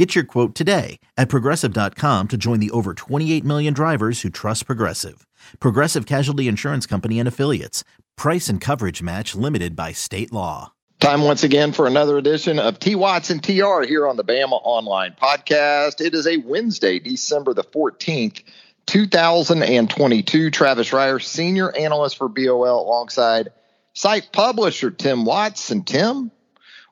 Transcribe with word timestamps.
Get 0.00 0.14
your 0.14 0.24
quote 0.24 0.54
today 0.54 0.98
at 1.18 1.28
progressive.com 1.28 2.28
to 2.28 2.38
join 2.38 2.58
the 2.58 2.70
over 2.70 2.94
28 2.94 3.44
million 3.44 3.74
drivers 3.74 4.22
who 4.22 4.30
trust 4.30 4.64
Progressive. 4.64 5.26
Progressive 5.60 6.06
Casualty 6.06 6.48
Insurance 6.48 6.86
Company 6.86 7.18
and 7.18 7.28
Affiliates. 7.28 7.84
Price 8.16 8.48
and 8.48 8.62
coverage 8.62 9.02
match 9.02 9.34
limited 9.34 9.76
by 9.76 9.92
state 9.92 10.32
law. 10.32 10.72
Time 11.00 11.20
once 11.20 11.44
again 11.44 11.72
for 11.72 11.86
another 11.86 12.16
edition 12.16 12.58
of 12.58 12.78
T 12.78 12.94
Watts 12.94 13.28
and 13.28 13.44
TR 13.44 13.82
here 13.82 14.08
on 14.08 14.16
the 14.16 14.24
Bama 14.24 14.58
Online 14.64 15.14
Podcast. 15.20 16.00
It 16.00 16.14
is 16.14 16.26
a 16.26 16.38
Wednesday, 16.38 16.98
December 16.98 17.52
the 17.52 17.62
14th, 17.62 18.42
2022. 18.86 20.50
Travis 20.50 20.88
Reier, 20.88 21.22
senior 21.22 21.76
analyst 21.76 22.16
for 22.16 22.30
BOL, 22.30 22.62
alongside 22.62 23.50
site 23.92 24.32
publisher 24.32 24.90
Tim 24.90 25.26
Watts. 25.26 25.70
And 25.70 25.86
Tim, 25.86 26.30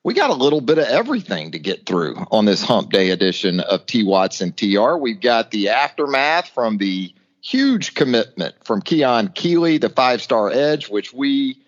we 0.02 0.14
got 0.14 0.30
a 0.30 0.34
little 0.34 0.60
bit 0.60 0.78
of 0.78 0.86
everything 0.86 1.52
to 1.52 1.58
get 1.58 1.86
through 1.86 2.16
on 2.30 2.44
this 2.44 2.62
hump 2.62 2.90
day 2.90 3.10
edition 3.10 3.60
of 3.60 3.86
T 3.86 4.04
Watts 4.04 4.40
and 4.40 4.56
TR. 4.56 4.96
We've 4.96 5.20
got 5.20 5.50
the 5.50 5.70
aftermath 5.70 6.48
from 6.48 6.78
the 6.78 7.12
huge 7.40 7.94
commitment 7.94 8.54
from 8.64 8.82
Keon 8.82 9.28
Keeley, 9.28 9.78
the 9.78 9.88
five 9.88 10.22
star 10.22 10.50
edge, 10.50 10.88
which 10.88 11.12
we 11.12 11.58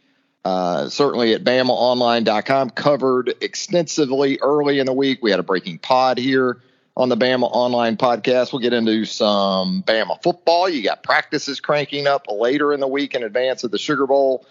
uh, 0.44 0.88
certainly 0.88 1.34
at 1.34 1.44
BamaOnline.com 1.44 2.70
covered 2.70 3.34
extensively 3.40 4.38
early 4.40 4.78
in 4.78 4.86
the 4.86 4.92
week. 4.92 5.20
We 5.22 5.30
had 5.30 5.40
a 5.40 5.44
breaking 5.44 5.78
pod 5.78 6.18
here 6.18 6.62
on 6.96 7.08
the 7.08 7.16
Bama 7.16 7.48
Online 7.50 7.96
podcast. 7.96 8.52
We'll 8.52 8.62
get 8.62 8.72
into 8.72 9.04
some 9.04 9.82
Bama 9.82 10.22
football. 10.22 10.68
You 10.68 10.82
got 10.82 11.02
practices 11.02 11.60
cranking 11.60 12.06
up 12.06 12.26
later 12.30 12.72
in 12.72 12.80
the 12.80 12.88
week 12.88 13.14
in 13.14 13.22
advance 13.22 13.64
of 13.64 13.70
the 13.70 13.78
Sugar 13.78 14.06
Bowl. 14.06 14.46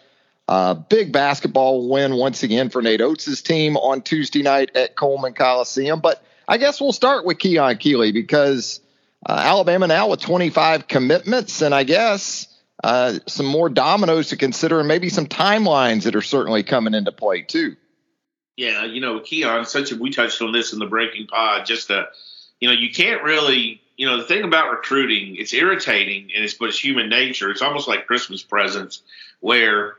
Uh, 0.50 0.74
big 0.74 1.12
basketball 1.12 1.88
win 1.88 2.16
once 2.16 2.42
again 2.42 2.72
for 2.72 2.82
Nate 2.82 3.02
Oats' 3.02 3.44
team 3.44 3.78
on 3.78 4.02
Tuesday 4.02 4.42
night 4.42 4.76
at 4.76 4.96
Coleman 4.96 5.34
Coliseum. 5.34 6.00
But 6.00 6.24
I 6.48 6.58
guess 6.58 6.82
we'll 6.82 6.92
start 6.92 7.24
with 7.24 7.38
Keon 7.38 7.78
Keeley 7.78 8.12
because 8.12 8.82
uh, 9.24 9.34
Alabama 9.34 9.86
now 9.86 10.08
with 10.08 10.22
25 10.22 10.88
commitments, 10.88 11.62
and 11.62 11.76
I 11.76 11.84
guess 11.84 12.48
uh, 12.84 13.20
some 13.28 13.46
more 13.46 13.70
dominoes 13.70 14.30
to 14.30 14.38
consider, 14.38 14.80
and 14.80 14.88
maybe 14.88 15.10
some 15.10 15.28
timelines 15.28 16.06
that 16.06 16.16
are 16.16 16.22
certainly 16.24 16.64
coming 16.64 16.96
into 16.96 17.12
play 17.12 17.44
too. 17.44 17.76
Yeah, 18.58 18.86
you 18.86 19.02
know, 19.02 19.20
Keon, 19.20 19.68
such 19.68 19.92
a 19.92 19.98
we 19.98 20.10
touched 20.10 20.42
on 20.42 20.52
this 20.52 20.74
in 20.74 20.80
the 20.80 20.88
breaking 20.88 21.28
pod. 21.28 21.68
Just 21.68 21.92
a, 21.92 22.08
you 22.60 22.70
know, 22.70 22.74
you 22.74 22.90
can't 22.90 23.22
really, 23.22 23.84
you 23.98 24.08
know, 24.08 24.18
the 24.18 24.24
thing 24.24 24.44
about 24.44 24.72
recruiting, 24.72 25.36
it's 25.36 25.54
irritating, 25.54 26.32
and 26.36 26.44
it's 26.44 26.56
but 26.56 26.70
it's 26.70 26.84
human 26.84 27.08
nature. 27.08 27.52
It's 27.52 27.62
almost 27.62 27.88
like 27.88 28.08
Christmas 28.08 28.42
presents, 28.42 29.04
where 29.42 29.99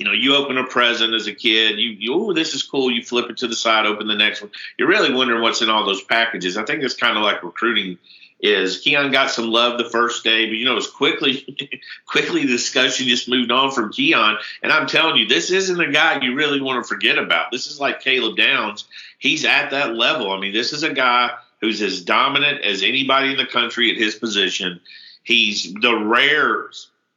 you 0.00 0.06
know, 0.06 0.12
you 0.12 0.34
open 0.34 0.56
a 0.56 0.64
present 0.64 1.12
as 1.12 1.26
a 1.26 1.34
kid, 1.34 1.78
you, 1.78 1.90
you 1.90 2.14
oh, 2.14 2.32
this 2.32 2.54
is 2.54 2.62
cool. 2.62 2.90
You 2.90 3.02
flip 3.02 3.28
it 3.28 3.36
to 3.36 3.46
the 3.46 3.54
side, 3.54 3.84
open 3.84 4.06
the 4.06 4.14
next 4.14 4.40
one. 4.40 4.50
You're 4.78 4.88
really 4.88 5.12
wondering 5.12 5.42
what's 5.42 5.60
in 5.60 5.68
all 5.68 5.84
those 5.84 6.02
packages. 6.02 6.56
I 6.56 6.64
think 6.64 6.82
it's 6.82 6.94
kind 6.94 7.18
of 7.18 7.22
like 7.22 7.42
recruiting 7.42 7.98
is 8.40 8.78
Keon 8.78 9.12
got 9.12 9.30
some 9.30 9.50
love 9.50 9.76
the 9.76 9.90
first 9.90 10.24
day, 10.24 10.46
but 10.46 10.54
you 10.54 10.64
know, 10.64 10.78
as 10.78 10.86
quickly, 10.86 11.44
quickly 12.06 12.46
the 12.46 12.52
discussion 12.52 13.08
just 13.08 13.28
moved 13.28 13.50
on 13.50 13.72
from 13.72 13.92
Keon. 13.92 14.38
And 14.62 14.72
I'm 14.72 14.86
telling 14.86 15.16
you, 15.16 15.28
this 15.28 15.50
isn't 15.50 15.78
a 15.78 15.92
guy 15.92 16.18
you 16.22 16.34
really 16.34 16.62
want 16.62 16.82
to 16.82 16.88
forget 16.88 17.18
about. 17.18 17.50
This 17.52 17.66
is 17.66 17.78
like 17.78 18.00
Caleb 18.00 18.38
Downs. 18.38 18.86
He's 19.18 19.44
at 19.44 19.72
that 19.72 19.94
level. 19.94 20.32
I 20.32 20.40
mean, 20.40 20.54
this 20.54 20.72
is 20.72 20.82
a 20.82 20.94
guy 20.94 21.32
who's 21.60 21.82
as 21.82 22.00
dominant 22.00 22.62
as 22.62 22.82
anybody 22.82 23.32
in 23.32 23.36
the 23.36 23.44
country 23.44 23.90
at 23.90 23.98
his 23.98 24.14
position. 24.14 24.80
He's 25.24 25.74
the 25.74 25.94
rare 25.94 26.70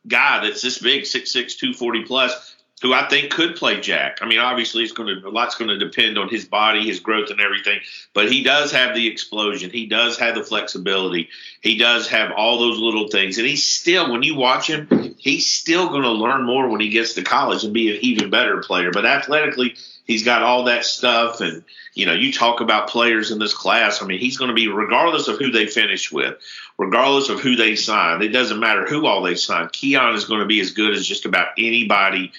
guy 0.05 0.45
that's 0.45 0.61
this 0.61 0.79
big, 0.79 1.03
6'6", 1.03 1.31
240 1.31 2.03
plus 2.03 2.52
who 2.83 2.93
I 2.93 3.07
think 3.07 3.31
could 3.31 3.55
play 3.55 3.79
Jack. 3.79 4.17
I 4.21 4.27
mean, 4.27 4.39
obviously, 4.39 4.83
it's 4.83 4.91
going 4.91 5.21
to 5.21 5.25
a 5.25 5.31
lot's 5.31 5.55
going 5.55 5.69
to 5.69 5.77
depend 5.77 6.17
on 6.17 6.27
his 6.27 6.43
body, 6.43 6.85
his 6.85 6.99
growth, 6.99 7.29
and 7.29 7.39
everything. 7.39 7.79
But 8.13 8.29
he 8.29 8.43
does 8.43 8.73
have 8.73 8.93
the 8.93 9.07
explosion. 9.07 9.69
He 9.71 9.85
does 9.85 10.19
have 10.19 10.35
the 10.35 10.43
flexibility. 10.43 11.29
He 11.61 11.77
does 11.77 12.09
have 12.09 12.33
all 12.33 12.59
those 12.59 12.79
little 12.79 13.07
things, 13.07 13.37
and 13.37 13.47
he's 13.47 13.65
still, 13.65 14.11
when 14.11 14.21
you 14.21 14.35
watch 14.35 14.69
him, 14.69 15.15
he's 15.17 15.49
still 15.49 15.87
going 15.87 16.03
to 16.03 16.11
learn 16.11 16.45
more 16.45 16.67
when 16.67 16.81
he 16.81 16.89
gets 16.89 17.13
to 17.13 17.23
college 17.23 17.63
and 17.63 17.73
be 17.73 17.89
an 17.95 17.99
even 18.01 18.29
better 18.29 18.57
player. 18.57 18.91
But 18.91 19.05
athletically, 19.05 19.75
he's 20.03 20.25
got 20.25 20.43
all 20.43 20.65
that 20.65 20.83
stuff, 20.83 21.39
and 21.39 21.63
you 21.93 22.05
know, 22.05 22.13
you 22.13 22.33
talk 22.33 22.59
about 22.59 22.89
players 22.89 23.31
in 23.31 23.39
this 23.39 23.53
class. 23.53 24.01
I 24.01 24.05
mean, 24.05 24.19
he's 24.19 24.37
going 24.37 24.49
to 24.49 24.55
be 24.55 24.67
regardless 24.67 25.29
of 25.29 25.37
who 25.39 25.51
they 25.51 25.67
finish 25.67 26.11
with, 26.11 26.35
regardless 26.77 27.29
of 27.29 27.39
who 27.39 27.55
they 27.55 27.77
sign. 27.77 28.21
It 28.21 28.33
doesn't 28.33 28.59
matter 28.59 28.85
who 28.85 29.05
all 29.05 29.21
they 29.21 29.35
sign. 29.35 29.69
Keon 29.71 30.15
is 30.15 30.25
going 30.25 30.41
to 30.41 30.45
be 30.45 30.59
as 30.59 30.71
good 30.71 30.93
as 30.93 31.07
just 31.07 31.23
about 31.23 31.47
anybody 31.57 32.33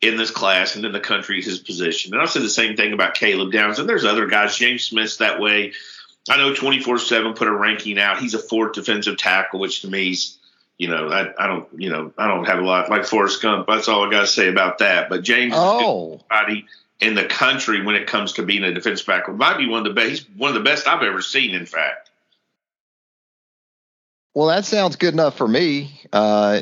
in 0.00 0.16
this 0.16 0.30
class 0.30 0.76
and 0.76 0.84
in 0.84 0.92
the 0.92 1.00
country 1.00 1.42
his 1.42 1.58
position. 1.58 2.12
And 2.12 2.20
I'll 2.20 2.28
say 2.28 2.40
the 2.40 2.48
same 2.48 2.76
thing 2.76 2.92
about 2.92 3.14
Caleb 3.14 3.52
Downs. 3.52 3.78
And 3.78 3.88
there's 3.88 4.04
other 4.04 4.26
guys. 4.26 4.56
James 4.56 4.84
Smith's 4.84 5.18
that 5.18 5.40
way. 5.40 5.72
I 6.28 6.36
know 6.36 6.54
24 6.54 6.98
7 6.98 7.34
put 7.34 7.48
a 7.48 7.52
ranking 7.52 7.98
out. 7.98 8.18
He's 8.18 8.34
a 8.34 8.38
fourth 8.38 8.74
defensive 8.74 9.16
tackle, 9.16 9.60
which 9.60 9.82
to 9.82 9.88
me 9.88 10.10
is, 10.10 10.38
you 10.78 10.88
know, 10.88 11.08
I, 11.08 11.32
I 11.38 11.46
don't, 11.46 11.68
you 11.76 11.90
know, 11.90 12.12
I 12.16 12.28
don't 12.28 12.46
have 12.46 12.58
a 12.58 12.62
lot 12.62 12.88
like 12.88 13.04
Forrest 13.04 13.42
Gump. 13.42 13.66
That's 13.66 13.88
all 13.88 14.06
I 14.06 14.10
got 14.10 14.22
to 14.22 14.26
say 14.26 14.48
about 14.48 14.78
that. 14.78 15.08
But 15.08 15.22
James 15.22 15.54
oh. 15.56 16.20
is 16.48 16.62
in 17.00 17.14
the 17.14 17.24
country 17.24 17.82
when 17.82 17.94
it 17.94 18.06
comes 18.06 18.34
to 18.34 18.42
being 18.42 18.62
a 18.62 18.72
defensive 18.72 19.06
tackle. 19.06 19.34
Might 19.34 19.58
be 19.58 19.66
one 19.66 19.86
of 19.86 19.94
the 19.94 19.94
best. 19.94 20.08
He's 20.08 20.26
one 20.36 20.48
of 20.48 20.54
the 20.54 20.68
best 20.68 20.86
I've 20.86 21.02
ever 21.02 21.22
seen, 21.22 21.54
in 21.54 21.66
fact. 21.66 22.09
Well, 24.32 24.48
that 24.48 24.64
sounds 24.64 24.94
good 24.94 25.12
enough 25.12 25.36
for 25.36 25.48
me. 25.48 26.00
Uh, 26.12 26.60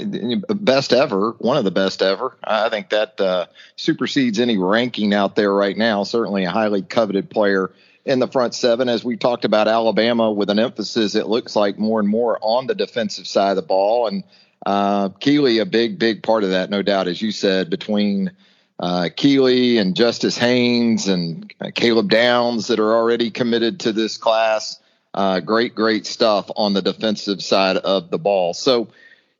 best 0.48 0.94
ever, 0.94 1.32
one 1.32 1.58
of 1.58 1.64
the 1.64 1.70
best 1.70 2.00
ever. 2.00 2.34
I 2.42 2.70
think 2.70 2.88
that 2.90 3.20
uh, 3.20 3.46
supersedes 3.76 4.40
any 4.40 4.56
ranking 4.56 5.12
out 5.12 5.36
there 5.36 5.52
right 5.52 5.76
now. 5.76 6.04
Certainly 6.04 6.44
a 6.44 6.50
highly 6.50 6.80
coveted 6.80 7.28
player 7.28 7.70
in 8.06 8.20
the 8.20 8.26
front 8.26 8.54
seven. 8.54 8.88
As 8.88 9.04
we 9.04 9.18
talked 9.18 9.44
about 9.44 9.68
Alabama 9.68 10.32
with 10.32 10.48
an 10.48 10.58
emphasis, 10.58 11.14
it 11.14 11.26
looks 11.26 11.54
like 11.54 11.78
more 11.78 12.00
and 12.00 12.08
more 12.08 12.38
on 12.40 12.66
the 12.66 12.74
defensive 12.74 13.26
side 13.26 13.50
of 13.50 13.56
the 13.56 13.62
ball. 13.62 14.06
And 14.06 14.24
uh, 14.64 15.10
Keeley, 15.20 15.58
a 15.58 15.66
big, 15.66 15.98
big 15.98 16.22
part 16.22 16.44
of 16.44 16.50
that, 16.50 16.70
no 16.70 16.80
doubt, 16.80 17.06
as 17.06 17.20
you 17.20 17.32
said, 17.32 17.68
between 17.68 18.30
uh, 18.78 19.10
Keeley 19.14 19.76
and 19.76 19.94
Justice 19.94 20.38
Haynes 20.38 21.06
and 21.06 21.52
uh, 21.60 21.70
Caleb 21.74 22.08
Downs 22.08 22.68
that 22.68 22.80
are 22.80 22.94
already 22.94 23.30
committed 23.30 23.80
to 23.80 23.92
this 23.92 24.16
class. 24.16 24.80
Uh, 25.18 25.40
great, 25.40 25.74
great 25.74 26.06
stuff 26.06 26.48
on 26.54 26.74
the 26.74 26.80
defensive 26.80 27.42
side 27.42 27.76
of 27.76 28.08
the 28.08 28.18
ball. 28.18 28.54
So, 28.54 28.86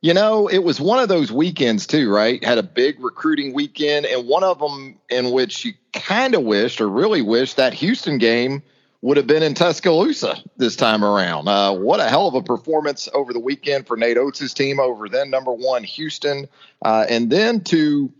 you 0.01 0.13
know, 0.13 0.49
it 0.49 0.57
was 0.57 0.77
one 0.77 0.99
of 0.99 1.07
those 1.07 1.31
weekends 1.31 1.87
too, 1.87 2.11
right? 2.13 2.43
Had 2.43 2.57
a 2.57 2.63
big 2.63 3.01
recruiting 3.01 3.53
weekend, 3.53 4.05
and 4.05 4.27
one 4.27 4.43
of 4.43 4.59
them 4.59 4.99
in 5.09 5.31
which 5.31 5.63
you 5.63 5.73
kind 5.93 6.35
of 6.35 6.43
wished 6.43 6.81
or 6.81 6.89
really 6.89 7.21
wished 7.21 7.55
that 7.55 7.73
Houston 7.75 8.17
game 8.17 8.61
would 9.01 9.15
have 9.15 9.25
been 9.25 9.41
in 9.41 9.53
Tuscaloosa 9.53 10.43
this 10.57 10.75
time 10.75 11.01
around. 11.01 11.47
Uh, 11.47 11.73
what 11.73 12.01
a 12.01 12.09
hell 12.09 12.27
of 12.27 12.33
a 12.33 12.43
performance 12.43 13.07
over 13.13 13.31
the 13.31 13.39
weekend 13.39 13.87
for 13.87 13.95
Nate 13.95 14.17
Oats' 14.17 14.53
team 14.53 14.81
over 14.81 15.07
then 15.07 15.29
number 15.29 15.53
one 15.53 15.85
Houston, 15.85 16.49
uh, 16.83 17.05
and 17.09 17.29
then 17.29 17.63
to 17.63 18.11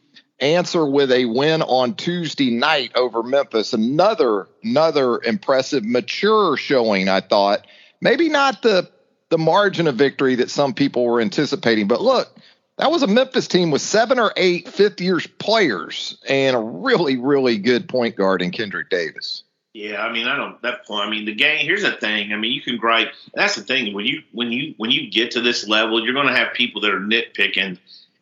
answer 0.42 0.86
with 0.86 1.12
a 1.12 1.26
win 1.26 1.62
on 1.62 1.96
Tuesday 1.96 2.52
night 2.52 2.92
over 2.96 3.24
Memphis. 3.24 3.74
Another 3.74 4.48
another 4.64 5.22
impressive, 5.22 5.84
mature 5.84 6.58
showing. 6.58 7.10
I 7.10 7.22
thought 7.22 7.66
maybe 8.02 8.30
not 8.30 8.62
the 8.62 8.90
the 9.30 9.38
margin 9.38 9.88
of 9.88 9.96
victory 9.96 10.36
that 10.36 10.50
some 10.50 10.74
people 10.74 11.06
were 11.06 11.22
anticipating, 11.22 11.88
but 11.88 12.02
look, 12.02 12.36
that 12.78 12.92
was 12.92 13.04
a 13.04 13.08
Memphis 13.08 13.48
team 13.48 13.72
with 13.72 13.82
seven 13.82 14.20
or 14.20 14.34
eight 14.38 14.68
fifth 14.68 15.02
years 15.02 15.28
players 15.28 16.18
and 16.28 16.56
a 16.56 16.60
really 16.60 17.18
really 17.18 17.58
good 17.58 17.88
point 17.88 18.16
guard 18.16 18.42
in 18.42 18.52
Kendrick 18.52 18.90
Davis. 18.90 19.44
Yeah, 19.74 20.02
I 20.02 20.12
mean, 20.12 20.28
I 20.28 20.36
don't 20.36 20.60
that 20.64 20.86
point. 20.88 21.08
I 21.08 21.10
mean, 21.12 21.26
the 21.26 21.36
game. 21.36 21.60
Here's 21.60 21.84
the 21.84 21.92
thing. 21.92 22.34
I 22.34 22.38
mean, 22.38 22.52
you 22.52 22.62
can 22.62 22.78
gripe. 22.78 23.14
That's 23.36 23.56
the 23.56 23.62
thing. 23.62 23.94
When 23.94 24.06
you 24.06 24.24
when 24.32 24.52
you 24.52 24.74
when 24.78 24.90
you 24.90 25.12
get 25.12 25.32
to 25.32 25.42
this 25.42 25.68
level, 25.68 26.04
you're 26.04 26.16
going 26.16 26.28
to 26.28 26.36
have 26.36 26.54
people 26.54 26.82
that 26.82 26.92
are 26.92 27.00
nitpicking 27.00 27.78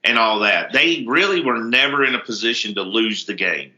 and 0.08 0.18
all 0.18 0.40
that. 0.40 0.72
They 0.72 1.04
really 1.08 1.42
were 1.42 1.60
never 1.60 2.04
in 2.04 2.16
a 2.16 2.20
position 2.20 2.76
to 2.76 2.82
lose 2.82 3.26
the 3.26 3.34
game. 3.34 3.74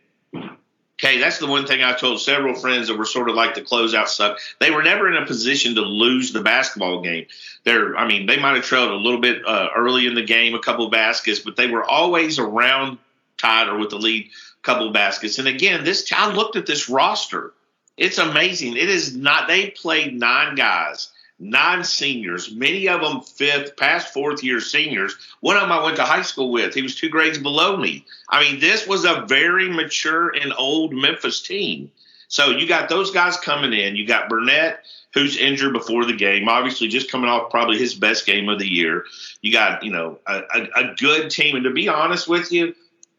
Okay, 1.02 1.18
that's 1.18 1.40
the 1.40 1.48
one 1.48 1.66
thing 1.66 1.82
I 1.82 1.94
told 1.94 2.20
several 2.20 2.56
friends 2.56 2.90
that 2.90 2.98
were 2.98 3.06
sort 3.06 3.30
of 3.30 3.36
like 3.36 3.56
the 3.56 3.62
closeout 3.62 4.10
stuff. 4.10 4.38
They 4.60 4.70
were 4.70 4.84
never 4.84 5.08
in 5.08 5.16
a 5.22 5.26
position 5.26 5.76
to 5.76 5.82
lose 5.82 6.34
the 6.34 6.42
basketball 6.42 7.02
game. 7.02 7.28
They're, 7.64 7.96
I 7.96 8.06
mean, 8.06 8.26
they 8.26 8.38
might 8.38 8.56
have 8.56 8.66
trailed 8.66 8.92
a 8.92 8.96
little 8.96 9.22
bit 9.22 9.46
uh, 9.46 9.70
early 9.76 10.08
in 10.08 10.16
the 10.16 10.24
game, 10.24 10.56
a 10.56 10.60
couple 10.60 10.90
baskets, 10.90 11.40
but 11.40 11.56
they 11.56 11.68
were 11.68 11.86
always 11.86 12.38
around 12.38 12.98
tied 13.38 13.70
or 13.70 13.78
with 13.78 13.92
the 13.92 13.98
lead, 13.98 14.30
couple 14.62 14.92
baskets. 14.92 15.40
And 15.40 15.48
again, 15.48 15.86
this 15.86 16.12
I 16.14 16.34
looked 16.34 16.58
at 16.58 16.66
this 16.66 16.90
roster. 16.90 17.54
It's 17.96 18.18
amazing. 18.18 18.76
It 18.76 18.90
is 18.90 19.16
not. 19.16 19.48
They 19.48 19.70
played 19.70 20.20
nine 20.20 20.56
guys 20.56 21.12
nine 21.40 21.84
seniors, 21.84 22.54
many 22.54 22.88
of 22.88 23.02
them 23.02 23.22
fifth, 23.22 23.78
past 23.78 24.14
fourth 24.14 24.44
year 24.44 24.60
seniors. 24.60 25.16
One 25.40 25.56
of 25.56 25.64
them 25.64 25.72
I 25.72 25.84
went 25.84 25.96
to 25.96 26.04
high 26.04 26.22
school 26.22 26.52
with. 26.52 26.74
He 26.74 26.82
was 26.82 26.96
two 26.96 27.10
grades 27.10 27.38
below 27.38 27.78
me. 27.78 28.06
I 28.30 28.44
mean, 28.44 28.60
this 28.60 28.86
was 28.86 29.06
a 29.06 29.26
very 29.28 29.70
mature 29.70 30.30
and 30.30 30.54
old 30.58 30.94
Memphis 30.94 31.42
team. 31.42 31.92
So 32.28 32.52
you 32.52 32.68
got 32.68 32.90
those 32.90 33.12
guys 33.12 33.38
coming 33.38 33.74
in. 33.74 33.96
You 33.96 34.06
got 34.06 34.30
Burnett, 34.30 34.86
who's 35.14 35.38
injured 35.38 35.74
before 35.74 36.06
the 36.06 36.16
game, 36.16 36.48
obviously 36.48 36.88
just 36.88 37.12
coming 37.12 37.30
off 37.30 37.50
probably 37.50 37.80
his 37.80 37.96
best 37.96 38.26
game 38.26 38.50
of 38.50 38.60
the 38.60 38.68
year. 38.68 39.06
You 39.42 39.52
got, 39.52 39.84
you 39.84 39.92
know, 39.92 40.20
a, 40.28 40.42
a, 40.54 40.68
a 40.76 40.96
good 40.96 41.32
team. 41.32 41.56
And 41.56 41.64
to 41.64 41.72
be 41.72 41.88
honest 41.88 42.28
with 42.28 42.52
you, 42.52 42.76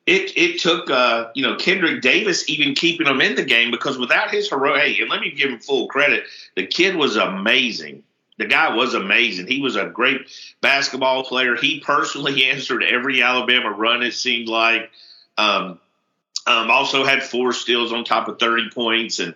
it 0.07 0.33
it 0.37 0.61
took 0.61 0.91
uh, 0.91 1.31
you 1.35 1.43
know 1.43 1.57
Kendrick 1.57 2.03
Davis 2.03 2.49
even 2.49 2.75
keeping 2.75 3.07
him 3.07 3.21
in 3.21 3.35
the 3.35 3.45
game 3.45 3.71
because 3.71 3.99
without 3.99 4.31
his 4.31 4.49
heroic, 4.49 4.83
hey, 4.83 5.01
and 5.01 5.11
let 5.11 5.21
me 5.21 5.31
give 5.31 5.51
him 5.51 5.59
full 5.59 5.89
credit, 5.89 6.25
the 6.57 6.67
kid 6.67 6.97
was 6.97 7.17
amazing. 7.17 8.03
The 8.41 8.47
guy 8.47 8.75
was 8.75 8.95
amazing. 8.95 9.49
He 9.49 9.61
was 9.61 9.77
a 9.77 9.85
great 9.85 10.23
basketball 10.63 11.25
player. 11.25 11.57
He 11.57 11.81
personally 11.81 12.45
answered 12.51 12.83
every 12.83 13.23
Alabama 13.23 13.71
run. 13.71 14.03
It 14.03 14.15
seemed 14.15 14.49
like. 14.49 14.91
Um, 15.37 15.79
um, 16.47 16.71
also 16.71 17.05
had 17.05 17.23
four 17.23 17.53
steals 17.53 17.93
on 17.93 18.03
top 18.03 18.29
of 18.29 18.39
30 18.39 18.71
points, 18.71 19.19
and 19.19 19.35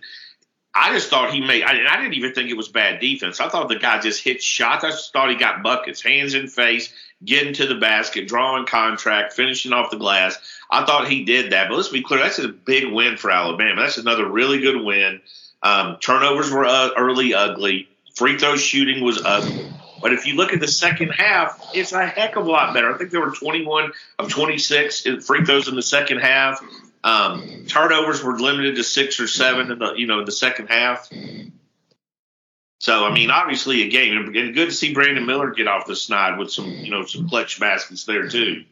I 0.74 0.92
just 0.94 1.10
thought 1.10 1.32
he 1.34 1.40
made. 1.40 1.62
I, 1.62 1.84
I 1.86 1.96
didn't 1.98 2.14
even 2.14 2.32
think 2.32 2.48
it 2.48 2.56
was 2.56 2.68
bad 2.68 2.98
defense. 2.98 3.40
I 3.40 3.48
thought 3.50 3.68
the 3.68 3.78
guy 3.78 4.00
just 4.00 4.24
hit 4.24 4.42
shots. 4.42 4.84
I 4.84 4.90
just 4.90 5.12
thought 5.12 5.28
he 5.28 5.36
got 5.36 5.62
buckets, 5.62 6.02
hands 6.02 6.32
in 6.32 6.48
face, 6.48 6.92
getting 7.22 7.52
to 7.54 7.66
the 7.66 7.74
basket, 7.74 8.26
drawing 8.26 8.64
contract, 8.64 9.34
finishing 9.34 9.74
off 9.74 9.90
the 9.90 9.98
glass. 9.98 10.38
I 10.70 10.86
thought 10.86 11.08
he 11.08 11.24
did 11.24 11.52
that. 11.52 11.68
But 11.68 11.76
let's 11.76 11.90
be 11.90 12.02
clear, 12.02 12.20
that's 12.20 12.38
a 12.38 12.48
big 12.48 12.90
win 12.90 13.18
for 13.18 13.30
Alabama. 13.30 13.82
That's 13.82 13.98
another 13.98 14.26
really 14.26 14.60
good 14.60 14.82
win. 14.82 15.20
Um, 15.62 15.98
turnovers 16.00 16.50
were 16.50 16.64
uh, 16.64 16.90
early 16.96 17.34
ugly. 17.34 17.88
Free 18.14 18.38
throw 18.38 18.56
shooting 18.56 19.02
was 19.02 19.20
ugly. 19.24 19.72
But 20.00 20.12
if 20.12 20.26
you 20.26 20.34
look 20.34 20.52
at 20.52 20.60
the 20.60 20.68
second 20.68 21.10
half, 21.10 21.70
it's 21.74 21.92
a 21.92 22.06
heck 22.06 22.36
of 22.36 22.46
a 22.46 22.50
lot 22.50 22.74
better. 22.74 22.94
I 22.94 22.98
think 22.98 23.10
there 23.10 23.20
were 23.20 23.30
21 23.30 23.92
of 24.18 24.28
26 24.28 25.06
free 25.24 25.44
throws 25.44 25.66
in 25.66 25.76
the 25.76 25.82
second 25.82 26.18
half. 26.18 26.62
Um, 27.02 27.64
turnovers 27.68 28.22
were 28.22 28.38
limited 28.38 28.76
to 28.76 28.84
six 28.84 29.18
or 29.20 29.26
seven 29.26 29.70
in 29.70 29.78
the 29.78 29.94
you 29.94 30.06
know 30.06 30.24
the 30.24 30.32
second 30.32 30.68
half. 30.68 31.08
So 32.80 33.04
I 33.04 33.14
mean, 33.14 33.30
obviously 33.30 33.82
a 33.82 33.88
game, 33.88 34.16
and 34.16 34.54
good 34.54 34.66
to 34.66 34.72
see 34.72 34.92
Brandon 34.92 35.24
Miller 35.24 35.50
get 35.52 35.68
off 35.68 35.86
the 35.86 35.96
snide 35.96 36.38
with 36.38 36.50
some 36.50 36.70
you 36.70 36.90
know 36.90 37.04
some 37.04 37.28
clutch 37.28 37.58
baskets 37.58 38.04
there 38.04 38.28
too. 38.28 38.64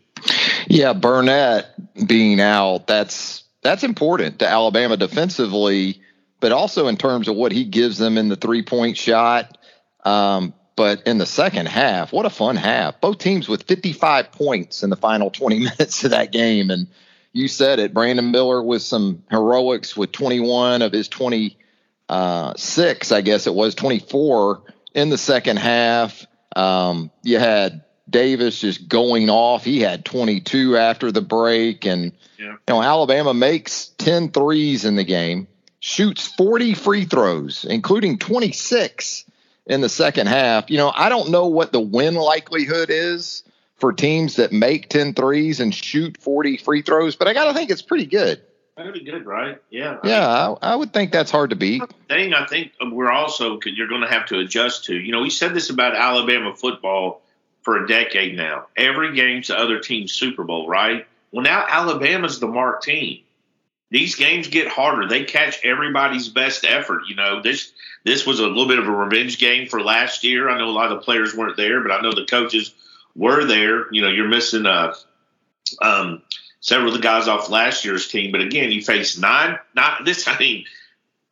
Yeah, 0.66 0.92
Burnett 0.92 1.74
being 2.06 2.40
out, 2.40 2.86
that's 2.86 3.44
that's 3.62 3.84
important 3.84 4.38
to 4.40 4.48
Alabama 4.48 4.96
defensively, 4.96 6.00
but 6.42 6.52
also 6.52 6.88
in 6.88 6.96
terms 6.96 7.28
of 7.28 7.36
what 7.36 7.52
he 7.52 7.64
gives 7.64 7.96
them 7.96 8.18
in 8.18 8.28
the 8.28 8.36
three 8.36 8.62
point 8.62 8.98
shot. 8.98 9.56
Um, 10.04 10.52
but 10.74 11.06
in 11.06 11.18
the 11.18 11.26
second 11.26 11.68
half, 11.68 12.12
what 12.12 12.26
a 12.26 12.30
fun 12.30 12.56
half! 12.56 13.00
Both 13.00 13.18
teams 13.18 13.48
with 13.48 13.62
55 13.62 14.32
points 14.32 14.82
in 14.82 14.90
the 14.90 14.96
final 14.96 15.30
20 15.30 15.58
minutes 15.60 16.04
of 16.04 16.10
that 16.10 16.32
game, 16.32 16.70
and 16.70 16.88
you 17.32 17.46
said 17.46 17.78
it. 17.78 17.94
Brandon 17.94 18.32
Miller 18.32 18.60
with 18.60 18.82
some 18.82 19.22
heroics 19.30 19.96
with 19.96 20.10
21 20.10 20.82
of 20.82 20.92
his 20.92 21.08
26, 21.08 23.12
I 23.12 23.20
guess 23.20 23.46
it 23.46 23.54
was 23.54 23.76
24 23.76 24.62
in 24.94 25.10
the 25.10 25.18
second 25.18 25.58
half. 25.58 26.26
Um, 26.56 27.12
you 27.22 27.38
had 27.38 27.84
Davis 28.10 28.60
just 28.60 28.88
going 28.88 29.30
off. 29.30 29.64
He 29.64 29.80
had 29.80 30.04
22 30.04 30.76
after 30.76 31.12
the 31.12 31.22
break. 31.22 31.86
And, 31.86 32.12
yeah. 32.38 32.46
you 32.46 32.58
know, 32.68 32.82
Alabama 32.82 33.32
makes 33.32 33.86
10 33.98 34.30
threes 34.30 34.84
in 34.84 34.96
the 34.96 35.04
game, 35.04 35.46
shoots 35.82 36.28
40 36.28 36.74
free 36.74 37.04
throws, 37.04 37.64
including 37.64 38.16
26 38.16 39.24
in 39.66 39.80
the 39.80 39.88
second 39.88 40.28
half. 40.28 40.70
You 40.70 40.78
know, 40.78 40.92
I 40.94 41.08
don't 41.08 41.30
know 41.30 41.48
what 41.48 41.72
the 41.72 41.80
win 41.80 42.14
likelihood 42.14 42.88
is 42.88 43.42
for 43.78 43.92
teams 43.92 44.36
that 44.36 44.52
make 44.52 44.88
10 44.88 45.12
threes 45.14 45.58
and 45.58 45.74
shoot 45.74 46.18
40 46.22 46.58
free 46.58 46.82
throws, 46.82 47.16
but 47.16 47.26
I 47.26 47.34
got 47.34 47.46
to 47.46 47.54
think 47.54 47.70
it's 47.70 47.82
pretty 47.82 48.06
good. 48.06 48.40
Pretty 48.76 49.02
good, 49.04 49.26
right? 49.26 49.60
Yeah. 49.70 49.98
Yeah, 50.04 50.26
I, 50.62 50.72
I, 50.72 50.76
would 50.76 50.92
think 50.92 51.10
that's 51.10 51.32
hard 51.32 51.50
to 51.50 51.56
beat. 51.56 51.82
Thing 52.08 52.32
I 52.32 52.46
think 52.46 52.72
we're 52.80 53.10
also 53.10 53.58
you're 53.66 53.88
going 53.88 54.00
to 54.02 54.08
have 54.08 54.26
to 54.26 54.38
adjust 54.38 54.84
to. 54.84 54.94
You 54.94 55.10
know, 55.10 55.20
we 55.20 55.30
said 55.30 55.52
this 55.52 55.68
about 55.68 55.96
Alabama 55.96 56.54
football 56.54 57.22
for 57.62 57.84
a 57.84 57.88
decade 57.88 58.36
now. 58.36 58.66
Every 58.76 59.14
game's 59.16 59.48
the 59.48 59.58
other 59.58 59.80
team's 59.80 60.12
Super 60.12 60.44
Bowl, 60.44 60.68
right? 60.68 61.06
Well, 61.32 61.42
now 61.42 61.66
Alabama's 61.68 62.38
the 62.38 62.46
mark 62.46 62.82
team. 62.82 63.22
These 63.92 64.14
games 64.14 64.48
get 64.48 64.68
harder. 64.68 65.06
They 65.06 65.24
catch 65.24 65.62
everybody's 65.64 66.30
best 66.30 66.64
effort. 66.64 67.02
You 67.08 67.14
know, 67.14 67.42
this 67.42 67.72
this 68.04 68.24
was 68.24 68.40
a 68.40 68.46
little 68.46 68.66
bit 68.66 68.78
of 68.78 68.88
a 68.88 68.90
revenge 68.90 69.38
game 69.38 69.68
for 69.68 69.82
last 69.82 70.24
year. 70.24 70.48
I 70.48 70.58
know 70.58 70.70
a 70.70 70.72
lot 70.72 70.90
of 70.90 70.98
the 70.98 71.04
players 71.04 71.36
weren't 71.36 71.58
there, 71.58 71.82
but 71.82 71.92
I 71.92 72.00
know 72.00 72.14
the 72.14 72.24
coaches 72.24 72.72
were 73.14 73.44
there. 73.44 73.92
You 73.92 74.00
know, 74.00 74.08
you're 74.08 74.28
missing 74.28 74.64
uh, 74.64 74.94
um, 75.82 76.22
several 76.60 76.88
of 76.88 76.94
the 76.94 77.02
guys 77.02 77.28
off 77.28 77.50
last 77.50 77.84
year's 77.84 78.08
team, 78.08 78.32
but 78.32 78.40
again, 78.40 78.72
you 78.72 78.82
face 78.82 79.18
nine. 79.18 79.58
Not 79.74 80.06
this. 80.06 80.26
I 80.26 80.38
mean, 80.38 80.64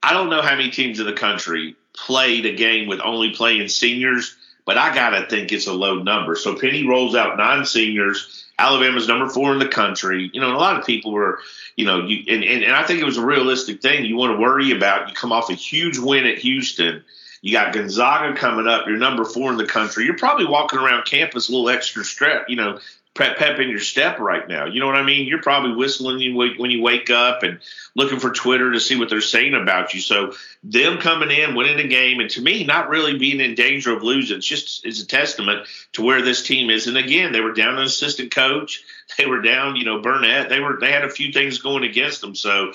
I 0.02 0.12
don't 0.12 0.28
know 0.28 0.42
how 0.42 0.54
many 0.54 0.70
teams 0.70 1.00
in 1.00 1.06
the 1.06 1.14
country 1.14 1.76
played 1.94 2.44
a 2.44 2.54
game 2.54 2.88
with 2.88 3.00
only 3.00 3.30
playing 3.30 3.68
seniors, 3.68 4.36
but 4.64 4.78
I 4.78 4.94
gotta 4.94 5.26
think 5.26 5.52
it's 5.52 5.66
a 5.66 5.72
low 5.72 6.02
number. 6.02 6.36
So 6.36 6.58
Penny 6.58 6.86
rolls 6.86 7.14
out 7.14 7.36
nine 7.36 7.64
seniors. 7.64 8.46
Alabama's 8.58 9.08
number 9.08 9.28
four 9.28 9.52
in 9.52 9.58
the 9.58 9.68
country. 9.68 10.30
You 10.34 10.40
know, 10.40 10.54
a 10.54 10.58
lot 10.58 10.78
of 10.78 10.84
people 10.84 11.12
were, 11.12 11.40
you 11.76 11.86
know, 11.86 12.06
you 12.06 12.24
and, 12.28 12.44
and, 12.44 12.62
and 12.62 12.72
I 12.74 12.84
think 12.84 13.00
it 13.00 13.06
was 13.06 13.16
a 13.16 13.24
realistic 13.24 13.80
thing. 13.80 14.04
You 14.04 14.16
want 14.16 14.36
to 14.36 14.40
worry 14.40 14.72
about. 14.72 15.08
You 15.08 15.14
come 15.14 15.32
off 15.32 15.50
a 15.50 15.54
huge 15.54 15.98
win 15.98 16.26
at 16.26 16.38
Houston 16.38 17.04
you 17.42 17.52
got 17.52 17.72
Gonzaga 17.72 18.36
coming 18.36 18.66
up. 18.66 18.86
You're 18.86 18.98
number 18.98 19.24
four 19.24 19.50
in 19.50 19.56
the 19.56 19.66
country. 19.66 20.04
You're 20.04 20.18
probably 20.18 20.46
walking 20.46 20.78
around 20.78 21.06
campus 21.06 21.48
a 21.48 21.52
little 21.52 21.70
extra 21.70 22.02
strep, 22.02 22.48
you 22.48 22.56
know, 22.56 22.78
pep, 23.14 23.58
in 23.58 23.68
your 23.68 23.80
step 23.80 24.18
right 24.18 24.48
now. 24.48 24.66
You 24.66 24.80
know 24.80 24.86
what 24.86 24.96
I 24.96 25.02
mean? 25.02 25.26
You're 25.26 25.42
probably 25.42 25.74
whistling 25.74 26.34
when 26.34 26.70
you 26.70 26.82
wake 26.82 27.10
up 27.10 27.42
and 27.42 27.58
looking 27.94 28.20
for 28.20 28.30
Twitter 28.30 28.72
to 28.72 28.80
see 28.80 28.96
what 28.96 29.10
they're 29.10 29.20
saying 29.20 29.54
about 29.54 29.94
you. 29.94 30.00
So 30.00 30.32
them 30.62 30.98
coming 30.98 31.30
in, 31.30 31.54
winning 31.54 31.76
the 31.76 31.88
game, 31.88 32.20
and 32.20 32.30
to 32.30 32.40
me, 32.40 32.64
not 32.64 32.88
really 32.88 33.18
being 33.18 33.40
in 33.40 33.54
danger 33.54 33.94
of 33.94 34.02
losing, 34.02 34.38
it's 34.38 34.46
just 34.46 34.86
is 34.86 35.02
a 35.02 35.06
testament 35.06 35.66
to 35.92 36.02
where 36.02 36.22
this 36.22 36.42
team 36.42 36.70
is. 36.70 36.86
And 36.86 36.96
again, 36.96 37.32
they 37.32 37.40
were 37.40 37.52
down 37.52 37.78
an 37.78 37.84
assistant 37.84 38.32
coach. 38.32 38.82
They 39.18 39.26
were 39.26 39.42
down, 39.42 39.76
you 39.76 39.84
know, 39.84 40.00
Burnett. 40.00 40.48
They 40.48 40.60
were 40.60 40.78
they 40.80 40.92
had 40.92 41.04
a 41.04 41.10
few 41.10 41.32
things 41.32 41.58
going 41.58 41.84
against 41.84 42.20
them. 42.20 42.34
So 42.34 42.72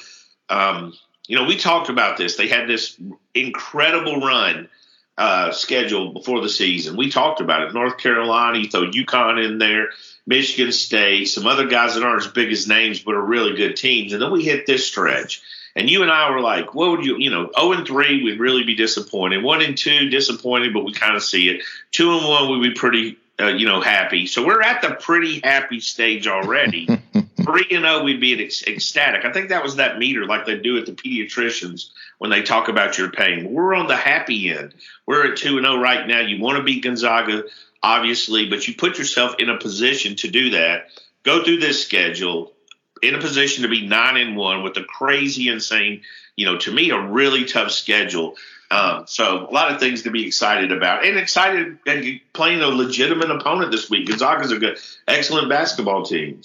um, 0.50 0.94
you 1.28 1.36
know, 1.36 1.46
we 1.46 1.58
talked 1.58 1.90
about 1.90 2.18
this. 2.18 2.36
They 2.36 2.48
had 2.48 2.68
this 2.68 3.00
incredible 3.34 4.20
run 4.20 4.70
uh, 5.18 5.52
schedule 5.52 6.12
before 6.14 6.42
the 6.42 6.50
season. 6.50 6.98
We 6.98 7.10
talked 7.10 7.42
about 7.42 7.64
it. 7.64 7.74
North 7.74 7.98
Carolina, 7.98 8.58
you 8.58 8.68
throw 8.68 8.90
UConn 8.90 9.44
in 9.44 9.58
there, 9.58 9.90
Michigan 10.26 10.72
State, 10.72 11.26
some 11.26 11.48
other 11.48 11.68
guys 11.68 11.96
that 11.96 12.04
aren't 12.04 12.26
as 12.26 12.32
big 12.32 12.52
as 12.52 12.68
names 12.68 13.00
but 13.00 13.16
are 13.16 13.22
really 13.22 13.56
good 13.56 13.76
teams. 13.76 14.14
And 14.14 14.22
then 14.22 14.32
we 14.32 14.44
hit 14.44 14.66
this 14.66 14.88
stretch. 14.88 15.42
And 15.78 15.90
you 15.90 16.02
and 16.02 16.12
I 16.12 16.30
were 16.32 16.40
like, 16.40 16.74
what 16.74 16.92
would 16.92 17.06
you, 17.06 17.18
you 17.18 17.30
know, 17.30 17.52
0 17.60 17.74
and 17.74 17.88
3, 17.88 18.24
we'd 18.24 18.40
really 18.40 18.64
be 18.64 18.76
disappointed. 18.76 19.44
1 19.44 19.62
and 19.62 19.78
2, 19.78 20.10
disappointed, 20.10 20.74
but 20.74 20.86
we 20.86 20.94
kind 20.94 21.16
of 21.16 21.24
see 21.24 21.50
it. 21.50 21.64
2 21.92 22.18
and 22.18 22.28
1, 22.28 22.52
we'd 22.52 22.70
be 22.70 22.76
pretty, 22.76 23.18
uh, 23.40 23.48
you 23.48 23.66
know, 23.66 23.82
happy. 23.82 24.28
So 24.28 24.46
we're 24.46 24.62
at 24.62 24.82
the 24.82 24.92
pretty 24.92 25.42
happy 25.44 25.80
stage 25.80 26.28
already. 26.28 26.88
three 27.46 27.68
and 27.72 27.84
zero, 27.84 28.00
oh, 28.00 28.04
we'd 28.04 28.20
be 28.20 28.42
ecstatic. 28.68 29.26
I 29.26 29.32
think 29.32 29.50
that 29.50 29.64
was 29.64 29.76
that 29.76 29.98
meter, 29.98 30.26
like 30.26 30.46
they 30.46 30.58
do 30.58 30.78
at 30.78 30.86
the 30.86 30.94
pediatricians 30.94 31.90
when 32.18 32.32
they 32.32 32.42
talk 32.42 32.68
about 32.68 32.98
your 32.98 33.12
pain. 33.12 33.52
We're 33.52 33.76
on 33.76 33.88
the 33.88 33.96
happy 33.96 34.50
end. 34.50 34.74
We're 35.06 35.32
at 35.32 35.38
two 35.38 35.58
and 35.58 35.66
zero 35.66 35.78
oh 35.78 35.82
right 35.82 36.08
now. 36.08 36.20
You 36.20 36.42
want 36.42 36.58
to 36.58 36.64
beat 36.64 36.84
Gonzaga, 36.84 37.44
obviously, 37.84 38.50
but 38.50 38.68
you 38.68 38.76
put 38.76 38.98
yourself 38.98 39.36
in 39.40 39.50
a 39.50 39.58
position 39.58 40.16
to 40.18 40.30
do 40.30 40.52
that. 40.52 40.88
Go 41.24 41.44
through 41.44 41.60
this 41.60 41.84
schedule 41.84 42.54
in 43.02 43.16
a 43.16 43.20
position 43.20 43.64
to 43.64 43.70
be 43.70 43.86
nine 43.86 44.18
and 44.18 44.36
one 44.36 44.64
with 44.64 44.78
a 44.78 44.84
crazy, 44.84 45.50
insane, 45.50 46.02
you 46.36 46.46
know, 46.46 46.58
to 46.58 46.72
me, 46.72 46.90
a 46.92 47.00
really 47.00 47.46
tough 47.46 47.72
schedule. 47.72 48.36
Um, 48.72 49.04
so 49.08 49.48
a 49.48 49.52
lot 49.52 49.72
of 49.72 49.80
things 49.80 50.04
to 50.04 50.12
be 50.12 50.26
excited 50.26 50.72
about, 50.72 51.06
and 51.06 51.18
excited 51.18 51.78
and 51.86 52.20
playing 52.34 52.62
a 52.62 52.68
legitimate 52.68 53.30
opponent 53.30 53.72
this 53.72 53.90
week. 53.90 54.08
Gonzaga's 54.08 54.52
a 54.52 54.58
good, 54.58 54.80
excellent 55.08 55.50
basketball 55.50 56.04
team. 56.04 56.42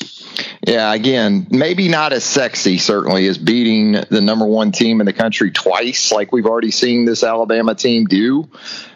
Yeah, 0.66 0.92
again, 0.92 1.46
maybe 1.50 1.88
not 1.88 2.12
as 2.12 2.22
sexy, 2.24 2.76
certainly, 2.76 3.26
as 3.26 3.38
beating 3.38 3.92
the 3.92 4.20
number 4.20 4.44
one 4.44 4.72
team 4.72 5.00
in 5.00 5.06
the 5.06 5.12
country 5.14 5.50
twice, 5.50 6.12
like 6.12 6.32
we've 6.32 6.46
already 6.46 6.70
seen 6.70 7.06
this 7.06 7.24
Alabama 7.24 7.74
team 7.74 8.04
do, 8.04 8.50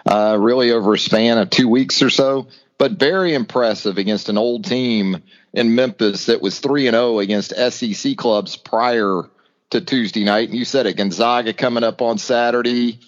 uh, 0.05 0.37
really 0.39 0.71
over 0.71 0.93
a 0.93 0.99
span 0.99 1.39
of 1.39 1.49
two 1.49 1.69
weeks 1.69 2.03
or 2.03 2.11
so. 2.11 2.49
But 2.77 2.93
very 2.93 3.35
impressive 3.35 3.99
against 3.99 4.29
an 4.29 4.37
old 4.37 4.65
team 4.65 5.23
in 5.55 5.75
Memphis 5.75 6.27
that 6.27 6.43
was 6.43 6.59
three 6.59 6.87
and 6.87 6.95
zero 6.95 7.15
oh 7.15 7.19
against 7.21 7.55
SEC 7.55 8.17
clubs 8.17 8.57
prior 8.57 9.23
to 9.71 9.81
Tuesday 9.81 10.25
night. 10.25 10.51
And 10.51 10.59
you 10.59 10.65
said 10.65 10.87
it, 10.87 10.97
Gonzaga 10.97 11.53
coming 11.53 11.85
up 11.85 12.03
on 12.03 12.19
Saturday. 12.19 12.99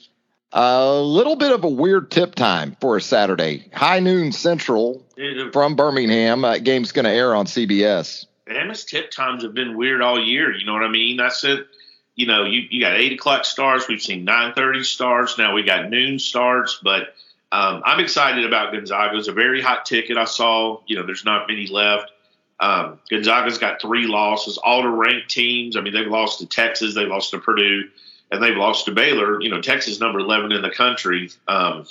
A 0.53 0.95
little 0.95 1.37
bit 1.37 1.53
of 1.53 1.65
a 1.65 1.69
weird 1.69 2.11
tip 2.11 2.35
time 2.35 2.77
for 2.81 2.97
a 2.97 3.01
Saturday. 3.03 3.69
High 3.75 4.01
noon 4.01 4.33
Central 4.33 5.05
from 5.53 5.75
Birmingham. 5.77 6.45
Uh, 6.45 6.59
game's 6.59 6.93
going 6.93 7.05
to 7.05 7.11
air 7.11 7.35
on 7.35 7.47
CBS. 7.47 8.27
Bama's 8.47 8.85
tip 8.85 9.11
times 9.11 9.43
have 9.43 9.55
been 9.55 9.77
weird 9.77 10.01
all 10.03 10.23
year. 10.23 10.55
You 10.55 10.65
know 10.65 10.73
what 10.73 10.85
I 10.85 10.89
mean? 10.89 11.17
That's 11.17 11.43
it. 11.45 11.67
You 12.15 12.27
know, 12.27 12.45
you, 12.45 12.63
you 12.71 12.81
got 12.81 12.95
eight 12.95 13.13
o'clock 13.13 13.45
starts. 13.45 13.89
We've 13.89 14.01
seen 14.01 14.25
nine 14.25 14.55
thirty 14.55 14.83
starts. 14.85 15.37
Now 15.37 15.53
we 15.53 15.63
got 15.65 15.91
noon 15.91 16.19
starts. 16.19 16.79
But 16.83 17.15
Um, 17.53 17.83
I'm 17.85 18.01
excited 18.01 18.45
about 18.47 18.73
Gonzaga. 18.73 19.13
It 19.13 19.17
was 19.17 19.29
a 19.29 19.33
very 19.33 19.61
hot 19.61 19.85
ticket. 19.85 20.17
I 20.17 20.25
saw, 20.25 20.81
you 20.87 20.97
know, 20.97 21.05
there's 21.05 21.25
not 21.25 21.49
many 21.49 21.67
left. 21.67 22.11
Um, 22.59 22.99
Gonzaga's 23.11 23.59
got 23.59 23.81
three 23.83 24.07
losses, 24.07 24.59
all 24.59 24.83
to 24.83 24.89
ranked 24.89 25.29
teams. 25.31 25.77
I 25.77 25.81
mean, 25.81 25.93
they've 25.93 26.07
lost 26.07 26.39
to 26.41 26.47
Texas, 26.47 26.95
they've 26.95 27.07
lost 27.09 27.31
to 27.33 27.39
Purdue, 27.39 27.85
and 28.31 28.43
they've 28.43 28.57
lost 28.57 28.87
to 28.87 28.93
Baylor. 28.93 29.41
You 29.41 29.51
know, 29.51 29.61
Texas 29.61 30.01
number 30.01 30.19
11 30.19 30.53
in 30.53 30.63
the 30.63 30.71
country. 30.71 31.31
Um, 31.47 31.87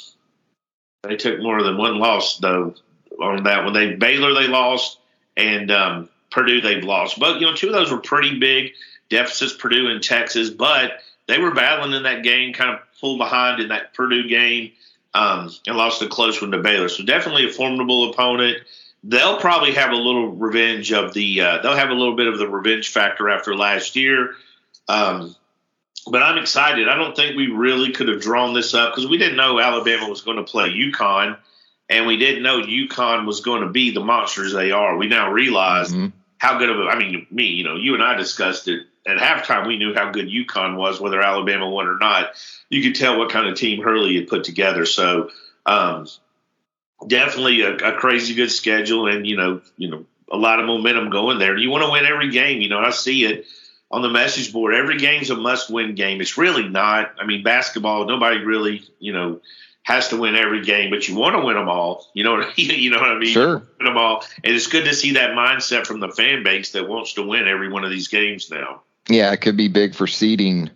they 1.03 1.15
took 1.15 1.39
more 1.39 1.61
than 1.61 1.77
one 1.77 1.99
loss 1.99 2.37
though 2.39 2.75
on 3.19 3.43
that 3.43 3.63
one. 3.63 3.73
They 3.73 3.93
Baylor 3.93 4.33
they 4.33 4.47
lost, 4.47 4.99
and 5.37 5.71
um, 5.71 6.09
Purdue 6.31 6.61
they've 6.61 6.83
lost. 6.83 7.19
But 7.19 7.39
you 7.39 7.47
know, 7.47 7.55
two 7.55 7.67
of 7.67 7.73
those 7.73 7.91
were 7.91 7.99
pretty 7.99 8.39
big 8.39 8.73
deficits. 9.09 9.53
Purdue 9.53 9.87
and 9.87 10.01
Texas, 10.03 10.49
but 10.49 10.99
they 11.27 11.39
were 11.39 11.51
battling 11.51 11.93
in 11.93 12.03
that 12.03 12.23
game, 12.23 12.53
kind 12.53 12.75
of 12.75 12.79
pulled 12.99 13.17
behind 13.17 13.61
in 13.61 13.69
that 13.69 13.93
Purdue 13.93 14.27
game, 14.27 14.71
um, 15.13 15.51
and 15.65 15.77
lost 15.77 16.01
a 16.01 16.07
close 16.07 16.41
one 16.41 16.51
to 16.51 16.59
Baylor. 16.59 16.89
So 16.89 17.03
definitely 17.03 17.47
a 17.47 17.51
formidable 17.51 18.11
opponent. 18.11 18.57
They'll 19.03 19.37
probably 19.37 19.73
have 19.73 19.91
a 19.91 19.95
little 19.95 20.29
revenge 20.29 20.91
of 20.91 21.13
the. 21.13 21.41
Uh, 21.41 21.61
they'll 21.61 21.75
have 21.75 21.91
a 21.91 21.93
little 21.93 22.15
bit 22.15 22.27
of 22.27 22.39
the 22.39 22.47
revenge 22.47 22.89
factor 22.89 23.29
after 23.29 23.55
last 23.55 23.95
year. 23.95 24.35
Um, 24.87 25.35
but 26.07 26.21
I'm 26.21 26.37
excited. 26.37 26.87
I 26.87 26.95
don't 26.95 27.15
think 27.15 27.35
we 27.35 27.47
really 27.47 27.91
could 27.91 28.07
have 28.07 28.21
drawn 28.21 28.53
this 28.53 28.73
up 28.73 28.93
because 28.93 29.09
we 29.09 29.17
didn't 29.17 29.37
know 29.37 29.59
Alabama 29.59 30.07
was 30.07 30.21
going 30.21 30.37
to 30.37 30.43
play 30.43 30.69
UConn, 30.69 31.37
and 31.89 32.05
we 32.05 32.17
didn't 32.17 32.43
know 32.43 32.61
UConn 32.61 33.25
was 33.25 33.41
going 33.41 33.61
to 33.61 33.69
be 33.69 33.91
the 33.91 34.01
monsters 34.01 34.53
they 34.53 34.71
are. 34.71 34.97
We 34.97 35.07
now 35.07 35.31
realize 35.31 35.91
mm-hmm. 35.91 36.07
how 36.37 36.59
good 36.59 36.69
of 36.69 36.79
a. 36.79 36.83
I 36.83 36.97
mean, 36.97 37.25
me, 37.31 37.45
you 37.45 37.63
know, 37.63 37.75
you 37.75 37.95
and 37.95 38.03
I 38.03 38.15
discussed 38.15 38.67
it 38.67 38.85
at 39.05 39.17
halftime. 39.17 39.67
We 39.67 39.77
knew 39.77 39.93
how 39.95 40.11
good 40.11 40.27
UConn 40.27 40.77
was, 40.77 40.99
whether 40.99 41.21
Alabama 41.21 41.69
won 41.69 41.87
or 41.87 41.97
not. 41.97 42.31
You 42.69 42.83
could 42.83 42.95
tell 42.95 43.17
what 43.17 43.31
kind 43.31 43.47
of 43.47 43.57
team 43.57 43.81
Hurley 43.81 44.15
had 44.15 44.27
put 44.27 44.43
together. 44.43 44.85
So, 44.85 45.31
um, 45.65 46.07
definitely 47.07 47.61
a, 47.61 47.75
a 47.75 47.97
crazy 47.97 48.35
good 48.35 48.51
schedule, 48.51 49.07
and 49.07 49.25
you 49.25 49.37
know, 49.37 49.61
you 49.75 49.89
know, 49.89 50.05
a 50.31 50.37
lot 50.37 50.59
of 50.59 50.65
momentum 50.65 51.09
going 51.09 51.39
there. 51.39 51.57
You 51.57 51.71
want 51.71 51.83
to 51.83 51.91
win 51.91 52.05
every 52.05 52.29
game. 52.29 52.61
You 52.61 52.69
know, 52.69 52.79
I 52.79 52.91
see 52.91 53.25
it 53.25 53.45
on 53.91 54.01
the 54.01 54.09
message 54.09 54.51
board. 54.51 54.73
Every 54.73 54.97
game's 54.97 55.29
a 55.29 55.35
must-win 55.35 55.95
game. 55.95 56.21
It's 56.21 56.37
really 56.37 56.67
not. 56.67 57.13
I 57.19 57.25
mean, 57.25 57.43
basketball. 57.43 58.05
Nobody 58.05 58.39
really, 58.39 58.83
you 58.99 59.13
know, 59.13 59.41
has 59.83 60.09
to 60.09 60.17
win 60.17 60.35
every 60.35 60.63
game, 60.63 60.89
but 60.89 61.07
you 61.07 61.15
want 61.15 61.35
to 61.35 61.45
win 61.45 61.55
them 61.55 61.69
all. 61.69 62.07
You 62.13 62.23
know 62.23 62.33
what 62.33 62.57
you 62.57 62.89
know 62.89 62.99
what 62.99 63.09
I 63.09 63.19
mean? 63.19 63.29
Sure. 63.29 63.57
Win 63.79 63.85
them 63.85 63.97
all, 63.97 64.23
and 64.43 64.55
it's 64.55 64.67
good 64.67 64.85
to 64.85 64.93
see 64.93 65.13
that 65.13 65.31
mindset 65.31 65.85
from 65.85 65.99
the 65.99 66.09
fan 66.09 66.43
base 66.43 66.71
that 66.71 66.87
wants 66.87 67.13
to 67.13 67.23
win 67.23 67.47
every 67.47 67.71
one 67.71 67.83
of 67.83 67.91
these 67.91 68.07
games 68.07 68.49
now. 68.51 68.81
Yeah, 69.07 69.31
it 69.31 69.37
could 69.37 69.55
be 69.55 69.67
big 69.67 69.93
for 69.93 70.07
seeding 70.07 70.71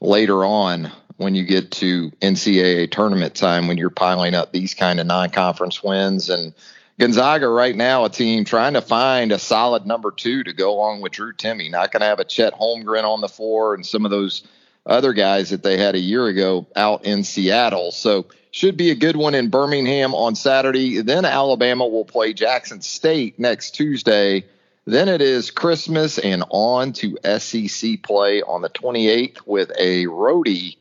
later 0.00 0.44
on 0.44 0.90
when 1.16 1.34
you 1.34 1.44
get 1.44 1.70
to 1.70 2.10
NCAA 2.20 2.90
tournament 2.90 3.34
time 3.34 3.68
when 3.68 3.76
you're 3.76 3.90
piling 3.90 4.34
up 4.34 4.52
these 4.52 4.74
kind 4.74 5.00
of 5.00 5.06
non-conference 5.06 5.82
wins 5.82 6.28
and 6.28 6.52
Gonzaga 6.98 7.46
right 7.48 7.76
now, 7.76 8.04
a 8.04 8.10
team 8.10 8.44
trying 8.44 8.74
to 8.74 8.80
find 8.80 9.30
a 9.30 9.38
solid 9.38 9.86
number 9.86 10.10
two 10.10 10.42
to 10.42 10.52
go 10.52 10.74
along 10.74 11.00
with 11.00 11.12
Drew 11.12 11.32
Timme. 11.32 11.70
Not 11.70 11.92
going 11.92 12.00
to 12.00 12.06
have 12.06 12.18
a 12.18 12.24
Chet 12.24 12.54
Holmgren 12.54 13.04
on 13.04 13.20
the 13.20 13.28
floor 13.28 13.74
and 13.74 13.86
some 13.86 14.04
of 14.04 14.10
those 14.10 14.42
other 14.84 15.12
guys 15.12 15.50
that 15.50 15.62
they 15.62 15.78
had 15.78 15.94
a 15.94 16.00
year 16.00 16.26
ago 16.26 16.66
out 16.74 17.04
in 17.04 17.22
Seattle. 17.22 17.92
So 17.92 18.26
should 18.50 18.76
be 18.76 18.90
a 18.90 18.96
good 18.96 19.14
one 19.14 19.36
in 19.36 19.48
Birmingham 19.48 20.12
on 20.12 20.34
Saturday. 20.34 21.00
Then 21.02 21.24
Alabama 21.24 21.86
will 21.86 22.04
play 22.04 22.32
Jackson 22.32 22.80
State 22.80 23.38
next 23.38 23.72
Tuesday. 23.72 24.44
Then 24.84 25.08
it 25.08 25.20
is 25.20 25.52
Christmas 25.52 26.18
and 26.18 26.42
on 26.50 26.94
to 26.94 27.16
SEC 27.38 28.02
play 28.02 28.42
on 28.42 28.62
the 28.62 28.70
28th 28.70 29.46
with 29.46 29.70
a 29.78 30.06
roadie 30.06 30.78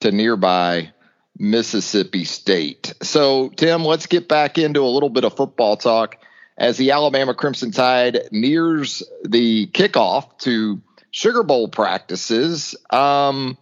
to 0.00 0.12
nearby 0.12 0.92
Mississippi 1.38 2.24
State. 2.24 2.94
So, 3.02 3.50
Tim, 3.50 3.84
let's 3.84 4.06
get 4.06 4.28
back 4.28 4.58
into 4.58 4.80
a 4.80 4.88
little 4.88 5.10
bit 5.10 5.24
of 5.24 5.36
football 5.36 5.76
talk 5.76 6.16
as 6.58 6.76
the 6.78 6.90
Alabama 6.90 7.34
Crimson 7.34 7.70
Tide 7.70 8.28
nears 8.32 9.02
the 9.24 9.66
kickoff 9.68 10.38
to 10.38 10.80
Sugar 11.10 11.42
Bowl 11.42 11.68
practices. 11.68 12.74
Um, 12.90 13.58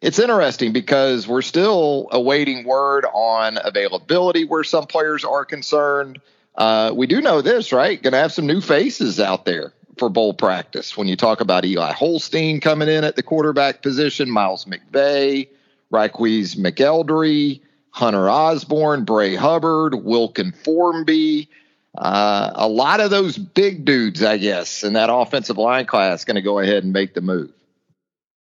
it's 0.00 0.18
interesting 0.18 0.72
because 0.72 1.28
we're 1.28 1.42
still 1.42 2.08
awaiting 2.10 2.64
word 2.64 3.04
on 3.12 3.58
availability 3.62 4.44
where 4.44 4.64
some 4.64 4.86
players 4.86 5.24
are 5.24 5.44
concerned. 5.44 6.20
Uh, 6.54 6.92
we 6.94 7.06
do 7.06 7.20
know 7.20 7.42
this, 7.42 7.72
right? 7.72 8.02
Going 8.02 8.12
to 8.12 8.18
have 8.18 8.32
some 8.32 8.46
new 8.46 8.60
faces 8.60 9.20
out 9.20 9.44
there 9.44 9.72
for 9.98 10.08
bowl 10.08 10.32
practice. 10.32 10.96
When 10.96 11.06
you 11.06 11.16
talk 11.16 11.40
about 11.40 11.64
Eli 11.64 11.92
Holstein 11.92 12.60
coming 12.60 12.88
in 12.88 13.04
at 13.04 13.16
the 13.16 13.22
quarterback 13.22 13.82
position, 13.82 14.30
Miles 14.30 14.64
McVay, 14.64 15.48
Ryqueze 15.92 16.56
McElderry, 16.56 17.60
Hunter 17.90 18.28
Osborne, 18.28 19.04
Bray 19.04 19.34
Hubbard, 19.34 19.94
Wilkin 19.94 20.52
Formby. 20.52 21.48
Uh, 21.96 22.52
a 22.54 22.68
lot 22.68 23.00
of 23.00 23.10
those 23.10 23.36
big 23.36 23.84
dudes, 23.84 24.22
I 24.22 24.38
guess, 24.38 24.84
in 24.84 24.92
that 24.92 25.10
offensive 25.12 25.58
line 25.58 25.86
class 25.86 26.24
going 26.24 26.36
to 26.36 26.42
go 26.42 26.60
ahead 26.60 26.84
and 26.84 26.92
make 26.92 27.14
the 27.14 27.20
move. 27.20 27.50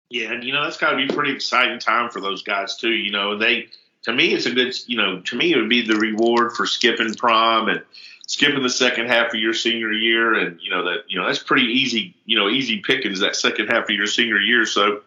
Yeah, 0.09 0.31
and 0.31 0.43
you 0.43 0.53
know 0.53 0.63
that's 0.63 0.77
got 0.77 0.91
to 0.91 0.97
be 0.97 1.05
a 1.05 1.15
pretty 1.15 1.33
exciting 1.33 1.79
time 1.79 2.09
for 2.09 2.19
those 2.19 2.41
guys 2.41 2.75
too. 2.75 2.91
You 2.91 3.11
know, 3.11 3.37
they 3.37 3.67
to 4.03 4.13
me 4.13 4.33
it's 4.33 4.47
a 4.47 4.51
good. 4.51 4.73
You 4.87 4.97
know, 4.97 5.19
to 5.19 5.35
me 5.35 5.53
it 5.53 5.57
would 5.57 5.69
be 5.69 5.85
the 5.85 5.97
reward 5.97 6.53
for 6.53 6.65
skipping 6.65 7.13
prom 7.13 7.69
and 7.69 7.83
skipping 8.27 8.63
the 8.63 8.69
second 8.69 9.07
half 9.07 9.33
of 9.33 9.39
your 9.39 9.53
senior 9.53 9.91
year, 9.91 10.33
and 10.33 10.59
you 10.61 10.71
know 10.71 10.83
that 10.85 11.03
you 11.07 11.19
know 11.19 11.27
that's 11.27 11.43
pretty 11.43 11.67
easy. 11.67 12.15
You 12.25 12.39
know, 12.39 12.49
easy 12.49 12.81
pickings 12.81 13.19
that 13.19 13.35
second 13.35 13.67
half 13.67 13.83
of 13.83 13.91
your 13.91 14.07
senior 14.07 14.39
year. 14.39 14.65
So 14.65 15.01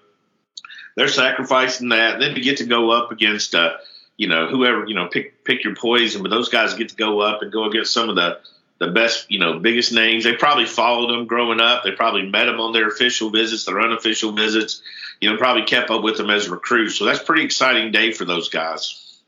they're 0.96 1.08
sacrificing 1.08 1.90
that. 1.90 2.18
Then 2.20 2.34
to 2.34 2.40
get 2.40 2.58
to 2.58 2.64
go 2.64 2.90
up 2.90 3.12
against, 3.12 3.54
uh, 3.54 3.75
you 4.16 4.28
know, 4.28 4.46
whoever, 4.46 4.87
you 4.87 4.94
know, 4.94 5.08
pick 5.08 5.44
pick 5.44 5.64
your 5.64 5.75
poison. 5.75 6.22
But 6.22 6.30
those 6.30 6.49
guys 6.49 6.75
get 6.75 6.90
to 6.90 6.96
go 6.96 7.20
up 7.20 7.42
and 7.42 7.52
go 7.52 7.64
against 7.64 7.92
some 7.92 8.08
of 8.08 8.16
the 8.16 8.38
the 8.78 8.88
best, 8.88 9.30
you 9.30 9.38
know, 9.38 9.58
biggest 9.61 9.92
names. 9.92 10.25
They 10.25 10.34
probably 10.34 10.66
followed 10.66 11.12
them 11.12 11.26
growing 11.26 11.61
up. 11.61 11.84
They 11.84 11.92
probably 11.92 12.28
met 12.28 12.46
them 12.46 12.61
on 12.61 12.72
their 12.72 12.88
official 12.88 13.30
visits, 13.30 13.64
their 13.64 13.80
unofficial 13.80 14.32
visits. 14.32 14.82
You 15.20 15.30
know, 15.30 15.37
probably 15.37 15.62
kept 15.62 15.90
up 15.90 16.02
with 16.02 16.16
them 16.16 16.30
as 16.30 16.49
recruits. 16.49 16.96
So 16.96 17.04
that's 17.04 17.22
pretty 17.22 17.44
exciting 17.44 17.92
day 17.92 18.12
for 18.12 18.25
those 18.25 18.49
guys. 18.49 19.20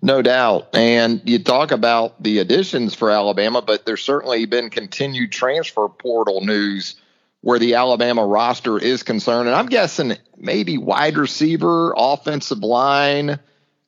No 0.00 0.22
doubt. 0.22 0.68
And 0.74 1.22
you 1.24 1.42
talk 1.42 1.72
about 1.72 2.22
the 2.22 2.38
additions 2.38 2.94
for 2.94 3.10
Alabama, 3.10 3.62
but 3.62 3.84
there's 3.84 4.02
certainly 4.02 4.44
been 4.44 4.70
continued 4.70 5.32
transfer 5.32 5.88
portal 5.88 6.42
news 6.42 6.96
where 7.44 7.58
the 7.58 7.74
Alabama 7.74 8.24
roster 8.24 8.78
is 8.78 9.02
concerned. 9.02 9.48
And 9.48 9.54
I'm 9.54 9.66
guessing 9.66 10.16
maybe 10.38 10.78
wide 10.78 11.18
receiver, 11.18 11.92
offensive 11.94 12.60
line, 12.60 13.38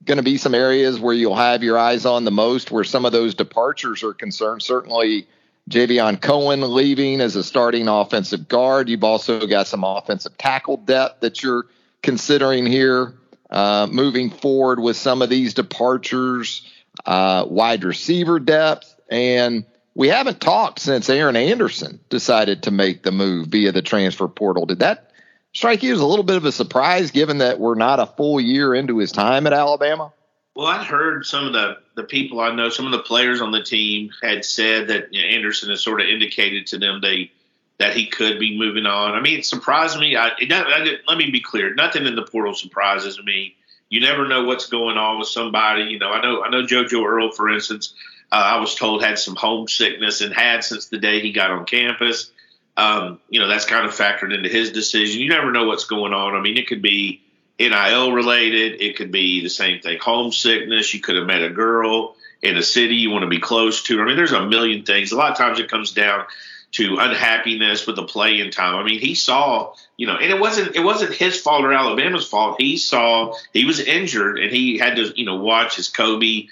going 0.04 0.18
to 0.18 0.22
be 0.22 0.36
some 0.36 0.54
areas 0.54 1.00
where 1.00 1.14
you'll 1.14 1.36
have 1.36 1.62
your 1.62 1.78
eyes 1.78 2.04
on 2.04 2.26
the 2.26 2.30
most 2.30 2.70
where 2.70 2.84
some 2.84 3.06
of 3.06 3.12
those 3.12 3.34
departures 3.34 4.02
are 4.02 4.12
concerned. 4.12 4.62
Certainly, 4.62 5.26
Javion 5.70 6.20
Cohen 6.20 6.60
leaving 6.60 7.22
as 7.22 7.34
a 7.34 7.42
starting 7.42 7.88
offensive 7.88 8.46
guard. 8.46 8.90
You've 8.90 9.04
also 9.04 9.46
got 9.46 9.66
some 9.68 9.84
offensive 9.84 10.36
tackle 10.36 10.76
depth 10.76 11.20
that 11.20 11.42
you're 11.42 11.64
considering 12.02 12.66
here 12.66 13.14
uh, 13.48 13.88
moving 13.90 14.28
forward 14.28 14.80
with 14.80 14.98
some 14.98 15.22
of 15.22 15.30
these 15.30 15.54
departures, 15.54 16.60
uh, 17.06 17.46
wide 17.48 17.84
receiver 17.84 18.38
depth. 18.38 18.94
And 19.08 19.64
we 19.96 20.08
haven't 20.08 20.40
talked 20.40 20.78
since 20.78 21.08
Aaron 21.08 21.36
Anderson 21.36 21.98
decided 22.10 22.64
to 22.64 22.70
make 22.70 23.02
the 23.02 23.10
move 23.10 23.46
via 23.48 23.72
the 23.72 23.80
transfer 23.80 24.28
portal. 24.28 24.66
Did 24.66 24.80
that 24.80 25.10
strike 25.54 25.82
you 25.82 25.94
as 25.94 26.00
a 26.00 26.06
little 26.06 26.22
bit 26.22 26.36
of 26.36 26.44
a 26.44 26.52
surprise 26.52 27.10
given 27.10 27.38
that 27.38 27.58
we're 27.58 27.76
not 27.76 27.98
a 27.98 28.06
full 28.06 28.38
year 28.38 28.74
into 28.74 28.98
his 28.98 29.10
time 29.10 29.46
at 29.46 29.54
Alabama? 29.54 30.12
Well, 30.54 30.66
I 30.66 30.84
heard 30.84 31.24
some 31.24 31.46
of 31.46 31.54
the, 31.54 31.78
the 31.96 32.02
people 32.02 32.40
I 32.40 32.54
know, 32.54 32.68
some 32.68 32.84
of 32.84 32.92
the 32.92 32.98
players 32.98 33.40
on 33.40 33.52
the 33.52 33.62
team 33.62 34.10
had 34.22 34.44
said 34.44 34.88
that 34.88 35.14
you 35.14 35.22
know, 35.22 35.28
Anderson 35.28 35.70
has 35.70 35.82
sort 35.82 36.02
of 36.02 36.08
indicated 36.08 36.66
to 36.68 36.78
them 36.78 37.00
they 37.00 37.32
that 37.78 37.94
he 37.94 38.06
could 38.06 38.38
be 38.38 38.58
moving 38.58 38.86
on. 38.86 39.12
I 39.12 39.20
mean, 39.20 39.38
it 39.38 39.44
surprised 39.44 39.98
me. 39.98 40.16
I, 40.16 40.28
it, 40.38 40.50
I, 40.50 40.96
let 41.06 41.18
me 41.18 41.30
be 41.30 41.40
clear: 41.40 41.74
nothing 41.74 42.06
in 42.06 42.16
the 42.16 42.22
portal 42.22 42.54
surprises 42.54 43.20
me. 43.22 43.54
You 43.90 44.00
never 44.00 44.26
know 44.26 44.44
what's 44.44 44.66
going 44.66 44.96
on 44.96 45.18
with 45.18 45.28
somebody. 45.28 45.84
You 45.84 45.98
know, 45.98 46.10
I 46.10 46.22
know 46.22 46.42
I 46.42 46.48
know 46.48 46.62
JoJo 46.62 47.04
Earle, 47.04 47.32
for 47.32 47.50
instance 47.50 47.94
I 48.30 48.59
was 48.59 48.75
told 48.75 49.02
had 49.02 49.18
some 49.18 49.37
homesickness 49.37 50.21
and 50.21 50.35
had 50.35 50.64
since 50.64 50.87
the 50.87 50.99
day 50.99 51.21
he 51.21 51.33
got 51.33 51.50
on 51.50 51.64
campus. 51.64 52.30
Um, 52.76 53.21
you 53.30 53.40
know, 53.40 53.49
that's 53.49 53.64
kind 53.64 53.87
of 53.87 53.92
factored 53.92 54.35
into 54.35 54.49
his 54.49 54.73
decision. 54.73 55.21
You 55.21 55.28
never 55.30 55.52
know 55.52 55.64
what's 55.64 55.85
going 55.85 56.12
on. 56.12 56.35
I 56.35 56.40
mean, 56.40 56.59
it 56.59 56.66
could 56.66 56.83
be 56.83 57.23
NIL 57.59 58.12
related. 58.12 58.83
It 58.83 58.97
could 58.97 59.11
be 59.11 59.42
the 59.42 59.49
same 59.49 59.80
thing, 59.80 59.99
homesickness. 60.00 60.92
You 60.92 61.00
could 61.00 61.16
have 61.16 61.26
met 61.26 61.42
a 61.42 61.50
girl 61.50 62.16
in 62.42 62.56
a 62.56 62.62
city 62.62 62.97
you 62.97 63.11
want 63.11 63.23
to 63.23 63.28
be 63.28 63.40
close 63.40 63.83
to. 63.85 64.00
I 64.00 64.04
mean, 64.04 64.16
there's 64.16 64.33
a 64.33 64.47
million 64.47 64.85
things. 64.85 65.12
A 65.12 65.16
lot 65.16 65.30
of 65.30 65.38
times 65.38 65.59
it 65.59 65.71
comes 65.71 65.92
down 65.92 66.26
to 66.73 66.99
unhappiness 66.99 67.87
with 67.87 67.97
the 67.97 68.02
playing 68.02 68.50
time. 68.50 68.75
I 68.76 68.83
mean, 68.83 69.00
he 69.00 69.14
saw, 69.14 69.73
you 69.97 70.06
know, 70.06 70.16
and 70.16 70.30
it 70.30 70.38
wasn't 70.38 70.76
it 70.76 70.80
wasn't 70.80 71.14
his 71.14 71.40
fault 71.40 71.64
or 71.64 71.73
Alabama's 71.73 72.28
fault. 72.28 72.56
He 72.61 72.76
saw 72.76 73.35
he 73.54 73.64
was 73.64 73.80
injured 73.80 74.38
and 74.38 74.52
he 74.52 74.76
had 74.76 74.97
to, 74.97 75.12
you 75.16 75.25
know, 75.25 75.37
watch 75.37 75.76
his 75.76 75.88
Kobe 75.88 76.49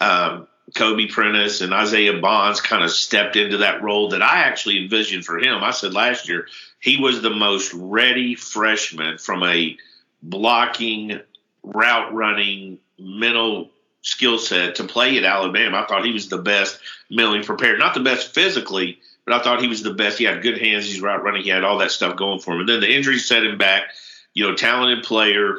um, 0.00 0.48
Kobe 0.74 1.06
Prentice 1.06 1.60
and 1.60 1.72
Isaiah 1.72 2.20
Bonds 2.20 2.60
kind 2.60 2.84
of 2.84 2.90
stepped 2.90 3.36
into 3.36 3.58
that 3.58 3.82
role 3.82 4.10
that 4.10 4.22
I 4.22 4.40
actually 4.40 4.82
envisioned 4.82 5.24
for 5.24 5.38
him. 5.38 5.62
I 5.64 5.70
said 5.70 5.94
last 5.94 6.28
year 6.28 6.46
he 6.80 6.98
was 6.98 7.22
the 7.22 7.30
most 7.30 7.72
ready 7.74 8.34
freshman 8.34 9.18
from 9.18 9.42
a 9.44 9.76
blocking, 10.22 11.20
route 11.62 12.12
running, 12.12 12.78
mental 12.98 13.70
skill 14.02 14.38
set 14.38 14.76
to 14.76 14.84
play 14.84 15.16
at 15.16 15.24
Alabama. 15.24 15.78
I 15.78 15.86
thought 15.86 16.04
he 16.04 16.12
was 16.12 16.28
the 16.28 16.38
best 16.38 16.78
mentally 17.10 17.42
prepared, 17.42 17.78
not 17.78 17.94
the 17.94 18.00
best 18.00 18.34
physically, 18.34 18.98
but 19.24 19.34
I 19.34 19.42
thought 19.42 19.62
he 19.62 19.68
was 19.68 19.82
the 19.82 19.94
best. 19.94 20.18
He 20.18 20.24
had 20.24 20.42
good 20.42 20.58
hands. 20.58 20.86
He's 20.86 21.00
route 21.00 21.22
running. 21.22 21.42
He 21.42 21.50
had 21.50 21.64
all 21.64 21.78
that 21.78 21.90
stuff 21.90 22.16
going 22.16 22.40
for 22.40 22.54
him. 22.54 22.60
And 22.60 22.68
then 22.68 22.80
the 22.80 22.94
injury 22.94 23.18
set 23.18 23.44
him 23.44 23.58
back. 23.58 23.90
You 24.34 24.48
know, 24.48 24.54
talented 24.54 25.04
player. 25.04 25.56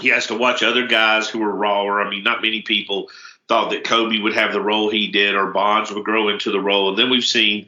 He 0.00 0.08
has 0.08 0.26
to 0.28 0.36
watch 0.36 0.62
other 0.62 0.86
guys 0.86 1.28
who 1.28 1.42
are 1.42 1.54
rawer. 1.54 2.02
I 2.02 2.10
mean, 2.10 2.22
not 2.22 2.42
many 2.42 2.62
people 2.62 3.08
thought 3.52 3.70
that 3.70 3.84
Kobe 3.84 4.18
would 4.18 4.32
have 4.32 4.54
the 4.54 4.62
role 4.62 4.88
he 4.88 5.08
did 5.08 5.34
or 5.34 5.50
Bonds 5.50 5.92
would 5.92 6.04
grow 6.04 6.30
into 6.30 6.50
the 6.50 6.58
role. 6.58 6.88
And 6.88 6.98
then 6.98 7.10
we've 7.10 7.22
seen, 7.22 7.66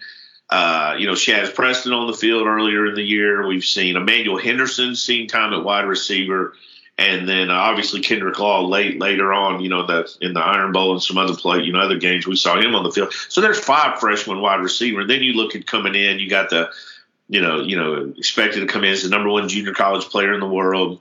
uh, 0.48 0.96
you 0.98 1.06
know, 1.06 1.12
Shazz 1.12 1.54
Preston 1.54 1.92
on 1.92 2.06
the 2.06 2.16
field 2.16 2.46
earlier 2.46 2.86
in 2.86 2.94
the 2.94 3.02
year. 3.02 3.46
We've 3.46 3.62
seen 3.62 3.96
Emmanuel 3.96 4.38
Henderson 4.38 4.96
seeing 4.96 5.28
time 5.28 5.52
at 5.52 5.62
wide 5.62 5.84
receiver 5.86 6.54
and 6.96 7.28
then 7.28 7.50
uh, 7.50 7.54
obviously 7.54 8.00
Kendrick 8.00 8.38
Law 8.38 8.66
late 8.66 8.98
later 8.98 9.30
on, 9.32 9.60
you 9.60 9.68
know, 9.68 9.86
that 9.86 10.16
in 10.22 10.32
the 10.32 10.40
Iron 10.40 10.72
Bowl 10.72 10.92
and 10.92 11.02
some 11.02 11.18
other 11.18 11.34
play, 11.34 11.60
you 11.60 11.72
know, 11.72 11.80
other 11.80 11.98
games 11.98 12.26
we 12.26 12.36
saw 12.36 12.58
him 12.58 12.74
on 12.74 12.84
the 12.84 12.90
field. 12.90 13.12
So 13.28 13.42
there's 13.42 13.58
five 13.58 13.98
freshman 13.98 14.40
wide 14.40 14.60
receiver. 14.60 15.04
Then 15.04 15.22
you 15.22 15.34
look 15.34 15.54
at 15.54 15.66
coming 15.66 15.94
in, 15.94 16.18
you 16.18 16.30
got 16.30 16.48
the, 16.48 16.70
you 17.28 17.42
know, 17.42 17.60
you 17.60 17.76
know, 17.76 18.14
expected 18.16 18.60
to 18.60 18.66
come 18.66 18.84
in 18.84 18.92
as 18.92 19.02
the 19.02 19.10
number 19.10 19.28
one 19.28 19.48
junior 19.50 19.74
college 19.74 20.04
player 20.04 20.32
in 20.32 20.40
the 20.40 20.48
world. 20.48 21.00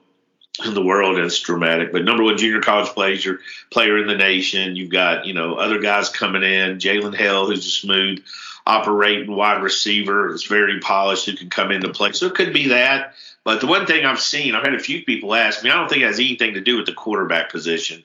In 0.64 0.76
the 0.76 0.84
world, 0.84 1.18
it's 1.18 1.40
dramatic, 1.40 1.92
but 1.92 2.06
number 2.06 2.24
one 2.24 2.38
junior 2.38 2.62
college 2.62 2.90
player, 2.90 3.40
player 3.72 3.98
in 3.98 4.06
the 4.06 4.16
nation. 4.16 4.76
You've 4.76 4.92
got, 4.92 5.26
you 5.26 5.34
know, 5.34 5.56
other 5.56 5.80
guys 5.80 6.10
coming 6.10 6.44
in. 6.44 6.78
Jalen 6.78 7.16
Hale, 7.16 7.48
who's 7.48 7.66
a 7.66 7.72
smooth 7.72 8.24
operating 8.68 9.36
wide 9.36 9.64
receiver, 9.64 10.32
is 10.32 10.44
very 10.44 10.80
polished, 10.80 11.26
who 11.26 11.36
can 11.36 11.50
come 11.50 11.72
into 11.72 11.90
play. 11.90 12.12
So 12.12 12.28
it 12.28 12.36
could 12.36 12.54
be 12.54 12.68
that. 12.68 13.16
But 13.44 13.62
the 13.62 13.68
one 13.68 13.88
thing 13.88 14.06
I've 14.06 14.22
seen, 14.22 14.54
I've 14.54 14.64
had 14.64 14.76
a 14.76 14.80
few 14.80 15.04
people 15.04 15.34
ask 15.34 15.64
me, 15.64 15.72
I 15.72 15.76
don't 15.76 15.90
think 15.90 16.04
it 16.04 16.08
has 16.08 16.20
anything 16.20 16.54
to 16.54 16.62
do 16.62 16.78
with 16.78 16.86
the 16.86 16.94
quarterback 16.94 17.52
position. 17.52 18.04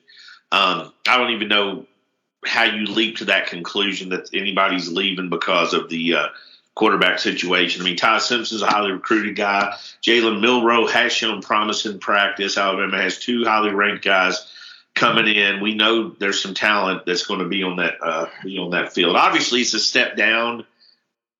Um, 0.51 0.95
I 1.07 1.19
don't 1.19 1.33
even 1.33 1.49
know 1.49 1.87
how 2.47 2.65
you 2.65 2.87
leap 2.87 3.19
to 3.19 3.27
that 3.27 3.49
conclusion 3.49 4.09
that 4.09 4.31
anybody's 4.33 4.89
leaving 4.91 5.29
because 5.29 5.75
of 5.75 5.91
the 5.91 6.15
uh, 6.15 6.29
quarterback 6.79 7.19
situation. 7.19 7.83
I 7.83 7.85
mean, 7.85 7.97
Ty 7.97 8.19
Simpson's 8.19 8.63
a 8.63 8.67
highly 8.67 8.93
recruited 8.93 9.37
guy. 9.37 9.77
Jalen 10.03 10.41
Milrow 10.41 10.89
has 10.89 11.13
shown 11.13 11.43
promise 11.43 11.85
in 11.85 11.99
practice. 11.99 12.57
Alabama 12.57 13.03
has 13.03 13.19
two 13.19 13.45
highly 13.45 13.73
ranked 13.73 14.05
guys 14.05 14.51
coming 14.95 15.27
in. 15.27 15.61
We 15.61 15.75
know 15.75 16.11
there's 16.11 16.41
some 16.41 16.55
talent 16.55 17.05
that's 17.05 17.27
going 17.27 17.41
to 17.41 17.49
be 17.49 17.65
on 17.65 17.77
that 17.77 17.95
uh, 18.01 18.29
on 18.61 18.71
that 18.71 18.95
field. 18.95 19.17
Obviously, 19.17 19.61
it's 19.61 19.75
a 19.75 19.81
step 19.81 20.17
down 20.17 20.65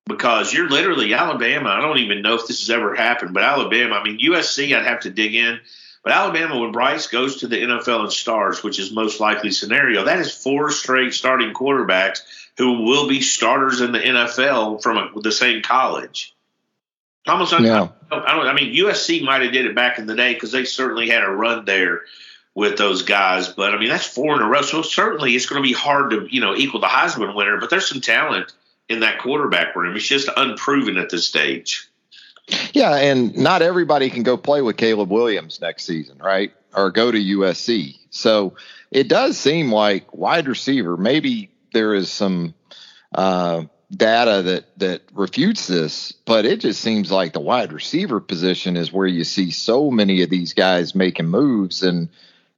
because 0.05 0.53
you're 0.53 0.69
literally 0.69 1.13
Alabama. 1.13 1.69
I 1.69 1.81
don't 1.81 1.99
even 1.99 2.21
know 2.21 2.35
if 2.35 2.45
this 2.45 2.59
has 2.59 2.69
ever 2.69 2.93
happened, 2.93 3.33
but 3.33 3.43
Alabama, 3.43 3.95
I 3.95 4.03
mean, 4.03 4.19
USC, 4.19 4.75
I'd 4.75 4.85
have 4.85 5.01
to 5.01 5.09
dig 5.09 5.35
in. 5.35 5.59
But 6.03 6.13
Alabama, 6.13 6.59
when 6.59 6.71
Bryce 6.71 7.07
goes 7.07 7.37
to 7.37 7.47
the 7.47 7.61
NFL 7.61 8.01
and 8.01 8.11
stars, 8.11 8.63
which 8.63 8.79
is 8.79 8.91
most 8.91 9.19
likely 9.19 9.51
scenario, 9.51 10.05
that 10.05 10.19
is 10.19 10.33
four 10.33 10.71
straight 10.71 11.13
starting 11.13 11.53
quarterbacks 11.53 12.19
who 12.59 12.83
will 12.83 13.07
be 13.07 13.21
starters 13.21 13.79
in 13.79 13.93
the 13.93 13.99
NFL 13.99 14.83
from 14.83 14.97
a, 14.97 15.21
the 15.21 15.31
same 15.31 15.61
college. 15.61 16.35
Almost, 17.25 17.53
yeah. 17.53 17.87
I, 18.11 18.35
don't. 18.35 18.47
I 18.47 18.53
mean, 18.53 18.75
USC 18.75 19.23
might 19.23 19.41
have 19.41 19.53
did 19.53 19.65
it 19.65 19.75
back 19.75 19.97
in 19.97 20.07
the 20.07 20.15
day 20.15 20.33
because 20.33 20.51
they 20.51 20.65
certainly 20.65 21.09
had 21.09 21.23
a 21.23 21.29
run 21.29 21.63
there 21.63 22.01
with 22.53 22.77
those 22.77 23.03
guys. 23.03 23.47
But 23.47 23.73
I 23.73 23.79
mean, 23.79 23.87
that's 23.87 24.05
four 24.05 24.35
in 24.35 24.41
a 24.41 24.47
row. 24.47 24.61
So 24.61 24.81
certainly, 24.81 25.35
it's 25.35 25.45
going 25.45 25.63
to 25.63 25.67
be 25.67 25.73
hard 25.73 26.11
to 26.11 26.27
you 26.29 26.41
know 26.41 26.53
equal 26.53 26.81
the 26.81 26.87
Heisman 26.87 27.33
winner. 27.33 27.57
But 27.59 27.69
there's 27.69 27.87
some 27.87 28.01
talent 28.01 28.51
in 28.89 28.99
that 29.01 29.19
quarterback 29.19 29.73
room. 29.77 29.95
It's 29.95 30.05
just 30.05 30.29
unproven 30.35 30.97
at 30.97 31.09
this 31.09 31.25
stage. 31.25 31.87
Yeah, 32.73 32.93
and 32.95 33.37
not 33.37 33.61
everybody 33.61 34.09
can 34.09 34.23
go 34.23 34.35
play 34.35 34.61
with 34.61 34.75
Caleb 34.75 35.11
Williams 35.11 35.61
next 35.61 35.85
season, 35.85 36.17
right? 36.17 36.51
Or 36.75 36.91
go 36.91 37.09
to 37.09 37.17
USC. 37.17 37.95
So 38.09 38.55
it 38.91 39.07
does 39.07 39.37
seem 39.37 39.71
like 39.71 40.13
wide 40.13 40.47
receiver. 40.47 40.97
Maybe 40.97 41.51
there 41.73 41.93
is 41.93 42.09
some 42.11 42.53
uh, 43.13 43.63
data 43.91 44.41
that 44.43 44.79
that 44.79 45.01
refutes 45.13 45.67
this, 45.67 46.11
but 46.11 46.45
it 46.45 46.59
just 46.59 46.81
seems 46.81 47.11
like 47.11 47.33
the 47.33 47.39
wide 47.39 47.73
receiver 47.73 48.19
position 48.19 48.77
is 48.77 48.93
where 48.93 49.07
you 49.07 49.23
see 49.23 49.51
so 49.51 49.89
many 49.89 50.21
of 50.21 50.29
these 50.29 50.53
guys 50.53 50.95
making 50.95 51.27
moves, 51.27 51.83
and 51.83 52.09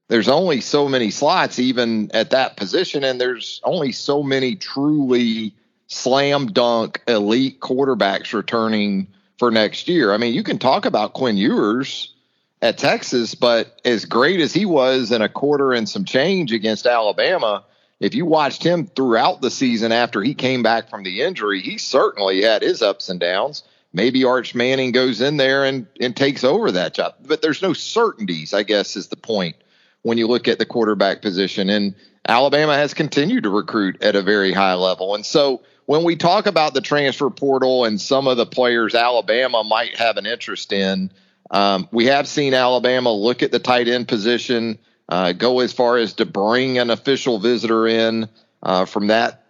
there's 0.07 0.29
only 0.29 0.61
so 0.61 0.89
many 0.89 1.09
slots 1.09 1.59
even 1.59 2.11
at 2.13 2.31
that 2.31 2.57
position, 2.57 3.03
and 3.03 3.19
there's 3.19 3.61
only 3.63 3.91
so 3.91 4.21
many 4.21 4.55
truly 4.55 5.53
slam 5.87 6.47
dunk 6.47 7.01
elite 7.07 7.59
quarterbacks 7.59 8.33
returning 8.33 9.07
for 9.37 9.51
next 9.51 9.87
year. 9.87 10.13
I 10.13 10.17
mean, 10.17 10.33
you 10.33 10.43
can 10.43 10.59
talk 10.59 10.85
about 10.85 11.13
Quinn 11.13 11.37
Ewers 11.37 12.13
at 12.61 12.77
Texas, 12.77 13.35
but 13.35 13.79
as 13.83 14.05
great 14.05 14.39
as 14.39 14.53
he 14.53 14.65
was 14.65 15.11
in 15.11 15.21
a 15.21 15.29
quarter 15.29 15.73
and 15.73 15.89
some 15.89 16.05
change 16.05 16.53
against 16.53 16.85
Alabama, 16.85 17.65
if 18.01 18.15
you 18.15 18.25
watched 18.25 18.63
him 18.63 18.87
throughout 18.87 19.41
the 19.41 19.51
season 19.51 19.91
after 19.91 20.23
he 20.23 20.33
came 20.33 20.63
back 20.63 20.89
from 20.89 21.03
the 21.03 21.21
injury, 21.21 21.61
he 21.61 21.77
certainly 21.77 22.41
had 22.41 22.63
his 22.63 22.81
ups 22.81 23.09
and 23.09 23.19
downs. 23.19 23.63
Maybe 23.93 24.25
Arch 24.25 24.55
Manning 24.55 24.91
goes 24.91 25.21
in 25.21 25.37
there 25.37 25.65
and, 25.65 25.85
and 25.99 26.15
takes 26.15 26.43
over 26.43 26.71
that 26.71 26.95
job. 26.95 27.13
But 27.21 27.43
there's 27.43 27.61
no 27.61 27.73
certainties, 27.73 28.55
I 28.55 28.63
guess, 28.63 28.95
is 28.95 29.09
the 29.09 29.17
point 29.17 29.55
when 30.01 30.17
you 30.17 30.27
look 30.27 30.47
at 30.47 30.57
the 30.57 30.65
quarterback 30.65 31.21
position. 31.21 31.69
And 31.69 31.93
Alabama 32.27 32.73
has 32.73 32.95
continued 32.95 33.43
to 33.43 33.49
recruit 33.49 34.01
at 34.01 34.15
a 34.15 34.23
very 34.23 34.51
high 34.51 34.73
level. 34.73 35.13
And 35.13 35.23
so 35.23 35.61
when 35.85 36.03
we 36.03 36.15
talk 36.15 36.47
about 36.47 36.73
the 36.73 36.81
transfer 36.81 37.29
portal 37.29 37.85
and 37.85 38.01
some 38.01 38.27
of 38.27 38.35
the 38.35 38.47
players 38.47 38.95
Alabama 38.95 39.63
might 39.63 39.97
have 39.97 40.17
an 40.17 40.25
interest 40.25 40.73
in, 40.73 41.11
um, 41.51 41.87
we 41.91 42.05
have 42.05 42.27
seen 42.27 42.55
Alabama 42.55 43.11
look 43.11 43.43
at 43.43 43.51
the 43.51 43.59
tight 43.59 43.87
end 43.87 44.07
position, 44.07 44.79
uh, 45.11 45.33
go 45.33 45.59
as 45.59 45.73
far 45.73 45.97
as 45.97 46.13
to 46.13 46.25
bring 46.25 46.79
an 46.79 46.89
official 46.89 47.37
visitor 47.37 47.85
in 47.85 48.29
uh, 48.63 48.85
from 48.85 49.07
that 49.07 49.43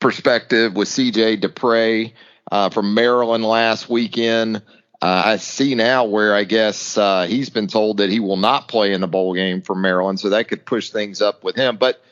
perspective 0.00 0.74
with 0.74 0.88
CJ 0.88 1.40
Dippre 1.40 2.12
uh, 2.50 2.70
from 2.70 2.92
Maryland 2.92 3.44
last 3.44 3.88
weekend. 3.88 4.56
Uh, 5.00 5.22
I 5.24 5.36
see 5.36 5.76
now 5.76 6.06
where 6.06 6.34
I 6.34 6.42
guess 6.42 6.98
uh, 6.98 7.26
he's 7.28 7.50
been 7.50 7.68
told 7.68 7.98
that 7.98 8.10
he 8.10 8.18
will 8.18 8.36
not 8.36 8.66
play 8.66 8.92
in 8.92 9.00
the 9.00 9.06
bowl 9.06 9.32
game 9.32 9.62
for 9.62 9.76
Maryland, 9.76 10.18
so 10.18 10.30
that 10.30 10.48
could 10.48 10.66
push 10.66 10.90
things 10.90 11.22
up 11.22 11.44
with 11.44 11.54
him. 11.54 11.76
But 11.76 12.02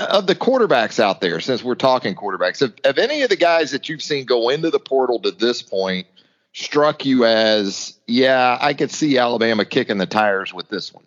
of 0.00 0.26
the 0.26 0.34
quarterbacks 0.34 0.98
out 0.98 1.20
there, 1.20 1.38
since 1.38 1.62
we're 1.62 1.76
talking 1.76 2.16
quarterbacks, 2.16 2.60
have, 2.60 2.74
have 2.84 2.98
any 2.98 3.22
of 3.22 3.28
the 3.28 3.36
guys 3.36 3.70
that 3.70 3.88
you've 3.88 4.02
seen 4.02 4.24
go 4.24 4.48
into 4.48 4.70
the 4.70 4.80
portal 4.80 5.20
to 5.20 5.30
this 5.30 5.62
point 5.62 6.08
struck 6.52 7.04
you 7.04 7.26
as, 7.26 7.96
yeah, 8.08 8.58
I 8.60 8.74
could 8.74 8.90
see 8.90 9.18
Alabama 9.18 9.64
kicking 9.64 9.98
the 9.98 10.06
tires 10.06 10.52
with 10.52 10.68
this 10.68 10.92
one? 10.92 11.04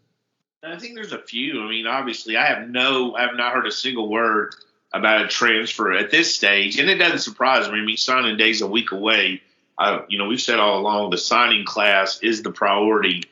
I 0.64 0.80
think 0.80 0.96
there's 0.96 1.14
a 1.14 1.20
few. 1.20 1.62
I 1.62 1.70
mean, 1.70 1.86
obviously, 1.86 2.36
I 2.36 2.48
have 2.48 2.68
no, 2.68 3.16
I 3.16 3.22
have 3.22 3.36
not 3.36 3.54
heard 3.54 3.68
a 3.68 3.72
single 3.72 4.10
word 4.10 4.56
about 4.92 5.26
a 5.26 5.28
transfer 5.28 5.94
at 5.94 6.10
this 6.10 6.34
stage, 6.34 6.80
and 6.80 6.90
it 6.90 6.96
doesn't 6.96 7.20
surprise 7.20 7.70
me. 7.70 7.80
I 7.80 7.86
mean, 7.86 7.98
signing 7.98 8.38
day's 8.38 8.62
a 8.62 8.68
week 8.68 8.92
away. 8.92 9.42
I, 9.78 10.04
you 10.08 10.18
know, 10.18 10.28
we've 10.28 10.42
said 10.42 10.60
all 10.60 10.80
along 10.80 11.12
the 11.12 11.18
signing 11.18 11.64
class 11.64 12.20
is 12.24 12.42
the 12.42 12.52
priority 12.52 13.24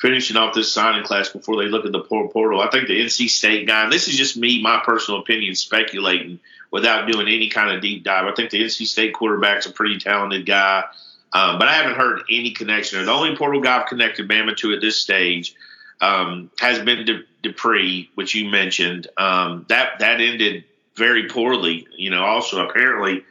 finishing 0.00 0.36
off 0.36 0.54
this 0.54 0.72
signing 0.72 1.02
class 1.02 1.30
before 1.30 1.56
they 1.56 1.68
look 1.68 1.84
at 1.84 1.90
the 1.90 2.00
portal. 2.00 2.60
I 2.60 2.70
think 2.70 2.86
the 2.86 3.00
NC 3.00 3.28
State 3.28 3.66
guy, 3.66 3.88
this 3.90 4.06
is 4.06 4.16
just 4.16 4.36
me, 4.36 4.62
my 4.62 4.80
personal 4.84 5.20
opinion, 5.20 5.56
speculating 5.56 6.38
without 6.70 7.10
doing 7.10 7.26
any 7.26 7.48
kind 7.48 7.74
of 7.74 7.82
deep 7.82 8.04
dive. 8.04 8.26
I 8.26 8.34
think 8.36 8.50
the 8.50 8.62
NC 8.62 8.86
State 8.86 9.14
quarterback's 9.14 9.66
a 9.66 9.72
pretty 9.72 9.98
talented 9.98 10.46
guy, 10.46 10.84
um, 11.32 11.58
but 11.58 11.66
I 11.66 11.72
haven't 11.72 11.96
heard 11.96 12.22
any 12.30 12.52
connection. 12.52 13.04
The 13.04 13.10
only 13.10 13.34
portal 13.34 13.60
guy 13.60 13.80
I've 13.80 13.88
connected 13.88 14.28
Bama 14.28 14.56
to 14.58 14.72
at 14.72 14.80
this 14.80 15.00
stage 15.00 15.56
um, 16.00 16.50
has 16.60 16.78
been 16.78 17.04
De- 17.04 17.24
Dippre, 17.42 18.08
which 18.14 18.34
you 18.34 18.50
mentioned. 18.50 19.08
Um, 19.16 19.66
that 19.68 20.00
that 20.00 20.20
ended 20.20 20.64
very 20.96 21.28
poorly. 21.28 21.86
You 21.96 22.10
know, 22.10 22.24
also 22.24 22.66
apparently 22.66 23.24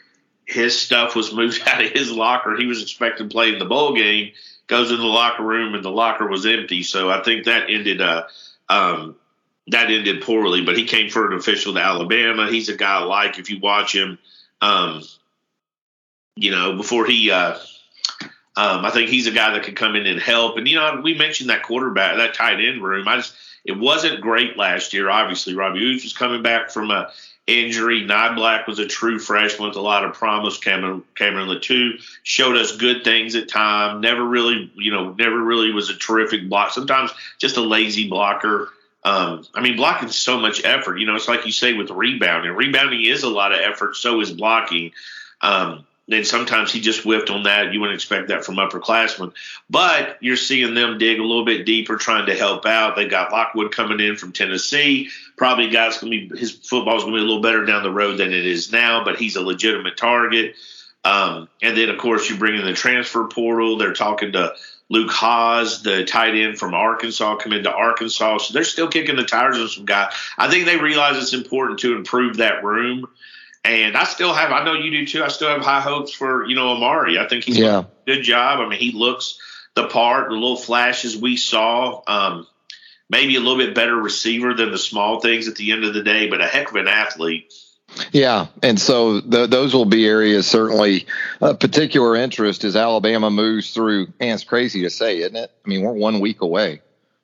his 0.46 0.80
stuff 0.80 1.16
was 1.16 1.34
moved 1.34 1.62
out 1.68 1.84
of 1.84 1.92
his 1.92 2.12
locker. 2.12 2.56
He 2.56 2.66
was 2.66 2.82
expected 2.82 3.24
to 3.24 3.30
play 3.30 3.54
in 3.54 3.60
the 3.60 3.66
bowl 3.66 3.96
game 3.96 4.32
goes 4.68 4.92
in 4.92 4.98
the 4.98 5.04
locker 5.04 5.44
room 5.44 5.74
and 5.74 5.84
the 5.84 5.90
locker 5.90 6.28
was 6.28 6.46
empty. 6.46 6.84
So 6.84 7.10
I 7.10 7.24
think 7.24 7.46
that 7.46 7.70
ended 7.70 8.02
uh, 8.02 8.28
um, 8.70 9.16
that 9.68 9.90
ended 9.90 10.22
poorly. 10.22 10.62
But 10.62 10.78
he 10.78 10.86
came 10.86 11.10
for 11.10 11.32
an 11.32 11.38
official 11.38 11.74
to 11.74 11.80
Alabama. 11.80 12.50
He's 12.50 12.70
a 12.70 12.76
guy 12.76 13.00
I 13.00 13.04
like 13.04 13.40
if 13.40 13.50
you 13.50 13.60
watch 13.60 13.96
him. 13.96 14.20
Um, 14.62 15.02
you 16.36 16.52
know, 16.52 16.76
before 16.76 17.06
he, 17.06 17.32
uh, 17.32 17.58
um, 18.58 18.84
I 18.84 18.89
think 18.89 19.10
he's 19.10 19.28
a 19.28 19.32
guy 19.32 19.52
that 19.52 19.63
could 19.63 19.76
come 19.76 19.96
in 19.96 20.08
and 20.08 20.20
help. 20.20 20.58
And 20.58 20.67
you 20.67 20.76
know, 20.76 21.00
we 21.04 21.13
mentioned 21.13 21.52
that 21.52 21.62
quarterback, 21.62 22.17
that 22.17 22.34
tight 22.34 22.60
end 22.60 22.82
room. 22.82 23.08
I 23.08 23.17
just 23.17 23.36
it 23.63 23.78
wasn't 23.78 24.20
great 24.20 24.58
last 24.58 24.93
year. 24.93 25.12
Obviously, 25.12 25.54
Robbie 25.54 25.82
Ouzts 25.82 26.04
was 26.04 26.13
coming 26.13 26.41
back 26.41 26.72
from 26.72 26.89
a 26.89 27.12
injury. 27.46 28.02
Niblack 28.02 28.65
was 28.65 28.80
a 28.80 28.88
true 28.88 29.20
freshman 29.20 29.67
with 29.67 29.78
a 29.78 29.82
lot 29.82 30.04
of 30.04 30.15
promise. 30.15 30.58
Cameron 30.58 31.04
Cameron 31.13 31.50
Latu 31.50 32.02
showed 32.24 32.58
us 32.58 32.76
good 32.76 33.04
things 33.04 33.36
at 33.36 33.48
time. 33.48 34.02
Never 34.02 34.24
really, 34.24 34.72
you 34.76 34.91
know, 34.91 35.13
never 35.13 35.39
really 35.39 35.72
was 35.72 35.91
a 35.91 35.96
terrific 35.96 36.50
block. 36.50 36.72
Sometimes 36.72 37.12
just 37.38 37.58
a 37.58 37.62
lazy 37.62 38.10
blocker. 38.10 38.70
Um, 39.04 39.46
I 39.54 39.62
mean, 39.62 39.76
blocking 39.78 40.10
so 40.10 40.39
much 40.39 40.65
effort. 40.65 40.98
You 40.98 41.06
know, 41.06 41.15
it's 41.15 41.28
like 41.28 41.46
you 41.46 41.52
say 41.52 41.74
with 41.74 41.91
rebounding. 41.91 42.54
Rebounding 42.54 43.04
is 43.04 43.22
a 43.22 43.30
lot 43.30 43.54
of 43.54 43.60
effort. 43.60 43.96
So 43.96 44.20
is 44.20 44.32
blocking. 44.32 44.93
Um, 45.41 45.86
and 46.10 46.26
sometimes 46.26 46.72
he 46.72 46.80
just 46.80 47.04
whiffed 47.04 47.30
on 47.30 47.43
that. 47.43 47.74
You 47.74 47.82
wouldn't 47.82 47.96
expect 47.96 48.30
that 48.30 48.46
from 48.46 48.56
upperclassmen, 48.56 49.34
but 49.70 50.17
you're 50.22 50.38
seeing 50.38 50.74
them 50.74 50.98
dig 50.98 51.20
a 51.20 51.24
little 51.24 51.46
bit 51.46 51.65
deeper, 51.65 51.98
trying 51.98 52.28
to 52.28 52.36
help 52.36 52.65
out. 52.65 52.96
They 52.96 53.08
got 53.08 53.32
Lockwood 53.32 53.74
coming 53.74 54.00
in 54.00 54.15
from 54.15 54.32
Tennessee. 54.32 55.10
Probably 55.36 55.70
guy's 55.70 55.98
to 55.98 56.10
be 56.10 56.32
his 56.38 56.52
football's 56.52 57.04
going 57.04 57.15
to 57.15 57.20
be 57.20 57.24
a 57.24 57.28
little 57.28 57.41
better 57.41 57.65
down 57.65 57.84
the 57.84 57.91
road 57.91 58.17
than 58.17 58.34
it 58.34 58.46
is 58.46 58.72
now, 58.72 59.04
but 59.04 59.17
he's 59.17 59.36
a 59.36 59.41
legitimate 59.41 59.98
target. 59.98 60.56
Um, 61.04 61.48
and 61.62 61.78
then 61.78 61.89
of 61.89 61.98
course 61.98 62.30
you 62.30 62.38
bring 62.38 62.58
in 62.58 62.65
the 62.65 62.74
transfer 62.74 63.28
portal. 63.28 63.78
They're 63.78 63.93
talking 63.93 64.32
to 64.34 64.54
Luke 64.89 65.12
Hasz, 65.12 65.82
the 65.82 66.06
tight 66.06 66.36
end 66.36 66.58
from 66.58 66.74
Arkansas, 66.74 67.36
come 67.36 67.54
into 67.54 67.72
Arkansas. 67.72 68.38
So 68.39 68.54
they're 68.54 68.63
still 68.63 68.88
kicking 68.88 69.17
the 69.17 69.24
tires 69.24 69.58
on 69.58 69.67
some 69.67 69.86
guys. 69.86 70.13
I 70.38 70.50
think 70.50 70.65
they 70.65 70.78
realize 70.78 71.17
it's 71.17 71.34
important 71.34 71.80
to 71.80 71.96
improve 71.96 72.38
that 72.38 72.63
room. 72.63 73.08
And 73.63 73.98
I 73.98 74.06
still 74.06 74.34
have, 74.34 74.52
I 74.52 74.63
know 74.63 74.74
you 74.74 74.91
do 74.91 75.06
too. 75.06 75.24
I 75.24 75.28
still 75.28 75.50
have 75.50 75.62
high 75.62 75.82
hopes 75.82 76.12
for, 76.13 76.46
you 76.46 76.56
know, 76.56 76.70
Amari. 76.70 77.20
I 77.20 77.28
think 77.28 77.43
he's 77.43 77.58
yeah. 77.58 77.80
a 77.80 77.86
good 78.06 78.24
job. 78.24 78.60
I 78.60 78.70
mean, 78.70 78.80
he 78.80 78.91
looks 78.93 79.39
the 79.76 79.88
part, 79.88 80.30
the 80.30 80.36
little 80.36 80.58
flashes 80.58 81.17
we 81.17 81.36
saw. 81.36 82.02
Um, 82.08 82.48
maybe 83.10 83.36
a 83.36 83.39
little 83.39 83.58
bit 83.58 83.76
better 83.76 83.96
receiver 83.96 84.54
than 84.54 84.72
the 84.72 84.78
small 84.78 85.20
things 85.20 85.48
at 85.48 85.56
the 85.56 85.72
end 85.72 85.84
of 85.84 85.93
the 85.93 86.04
day, 86.04 86.30
but 86.30 86.41
a 86.41 86.46
heck 86.46 86.70
of 86.70 86.76
an 86.76 86.88
athlete. 86.88 87.54
Yeah, 88.12 88.48
and 88.62 88.80
so 88.80 89.22
the, 89.22 89.48
those 89.48 89.74
will 89.74 89.86
be 89.86 90.06
areas 90.06 90.46
certainly 90.46 91.08
of 91.39 91.60
particular 91.60 92.15
interest 92.15 92.63
as 92.63 92.76
Alabama 92.76 93.30
moves 93.30 93.74
through. 93.74 94.08
And 94.20 94.32
it's 94.32 94.43
crazy 94.43 94.82
to 94.84 94.89
say, 94.89 95.20
isn't 95.20 95.36
it? 95.36 95.52
I 95.65 95.70
mean, 95.70 95.82
we're 95.82 95.93
one 95.93 96.20
week 96.20 96.41
away 96.41 96.82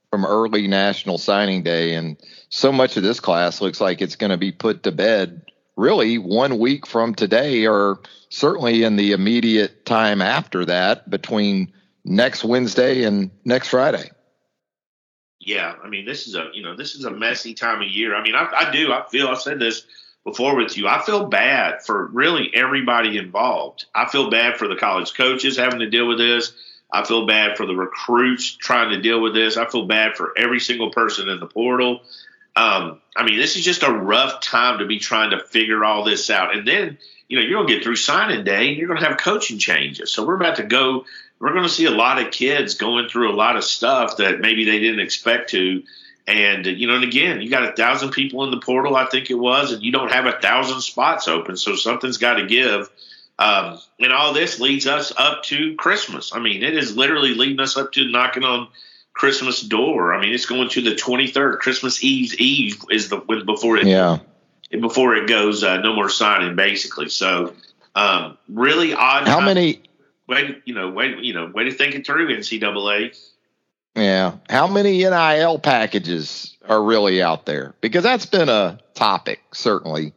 from 0.10 0.26
early 0.26 0.67
national 0.67 1.17
signing 1.17 1.63
day, 1.63 1.96
and 1.96 2.17
so 2.50 2.72
much 2.72 2.98
of 2.98 3.04
this 3.04 3.19
class 3.19 3.62
looks 3.62 3.82
like 3.82 4.02
it's 4.02 4.15
going 4.15 4.32
to 4.32 4.38
be 4.38 4.52
put 4.52 4.84
to 4.84 4.91
bed 4.91 5.41
really 5.76 6.18
one 6.18 6.60
week 6.60 6.86
from 6.86 7.16
today, 7.16 7.66
or 7.68 8.00
certainly 8.30 8.84
in 8.84 8.96
the 8.96 9.12
immediate 9.12 9.86
time 9.86 10.22
after 10.22 10.66
that, 10.66 11.10
between 11.10 11.74
next 12.06 12.44
Wednesday 12.44 13.04
and 13.04 13.32
next 13.46 13.70
Friday. 13.70 14.10
Yeah, 15.40 15.76
I 15.84 15.90
mean, 15.90 16.06
this 16.06 16.28
is 16.28 16.36
a 16.36 16.50
you 16.54 16.64
know 16.64 16.76
this 16.76 16.96
is 16.96 17.06
a 17.06 17.12
messy 17.12 17.54
time 17.54 17.82
of 17.82 17.88
year. 17.88 18.16
I 18.16 18.24
mean, 18.24 18.36
I, 18.36 18.50
I 18.54 18.72
do 18.72 18.94
I 18.94 19.06
feel 19.10 19.28
I 19.28 19.36
said 19.36 19.60
this 19.60 19.86
before 20.24 20.56
with 20.56 20.78
you. 20.78 20.88
I 20.88 21.02
feel 21.02 21.26
bad 21.26 21.84
for 21.84 22.08
really 22.08 22.50
everybody 22.54 23.18
involved. 23.18 23.86
I 23.94 24.08
feel 24.08 24.30
bad 24.30 24.58
for 24.58 24.68
the 24.68 24.76
college 24.76 25.14
coaches 25.14 25.58
having 25.58 25.80
to 25.80 25.90
deal 25.90 26.08
with 26.08 26.18
this. 26.18 26.54
I 26.92 27.04
feel 27.04 27.26
bad 27.26 27.58
for 27.58 27.66
the 27.66 27.76
recruits 27.76 28.56
trying 28.56 28.92
to 28.92 29.02
deal 29.02 29.20
with 29.20 29.34
this. 29.34 29.58
I 29.58 29.66
feel 29.66 29.86
bad 29.86 30.16
for 30.16 30.32
every 30.38 30.60
single 30.60 30.92
person 30.92 31.28
in 31.28 31.40
the 31.40 31.48
portal. 31.48 32.02
Um, 32.56 33.02
I 33.16 33.24
mean, 33.24 33.38
this 33.38 33.56
is 33.56 33.63
just 33.63 33.84
a 33.84 33.92
rough 33.92 34.42
time 34.42 34.80
to 34.80 34.86
be 34.86 35.00
trying 35.00 35.32
to 35.32 35.39
figure 35.39 35.84
all 35.84 36.04
this 36.04 36.30
out. 36.30 36.56
And 36.56 36.68
then, 36.68 36.98
you 37.28 37.38
know, 37.38 37.46
you're 37.46 37.58
going 37.58 37.68
to 37.68 37.74
get 37.74 37.84
through 37.84 37.96
signing 37.96 38.44
day 38.44 38.70
and 38.70 38.78
you're 38.78 38.88
going 38.88 39.00
to 39.00 39.08
have 39.08 39.18
coaching 39.18 39.58
changes. 39.58 40.12
So 40.12 40.26
we're 40.26 40.36
about 40.36 40.58
to 40.58 40.63
go, 40.63 41.06
we're 41.39 41.54
going 41.54 41.63
to 41.63 41.70
see 41.70 41.86
a 41.86 41.92
lot 41.92 42.22
of 42.22 42.32
kids 42.32 42.76
going 42.76 43.10
through 43.10 43.32
a 43.32 43.36
lot 43.36 43.56
of 43.56 43.63
stuff 43.63 44.18
that 44.18 44.39
maybe 44.39 44.66
they 44.66 44.80
didn't 44.80 45.00
expect 45.00 45.50
to. 45.52 45.84
And, 46.28 46.66
you 46.66 46.88
know, 46.88 46.96
and 46.96 47.04
again, 47.04 47.42
you 47.42 47.50
got 47.50 47.68
a 47.68 47.76
thousand 47.76 48.12
people 48.12 48.44
in 48.46 48.52
the 48.52 48.60
portal, 48.60 48.96
I 48.96 49.08
think 49.08 49.30
it 49.30 49.36
was, 49.36 49.74
and 49.74 49.84
you 49.84 49.92
don't 49.92 50.12
have 50.12 50.26
a 50.26 50.39
thousand 50.39 50.82
spots 50.82 51.28
open. 51.28 51.58
So 51.58 51.76
something's 51.76 52.18
got 52.18 52.36
to 52.36 52.46
give. 52.46 52.89
Um, 53.39 53.80
and 54.00 54.13
all 54.13 54.34
this 54.34 54.60
leads 54.60 54.88
us 54.88 55.12
up 55.18 55.44
to 55.44 55.76
Christmas. 55.76 56.34
I 56.34 56.39
mean, 56.39 56.63
it 56.63 56.78
is 56.78 56.96
literally 56.96 57.34
leading 57.34 57.60
us 57.60 57.76
up 57.78 57.92
to 57.94 58.10
knocking 58.10 58.44
on 58.44 58.70
Christmas 59.13 59.62
door. 59.62 60.13
I 60.13 60.21
mean, 60.21 60.34
it's 60.34 60.45
going 60.45 60.69
to 60.69 60.82
the 60.82 60.95
23rd. 60.95 61.60
Christmas 61.60 62.04
Eve's 62.04 62.36
Eve 62.38 62.84
is 62.89 63.10
the 63.10 63.17
before 63.45 63.78
it 63.78 63.88
yeah 63.88 64.19
before 64.82 65.15
it 65.15 65.28
goes 65.28 65.63
uh, 65.63 65.78
no 65.78 65.93
more 65.93 66.10
signing 66.10 66.56
basically. 66.56 67.10
So 67.10 67.54
um, 67.95 68.38
really 68.49 68.93
odd. 68.93 69.28
How 69.28 69.39
many? 69.39 69.84
Wait, 70.28 70.62
you 70.65 70.73
know, 70.73 70.89
wait, 70.89 71.19
you 71.19 71.34
know, 71.34 71.47
way 71.47 71.65
to 71.65 71.71
think 71.71 71.95
it 71.95 72.06
through, 72.06 72.36
NCAA. 72.36 73.17
Yeah, 73.95 74.38
how 74.49 74.67
many 74.67 75.04
NIL 75.04 75.60
packages 75.60 76.58
are 76.67 76.82
really 76.82 77.21
out 77.21 77.45
there? 77.45 77.76
Because 77.82 78.04
that's 78.04 78.26
been 78.26 78.49
a 78.49 78.80
topic, 78.95 79.41
certainly. 79.54 80.13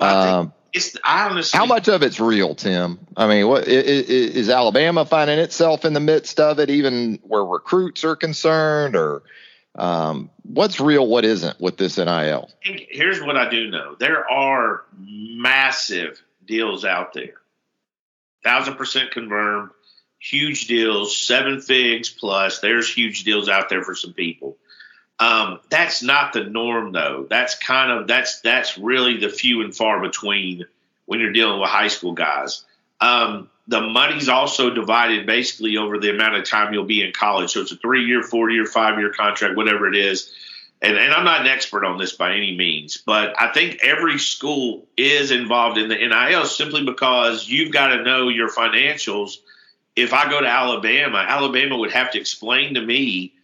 Um, 0.00 0.52
it's 0.72 0.96
I 1.04 1.28
honestly 1.28 1.56
how 1.56 1.66
much 1.66 1.88
of 1.88 2.02
it's 2.02 2.18
real, 2.18 2.54
Tim? 2.54 2.98
I 3.16 3.26
mean, 3.26 3.48
what 3.48 3.68
is, 3.68 4.08
is 4.08 4.48
Alabama 4.48 5.04
finding 5.04 5.38
itself 5.38 5.84
in 5.84 5.92
the 5.92 6.00
midst 6.00 6.40
of 6.40 6.58
it, 6.58 6.70
even 6.70 7.18
where 7.22 7.44
recruits 7.44 8.04
are 8.04 8.16
concerned, 8.16 8.96
or 8.96 9.22
um, 9.74 10.30
what's 10.42 10.80
real, 10.80 11.06
what 11.06 11.24
isn't 11.24 11.60
with 11.60 11.76
this 11.76 11.98
NIL? 11.98 12.50
Here's 12.60 13.20
what 13.20 13.36
I 13.36 13.50
do 13.50 13.70
know: 13.70 13.96
there 13.98 14.28
are 14.30 14.84
massive 14.98 16.22
deals 16.44 16.84
out 16.84 17.12
there, 17.12 17.34
thousand 18.42 18.76
percent 18.76 19.10
confirmed, 19.10 19.70
huge 20.18 20.68
deals, 20.68 21.16
seven 21.16 21.60
figs 21.60 22.08
plus. 22.08 22.60
There's 22.60 22.92
huge 22.92 23.24
deals 23.24 23.48
out 23.48 23.68
there 23.68 23.84
for 23.84 23.94
some 23.94 24.14
people. 24.14 24.56
Um, 25.22 25.60
that's 25.68 26.02
not 26.02 26.32
the 26.32 26.42
norm, 26.42 26.90
though. 26.90 27.26
That's 27.30 27.54
kind 27.54 27.92
of 27.92 28.08
that's 28.08 28.40
that's 28.40 28.76
really 28.76 29.18
the 29.18 29.28
few 29.28 29.62
and 29.62 29.74
far 29.74 30.00
between 30.00 30.64
when 31.06 31.20
you're 31.20 31.32
dealing 31.32 31.60
with 31.60 31.70
high 31.70 31.88
school 31.88 32.12
guys. 32.12 32.64
Um, 33.00 33.48
the 33.68 33.80
money's 33.80 34.28
also 34.28 34.70
divided 34.70 35.24
basically 35.26 35.76
over 35.76 35.98
the 35.98 36.10
amount 36.10 36.34
of 36.34 36.44
time 36.44 36.74
you'll 36.74 36.84
be 36.84 37.04
in 37.04 37.12
college. 37.12 37.52
So 37.52 37.60
it's 37.60 37.70
a 37.70 37.76
three 37.76 38.04
year, 38.04 38.24
four 38.24 38.50
year, 38.50 38.66
five 38.66 38.98
year 38.98 39.12
contract, 39.12 39.56
whatever 39.56 39.86
it 39.86 39.96
is. 39.96 40.32
And, 40.80 40.96
and 40.96 41.12
I'm 41.12 41.24
not 41.24 41.42
an 41.42 41.46
expert 41.46 41.84
on 41.84 41.98
this 41.98 42.12
by 42.14 42.34
any 42.34 42.56
means, 42.56 42.96
but 42.96 43.40
I 43.40 43.52
think 43.52 43.78
every 43.84 44.18
school 44.18 44.88
is 44.96 45.30
involved 45.30 45.78
in 45.78 45.88
the 45.88 45.94
NIL 45.94 46.46
simply 46.46 46.84
because 46.84 47.48
you've 47.48 47.72
got 47.72 47.88
to 47.88 48.02
know 48.02 48.28
your 48.28 48.48
financials. 48.48 49.36
If 49.94 50.12
I 50.12 50.28
go 50.28 50.40
to 50.40 50.48
Alabama, 50.48 51.18
Alabama 51.18 51.76
would 51.76 51.92
have 51.92 52.10
to 52.12 52.18
explain 52.18 52.74
to 52.74 52.80
me 52.80 53.34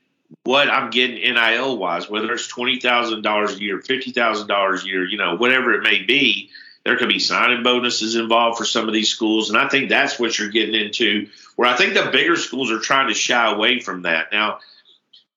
what 0.48 0.70
I'm 0.70 0.88
getting 0.88 1.16
NIL 1.34 1.76
wise, 1.76 2.08
whether 2.08 2.32
it's 2.32 2.48
twenty 2.48 2.80
thousand 2.80 3.20
dollars 3.20 3.56
a 3.56 3.60
year, 3.60 3.82
fifty 3.82 4.12
thousand 4.12 4.46
dollars 4.46 4.82
a 4.82 4.86
year, 4.86 5.04
you 5.06 5.18
know, 5.18 5.36
whatever 5.36 5.74
it 5.74 5.82
may 5.82 6.02
be. 6.02 6.48
There 6.86 6.96
could 6.96 7.10
be 7.10 7.18
signing 7.18 7.62
bonuses 7.62 8.14
involved 8.16 8.56
for 8.56 8.64
some 8.64 8.88
of 8.88 8.94
these 8.94 9.10
schools, 9.10 9.50
and 9.50 9.58
I 9.58 9.68
think 9.68 9.90
that's 9.90 10.18
what 10.18 10.38
you're 10.38 10.48
getting 10.48 10.74
into. 10.74 11.28
Where 11.56 11.68
I 11.68 11.76
think 11.76 11.92
the 11.92 12.08
bigger 12.10 12.36
schools 12.36 12.70
are 12.70 12.78
trying 12.78 13.08
to 13.08 13.14
shy 13.14 13.52
away 13.52 13.80
from 13.80 14.02
that. 14.02 14.28
Now, 14.32 14.60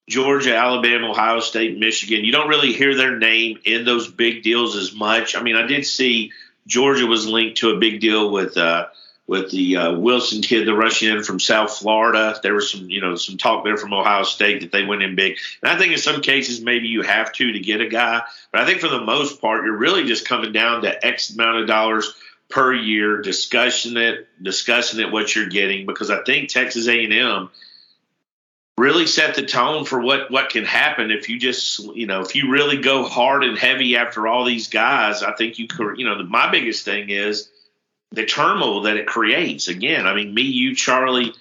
Georgia, 0.08 0.56
Alabama, 0.56 1.10
Ohio 1.10 1.40
State, 1.40 1.78
Michigan, 1.78 2.24
you 2.24 2.32
don't 2.32 2.48
really 2.48 2.72
hear 2.72 2.96
their 2.96 3.18
name 3.18 3.58
in 3.66 3.84
those 3.84 4.10
big 4.10 4.42
deals 4.42 4.76
as 4.76 4.94
much. 4.94 5.36
I 5.36 5.42
mean, 5.42 5.56
I 5.56 5.66
did 5.66 5.84
see 5.84 6.32
Georgia 6.66 7.04
was 7.04 7.26
linked 7.26 7.58
to 7.58 7.68
a 7.68 7.78
big 7.78 8.00
deal 8.00 8.30
with. 8.30 8.56
Uh, 8.56 8.86
with 9.26 9.50
the 9.50 9.76
uh, 9.76 9.98
Wilson 9.98 10.42
kid, 10.42 10.66
the 10.66 10.74
rushing 10.74 11.08
in 11.08 11.22
from 11.22 11.38
South 11.38 11.78
Florida. 11.78 12.38
There 12.42 12.54
was 12.54 12.70
some, 12.70 12.90
you 12.90 13.00
know, 13.00 13.14
some 13.14 13.38
talk 13.38 13.64
there 13.64 13.76
from 13.76 13.94
Ohio 13.94 14.24
State 14.24 14.60
that 14.60 14.72
they 14.72 14.84
went 14.84 15.02
in 15.02 15.14
big. 15.14 15.38
And 15.62 15.70
I 15.70 15.78
think 15.78 15.92
in 15.92 15.98
some 15.98 16.20
cases 16.20 16.60
maybe 16.60 16.88
you 16.88 17.02
have 17.02 17.32
to 17.32 17.52
to 17.52 17.60
get 17.60 17.80
a 17.80 17.88
guy, 17.88 18.22
but 18.50 18.60
I 18.60 18.66
think 18.66 18.80
for 18.80 18.88
the 18.88 19.00
most 19.00 19.40
part 19.40 19.64
you're 19.64 19.76
really 19.76 20.04
just 20.04 20.28
coming 20.28 20.52
down 20.52 20.82
to 20.82 21.06
X 21.06 21.30
amount 21.30 21.58
of 21.58 21.66
dollars 21.66 22.12
per 22.50 22.74
year, 22.74 23.22
discussing 23.22 23.96
it, 23.96 24.28
discussing 24.42 25.00
it 25.00 25.10
what 25.10 25.34
you're 25.34 25.48
getting 25.48 25.86
because 25.86 26.10
I 26.10 26.22
think 26.24 26.48
Texas 26.48 26.86
A&M 26.86 27.48
really 28.76 29.06
set 29.06 29.34
the 29.34 29.46
tone 29.46 29.84
for 29.84 30.00
what 30.00 30.30
what 30.30 30.50
can 30.50 30.64
happen 30.64 31.10
if 31.10 31.28
you 31.28 31.38
just 31.38 31.78
you 31.94 32.06
know 32.06 32.20
if 32.20 32.34
you 32.34 32.50
really 32.50 32.78
go 32.78 33.04
hard 33.04 33.44
and 33.44 33.56
heavy 33.56 33.96
after 33.96 34.26
all 34.26 34.44
these 34.44 34.68
guys. 34.68 35.22
I 35.22 35.32
think 35.32 35.58
you 35.58 35.68
could, 35.68 35.98
you 35.98 36.04
know, 36.04 36.22
my 36.24 36.50
biggest 36.50 36.84
thing 36.84 37.08
is 37.08 37.48
the 38.12 38.26
turmoil 38.26 38.82
that 38.82 38.96
it 38.96 39.06
creates. 39.06 39.68
Again, 39.68 40.06
I 40.06 40.14
mean, 40.14 40.34
me, 40.34 40.42
you, 40.42 40.74
Charlie, 40.74 41.32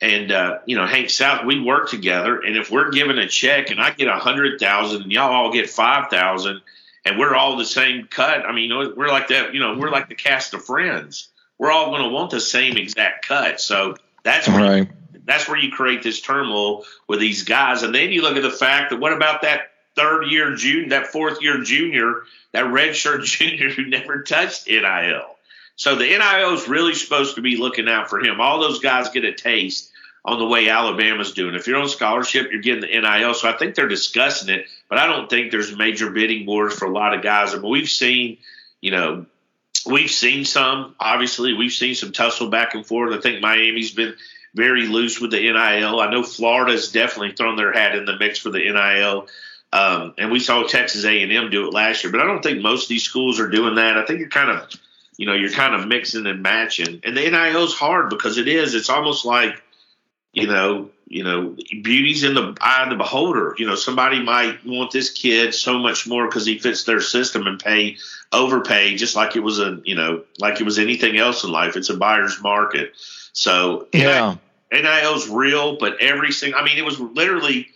and 0.00 0.30
uh, 0.30 0.58
you 0.66 0.76
know 0.76 0.86
Hank 0.86 1.08
South, 1.10 1.46
we 1.46 1.60
work 1.60 1.88
together, 1.88 2.40
and 2.40 2.56
if 2.56 2.70
we're 2.70 2.90
given 2.90 3.18
a 3.18 3.28
check 3.28 3.70
and 3.70 3.80
I 3.80 3.92
get 3.92 4.08
a 4.08 4.16
hundred 4.16 4.60
thousand 4.60 5.02
and 5.02 5.12
y'all 5.12 5.32
all 5.32 5.52
get 5.52 5.70
five 5.70 6.10
thousand, 6.10 6.60
and 7.04 7.18
we're 7.18 7.34
all 7.34 7.56
the 7.56 7.64
same 7.64 8.06
cut, 8.06 8.44
I 8.44 8.52
mean, 8.52 8.70
we're 8.96 9.08
like 9.08 9.28
that. 9.28 9.54
You 9.54 9.60
know, 9.60 9.76
we're 9.78 9.90
like 9.90 10.08
the 10.08 10.14
cast 10.14 10.52
of 10.52 10.64
Friends. 10.64 11.28
We're 11.58 11.70
all 11.70 11.86
going 11.90 12.02
to 12.02 12.10
want 12.10 12.30
the 12.30 12.40
same 12.40 12.76
exact 12.76 13.26
cut. 13.26 13.60
So 13.62 13.96
that's 14.22 14.46
where 14.46 14.80
right. 14.80 14.88
you, 15.14 15.20
that's 15.24 15.48
where 15.48 15.56
you 15.56 15.72
create 15.72 16.02
this 16.02 16.20
turmoil 16.20 16.84
with 17.08 17.20
these 17.20 17.44
guys, 17.44 17.82
and 17.82 17.94
then 17.94 18.10
you 18.10 18.22
look 18.22 18.36
at 18.36 18.42
the 18.42 18.50
fact 18.50 18.90
that 18.90 19.00
what 19.00 19.14
about 19.14 19.42
that 19.42 19.70
third 19.94 20.26
year 20.26 20.54
junior, 20.54 20.90
that 20.90 21.06
fourth 21.06 21.40
year 21.40 21.62
junior, 21.62 22.24
that 22.52 22.70
red 22.70 22.94
shirt 22.94 23.24
junior 23.24 23.70
who 23.70 23.86
never 23.86 24.22
touched 24.22 24.66
NIL 24.66 25.35
so 25.76 25.94
the 25.94 26.04
NIL 26.04 26.54
is 26.54 26.68
really 26.68 26.94
supposed 26.94 27.36
to 27.36 27.42
be 27.42 27.56
looking 27.56 27.88
out 27.88 28.08
for 28.08 28.18
him. 28.18 28.40
All 28.40 28.60
those 28.60 28.80
guys 28.80 29.10
get 29.10 29.24
a 29.24 29.32
taste 29.32 29.92
on 30.24 30.38
the 30.38 30.46
way 30.46 30.68
Alabama's 30.68 31.32
doing. 31.32 31.54
If 31.54 31.66
you're 31.66 31.80
on 31.80 31.88
scholarship, 31.88 32.50
you're 32.50 32.62
getting 32.62 32.80
the 32.80 33.00
NIL. 33.00 33.34
So 33.34 33.48
I 33.48 33.52
think 33.52 33.74
they're 33.74 33.86
discussing 33.86 34.52
it, 34.52 34.66
but 34.88 34.98
I 34.98 35.06
don't 35.06 35.30
think 35.30 35.52
there's 35.52 35.76
major 35.76 36.10
bidding 36.10 36.46
wars 36.46 36.74
for 36.74 36.86
a 36.86 36.90
lot 36.90 37.14
of 37.14 37.22
guys. 37.22 37.54
I 37.54 37.58
mean, 37.58 37.70
we've 37.70 37.88
seen, 37.88 38.38
you 38.80 38.90
know, 38.90 39.26
we've 39.84 40.10
seen 40.10 40.44
some. 40.44 40.94
Obviously, 40.98 41.52
we've 41.52 41.72
seen 41.72 41.94
some 41.94 42.10
tussle 42.10 42.48
back 42.48 42.74
and 42.74 42.84
forth. 42.84 43.14
I 43.14 43.20
think 43.20 43.40
Miami's 43.40 43.92
been 43.92 44.16
very 44.54 44.86
loose 44.86 45.20
with 45.20 45.30
the 45.30 45.40
NIL. 45.40 46.00
I 46.00 46.10
know 46.10 46.22
Florida's 46.22 46.90
definitely 46.90 47.32
thrown 47.32 47.56
their 47.56 47.72
hat 47.72 47.94
in 47.94 48.06
the 48.06 48.16
mix 48.18 48.38
for 48.38 48.50
the 48.50 48.58
NIL. 48.58 49.28
Um, 49.72 50.14
and 50.16 50.32
we 50.32 50.40
saw 50.40 50.62
Texas 50.62 51.04
A&M 51.04 51.50
do 51.50 51.68
it 51.68 51.74
last 51.74 52.02
year, 52.02 52.10
but 52.10 52.20
I 52.20 52.24
don't 52.24 52.42
think 52.42 52.62
most 52.62 52.84
of 52.84 52.88
these 52.88 53.02
schools 53.02 53.38
are 53.38 53.48
doing 53.48 53.74
that. 53.74 53.98
I 53.98 54.06
think 54.06 54.20
you're 54.20 54.28
kind 54.28 54.50
of 54.50 54.72
you 55.16 55.26
know, 55.26 55.34
you're 55.34 55.50
kind 55.50 55.74
of 55.74 55.86
mixing 55.86 56.26
and 56.26 56.42
matching. 56.42 57.00
And 57.04 57.16
the 57.16 57.30
NIL 57.30 57.64
is 57.64 57.74
hard 57.74 58.10
because 58.10 58.38
it 58.38 58.48
is. 58.48 58.74
It's 58.74 58.90
almost 58.90 59.24
like, 59.24 59.62
you 60.32 60.46
know, 60.46 60.90
you 61.08 61.22
know, 61.22 61.56
beauty's 61.82 62.24
in 62.24 62.34
the 62.34 62.56
eye 62.60 62.82
of 62.82 62.90
the 62.90 62.96
beholder. 62.96 63.54
You 63.58 63.66
know, 63.66 63.76
somebody 63.76 64.22
might 64.22 64.66
want 64.66 64.90
this 64.90 65.10
kid 65.10 65.54
so 65.54 65.78
much 65.78 66.06
more 66.06 66.26
because 66.26 66.44
he 66.44 66.58
fits 66.58 66.84
their 66.84 67.00
system 67.00 67.46
and 67.46 67.58
pay 67.58 67.96
overpay 68.32 68.96
just 68.96 69.14
like 69.14 69.36
it 69.36 69.40
was 69.40 69.60
a, 69.60 69.80
you 69.84 69.94
know, 69.94 70.24
like 70.38 70.60
it 70.60 70.64
was 70.64 70.78
anything 70.78 71.16
else 71.16 71.44
in 71.44 71.50
life. 71.50 71.76
It's 71.76 71.90
a 71.90 71.96
buyer's 71.96 72.42
market. 72.42 72.92
So 73.32 73.86
yeah, 73.92 74.36
NIL's 74.72 75.28
real, 75.28 75.76
but 75.78 76.00
every 76.00 76.32
single, 76.32 76.60
I 76.60 76.64
mean, 76.64 76.76
it 76.76 76.84
was 76.84 76.98
literally 76.98 77.68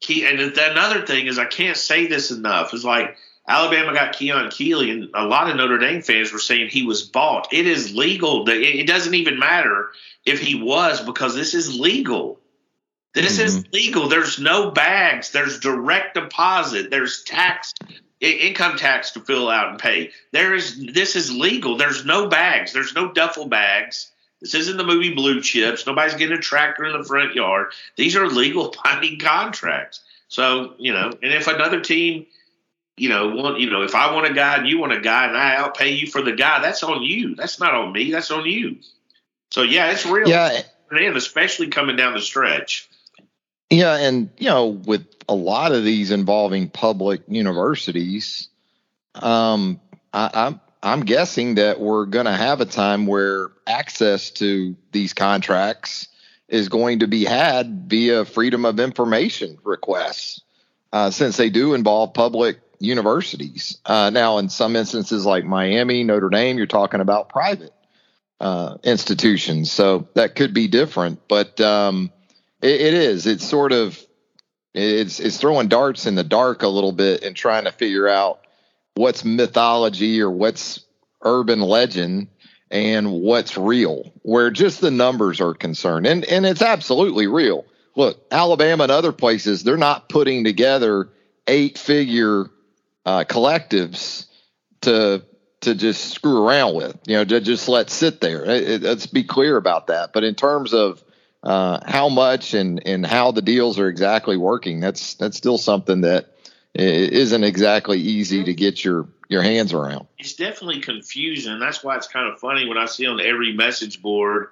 key. 0.00 0.26
And 0.26 0.40
another 0.40 1.06
thing 1.06 1.26
is, 1.26 1.38
I 1.38 1.44
can't 1.44 1.76
say 1.76 2.06
this 2.06 2.30
enough. 2.30 2.72
Is 2.72 2.84
like 2.84 3.16
Alabama 3.48 3.94
got 3.94 4.12
Keon 4.12 4.50
Keeley, 4.50 4.90
and 4.90 5.08
a 5.14 5.24
lot 5.24 5.48
of 5.48 5.56
Notre 5.56 5.78
Dame 5.78 6.02
fans 6.02 6.32
were 6.32 6.38
saying 6.38 6.68
he 6.68 6.84
was 6.84 7.02
bought. 7.02 7.52
It 7.52 7.66
is 7.66 7.94
legal. 7.94 8.44
It 8.46 8.86
doesn't 8.86 9.14
even 9.14 9.38
matter 9.38 9.88
if 10.26 10.38
he 10.38 10.54
was 10.54 11.00
because 11.00 11.34
this 11.34 11.54
is 11.54 11.78
legal. 11.80 12.38
This 13.14 13.38
mm-hmm. 13.38 13.46
is 13.46 13.64
legal. 13.72 14.08
There's 14.08 14.38
no 14.38 14.70
bags. 14.70 15.32
There's 15.32 15.60
direct 15.60 16.14
deposit. 16.14 16.90
There's 16.90 17.22
tax, 17.24 17.72
income 18.20 18.76
tax 18.76 19.12
to 19.12 19.20
fill 19.20 19.48
out 19.48 19.70
and 19.70 19.78
pay. 19.78 20.10
There 20.30 20.54
is. 20.54 20.78
This 20.92 21.16
is 21.16 21.32
legal. 21.32 21.78
There's 21.78 22.04
no 22.04 22.28
bags. 22.28 22.74
There's 22.74 22.94
no 22.94 23.12
duffel 23.12 23.46
bags. 23.46 24.10
This 24.42 24.54
isn't 24.54 24.76
the 24.76 24.84
movie 24.84 25.14
Blue 25.14 25.40
Chips. 25.40 25.86
Nobody's 25.86 26.14
getting 26.14 26.36
a 26.36 26.40
tractor 26.40 26.84
in 26.84 26.92
the 26.92 27.04
front 27.04 27.34
yard. 27.34 27.72
These 27.96 28.14
are 28.14 28.28
legal 28.28 28.74
binding 28.84 29.18
contracts. 29.18 30.02
So 30.28 30.74
you 30.78 30.92
know, 30.92 31.10
and 31.22 31.32
if 31.32 31.48
another 31.48 31.80
team, 31.80 32.26
you 33.00 33.08
know, 33.08 33.28
want 33.28 33.60
you 33.60 33.70
know, 33.70 33.82
if 33.82 33.94
I 33.94 34.12
want 34.12 34.26
a 34.26 34.34
guy 34.34 34.56
and 34.56 34.68
you 34.68 34.78
want 34.78 34.92
a 34.92 35.00
guy 35.00 35.26
and 35.26 35.36
I 35.36 35.56
outpay 35.56 35.98
you 35.98 36.06
for 36.06 36.22
the 36.22 36.32
guy, 36.32 36.60
that's 36.60 36.82
on 36.82 37.02
you. 37.02 37.34
That's 37.34 37.60
not 37.60 37.74
on 37.74 37.92
me. 37.92 38.10
That's 38.10 38.30
on 38.30 38.44
you. 38.46 38.78
So 39.50 39.62
yeah, 39.62 39.90
it's 39.90 40.04
real. 40.06 40.28
Yeah, 40.28 40.62
and 40.90 41.16
especially 41.16 41.68
coming 41.68 41.96
down 41.96 42.14
the 42.14 42.20
stretch. 42.20 42.88
Yeah, 43.70 43.96
and 43.96 44.30
you 44.38 44.48
know, 44.48 44.66
with 44.66 45.06
a 45.28 45.34
lot 45.34 45.72
of 45.72 45.84
these 45.84 46.10
involving 46.10 46.68
public 46.68 47.22
universities, 47.28 48.48
um, 49.14 49.80
I, 50.12 50.30
I'm 50.32 50.60
I'm 50.82 51.00
guessing 51.00 51.56
that 51.56 51.80
we're 51.80 52.06
going 52.06 52.26
to 52.26 52.32
have 52.32 52.60
a 52.60 52.66
time 52.66 53.06
where 53.06 53.50
access 53.66 54.30
to 54.32 54.76
these 54.92 55.12
contracts 55.12 56.08
is 56.48 56.68
going 56.68 57.00
to 57.00 57.06
be 57.06 57.24
had 57.24 57.90
via 57.90 58.24
freedom 58.24 58.64
of 58.64 58.80
information 58.80 59.58
requests, 59.64 60.40
uh, 60.92 61.10
since 61.10 61.36
they 61.36 61.50
do 61.50 61.74
involve 61.74 62.14
public 62.14 62.60
universities. 62.80 63.78
Uh, 63.84 64.10
now, 64.10 64.38
in 64.38 64.48
some 64.48 64.76
instances 64.76 65.26
like 65.26 65.44
Miami, 65.44 66.04
Notre 66.04 66.28
Dame, 66.28 66.58
you're 66.58 66.66
talking 66.66 67.00
about 67.00 67.28
private 67.28 67.72
uh, 68.40 68.78
institutions, 68.84 69.70
so 69.70 70.08
that 70.14 70.34
could 70.34 70.54
be 70.54 70.68
different. 70.68 71.26
But 71.28 71.60
um, 71.60 72.12
it, 72.62 72.80
it 72.80 72.94
is. 72.94 73.26
It's 73.26 73.46
sort 73.46 73.72
of 73.72 73.98
it's 74.74 75.20
it's 75.20 75.38
throwing 75.38 75.68
darts 75.68 76.06
in 76.06 76.14
the 76.14 76.24
dark 76.24 76.62
a 76.62 76.68
little 76.68 76.92
bit 76.92 77.22
and 77.22 77.34
trying 77.34 77.64
to 77.64 77.72
figure 77.72 78.08
out 78.08 78.40
what's 78.94 79.24
mythology 79.24 80.20
or 80.20 80.30
what's 80.30 80.84
urban 81.22 81.60
legend 81.60 82.28
and 82.70 83.10
what's 83.10 83.56
real, 83.56 84.12
where 84.22 84.50
just 84.50 84.80
the 84.80 84.90
numbers 84.90 85.40
are 85.40 85.54
concerned. 85.54 86.06
And 86.06 86.24
and 86.24 86.46
it's 86.46 86.62
absolutely 86.62 87.26
real. 87.26 87.64
Look, 87.96 88.24
Alabama 88.30 88.84
and 88.84 88.92
other 88.92 89.12
places, 89.12 89.64
they're 89.64 89.76
not 89.76 90.08
putting 90.08 90.44
together 90.44 91.08
eight 91.48 91.78
figure 91.78 92.46
uh, 93.08 93.24
collectives 93.24 94.26
to 94.82 95.24
to 95.62 95.74
just 95.74 96.12
screw 96.12 96.46
around 96.46 96.76
with, 96.76 96.96
you 97.06 97.16
know, 97.16 97.24
to 97.24 97.40
just 97.40 97.66
let 97.66 97.88
sit 97.90 98.20
there. 98.20 98.44
It, 98.44 98.70
it, 98.70 98.82
let's 98.82 99.06
be 99.06 99.24
clear 99.24 99.56
about 99.56 99.86
that. 99.86 100.12
But 100.12 100.24
in 100.24 100.34
terms 100.34 100.74
of 100.74 101.02
uh, 101.42 101.80
how 101.86 102.10
much 102.10 102.52
and 102.52 102.86
and 102.86 103.06
how 103.06 103.32
the 103.32 103.40
deals 103.40 103.78
are 103.78 103.88
exactly 103.88 104.36
working, 104.36 104.80
that's 104.80 105.14
that's 105.14 105.38
still 105.38 105.56
something 105.56 106.02
that 106.02 106.34
isn't 106.74 107.44
exactly 107.44 107.98
easy 107.98 108.44
to 108.44 108.52
get 108.52 108.84
your 108.84 109.08
your 109.30 109.42
hands 109.42 109.72
around. 109.72 110.06
It's 110.18 110.34
definitely 110.34 110.80
confusing. 110.82 111.58
That's 111.58 111.82
why 111.82 111.96
it's 111.96 112.08
kind 112.08 112.30
of 112.30 112.38
funny 112.38 112.68
when 112.68 112.76
I 112.76 112.84
see 112.86 113.06
on 113.06 113.20
every 113.20 113.54
message 113.54 114.02
board 114.02 114.48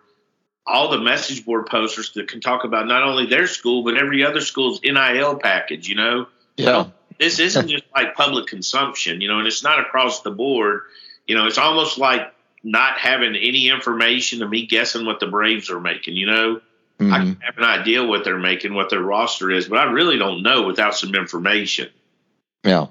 all 0.67 0.91
the 0.91 0.99
message 0.99 1.45
board 1.45 1.67
posters 1.67 2.13
that 2.15 2.27
can 2.27 2.41
talk 2.41 2.65
about 2.65 2.89
not 2.89 3.03
only 3.03 3.27
their 3.27 3.47
school 3.47 3.85
but 3.85 3.99
every 3.99 4.25
other 4.25 4.41
school's 4.41 4.81
NIL 4.83 5.37
package. 5.37 5.89
You 5.89 5.97
know, 5.97 6.27
yeah. 6.57 6.87
This 7.19 7.39
isn't 7.39 7.69
just 7.69 7.85
like 7.95 8.15
public 8.15 8.47
consumption. 8.47 9.21
You 9.21 9.29
know, 9.29 9.39
and 9.39 9.47
it's 9.47 9.63
not 9.63 9.81
across 9.81 10.23
the 10.23 10.31
board. 10.31 10.83
You 11.27 11.35
know, 11.35 11.47
it's 11.47 11.59
almost 11.59 11.99
like 11.99 12.33
not 12.63 12.99
having 12.99 13.37
any 13.37 13.69
information 13.69 14.43
and 14.43 14.51
me 14.51 14.67
guessing 14.67 15.07
what 15.07 15.21
the 15.21 15.27
Braves 15.27 15.71
are 15.71 15.81
making. 15.81 16.17
You 16.17 16.27
know. 16.27 16.61
Mm-hmm. 16.99 17.13
I 17.13 17.19
have 17.45 17.59
an 17.59 17.65
idea 17.65 18.05
what 18.05 18.25
they're 18.25 18.39
making, 18.39 18.73
what 18.73 18.89
their 18.89 19.03
roster 19.03 19.51
is, 19.51 19.69
but 19.69 19.79
I 19.79 19.85
really 19.85 20.17
don't 20.17 20.43
know 20.43 20.63
without 20.63 20.97
some 20.97 21.15
information. 21.15 21.91
Yeah. 22.65 22.87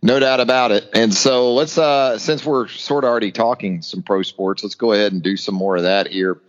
No 0.00 0.18
doubt 0.18 0.40
about 0.40 0.72
it. 0.72 0.88
And 0.94 1.12
so 1.12 1.52
let's, 1.52 1.76
uh, 1.76 2.18
since 2.18 2.44
we're 2.44 2.68
sort 2.68 3.04
of 3.04 3.10
already 3.10 3.30
talking 3.30 3.82
some 3.82 4.02
pro 4.02 4.22
sports, 4.22 4.62
let's 4.62 4.74
go 4.76 4.92
ahead 4.92 5.12
and 5.12 5.22
do 5.22 5.36
some 5.36 5.54
more 5.54 5.76
of 5.76 5.82
that 5.82 6.08
here 6.08 6.40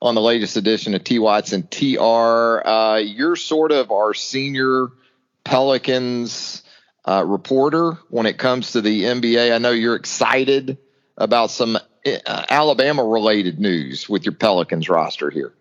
on 0.00 0.14
the 0.14 0.20
latest 0.20 0.56
edition 0.56 0.94
of 0.94 1.02
T 1.04 1.18
Watts 1.18 1.52
and 1.52 1.68
TR. 1.70 2.66
Uh, 2.66 2.96
you're 2.98 3.36
sort 3.36 3.72
of 3.72 3.90
our 3.90 4.14
senior 4.14 4.88
Pelicans 5.44 6.62
uh, 7.04 7.24
reporter 7.26 7.92
when 8.08 8.26
it 8.26 8.38
comes 8.38 8.72
to 8.72 8.80
the 8.80 9.04
NBA. 9.04 9.54
I 9.54 9.58
know 9.58 9.70
you're 9.70 9.96
excited 9.96 10.78
about 11.16 11.50
some 11.50 11.76
uh, 11.76 12.44
Alabama 12.48 13.04
related 13.04 13.58
news 13.58 14.08
with 14.08 14.24
your 14.24 14.34
Pelicans 14.34 14.88
roster 14.88 15.30
here. 15.30 15.52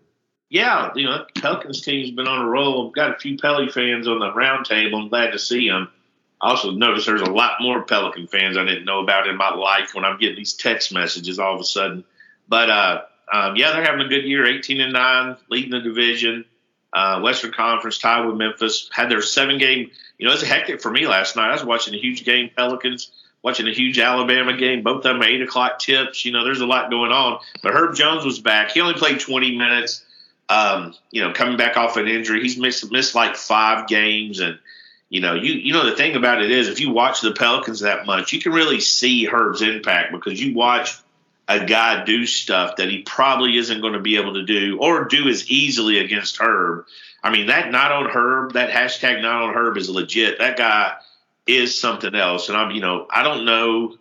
Yeah, 0.50 0.92
you 0.96 1.06
know, 1.06 1.26
Pelicans 1.36 1.82
team's 1.82 2.12
been 2.12 2.28
on 2.28 2.46
a 2.46 2.50
roll. 2.50 2.88
I've 2.88 2.96
got 2.96 3.16
a 3.16 3.20
few 3.20 3.38
Pelly 3.38 3.70
fans 3.70 4.08
on 4.08 4.20
the 4.20 4.32
roundtable. 4.32 5.04
I'm 5.04 5.10
glad 5.10 5.32
to 5.32 5.40
see 5.40 5.70
them. 5.70 5.90
I 6.42 6.52
also 6.52 6.72
noticed 6.72 7.06
there's 7.06 7.22
a 7.22 7.30
lot 7.30 7.62
more 7.62 7.84
Pelican 7.84 8.28
fans 8.28 8.58
I 8.58 8.66
didn't 8.66 8.86
know 8.86 9.04
about 9.04 9.28
in 9.28 9.36
my 9.36 9.54
life 9.54 9.94
when 9.94 10.06
I'm 10.06 10.18
getting 10.18 10.38
these 10.38 10.54
text 10.54 10.94
messages 10.94 11.38
all 11.38 11.54
of 11.54 11.62
a 11.62 11.66
sudden. 11.66 12.04
But 12.48 12.70
uh, 12.70 13.02
um, 13.32 13.56
yeah, 13.58 13.74
they're 13.74 13.84
having 13.84 14.06
a 14.06 14.10
good 14.10 14.24
year, 14.24 14.46
18 14.46 14.82
and 14.82 14.94
nine, 14.94 15.36
leading 15.50 15.72
the 15.72 15.82
division. 15.82 16.46
Uh, 16.92 17.22
Western 17.22 17.52
Conference 17.52 17.98
tied 17.98 18.26
with 18.26 18.36
Memphis. 18.36 18.90
Had 18.92 19.10
their 19.10 19.22
seven 19.22 19.58
game. 19.58 19.92
You 20.18 20.28
know, 20.28 20.34
it's 20.34 20.44
hectic 20.44 20.82
for 20.82 20.92
me 20.92 21.08
last 21.08 21.36
night. 21.36 21.50
I 21.50 21.54
was 21.54 21.64
watching 21.64 21.94
a 21.94 21.98
huge 21.98 22.26
game, 22.26 22.50
Pelicans, 22.56 23.12
watching 23.44 23.68
a 23.68 23.74
huge 23.74 24.00
Alabama 24.00 24.58
game. 24.58 24.84
Both 24.84 24.98
of 24.98 25.04
them 25.04 25.24
eight 25.24 25.42
o'clock 25.42 25.80
tips. 25.80 26.26
You 26.26 26.32
know, 26.32 26.44
there's 26.44 26.62
a 26.62 26.66
lot 26.66 26.90
going 26.90 27.12
on. 27.12 27.40
But 27.62 27.74
Herb 27.74 27.96
Jones 27.96 28.26
was 28.26 28.40
back. 28.40 28.72
He 28.72 28.82
only 28.82 28.96
played 28.96 29.20
20 29.20 29.58
minutes. 29.58 30.04
Um, 30.50 30.96
you 31.12 31.22
know, 31.22 31.32
coming 31.32 31.58
back 31.58 31.78
off 31.78 31.96
an 31.98 32.08
injury, 32.08 32.42
he's 32.42 32.58
missed 32.58 32.92
missed 32.92 33.14
like 33.14 33.36
five 33.36 33.88
games 33.88 34.40
and 34.40 34.58
you 35.10 35.22
know, 35.22 35.34
you 35.34 35.54
you 35.54 35.74
know 35.74 35.90
the 35.90 35.96
thing 35.96 36.16
about 36.16 36.42
it 36.42 36.52
is 36.52 36.68
if 36.68 36.80
you 36.80 36.92
watch 36.92 37.22
the 37.22 37.32
Pelicans 37.32 37.80
that 37.82 38.06
much, 38.06 38.32
you 38.32 38.40
can 38.40 38.52
really 38.52 38.80
see 38.80 39.26
Herb's 39.26 39.62
impact 39.62 40.12
because 40.12 40.40
you 40.40 40.54
watch 40.54 40.98
a 41.50 41.66
guy 41.66 42.06
do 42.06 42.26
stuff 42.26 42.78
that 42.78 42.90
he 42.90 43.02
probably 43.02 43.58
isn't 43.58 43.82
going 43.82 43.94
to 43.94 44.00
be 44.00 44.18
able 44.18 44.36
to 44.36 44.44
do 44.44 44.78
or 44.80 45.06
do 45.06 45.28
as 45.28 45.50
easily 45.50 46.00
against 46.00 46.38
Herb. 46.40 46.86
I 47.22 47.32
mean, 47.32 47.48
that 47.48 47.72
not 47.72 47.92
on 47.92 48.06
Herb, 48.10 48.54
that 48.54 48.70
hashtag 48.70 49.22
not 49.22 49.44
on 49.44 49.54
Herb 49.54 49.76
is 49.76 49.90
legit. 49.90 50.40
That 50.40 50.58
guy 50.58 50.94
is 51.48 51.78
something 51.78 52.16
else. 52.16 52.48
And 52.48 52.58
I'm, 52.58 52.72
you 52.72 52.82
know, 52.82 53.08
I 53.12 53.24
don't 53.24 53.46
know 53.46 53.98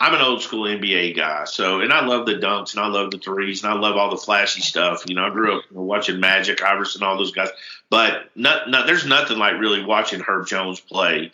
I'm 0.00 0.12
an 0.12 0.20
old 0.20 0.42
school 0.42 0.64
NBA 0.64 1.16
guy, 1.16 1.44
so 1.44 1.80
and 1.80 1.92
I 1.92 2.04
love 2.04 2.26
the 2.26 2.34
dunks 2.34 2.74
and 2.74 2.84
I 2.84 2.88
love 2.88 3.10
the 3.10 3.18
threes 3.18 3.62
and 3.62 3.72
I 3.72 3.76
love 3.76 3.96
all 3.96 4.10
the 4.10 4.16
flashy 4.16 4.60
stuff. 4.60 5.04
You 5.06 5.14
know, 5.14 5.24
I 5.24 5.30
grew 5.30 5.56
up 5.56 5.64
watching 5.70 6.20
Magic, 6.20 6.62
Iverson, 6.62 7.02
all 7.02 7.16
those 7.16 7.32
guys, 7.32 7.48
but 7.90 8.30
not, 8.34 8.68
not, 8.68 8.86
there's 8.86 9.06
nothing 9.06 9.38
like 9.38 9.60
really 9.60 9.84
watching 9.84 10.20
Herb 10.20 10.46
Jones 10.46 10.80
play. 10.80 11.30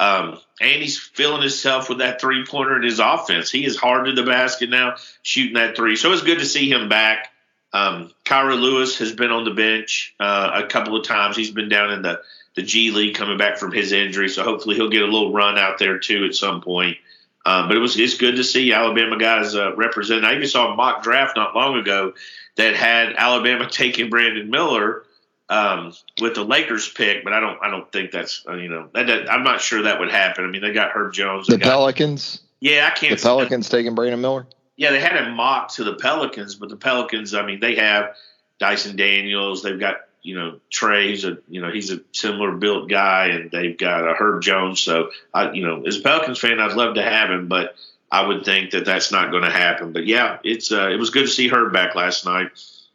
Um, 0.00 0.38
and 0.62 0.80
he's 0.80 0.98
filling 0.98 1.42
himself 1.42 1.90
with 1.90 1.98
that 1.98 2.22
three 2.22 2.46
pointer 2.46 2.74
in 2.74 2.82
his 2.82 3.00
offense. 3.00 3.50
He 3.50 3.66
is 3.66 3.76
hard 3.76 4.06
to 4.06 4.12
the 4.12 4.22
basket 4.22 4.70
now, 4.70 4.96
shooting 5.20 5.54
that 5.54 5.76
three. 5.76 5.94
So 5.94 6.10
it's 6.12 6.22
good 6.22 6.38
to 6.38 6.46
see 6.46 6.72
him 6.72 6.88
back. 6.88 7.30
Um, 7.74 8.10
Kira 8.24 8.58
Lewis 8.58 8.98
has 8.98 9.12
been 9.12 9.30
on 9.30 9.44
the 9.44 9.50
bench 9.50 10.14
uh, 10.18 10.62
a 10.64 10.66
couple 10.68 10.96
of 10.96 11.06
times. 11.06 11.36
He's 11.36 11.50
been 11.50 11.68
down 11.68 11.92
in 11.92 12.00
the 12.00 12.22
the 12.56 12.62
G 12.62 12.90
League 12.90 13.14
coming 13.14 13.36
back 13.36 13.58
from 13.58 13.72
his 13.72 13.92
injury, 13.92 14.30
so 14.30 14.42
hopefully 14.42 14.74
he'll 14.74 14.88
get 14.88 15.02
a 15.02 15.06
little 15.06 15.32
run 15.32 15.58
out 15.58 15.78
there 15.78 15.98
too 15.98 16.24
at 16.24 16.34
some 16.34 16.62
point. 16.62 16.96
Um, 17.44 17.68
but 17.68 17.76
it 17.76 17.80
was 17.80 17.98
it's 17.98 18.16
good 18.16 18.36
to 18.36 18.44
see 18.44 18.72
Alabama 18.72 19.18
guys 19.18 19.54
uh, 19.54 19.76
represent. 19.76 20.24
I 20.24 20.34
even 20.34 20.48
saw 20.48 20.72
a 20.72 20.76
mock 20.76 21.02
draft 21.02 21.36
not 21.36 21.54
long 21.54 21.78
ago 21.78 22.14
that 22.56 22.74
had 22.74 23.12
Alabama 23.16 23.68
taking 23.70 24.08
Brandon 24.08 24.48
Miller 24.48 25.04
um, 25.50 25.92
with 26.20 26.34
the 26.36 26.44
Lakers 26.44 26.88
pick, 26.88 27.24
but 27.24 27.32
I 27.32 27.40
don't 27.40 27.58
I 27.62 27.70
don't 27.70 27.90
think 27.92 28.12
that's 28.12 28.44
uh, 28.48 28.54
you 28.54 28.68
know 28.68 28.88
that, 28.94 29.06
that, 29.08 29.30
I'm 29.30 29.42
not 29.42 29.60
sure 29.60 29.82
that 29.82 29.98
would 29.98 30.10
happen. 30.10 30.44
I 30.44 30.48
mean 30.48 30.62
they 30.62 30.72
got 30.72 30.92
Herb 30.92 31.12
Jones. 31.12 31.48
The 31.48 31.58
got, 31.58 31.66
Pelicans. 31.66 32.40
Yeah, 32.60 32.88
I 32.90 32.96
can't. 32.96 33.18
The 33.18 33.22
Pelicans 33.22 33.68
taking 33.68 33.94
Brandon 33.94 34.20
Miller. 34.20 34.46
Yeah, 34.76 34.92
they 34.92 35.00
had 35.00 35.16
him 35.16 35.34
mocked 35.34 35.74
to 35.74 35.84
the 35.84 35.94
Pelicans, 35.94 36.54
but 36.54 36.68
the 36.68 36.76
Pelicans. 36.76 37.34
I 37.34 37.44
mean 37.44 37.60
they 37.60 37.74
have 37.74 38.14
Dyson 38.58 38.96
Daniels. 38.96 39.62
They've 39.62 39.78
got 39.78 39.96
you 40.22 40.38
know, 40.38 40.60
Trey. 40.70 41.08
Trey's 41.08 41.24
a 41.24 41.38
you 41.48 41.60
know 41.60 41.72
he's 41.72 41.90
a 41.90 42.00
similar 42.12 42.52
built 42.52 42.88
guy, 42.88 43.28
and 43.28 43.50
they've 43.50 43.76
got 43.76 44.08
a 44.08 44.14
Herb 44.14 44.42
Jones. 44.42 44.80
So 44.80 45.10
I 45.34 45.50
you 45.50 45.66
know 45.66 45.82
as 45.82 45.98
a 45.98 46.00
Pelicans 46.00 46.38
fan, 46.38 46.60
I'd 46.60 46.76
love 46.76 46.94
to 46.94 47.02
have 47.02 47.30
him, 47.30 47.48
but 47.48 47.74
I 48.10 48.24
would 48.24 48.44
think 48.44 48.70
that 48.72 48.84
that's 48.84 49.10
not 49.10 49.30
going 49.30 49.44
to 49.44 49.50
happen. 49.50 49.92
But 49.92 50.06
yeah, 50.06 50.38
it's 50.44 50.70
uh, 50.70 50.90
it 50.90 50.96
was 50.96 51.10
good 51.10 51.26
to 51.26 51.28
see 51.28 51.48
Herb 51.48 51.72
back 51.72 51.94
last 51.94 52.24
night. 52.24 52.50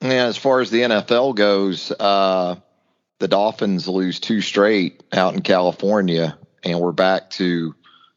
Yeah, 0.06 0.26
as 0.26 0.38
far 0.38 0.62
as 0.62 0.70
the 0.70 0.82
NFL 0.82 1.36
goes, 1.36 1.92
uh, 1.92 2.58
the 3.20 3.28
Dolphins 3.28 3.88
lose 3.88 4.20
two 4.20 4.40
straight 4.40 5.04
out 5.12 5.34
in 5.34 5.42
California, 5.42 6.38
and 6.64 6.80
we're 6.80 6.92
back 6.92 7.32
to 7.32 7.74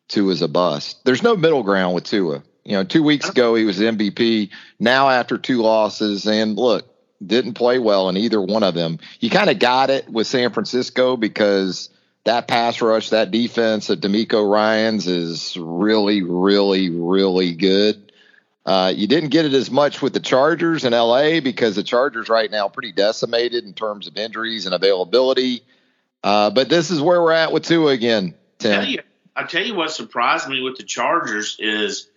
Tua 0.08 0.32
as 0.32 0.42
a 0.42 0.48
bust. 0.48 1.02
There's 1.04 1.22
no 1.22 1.34
middle 1.34 1.62
ground 1.62 1.94
with 1.94 2.04
Tua. 2.04 2.42
You 2.64 2.72
know, 2.72 2.84
two 2.84 3.02
weeks 3.02 3.30
ago 3.30 3.54
he 3.54 3.64
was 3.64 3.78
MVP. 3.78 4.50
Now 4.78 5.08
after 5.08 5.38
two 5.38 5.62
losses, 5.62 6.26
and 6.26 6.56
look, 6.56 6.86
didn't 7.24 7.54
play 7.54 7.78
well 7.78 8.10
in 8.10 8.18
either 8.18 8.40
one 8.40 8.62
of 8.62 8.74
them. 8.74 8.98
You 9.20 9.30
kind 9.30 9.48
of 9.48 9.58
got 9.58 9.88
it 9.88 10.08
with 10.10 10.26
San 10.26 10.52
Francisco 10.52 11.16
because 11.16 11.88
that 12.24 12.48
pass 12.48 12.82
rush, 12.82 13.10
that 13.10 13.30
defense 13.30 13.88
at 13.88 14.00
DeMeco 14.00 14.48
Ryans 14.48 15.06
is 15.06 15.56
really, 15.56 16.22
really, 16.22 16.90
really 16.90 17.54
good. 17.54 18.07
Uh, 18.68 18.90
you 18.90 19.06
didn't 19.06 19.30
get 19.30 19.46
it 19.46 19.54
as 19.54 19.70
much 19.70 20.02
with 20.02 20.12
the 20.12 20.20
Chargers 20.20 20.84
in 20.84 20.92
LA 20.92 21.40
because 21.40 21.74
the 21.74 21.82
Chargers 21.82 22.28
right 22.28 22.50
now 22.50 22.68
pretty 22.68 22.92
decimated 22.92 23.64
in 23.64 23.72
terms 23.72 24.06
of 24.06 24.14
injuries 24.18 24.66
and 24.66 24.74
availability. 24.74 25.62
Uh, 26.22 26.50
but 26.50 26.68
this 26.68 26.90
is 26.90 27.00
where 27.00 27.22
we're 27.22 27.32
at 27.32 27.50
with 27.50 27.62
Tua 27.62 27.92
again, 27.92 28.34
Tim. 28.58 28.72
I 28.72 28.74
tell, 28.74 28.92
you, 28.92 29.02
I 29.36 29.44
tell 29.44 29.64
you 29.64 29.74
what 29.74 29.90
surprised 29.90 30.50
me 30.50 30.60
with 30.60 30.76
the 30.76 30.82
Chargers 30.82 31.56
is 31.58 32.10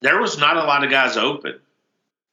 there 0.00 0.18
was 0.18 0.38
not 0.38 0.56
a 0.56 0.64
lot 0.64 0.82
of 0.82 0.90
guys 0.90 1.18
open. 1.18 1.60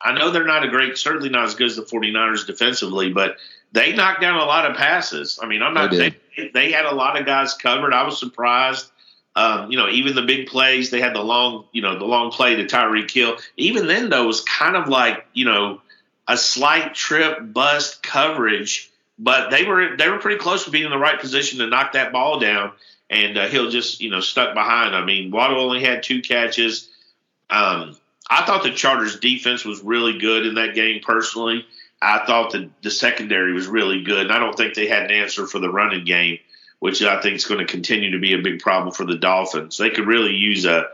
I 0.01 0.13
know 0.13 0.31
they're 0.31 0.45
not 0.45 0.63
a 0.63 0.69
great, 0.69 0.97
certainly 0.97 1.27
not 1.27 1.43
as 1.43 1.55
good 1.55 1.67
as 1.67 1.75
the 1.75 1.81
49ers 1.81 2.47
defensively, 2.47 3.11
but 3.11 3.35
they 3.73 3.91
knocked 3.91 4.21
down 4.21 4.39
a 4.39 4.45
lot 4.45 4.71
of 4.71 4.77
passes. 4.77 5.37
I 5.43 5.47
mean, 5.47 5.61
I'm 5.61 5.73
not, 5.73 5.91
they, 5.91 6.15
they, 6.37 6.47
they 6.53 6.71
had 6.71 6.85
a 6.85 6.95
lot 6.95 7.19
of 7.19 7.25
guys 7.25 7.55
covered. 7.55 7.93
I 7.93 8.03
was 8.03 8.17
surprised. 8.21 8.89
Um, 9.35 9.71
you 9.71 9.77
know, 9.77 9.87
even 9.87 10.15
the 10.15 10.23
big 10.23 10.47
plays, 10.47 10.89
they 10.89 10.99
had 10.99 11.15
the 11.15 11.21
long, 11.21 11.65
you 11.71 11.81
know, 11.81 11.97
the 11.97 12.05
long 12.05 12.31
play 12.31 12.55
to 12.55 12.65
Tyreek 12.65 13.09
Hill. 13.11 13.37
Even 13.57 13.87
then, 13.87 14.09
though, 14.09 14.23
it 14.23 14.27
was 14.27 14.41
kind 14.41 14.75
of 14.75 14.89
like, 14.89 15.25
you 15.33 15.45
know, 15.45 15.81
a 16.27 16.35
slight 16.35 16.93
trip 16.93 17.39
bust 17.41 18.03
coverage, 18.03 18.91
but 19.17 19.49
they 19.49 19.63
were 19.63 19.95
they 19.97 20.09
were 20.09 20.19
pretty 20.19 20.39
close 20.39 20.65
to 20.65 20.71
being 20.71 20.85
in 20.85 20.91
the 20.91 20.97
right 20.97 21.19
position 21.19 21.59
to 21.59 21.67
knock 21.67 21.93
that 21.93 22.11
ball 22.11 22.39
down. 22.39 22.73
And 23.09 23.37
uh, 23.37 23.47
Hill 23.47 23.71
just, 23.71 24.01
you 24.01 24.11
know, 24.11 24.19
stuck 24.19 24.53
behind. 24.53 24.95
I 24.95 25.03
mean, 25.03 25.31
Waddle 25.31 25.61
only 25.61 25.83
had 25.83 26.03
two 26.03 26.21
catches. 26.21 26.89
Um, 27.49 27.97
I 28.29 28.45
thought 28.45 28.61
the 28.61 28.71
Chargers 28.71 29.19
defense 29.19 29.65
was 29.65 29.81
really 29.81 30.19
good 30.19 30.45
in 30.45 30.55
that 30.55 30.75
game 30.75 31.01
personally. 31.01 31.65
I 32.01 32.25
thought 32.25 32.51
that 32.51 32.69
the 32.83 32.91
secondary 32.91 33.53
was 33.53 33.67
really 33.67 34.03
good. 34.03 34.21
And 34.21 34.31
I 34.31 34.39
don't 34.39 34.55
think 34.55 34.75
they 34.75 34.87
had 34.87 35.05
an 35.05 35.11
answer 35.11 35.47
for 35.47 35.59
the 35.59 35.71
running 35.71 36.05
game, 36.05 36.37
which 36.79 37.01
I 37.01 37.21
think 37.21 37.35
is 37.35 37.45
going 37.45 37.59
to 37.59 37.71
continue 37.71 38.11
to 38.11 38.19
be 38.19 38.33
a 38.33 38.41
big 38.41 38.59
problem 38.59 38.93
for 38.93 39.05
the 39.05 39.17
Dolphins. 39.17 39.77
They 39.77 39.89
could 39.89 40.07
really 40.07 40.33
use 40.33 40.65
a, 40.65 40.87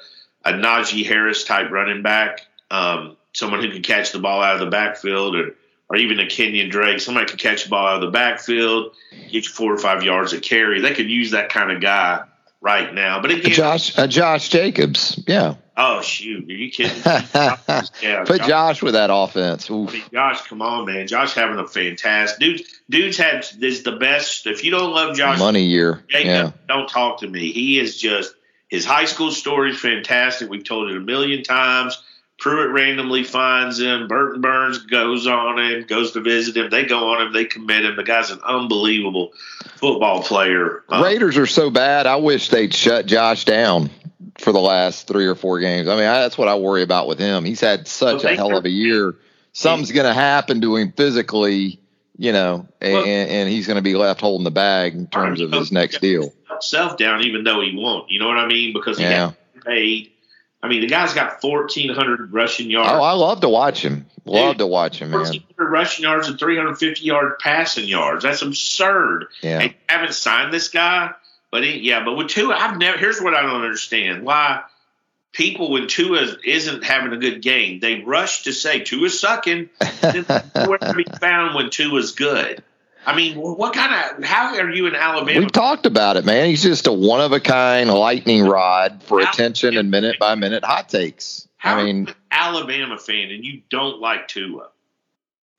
a 0.43 0.51
Najee 0.51 1.05
Harris 1.05 1.43
type 1.43 1.71
running 1.71 2.01
back, 2.01 2.41
um, 2.71 3.17
someone 3.33 3.61
who 3.61 3.71
can 3.71 3.81
catch 3.81 4.11
the 4.11 4.19
ball 4.19 4.41
out 4.41 4.55
of 4.55 4.59
the 4.61 4.69
backfield 4.71 5.35
or, 5.35 5.55
or 5.89 5.95
even 5.95 6.19
a 6.19 6.27
Kenyon 6.27 6.69
Drake. 6.69 6.99
Somebody 6.99 7.27
could 7.27 7.39
catch 7.39 7.63
the 7.63 7.69
ball 7.69 7.87
out 7.87 7.95
of 7.95 8.01
the 8.01 8.11
backfield, 8.11 8.93
get 9.11 9.45
you 9.45 9.51
four 9.51 9.73
or 9.73 9.77
five 9.77 10.03
yards 10.03 10.33
of 10.33 10.41
carry. 10.41 10.81
They 10.81 10.93
could 10.93 11.09
use 11.09 11.31
that 11.31 11.49
kind 11.49 11.71
of 11.71 11.81
guy 11.81 12.23
right 12.61 12.93
now. 12.93 13.21
But 13.21 13.31
again, 13.31 13.51
Josh, 13.51 13.97
uh, 13.97 14.07
Josh 14.07 14.49
Jacobs, 14.49 15.23
yeah. 15.27 15.55
Oh 15.77 16.01
shoot! 16.01 16.49
Are 16.49 16.53
you 16.53 16.71
kidding? 16.71 17.01
yeah, 17.05 18.23
Put 18.25 18.39
Josh, 18.39 18.47
Josh, 18.47 18.81
with 18.81 18.93
that 18.93 19.09
offense. 19.11 19.69
I 19.69 19.73
mean, 19.73 20.03
Josh, 20.11 20.47
come 20.47 20.61
on, 20.61 20.85
man! 20.85 21.05
Josh 21.07 21.33
having 21.33 21.59
a 21.59 21.67
fantastic 21.67 22.39
dude. 22.39 22.61
Dude's 22.89 23.17
had 23.17 23.45
is 23.61 23.83
the 23.83 23.93
best. 23.93 24.47
If 24.47 24.63
you 24.63 24.71
don't 24.71 24.93
love 24.93 25.17
Josh, 25.17 25.37
money 25.37 25.63
year. 25.63 26.03
Jacob, 26.07 26.27
yeah. 26.27 26.51
Don't 26.67 26.87
talk 26.87 27.19
to 27.19 27.27
me. 27.27 27.51
He 27.51 27.77
is 27.77 27.97
just 27.97 28.33
his 28.69 28.85
high 28.85 29.05
school 29.05 29.31
story 29.31 29.71
is 29.71 29.79
fantastic. 29.79 30.49
We've 30.49 30.63
told 30.63 30.91
it 30.91 30.97
a 30.97 31.01
million 31.01 31.43
times. 31.43 32.01
Pruitt 32.37 32.71
randomly 32.71 33.23
finds 33.23 33.79
him. 33.79 34.07
Burton 34.07 34.41
Burns 34.41 34.79
goes 34.79 35.25
on 35.27 35.57
him, 35.59 35.85
goes 35.87 36.11
to 36.13 36.21
visit 36.21 36.55
him. 36.57 36.69
They 36.69 36.85
go 36.85 37.13
on 37.13 37.27
him. 37.27 37.33
They 37.33 37.45
commit 37.45 37.85
him. 37.85 37.95
The 37.95 38.03
guy's 38.03 38.29
an 38.29 38.39
unbelievable 38.45 39.31
football 39.75 40.21
player. 40.21 40.83
Um, 40.89 41.03
Raiders 41.03 41.37
are 41.37 41.45
so 41.45 41.69
bad. 41.69 42.07
I 42.07 42.17
wish 42.17 42.49
they'd 42.49 42.73
shut 42.73 43.05
Josh 43.05 43.45
down 43.45 43.89
for 44.37 44.51
the 44.51 44.59
last 44.59 45.07
three 45.07 45.25
or 45.25 45.35
four 45.35 45.59
games. 45.59 45.87
I 45.87 45.95
mean, 45.95 46.05
I, 46.05 46.19
that's 46.19 46.37
what 46.37 46.47
I 46.47 46.55
worry 46.55 46.83
about 46.83 47.07
with 47.07 47.19
him. 47.19 47.45
He's 47.45 47.61
had 47.61 47.87
such 47.87 48.23
well, 48.23 48.33
a 48.33 48.35
hell 48.35 48.57
of 48.57 48.65
a 48.65 48.69
year. 48.69 49.15
Something's 49.53 49.91
going 49.91 50.07
to 50.07 50.13
happen 50.13 50.61
to 50.61 50.75
him 50.75 50.91
physically, 50.91 51.79
you 52.17 52.33
know, 52.33 52.67
and, 52.81 52.93
well, 52.93 53.05
and 53.05 53.49
he's 53.49 53.67
going 53.67 53.77
to 53.77 53.81
be 53.81 53.95
left 53.95 54.19
holding 54.19 54.43
the 54.43 54.51
bag 54.51 54.93
in 54.93 55.07
terms 55.07 55.39
of 55.39 55.51
his 55.51 55.71
next 55.71 56.01
deal. 56.01 56.33
Self 56.59 56.97
down, 56.97 57.23
even 57.23 57.43
though 57.43 57.61
he 57.61 57.75
won't. 57.75 58.09
You 58.09 58.19
know 58.19 58.27
what 58.27 58.37
I 58.37 58.47
mean? 58.47 58.73
Because 58.73 58.97
he 58.97 59.03
yeah. 59.03 59.31
got 59.53 59.65
paid. 59.65 60.11
I 60.61 60.67
mean, 60.67 60.81
the 60.81 60.87
guy's 60.87 61.13
got 61.13 61.43
1,400 61.43 62.33
rushing 62.33 62.71
yards. 62.71 62.89
Oh, 62.91 63.01
I 63.01 63.11
love 63.11 63.41
to 63.41 63.49
watch 63.49 63.83
him. 63.83 64.07
Love 64.25 64.53
Dude, 64.53 64.59
to 64.59 64.67
watch 64.67 64.99
him, 64.99 65.11
man. 65.11 65.19
1,400 65.19 65.69
rushing 65.69 66.03
yards 66.03 66.27
and 66.27 66.39
350 66.39 67.05
yard 67.05 67.39
passing 67.39 67.87
yards. 67.87 68.23
That's 68.23 68.41
absurd. 68.41 69.27
Yeah. 69.41 69.59
And 69.59 69.75
haven't 69.87 70.13
signed 70.13 70.51
this 70.51 70.69
guy 70.69 71.13
but 71.55 71.63
he, 71.63 71.79
yeah, 71.79 72.03
but 72.03 72.17
with 72.17 72.27
Tua, 72.27 72.53
I've 72.53 72.77
never. 72.77 72.97
Here's 72.97 73.21
what 73.21 73.33
I 73.33 73.41
don't 73.41 73.61
understand: 73.61 74.23
why 74.23 74.63
people 75.31 75.71
when 75.71 75.87
Tua 75.87 76.35
isn't 76.43 76.83
having 76.83 77.13
a 77.13 77.17
good 77.17 77.41
game, 77.41 77.79
they 77.79 78.01
rush 78.01 78.43
to 78.43 78.51
say 78.51 78.79
Tua's 78.79 79.17
sucking. 79.17 79.69
Where 80.01 80.77
to 80.79 80.93
be 80.97 81.05
found 81.17 81.55
when 81.55 81.69
Tua's 81.69 82.11
good? 82.11 82.61
I 83.05 83.15
mean, 83.15 83.37
what 83.37 83.73
kind 83.73 84.17
of? 84.17 84.25
How 84.25 84.53
are 84.53 84.69
you 84.69 84.87
in 84.87 84.95
Alabama? 84.95 85.39
We've 85.39 85.49
talked 85.49 85.85
about 85.85 86.17
it, 86.17 86.25
man. 86.25 86.49
He's 86.49 86.61
just 86.61 86.87
a 86.87 86.91
one 86.91 87.21
of 87.21 87.31
a 87.31 87.39
kind 87.39 87.89
lightning 87.89 88.43
rod 88.43 89.01
for 89.03 89.21
Alabama 89.21 89.31
attention 89.31 89.77
and 89.77 89.89
minute 89.89 90.19
by 90.19 90.35
minute 90.35 90.65
hot 90.65 90.89
takes. 90.89 91.47
How 91.55 91.77
I 91.77 91.85
mean, 91.85 92.13
Alabama 92.31 92.97
fan 92.97 93.31
and 93.31 93.45
you 93.45 93.61
don't 93.69 94.01
like 94.01 94.27
Tua? 94.27 94.67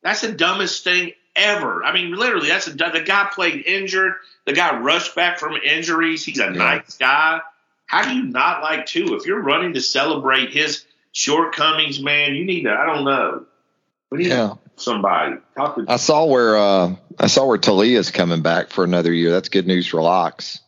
That's 0.02 0.20
the 0.20 0.32
dumbest 0.32 0.84
thing 0.84 1.12
ever. 1.36 1.84
I 1.84 1.92
mean, 1.92 2.12
literally, 2.12 2.48
that's 2.48 2.66
a, 2.66 2.72
the 2.72 3.02
guy 3.04 3.28
played 3.32 3.64
injured. 3.66 4.14
The 4.44 4.52
guy 4.52 4.78
rushed 4.78 5.14
back 5.14 5.38
from 5.38 5.56
injuries. 5.56 6.24
He's 6.24 6.38
a 6.38 6.44
yeah. 6.44 6.50
nice 6.50 6.96
guy. 6.96 7.40
How 7.86 8.02
do 8.02 8.16
you 8.16 8.24
not 8.24 8.62
like 8.62 8.86
Tua? 8.86 9.16
If 9.16 9.26
you're 9.26 9.42
running 9.42 9.74
to 9.74 9.80
celebrate 9.80 10.50
his 10.50 10.84
shortcomings, 11.12 12.00
man, 12.00 12.34
you 12.34 12.44
need 12.44 12.64
to. 12.64 12.72
I 12.72 12.86
don't 12.86 13.04
know. 13.04 13.46
We 14.10 14.18
need 14.18 14.28
yeah. 14.28 14.54
somebody. 14.76 15.36
To 15.56 15.84
I 15.88 15.96
saw 15.96 16.24
where 16.24 16.56
uh, 16.56 16.96
I 17.18 17.26
saw 17.28 17.46
where 17.46 17.58
Talia's 17.58 18.10
coming 18.10 18.42
back 18.42 18.70
for 18.70 18.84
another 18.84 19.12
year. 19.12 19.30
That's 19.30 19.48
good 19.48 19.66
news 19.66 19.86
for 19.86 20.02
locks. 20.02 20.60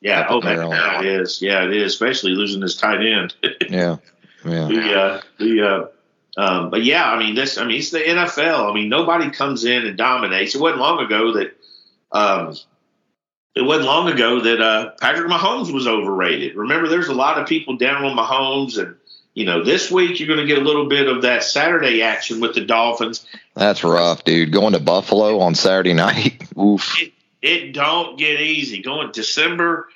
Yeah, 0.00 0.26
oh, 0.28 0.42
man, 0.42 0.68
yeah, 0.68 1.00
it 1.00 1.06
is. 1.06 1.40
Yeah, 1.40 1.64
it 1.64 1.74
is. 1.74 1.94
Especially 1.94 2.32
losing 2.32 2.60
his 2.60 2.76
tight 2.76 3.00
end. 3.00 3.34
yeah, 3.70 3.96
yeah. 4.44 4.68
The 4.68 5.00
uh, 5.00 5.20
the 5.38 5.66
uh, 5.66 5.86
um, 6.36 6.70
but 6.70 6.84
yeah, 6.84 7.08
I 7.10 7.18
mean 7.18 7.34
this. 7.34 7.58
I 7.58 7.64
mean 7.64 7.78
it's 7.78 7.90
the 7.90 7.98
NFL. 7.98 8.70
I 8.70 8.74
mean 8.74 8.88
nobody 8.88 9.30
comes 9.30 9.64
in 9.64 9.86
and 9.86 9.96
dominates. 9.96 10.54
It 10.54 10.60
wasn't 10.60 10.80
long 10.80 11.04
ago 11.04 11.32
that. 11.34 11.56
Um, 12.12 12.54
it 13.54 13.62
wasn't 13.62 13.86
long 13.86 14.08
ago 14.08 14.40
that 14.40 14.60
uh, 14.60 14.90
Patrick 15.00 15.30
Mahomes 15.30 15.72
was 15.72 15.86
overrated. 15.86 16.56
Remember, 16.56 16.88
there's 16.88 17.06
a 17.06 17.14
lot 17.14 17.38
of 17.38 17.46
people 17.46 17.76
down 17.76 18.04
on 18.04 18.16
Mahomes, 18.16 18.78
and 18.78 18.96
you 19.32 19.44
know 19.44 19.62
this 19.62 19.90
week 19.90 20.18
you're 20.18 20.28
going 20.28 20.40
to 20.40 20.46
get 20.46 20.58
a 20.58 20.64
little 20.64 20.88
bit 20.88 21.06
of 21.06 21.22
that 21.22 21.44
Saturday 21.44 22.02
action 22.02 22.40
with 22.40 22.54
the 22.54 22.64
Dolphins. 22.64 23.24
That's 23.54 23.84
rough, 23.84 24.24
dude. 24.24 24.52
Going 24.52 24.72
to 24.72 24.80
Buffalo 24.80 25.38
on 25.38 25.54
Saturday 25.54 25.94
night. 25.94 26.42
Oof. 26.58 27.00
It, 27.00 27.12
it 27.42 27.72
don't 27.72 28.18
get 28.18 28.40
easy. 28.40 28.82
Going 28.82 29.12
December, 29.12 29.88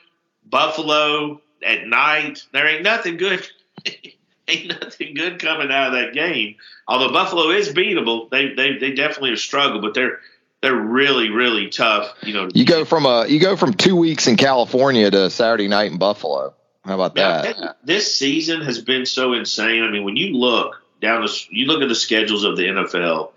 Buffalo 0.44 1.40
at 1.66 1.86
night. 1.86 2.44
There 2.52 2.66
ain't 2.66 2.82
nothing 2.82 3.16
good. 3.16 3.44
ain't 4.52 4.80
nothing 4.80 5.14
good 5.14 5.38
coming 5.38 5.70
out 5.70 5.88
of 5.88 5.92
that 5.94 6.14
game. 6.14 6.56
Although 6.86 7.12
Buffalo 7.12 7.50
is 7.50 7.68
beatable, 7.68 8.30
they 8.30 8.54
they 8.54 8.78
they 8.78 8.92
definitely 8.92 9.30
have 9.30 9.38
struggled, 9.38 9.82
but 9.82 9.94
they're 9.94 10.20
they're 10.62 10.74
really 10.74 11.30
really 11.30 11.68
tough. 11.68 12.14
You 12.22 12.34
know, 12.34 12.48
you 12.54 12.64
go 12.64 12.84
from 12.84 13.06
a 13.06 13.26
you 13.26 13.40
go 13.40 13.56
from 13.56 13.74
two 13.74 13.96
weeks 13.96 14.26
in 14.26 14.36
California 14.36 15.10
to 15.10 15.30
Saturday 15.30 15.68
night 15.68 15.92
in 15.92 15.98
Buffalo. 15.98 16.54
How 16.84 16.94
about 16.94 17.14
that? 17.16 17.76
This 17.84 18.16
season 18.16 18.62
has 18.62 18.80
been 18.80 19.04
so 19.04 19.34
insane. 19.34 19.82
I 19.82 19.90
mean, 19.90 20.04
when 20.04 20.16
you 20.16 20.34
look 20.34 20.82
down 21.00 21.22
the 21.22 21.44
you 21.50 21.66
look 21.66 21.82
at 21.82 21.88
the 21.88 21.94
schedules 21.94 22.44
of 22.44 22.56
the 22.56 22.64
NFL. 22.64 23.32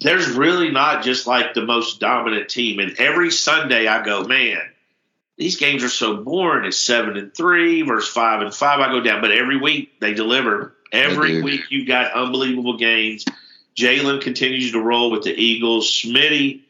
There's 0.00 0.30
really 0.30 0.70
not 0.70 1.04
just 1.04 1.26
like 1.26 1.52
the 1.52 1.64
most 1.64 2.00
dominant 2.00 2.48
team. 2.48 2.78
And 2.78 2.96
every 2.98 3.30
Sunday 3.30 3.86
I 3.86 4.02
go, 4.02 4.24
man, 4.24 4.62
these 5.40 5.56
games 5.56 5.82
are 5.82 5.88
so 5.88 6.18
boring. 6.18 6.66
It's 6.66 6.76
seven 6.76 7.16
and 7.16 7.34
three 7.34 7.80
versus 7.80 8.12
five 8.12 8.42
and 8.42 8.54
five. 8.54 8.80
I 8.80 8.92
go 8.92 9.00
down, 9.00 9.22
but 9.22 9.32
every 9.32 9.56
week 9.56 9.98
they 9.98 10.12
deliver. 10.12 10.76
Every 10.92 11.40
week 11.40 11.62
you've 11.70 11.88
got 11.88 12.12
unbelievable 12.12 12.76
games. 12.76 13.24
Jalen 13.74 14.20
continues 14.20 14.72
to 14.72 14.82
roll 14.82 15.10
with 15.10 15.22
the 15.22 15.32
Eagles. 15.32 15.90
Smitty 15.90 16.60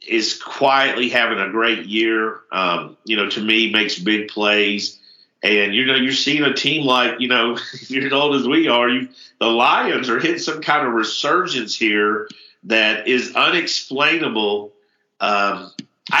is 0.00 0.42
quietly 0.42 1.10
having 1.10 1.38
a 1.38 1.50
great 1.50 1.84
year. 1.84 2.40
Um, 2.50 2.96
you 3.04 3.18
know, 3.18 3.28
to 3.28 3.42
me, 3.42 3.70
makes 3.70 3.98
big 3.98 4.28
plays. 4.28 4.98
And 5.42 5.74
you 5.74 5.84
know, 5.84 5.96
you're 5.96 6.12
seeing 6.12 6.44
a 6.44 6.54
team 6.54 6.86
like 6.86 7.20
you 7.20 7.28
know, 7.28 7.58
you're 7.88 8.06
as 8.06 8.12
old 8.14 8.36
as 8.36 8.48
we 8.48 8.68
are. 8.68 8.88
You, 8.88 9.10
the 9.38 9.48
Lions 9.48 10.08
are 10.08 10.18
hitting 10.18 10.38
some 10.38 10.62
kind 10.62 10.86
of 10.86 10.94
resurgence 10.94 11.76
here 11.76 12.26
that 12.64 13.06
is 13.06 13.36
unexplainable. 13.36 14.72
Um, 15.20 15.72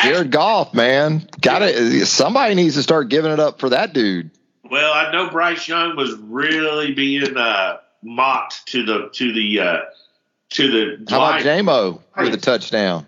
Jared 0.02 0.30
Goff, 0.30 0.74
man, 0.74 1.28
got 1.40 1.62
it. 1.62 2.06
Somebody 2.06 2.54
needs 2.54 2.74
to 2.74 2.82
start 2.82 3.08
giving 3.08 3.32
it 3.32 3.40
up 3.40 3.58
for 3.58 3.70
that 3.70 3.92
dude. 3.92 4.30
Well, 4.70 4.92
I 4.92 5.12
know 5.12 5.30
Bryce 5.30 5.66
Young 5.66 5.96
was 5.96 6.14
really 6.14 6.92
being 6.92 7.36
uh, 7.36 7.78
mocked 8.02 8.66
to 8.68 8.84
the 8.84 9.08
to 9.14 9.32
the 9.32 9.60
uh, 9.60 9.80
to 10.50 10.70
the. 10.70 11.10
How 11.10 11.24
about 11.24 11.42
Jamo 11.42 12.00
with 12.16 12.32
the 12.32 12.38
touchdown? 12.38 13.06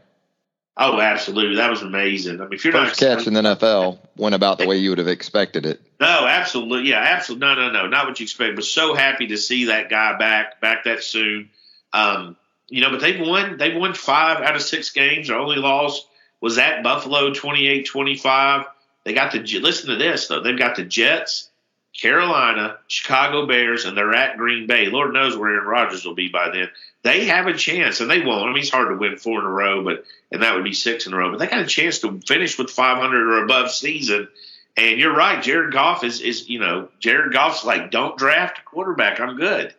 Oh, 0.76 0.98
absolutely, 0.98 1.56
that 1.56 1.68
was 1.68 1.82
amazing. 1.82 2.40
I 2.40 2.44
mean, 2.44 2.54
if 2.54 2.64
you're 2.64 2.72
First 2.72 3.02
not 3.02 3.18
catch 3.18 3.26
in 3.26 3.34
the 3.34 3.42
NFL 3.42 3.98
went 4.16 4.34
about 4.34 4.58
the 4.58 4.66
way 4.66 4.78
you 4.78 4.88
would 4.90 4.98
have 4.98 5.08
expected 5.08 5.66
it. 5.66 5.82
No, 6.00 6.26
absolutely, 6.26 6.88
yeah, 6.88 7.00
absolutely. 7.00 7.46
No, 7.46 7.54
no, 7.54 7.70
no, 7.70 7.86
not 7.86 8.06
what 8.06 8.18
you 8.18 8.24
expect. 8.24 8.56
But 8.56 8.64
so 8.64 8.94
happy 8.94 9.26
to 9.26 9.36
see 9.36 9.66
that 9.66 9.90
guy 9.90 10.16
back, 10.16 10.60
back 10.62 10.84
that 10.84 11.02
soon. 11.02 11.50
Um, 11.92 12.36
you 12.68 12.80
know, 12.80 12.90
but 12.90 13.00
they've 13.00 13.20
won. 13.20 13.58
They've 13.58 13.76
won 13.76 13.92
five 13.92 14.40
out 14.40 14.56
of 14.56 14.62
six 14.62 14.90
games. 14.90 15.28
Their 15.28 15.38
only 15.38 15.56
loss 15.56 16.06
was 16.40 16.58
at 16.58 16.82
Buffalo, 16.82 17.32
28-25. 17.32 18.66
They 19.04 19.12
got 19.14 19.32
the 19.32 19.60
listen 19.60 19.90
to 19.90 19.96
this 19.96 20.28
though. 20.28 20.40
They've 20.40 20.58
got 20.58 20.76
the 20.76 20.84
Jets, 20.84 21.50
Carolina, 21.98 22.78
Chicago 22.86 23.46
Bears, 23.46 23.84
and 23.84 23.96
they're 23.96 24.14
at 24.14 24.36
Green 24.36 24.66
Bay. 24.66 24.86
Lord 24.86 25.12
knows 25.12 25.36
where 25.36 25.50
Aaron 25.50 25.66
Rodgers 25.66 26.04
will 26.04 26.14
be 26.14 26.28
by 26.28 26.50
then. 26.50 26.68
They 27.02 27.26
have 27.26 27.46
a 27.46 27.54
chance, 27.54 28.00
and 28.00 28.10
they 28.10 28.20
won't. 28.20 28.48
I 28.48 28.52
mean, 28.52 28.58
it's 28.58 28.70
hard 28.70 28.88
to 28.88 28.96
win 28.96 29.16
four 29.16 29.40
in 29.40 29.46
a 29.46 29.50
row, 29.50 29.82
but 29.82 30.04
and 30.30 30.42
that 30.42 30.54
would 30.54 30.64
be 30.64 30.74
six 30.74 31.06
in 31.06 31.14
a 31.14 31.16
row. 31.16 31.30
But 31.30 31.38
they 31.38 31.46
got 31.46 31.60
a 31.60 31.66
chance 31.66 32.00
to 32.00 32.20
finish 32.26 32.58
with 32.58 32.70
500 32.70 33.32
or 33.32 33.44
above 33.44 33.70
season. 33.70 34.28
And 34.76 35.00
you're 35.00 35.14
right, 35.14 35.42
Jared 35.42 35.72
Goff 35.72 36.04
is 36.04 36.20
is 36.20 36.48
you 36.48 36.58
know 36.58 36.88
Jared 37.00 37.32
Goff's 37.32 37.64
like, 37.64 37.90
don't 37.90 38.16
draft 38.16 38.58
a 38.58 38.62
quarterback. 38.62 39.18
I'm 39.18 39.36
good. 39.36 39.74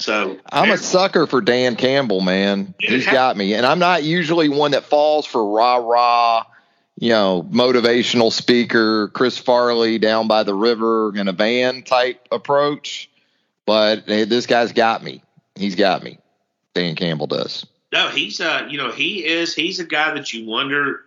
So 0.00 0.38
I'm 0.50 0.70
a 0.70 0.78
sucker 0.78 1.26
for 1.26 1.40
Dan 1.40 1.76
Campbell, 1.76 2.20
man. 2.20 2.74
He's 2.78 3.06
got 3.06 3.36
me, 3.36 3.54
and 3.54 3.66
I'm 3.66 3.78
not 3.78 4.02
usually 4.02 4.48
one 4.48 4.72
that 4.72 4.84
falls 4.84 5.26
for 5.26 5.52
rah 5.52 5.76
rah 5.76 6.44
you 7.00 7.08
know, 7.08 7.42
motivational 7.50 8.30
speaker, 8.30 9.08
Chris 9.08 9.38
Farley 9.38 9.98
down 9.98 10.28
by 10.28 10.42
the 10.42 10.54
river 10.54 11.16
in 11.16 11.28
a 11.28 11.32
van 11.32 11.82
type 11.82 12.28
approach. 12.30 13.10
But 13.64 14.04
hey, 14.06 14.24
this 14.24 14.46
guy's 14.46 14.72
got 14.72 15.02
me. 15.02 15.22
He's 15.54 15.76
got 15.76 16.02
me. 16.02 16.18
Dan 16.74 16.94
Campbell 16.96 17.26
does. 17.26 17.66
No, 17.90 18.08
he's 18.08 18.40
uh, 18.40 18.66
you 18.68 18.76
know, 18.76 18.92
he 18.92 19.24
is 19.24 19.54
he's 19.54 19.80
a 19.80 19.84
guy 19.84 20.12
that 20.12 20.32
you 20.34 20.46
wonder 20.46 21.00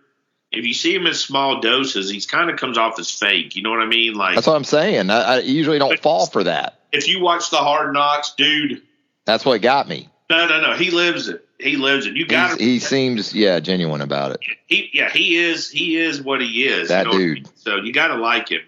if 0.56 0.64
you 0.64 0.74
see 0.74 0.94
him 0.94 1.06
in 1.06 1.14
small 1.14 1.60
doses, 1.60 2.10
he's 2.10 2.26
kind 2.26 2.50
of 2.50 2.56
comes 2.56 2.78
off 2.78 2.98
as 2.98 3.10
fake. 3.10 3.56
You 3.56 3.62
know 3.62 3.70
what 3.70 3.80
I 3.80 3.86
mean? 3.86 4.14
Like 4.14 4.34
that's 4.34 4.46
what 4.46 4.56
I'm 4.56 4.64
saying. 4.64 5.10
I, 5.10 5.20
I 5.20 5.38
usually 5.40 5.78
don't 5.78 5.98
fall 6.00 6.26
for 6.26 6.44
that. 6.44 6.80
If 6.92 7.08
you 7.08 7.20
watch 7.20 7.50
the 7.50 7.56
Hard 7.56 7.92
Knocks, 7.92 8.34
dude, 8.36 8.82
that's 9.24 9.44
what 9.44 9.60
got 9.62 9.88
me. 9.88 10.08
No, 10.30 10.46
no, 10.46 10.60
no. 10.60 10.74
He 10.74 10.90
lives 10.90 11.28
it. 11.28 11.46
He 11.58 11.76
lives 11.76 12.06
it. 12.06 12.14
You 12.14 12.26
got 12.26 12.58
He 12.58 12.78
seems 12.78 13.34
yeah 13.34 13.60
genuine 13.60 14.00
about 14.00 14.32
it. 14.32 14.40
He 14.66 14.90
yeah 14.92 15.10
he 15.10 15.36
is 15.36 15.70
he 15.70 15.96
is 15.96 16.22
what 16.22 16.40
he 16.40 16.66
is. 16.66 16.88
That 16.88 17.06
you 17.06 17.12
know 17.12 17.18
dude. 17.18 17.48
So 17.58 17.76
you 17.76 17.92
got 17.92 18.08
to 18.08 18.16
like 18.16 18.48
him. 18.48 18.62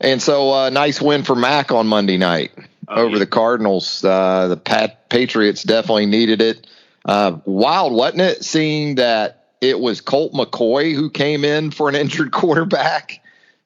And 0.00 0.22
so 0.22 0.52
uh, 0.52 0.70
nice 0.70 1.00
win 1.00 1.24
for 1.24 1.34
Mac 1.34 1.72
on 1.72 1.86
Monday 1.86 2.16
night 2.16 2.52
oh, 2.88 3.02
over 3.02 3.12
yeah. 3.12 3.18
the 3.18 3.26
Cardinals. 3.26 4.04
Uh, 4.04 4.48
the 4.48 4.56
Pat 4.56 5.08
Patriots 5.08 5.62
definitely 5.62 6.06
needed 6.06 6.40
it. 6.40 6.66
Uh, 7.04 7.38
wild, 7.44 7.92
wasn't 7.92 8.22
it? 8.22 8.44
Seeing 8.44 8.96
that 8.96 9.39
it 9.60 9.78
was 9.78 10.00
Colt 10.00 10.32
McCoy 10.32 10.94
who 10.94 11.10
came 11.10 11.44
in 11.44 11.70
for 11.70 11.88
an 11.88 11.94
injured 11.96 12.32
quarterback 12.32 13.20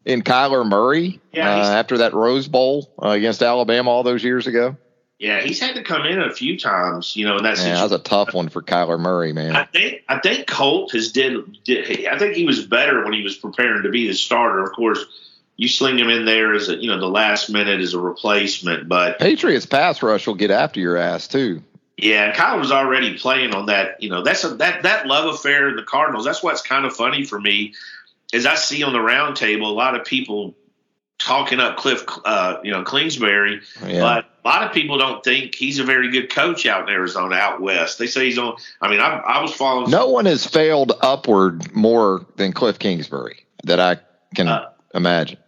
in 0.04 0.22
Kyler 0.22 0.66
Murray 0.66 1.20
yeah, 1.32 1.50
uh, 1.50 1.70
after 1.70 1.98
that 1.98 2.14
Rose 2.14 2.48
Bowl 2.48 2.90
uh, 3.02 3.10
against 3.10 3.42
Alabama 3.42 3.90
all 3.90 4.02
those 4.02 4.22
years 4.22 4.46
ago. 4.46 4.76
Yeah, 5.18 5.40
he's 5.40 5.60
had 5.60 5.76
to 5.76 5.82
come 5.82 6.04
in 6.04 6.20
a 6.20 6.32
few 6.32 6.58
times, 6.58 7.14
you 7.16 7.24
know, 7.24 7.36
and 7.36 7.46
that's 7.46 7.64
yeah, 7.64 7.76
that 7.76 7.82
was 7.84 7.92
a 7.92 7.98
tough 7.98 8.34
one 8.34 8.48
for 8.48 8.60
Kyler 8.60 8.98
Murray, 8.98 9.32
man. 9.32 9.54
I 9.54 9.64
think 9.64 10.02
I 10.08 10.18
think 10.18 10.46
Colt 10.48 10.92
has 10.92 11.12
did, 11.12 11.62
did 11.64 12.06
I 12.06 12.18
think 12.18 12.34
he 12.34 12.44
was 12.44 12.66
better 12.66 13.02
when 13.04 13.12
he 13.12 13.22
was 13.22 13.36
preparing 13.36 13.84
to 13.84 13.90
be 13.90 14.08
the 14.08 14.14
starter. 14.14 14.62
Of 14.62 14.72
course, 14.72 14.98
you 15.56 15.68
sling 15.68 15.98
him 15.98 16.10
in 16.10 16.24
there 16.24 16.52
as 16.52 16.68
a 16.68 16.76
you 16.76 16.88
know 16.88 16.98
the 16.98 17.06
last 17.06 17.48
minute 17.48 17.80
as 17.80 17.94
a 17.94 18.00
replacement, 18.00 18.88
but 18.88 19.20
Patriots 19.20 19.66
pass 19.66 20.02
rush 20.02 20.26
will 20.26 20.34
get 20.34 20.50
after 20.50 20.80
your 20.80 20.96
ass 20.96 21.28
too. 21.28 21.62
Yeah, 21.96 22.24
and 22.26 22.34
Kyle 22.34 22.58
was 22.58 22.72
already 22.72 23.16
playing 23.18 23.54
on 23.54 23.66
that. 23.66 24.02
You 24.02 24.10
know, 24.10 24.22
that's 24.22 24.42
a, 24.42 24.48
that 24.56 24.82
that 24.82 25.06
love 25.06 25.32
affair 25.32 25.68
in 25.68 25.76
the 25.76 25.82
Cardinals. 25.82 26.24
That's 26.24 26.42
what's 26.42 26.60
kind 26.60 26.84
of 26.84 26.94
funny 26.94 27.24
for 27.24 27.40
me, 27.40 27.74
is 28.32 28.46
I 28.46 28.56
see 28.56 28.82
on 28.82 28.92
the 28.92 28.98
roundtable 28.98 29.66
a 29.66 29.74
lot 29.74 29.94
of 29.94 30.04
people 30.04 30.54
talking 31.20 31.60
up 31.60 31.76
Cliff, 31.76 32.04
uh, 32.24 32.58
you 32.64 32.72
know, 32.72 32.82
Kingsbury, 32.82 33.60
yeah. 33.86 34.00
but 34.00 34.26
a 34.44 34.48
lot 34.48 34.64
of 34.64 34.72
people 34.72 34.98
don't 34.98 35.22
think 35.22 35.54
he's 35.54 35.78
a 35.78 35.84
very 35.84 36.10
good 36.10 36.30
coach 36.30 36.66
out 36.66 36.88
in 36.88 36.92
Arizona, 36.92 37.36
out 37.36 37.60
west. 37.60 37.98
They 38.00 38.08
say 38.08 38.26
he's 38.26 38.38
on. 38.38 38.56
I 38.80 38.90
mean, 38.90 38.98
I, 38.98 39.18
I 39.18 39.40
was 39.40 39.54
following. 39.54 39.88
No 39.88 40.08
one 40.08 40.26
has 40.26 40.44
failed 40.44 40.92
upward 41.00 41.74
more 41.74 42.26
than 42.34 42.52
Cliff 42.52 42.80
Kingsbury 42.80 43.46
that 43.62 43.78
I 43.78 43.98
can 44.34 44.48
uh, 44.48 44.70
imagine. 44.92 45.38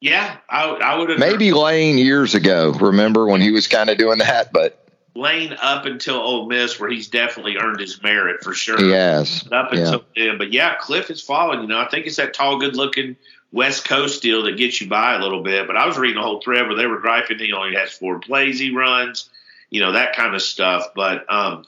Yeah, 0.00 0.36
I, 0.48 0.64
I 0.64 0.98
would. 0.98 1.10
Have 1.10 1.18
maybe 1.20 1.52
Lane 1.52 1.96
years 1.96 2.34
ago. 2.34 2.72
Remember 2.72 3.24
when 3.26 3.40
he 3.40 3.52
was 3.52 3.68
kind 3.68 3.88
of 3.88 3.98
doing 3.98 4.18
that, 4.18 4.52
but. 4.52 4.80
Lane 5.14 5.54
up 5.60 5.84
until 5.84 6.16
Ole 6.16 6.46
Miss, 6.46 6.80
where 6.80 6.88
he's 6.88 7.08
definitely 7.08 7.58
earned 7.58 7.80
his 7.80 8.02
merit 8.02 8.42
for 8.42 8.54
sure. 8.54 8.82
Has. 8.82 9.46
Up 9.52 9.72
until 9.72 10.04
yeah. 10.14 10.28
then, 10.28 10.38
but 10.38 10.52
yeah, 10.52 10.76
Cliff 10.76 11.10
is 11.10 11.20
following. 11.20 11.60
You 11.60 11.66
know, 11.68 11.78
I 11.78 11.88
think 11.88 12.06
it's 12.06 12.16
that 12.16 12.32
tall, 12.32 12.58
good-looking 12.58 13.16
West 13.52 13.84
Coast 13.84 14.22
deal 14.22 14.44
that 14.44 14.56
gets 14.56 14.80
you 14.80 14.88
by 14.88 15.14
a 15.14 15.18
little 15.18 15.42
bit. 15.42 15.66
But 15.66 15.76
I 15.76 15.86
was 15.86 15.98
reading 15.98 16.16
a 16.16 16.22
whole 16.22 16.40
thread 16.40 16.66
where 16.66 16.76
they 16.76 16.86
were 16.86 16.98
griping 16.98 17.38
he 17.38 17.52
only 17.52 17.76
has 17.76 17.92
four 17.92 18.18
plays 18.18 18.58
he 18.58 18.74
runs, 18.74 19.28
you 19.68 19.80
know, 19.80 19.92
that 19.92 20.16
kind 20.16 20.34
of 20.34 20.40
stuff. 20.40 20.92
But 20.94 21.30
um, 21.30 21.66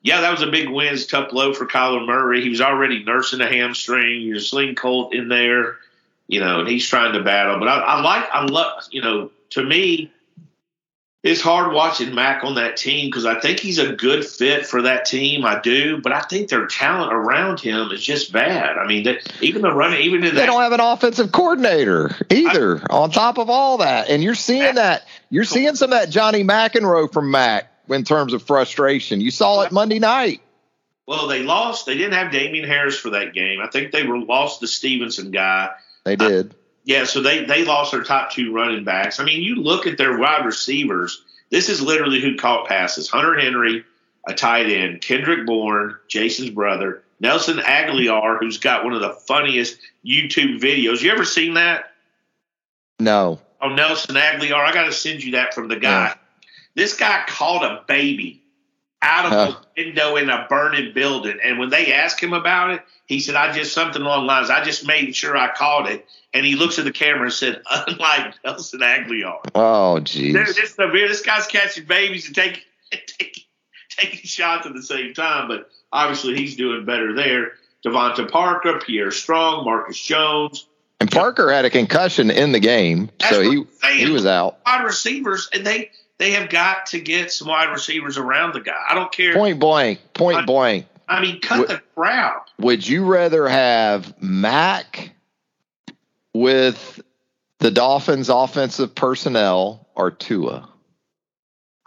yeah, 0.00 0.22
that 0.22 0.30
was 0.30 0.40
a 0.40 0.50
big 0.50 0.70
win. 0.70 0.94
It's 0.94 1.06
tough 1.06 1.30
blow 1.30 1.52
for 1.52 1.66
Kyler 1.66 2.06
Murray. 2.06 2.40
He 2.40 2.48
was 2.48 2.62
already 2.62 3.04
nursing 3.04 3.42
a 3.42 3.46
hamstring. 3.46 4.22
You 4.22 4.40
sling 4.40 4.74
Colt 4.74 5.14
in 5.14 5.28
there, 5.28 5.76
you 6.26 6.40
know, 6.40 6.60
and 6.60 6.68
he's 6.68 6.86
trying 6.86 7.12
to 7.12 7.22
battle. 7.22 7.58
But 7.58 7.68
I, 7.68 7.78
I 7.80 8.00
like, 8.00 8.24
I 8.32 8.44
love, 8.46 8.84
you 8.90 9.02
know, 9.02 9.30
to 9.50 9.62
me, 9.62 10.10
it's 11.22 11.40
hard 11.40 11.72
watching 11.72 12.14
Mac 12.14 12.42
on 12.42 12.56
that 12.56 12.76
team 12.76 13.06
because 13.06 13.24
I 13.24 13.38
think 13.38 13.60
he's 13.60 13.78
a 13.78 13.92
good 13.92 14.26
fit 14.26 14.66
for 14.66 14.82
that 14.82 15.04
team. 15.04 15.44
I 15.44 15.60
do, 15.60 16.00
but 16.00 16.12
I 16.12 16.20
think 16.22 16.48
their 16.48 16.66
talent 16.66 17.12
around 17.12 17.60
him 17.60 17.92
is 17.92 18.02
just 18.02 18.32
bad. 18.32 18.76
I 18.76 18.86
mean, 18.88 19.04
that, 19.04 19.32
even 19.40 19.62
the 19.62 19.72
running, 19.72 20.00
even 20.00 20.24
in 20.24 20.34
they 20.34 20.46
don't 20.46 20.62
have 20.62 20.72
an 20.72 20.80
offensive 20.80 21.30
coordinator 21.30 22.16
either. 22.28 22.82
I, 22.90 22.94
on 22.94 23.10
top 23.12 23.38
of 23.38 23.50
all 23.50 23.78
that, 23.78 24.08
and 24.08 24.22
you're 24.22 24.34
seeing 24.34 24.74
that 24.74 25.06
you're 25.30 25.44
seeing 25.44 25.76
some 25.76 25.92
of 25.92 26.00
that 26.00 26.10
Johnny 26.10 26.42
McEnroe 26.42 27.12
from 27.12 27.30
Mac 27.30 27.72
in 27.88 28.02
terms 28.02 28.32
of 28.32 28.42
frustration. 28.42 29.20
You 29.20 29.30
saw 29.30 29.62
it 29.62 29.70
Monday 29.70 30.00
night. 30.00 30.42
Well, 31.06 31.28
they 31.28 31.42
lost. 31.42 31.86
They 31.86 31.96
didn't 31.96 32.14
have 32.14 32.32
Damien 32.32 32.66
Harris 32.66 32.98
for 32.98 33.10
that 33.10 33.32
game. 33.32 33.60
I 33.60 33.68
think 33.68 33.92
they 33.92 34.04
were 34.04 34.18
lost 34.18 34.60
the 34.60 34.66
Stevenson 34.66 35.30
guy. 35.30 35.70
They 36.04 36.16
did. 36.16 36.50
Uh, 36.50 36.54
yeah, 36.84 37.04
so 37.04 37.22
they 37.22 37.44
they 37.44 37.64
lost 37.64 37.92
their 37.92 38.02
top 38.02 38.32
two 38.32 38.52
running 38.52 38.84
backs. 38.84 39.20
I 39.20 39.24
mean, 39.24 39.42
you 39.42 39.56
look 39.56 39.86
at 39.86 39.98
their 39.98 40.18
wide 40.18 40.44
receivers. 40.44 41.22
This 41.50 41.68
is 41.68 41.80
literally 41.80 42.20
who 42.20 42.36
caught 42.36 42.66
passes: 42.66 43.08
Hunter 43.08 43.38
Henry, 43.38 43.84
a 44.26 44.34
tight 44.34 44.66
end, 44.66 45.00
Kendrick 45.00 45.46
Bourne, 45.46 45.96
Jason's 46.08 46.50
brother, 46.50 47.02
Nelson 47.20 47.58
Agholor, 47.58 48.38
who's 48.40 48.58
got 48.58 48.84
one 48.84 48.94
of 48.94 49.00
the 49.00 49.12
funniest 49.12 49.78
YouTube 50.04 50.60
videos. 50.60 51.02
You 51.02 51.12
ever 51.12 51.24
seen 51.24 51.54
that? 51.54 51.92
No. 52.98 53.40
Oh, 53.60 53.68
Nelson 53.68 54.16
Agholor. 54.16 54.54
I 54.54 54.72
got 54.72 54.86
to 54.86 54.92
send 54.92 55.22
you 55.22 55.32
that 55.32 55.54
from 55.54 55.68
the 55.68 55.76
guy. 55.76 56.06
Yeah. 56.06 56.14
This 56.74 56.96
guy 56.96 57.22
caught 57.28 57.62
a 57.64 57.84
baby 57.86 58.41
out 59.02 59.26
of 59.26 59.32
huh. 59.32 59.60
a 59.60 59.82
window 59.82 60.16
in 60.16 60.30
a 60.30 60.46
burning 60.48 60.94
building, 60.94 61.38
and 61.42 61.58
when 61.58 61.70
they 61.70 61.92
asked 61.92 62.20
him 62.20 62.32
about 62.32 62.70
it, 62.70 62.82
he 63.06 63.20
said, 63.20 63.34
"I 63.34 63.52
just 63.52 63.74
something 63.74 64.00
along 64.00 64.22
the 64.22 64.26
lines. 64.26 64.50
I 64.50 64.64
just 64.64 64.86
made 64.86 65.14
sure 65.14 65.36
I 65.36 65.52
caught 65.52 65.90
it." 65.90 66.06
and 66.34 66.46
he 66.46 66.54
looks 66.54 66.78
at 66.78 66.84
the 66.84 66.92
camera 66.92 67.24
and 67.24 67.32
said, 67.32 67.62
"Unlike 67.70 68.34
Nelson 68.44 68.80
Agholor." 68.80 69.38
Oh, 69.54 70.00
geez. 70.00 70.34
This, 70.34 70.76
this 70.76 71.22
guy's 71.22 71.46
catching 71.46 71.84
babies 71.84 72.26
and 72.26 72.34
taking 72.34 72.62
taking 72.90 73.44
taking 73.90 74.20
shots 74.20 74.66
at 74.66 74.74
the 74.74 74.82
same 74.82 75.14
time, 75.14 75.48
but 75.48 75.68
obviously 75.92 76.34
he's 76.36 76.56
doing 76.56 76.84
better 76.84 77.14
there. 77.14 77.52
DeVante 77.84 78.30
Parker, 78.30 78.80
Pierre 78.84 79.10
Strong, 79.10 79.64
Marcus 79.64 80.00
Jones. 80.00 80.66
And 81.00 81.10
Parker 81.10 81.50
had 81.50 81.64
a 81.64 81.70
concussion 81.70 82.30
in 82.30 82.52
the 82.52 82.60
game, 82.60 83.10
That's 83.18 83.34
so 83.34 83.42
he 83.42 83.64
he 83.96 84.10
was 84.10 84.24
out. 84.24 84.58
Wide 84.64 84.84
receivers, 84.84 85.48
and 85.52 85.66
they 85.66 85.90
they 86.22 86.30
have 86.30 86.48
got 86.48 86.86
to 86.86 87.00
get 87.00 87.32
some 87.32 87.48
wide 87.48 87.72
receivers 87.72 88.16
around 88.16 88.54
the 88.54 88.60
guy. 88.60 88.80
I 88.88 88.94
don't 88.94 89.10
care. 89.10 89.34
Point 89.34 89.58
blank, 89.58 89.98
point 90.14 90.38
I, 90.38 90.44
blank. 90.44 90.86
I 91.08 91.20
mean, 91.20 91.40
cut 91.40 91.66
the 91.66 91.82
crowd. 91.96 92.42
Would 92.60 92.86
you 92.86 93.04
rather 93.06 93.48
have 93.48 94.22
Mac 94.22 95.16
with 96.32 97.00
the 97.58 97.72
Dolphins' 97.72 98.28
offensive 98.28 98.94
personnel 98.94 99.88
or 99.96 100.12
Tua? 100.12 100.68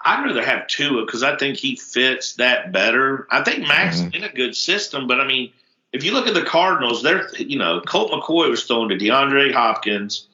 I'd 0.03 0.25
rather 0.25 0.43
have 0.43 0.67
Tua 0.67 1.05
because 1.05 1.23
I 1.23 1.37
think 1.37 1.55
he 1.55 1.77
fits 1.77 2.33
that 2.33 2.73
better. 2.73 3.27
I 3.31 3.41
think 3.41 3.65
Max 3.65 4.01
mm-hmm. 4.01 4.15
in 4.15 4.25
a 4.25 4.33
good 4.33 4.53
system, 4.53 5.07
but 5.07 5.21
I 5.21 5.25
mean, 5.25 5.53
if 5.93 6.03
you 6.03 6.11
look 6.11 6.27
at 6.27 6.33
the 6.33 6.43
Cardinals, 6.43 7.01
they're 7.03 7.33
you 7.37 7.57
know 7.57 7.79
Colt 7.79 8.11
McCoy 8.11 8.49
was 8.49 8.65
thrown 8.65 8.89
to 8.89 8.97
DeAndre 8.97 9.53
Hopkins, 9.53 10.27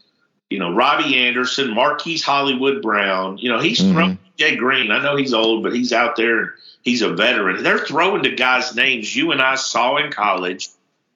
you 0.52 0.60
know 0.60 0.74
Robbie 0.74 1.18
Anderson, 1.18 1.74
Marquise 1.74 2.24
Hollywood 2.24 2.82
Brown. 2.82 3.38
You 3.38 3.49
know 3.49 3.60
he's 3.60 3.80
mm-hmm. 3.80 3.93
throwing 3.93 4.20
Jay 4.38 4.56
Green. 4.56 4.91
I 4.91 5.02
know 5.02 5.16
he's 5.16 5.34
old, 5.34 5.64
but 5.64 5.74
he's 5.74 5.93
out 5.93 6.16
there. 6.16 6.56
He's 6.84 7.02
a 7.02 7.14
veteran. 7.14 7.64
They're 7.64 7.86
throwing 7.86 8.24
to 8.24 8.36
guys' 8.36 8.76
names 8.76 9.16
you 9.16 9.32
and 9.32 9.41
I 9.41 9.56
saw 9.56 9.97
in 9.97 10.12
college 10.12 10.70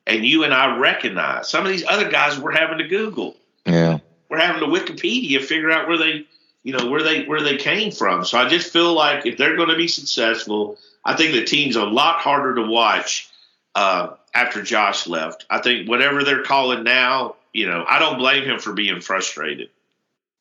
and 0.08 0.24
you 0.26 0.44
and 0.44 0.54
I 0.54 0.78
recognize. 0.78 1.50
Some 1.50 1.66
of 1.66 1.72
these 1.72 1.86
other 1.86 2.10
guys 2.10 2.40
we're 2.40 2.52
having 2.52 2.78
to 2.78 2.88
Google. 2.88 3.36
Yeah. 3.66 4.00
we're 4.30 4.40
having 4.40 4.62
to 4.62 4.68
Wikipedia 4.68 5.42
figure 5.42 5.72
out 5.72 5.88
where 5.88 5.98
they 5.98 6.28
you 6.64 6.74
know 6.78 6.90
where 6.90 7.04
they 7.04 7.26
where 7.26 7.42
they 7.42 7.58
came 7.58 7.92
from. 7.92 8.26
So 8.26 8.38
I 8.38 8.48
just 8.48 8.72
feel 8.72 8.94
like 8.94 9.26
if 9.26 9.38
they're 9.38 9.56
going 9.56 9.70
to 9.70 9.78
be 9.78 9.88
successful, 9.88 10.78
I 11.04 11.16
think 11.16 11.34
the 11.34 11.44
team's 11.44 11.76
a 11.76 11.84
lot 11.84 12.20
harder 12.20 12.56
to 12.56 12.64
watch 12.64 13.30
uh, 13.76 14.16
after 14.34 14.64
Josh 14.64 15.08
left. 15.08 15.46
I 15.50 15.60
think 15.60 15.90
whatever 15.90 16.24
they're 16.24 16.44
calling 16.44 16.84
now, 16.84 17.36
you 17.56 17.68
know, 17.68 17.86
I 17.88 18.00
don't 18.00 18.18
blame 18.18 18.44
him 18.44 18.60
for 18.60 18.74
being 18.74 19.02
frustrated. 19.02 19.70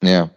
Yeah, 0.03 0.29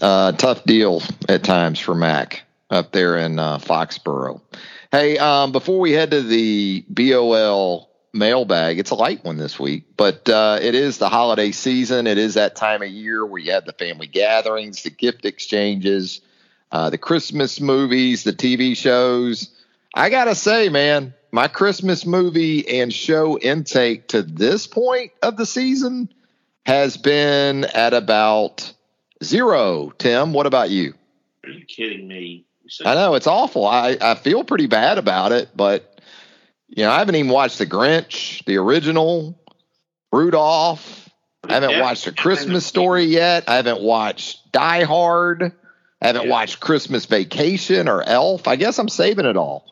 uh, 0.00 0.32
tough 0.32 0.64
deal 0.64 1.02
at 1.28 1.42
times 1.42 1.80
for 1.80 1.94
Mac 1.94 2.42
up 2.70 2.92
there 2.92 3.16
in 3.16 3.38
uh, 3.38 3.58
Foxborough. 3.58 4.40
Hey, 4.92 5.18
um, 5.18 5.52
before 5.52 5.80
we 5.80 5.92
head 5.92 6.10
to 6.12 6.22
the 6.22 6.84
BOL 6.88 7.88
mailbag. 8.12 8.78
It's 8.78 8.90
a 8.90 8.94
light 8.94 9.24
one 9.24 9.36
this 9.36 9.58
week, 9.58 9.84
but 9.96 10.28
uh, 10.28 10.58
it 10.60 10.74
is 10.74 10.98
the 10.98 11.08
holiday 11.08 11.52
season. 11.52 12.06
It 12.06 12.18
is 12.18 12.34
that 12.34 12.56
time 12.56 12.82
of 12.82 12.88
year 12.88 13.24
where 13.24 13.40
you 13.40 13.52
have 13.52 13.64
the 13.64 13.72
family 13.72 14.06
gatherings, 14.06 14.82
the 14.82 14.90
gift 14.90 15.24
exchanges, 15.24 16.20
uh, 16.72 16.90
the 16.90 16.98
Christmas 16.98 17.60
movies, 17.60 18.24
the 18.24 18.32
TV 18.32 18.76
shows. 18.76 19.50
I 19.94 20.10
got 20.10 20.24
to 20.24 20.34
say, 20.34 20.68
man, 20.68 21.14
my 21.30 21.48
Christmas 21.48 22.06
movie 22.06 22.80
and 22.80 22.92
show 22.92 23.38
intake 23.38 24.08
to 24.08 24.22
this 24.22 24.66
point 24.66 25.12
of 25.22 25.36
the 25.36 25.46
season 25.46 26.08
has 26.64 26.96
been 26.96 27.64
at 27.64 27.94
about 27.94 28.72
zero. 29.22 29.92
Tim, 29.98 30.32
what 30.32 30.46
about 30.46 30.70
you? 30.70 30.94
Are 31.44 31.50
you 31.50 31.64
kidding 31.64 32.08
me? 32.08 32.44
I 32.84 32.94
know 32.94 33.14
it's 33.14 33.26
awful. 33.26 33.66
I, 33.66 33.96
I 34.00 34.14
feel 34.14 34.44
pretty 34.44 34.66
bad 34.66 34.98
about 34.98 35.32
it, 35.32 35.48
but 35.56 36.00
you 36.68 36.84
know, 36.84 36.90
I 36.90 36.98
haven't 36.98 37.14
even 37.14 37.30
watched 37.30 37.58
The 37.58 37.66
Grinch, 37.66 38.44
the 38.44 38.58
original, 38.58 39.40
Rudolph. 40.12 41.08
I 41.44 41.54
haven't 41.54 41.70
yeah. 41.70 41.80
watched 41.80 42.06
A 42.06 42.12
Christmas 42.12 42.66
Story 42.66 43.04
yet. 43.04 43.44
I 43.48 43.56
haven't 43.56 43.80
watched 43.80 44.52
Die 44.52 44.84
Hard. 44.84 45.52
I 46.02 46.06
haven't 46.06 46.26
yeah. 46.26 46.30
watched 46.30 46.60
Christmas 46.60 47.06
Vacation 47.06 47.88
or 47.88 48.02
Elf. 48.02 48.46
I 48.46 48.56
guess 48.56 48.78
I'm 48.78 48.90
saving 48.90 49.24
it 49.24 49.38
all 49.38 49.64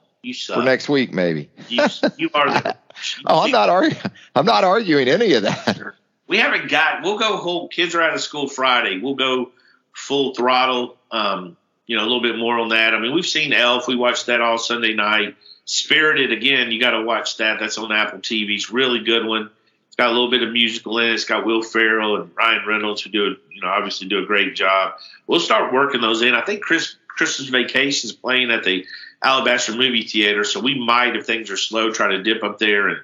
for 0.47 0.63
next 0.63 0.89
week, 0.89 1.13
maybe. 1.13 1.51
You, 1.69 1.87
you 2.17 2.31
are. 2.35 2.51
The, 2.51 2.77
oh, 3.27 3.45
I'm 3.45 3.51
not 3.51 3.69
arguing. 3.69 3.97
I'm 4.35 4.47
not 4.47 4.65
arguing 4.65 5.09
any 5.09 5.35
of 5.35 5.43
that. 5.43 5.95
We 6.27 6.39
haven't 6.39 6.69
got. 6.69 7.03
We'll 7.03 7.19
go 7.19 7.37
whole. 7.37 7.69
Kids 7.69 7.95
are 7.95 8.03
out 8.03 8.15
of 8.15 8.21
school 8.21 8.49
Friday. 8.49 8.99
We'll 8.99 9.15
go 9.15 9.51
full 9.93 10.35
throttle. 10.35 10.97
Um, 11.11 11.57
you 11.87 11.97
know, 11.97 12.03
a 12.03 12.09
little 12.09 12.23
bit 12.23 12.37
more 12.37 12.59
on 12.59 12.71
that. 12.71 12.95
I 12.95 12.99
mean, 13.01 13.15
we've 13.15 13.27
seen 13.27 13.53
Elf. 13.53 13.87
We 13.87 13.97
watched 13.97 14.27
that 14.27 14.41
all 14.41 14.59
Sunday 14.59 14.95
night. 14.95 15.37
Spirited 15.65 16.33
again, 16.33 16.71
you 16.71 16.81
got 16.81 16.93
to 16.93 17.03
watch 17.03 17.39
that. 17.39 17.59
That's 17.59 17.79
on 17.79 17.93
Apple 17.93 18.21
TV. 18.21 18.55
It's 18.55 18.71
really 18.71 19.01
good 19.01 19.25
one. 19.25 19.51
It's 19.89 19.97
got 19.97 20.09
a 20.09 20.13
little 20.13 20.31
bit 20.31 20.43
of 20.43 20.53
musical 20.53 20.99
in 20.99 21.07
it. 21.07 21.15
It's 21.15 21.25
got 21.25 21.47
Will 21.47 21.63
Ferrell 21.63 22.21
and 22.21 22.31
Ryan 22.37 22.67
Reynolds 22.67 23.03
who 23.03 23.11
do, 23.11 23.37
you 23.51 23.61
know, 23.61 23.69
obviously 23.69 24.09
do 24.09 24.23
a 24.23 24.27
great 24.27 24.55
job. 24.55 24.95
We'll 25.27 25.41
start 25.41 25.73
working 25.73 26.01
those 26.01 26.23
in. 26.23 26.35
I 26.35 26.43
think 26.43 26.63
Chris 26.63 26.97
Christmas 27.09 27.49
Vacation 27.49 28.11
is 28.11 28.13
playing 28.13 28.51
at 28.51 28.63
the 28.63 28.85
Alabaster 29.23 29.73
Movie 29.73 30.05
Theater, 30.05 30.45
so 30.45 30.61
we 30.61 30.79
might, 30.79 31.17
if 31.17 31.27
things 31.27 31.51
are 31.51 31.57
slow, 31.57 31.93
try 31.93 32.09
to 32.09 32.23
dip 32.23 32.45
up 32.45 32.59
there 32.59 32.89
and 32.89 33.01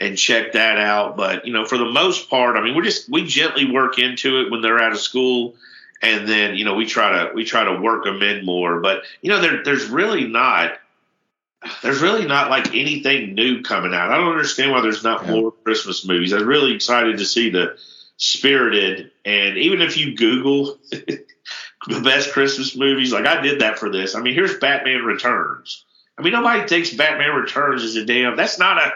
and 0.00 0.16
check 0.16 0.52
that 0.52 0.78
out. 0.78 1.16
But 1.16 1.46
you 1.46 1.52
know, 1.52 1.64
for 1.64 1.78
the 1.78 1.90
most 1.90 2.30
part, 2.30 2.56
I 2.56 2.62
mean, 2.62 2.76
we 2.76 2.82
just 2.82 3.08
we 3.08 3.24
gently 3.24 3.70
work 3.70 3.98
into 3.98 4.40
it 4.40 4.50
when 4.50 4.60
they're 4.60 4.80
out 4.80 4.92
of 4.92 5.00
school, 5.00 5.56
and 6.00 6.28
then 6.28 6.54
you 6.56 6.64
know 6.64 6.74
we 6.74 6.86
try 6.86 7.24
to 7.24 7.34
we 7.34 7.44
try 7.44 7.64
to 7.64 7.80
work 7.80 8.04
them 8.04 8.22
in 8.22 8.44
more. 8.44 8.80
But 8.80 9.02
you 9.20 9.30
know, 9.30 9.40
there, 9.40 9.64
there's 9.64 9.86
really 9.86 10.26
not 10.26 10.78
there's 11.82 12.00
really 12.00 12.26
not 12.26 12.50
like 12.50 12.74
anything 12.74 13.34
new 13.34 13.62
coming 13.62 13.94
out. 13.94 14.10
I 14.10 14.16
don't 14.16 14.30
understand 14.30 14.70
why 14.70 14.80
there's 14.80 15.04
not 15.04 15.26
yeah. 15.26 15.32
more 15.32 15.52
Christmas 15.52 16.06
movies. 16.06 16.32
I'm 16.32 16.46
really 16.46 16.74
excited 16.74 17.18
to 17.18 17.24
see 17.24 17.50
the 17.50 17.76
Spirited, 18.20 19.12
and 19.24 19.56
even 19.58 19.80
if 19.80 19.96
you 19.96 20.16
Google 20.16 20.76
the 21.86 22.00
best 22.00 22.32
Christmas 22.32 22.76
movies, 22.76 23.12
like 23.12 23.26
I 23.26 23.40
did 23.40 23.60
that 23.60 23.78
for 23.78 23.90
this. 23.90 24.14
I 24.14 24.20
mean, 24.20 24.34
here's 24.34 24.58
Batman 24.58 25.04
Returns. 25.04 25.84
I 26.18 26.22
mean, 26.22 26.32
nobody 26.32 26.66
thinks 26.66 26.92
Batman 26.92 27.34
Returns 27.34 27.84
is 27.84 27.94
a 27.96 28.04
damn. 28.04 28.36
That's 28.36 28.58
not 28.58 28.78
a 28.78 28.92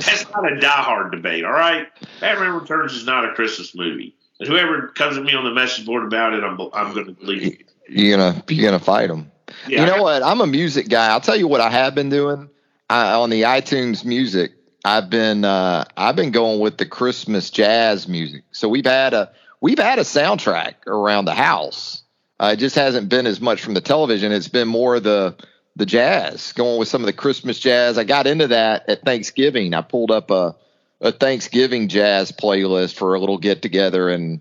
that's 0.00 0.28
not 0.30 0.50
a 0.50 0.56
diehard 0.56 1.12
debate. 1.12 1.44
All 1.44 1.52
right, 1.52 1.86
Batman 2.20 2.54
Returns 2.54 2.94
is 2.94 3.06
not 3.06 3.24
a 3.24 3.32
Christmas 3.34 3.74
movie. 3.74 4.16
And 4.40 4.48
whoever 4.48 4.88
comes 4.88 5.16
at 5.16 5.22
me 5.22 5.34
on 5.34 5.44
the 5.44 5.52
message 5.52 5.86
board 5.86 6.04
about 6.04 6.34
it, 6.34 6.42
I'm 6.42 6.60
I'm 6.72 6.92
going 6.92 7.06
to 7.06 7.12
believe. 7.12 7.62
You're 7.88 8.16
gonna 8.16 8.42
you're 8.48 8.64
gonna 8.64 8.82
fight 8.82 9.08
them. 9.08 9.30
Yeah, 9.68 9.80
you 9.80 9.86
know 9.86 10.02
what? 10.02 10.22
I'm 10.22 10.40
a 10.40 10.46
music 10.46 10.88
guy. 10.88 11.08
I'll 11.08 11.20
tell 11.20 11.36
you 11.36 11.46
what 11.46 11.60
I 11.60 11.70
have 11.70 11.94
been 11.94 12.08
doing 12.08 12.48
I, 12.90 13.12
on 13.12 13.30
the 13.30 13.42
iTunes 13.42 14.04
Music. 14.04 14.52
I've 14.84 15.08
been 15.08 15.44
uh, 15.44 15.84
I've 15.96 16.16
been 16.16 16.30
going 16.30 16.60
with 16.60 16.76
the 16.76 16.86
Christmas 16.86 17.50
jazz 17.50 18.06
music. 18.06 18.42
So 18.52 18.68
we've 18.68 18.84
had 18.84 19.14
a 19.14 19.32
we've 19.60 19.78
had 19.78 19.98
a 19.98 20.02
soundtrack 20.02 20.86
around 20.86 21.24
the 21.24 21.34
house. 21.34 22.03
Uh, 22.38 22.50
it 22.54 22.58
just 22.58 22.76
hasn't 22.76 23.08
been 23.08 23.26
as 23.26 23.40
much 23.40 23.62
from 23.62 23.74
the 23.74 23.80
television. 23.80 24.32
It's 24.32 24.48
been 24.48 24.68
more 24.68 25.00
the 25.00 25.36
the 25.76 25.86
jazz, 25.86 26.52
going 26.52 26.78
with 26.78 26.88
some 26.88 27.02
of 27.02 27.06
the 27.06 27.12
Christmas 27.12 27.58
jazz. 27.58 27.98
I 27.98 28.04
got 28.04 28.28
into 28.28 28.48
that 28.48 28.88
at 28.88 29.04
Thanksgiving. 29.04 29.74
I 29.74 29.80
pulled 29.82 30.10
up 30.10 30.30
a 30.30 30.56
a 31.00 31.12
Thanksgiving 31.12 31.88
jazz 31.88 32.32
playlist 32.32 32.94
for 32.94 33.14
a 33.14 33.20
little 33.20 33.38
get 33.38 33.62
together, 33.62 34.08
and 34.08 34.40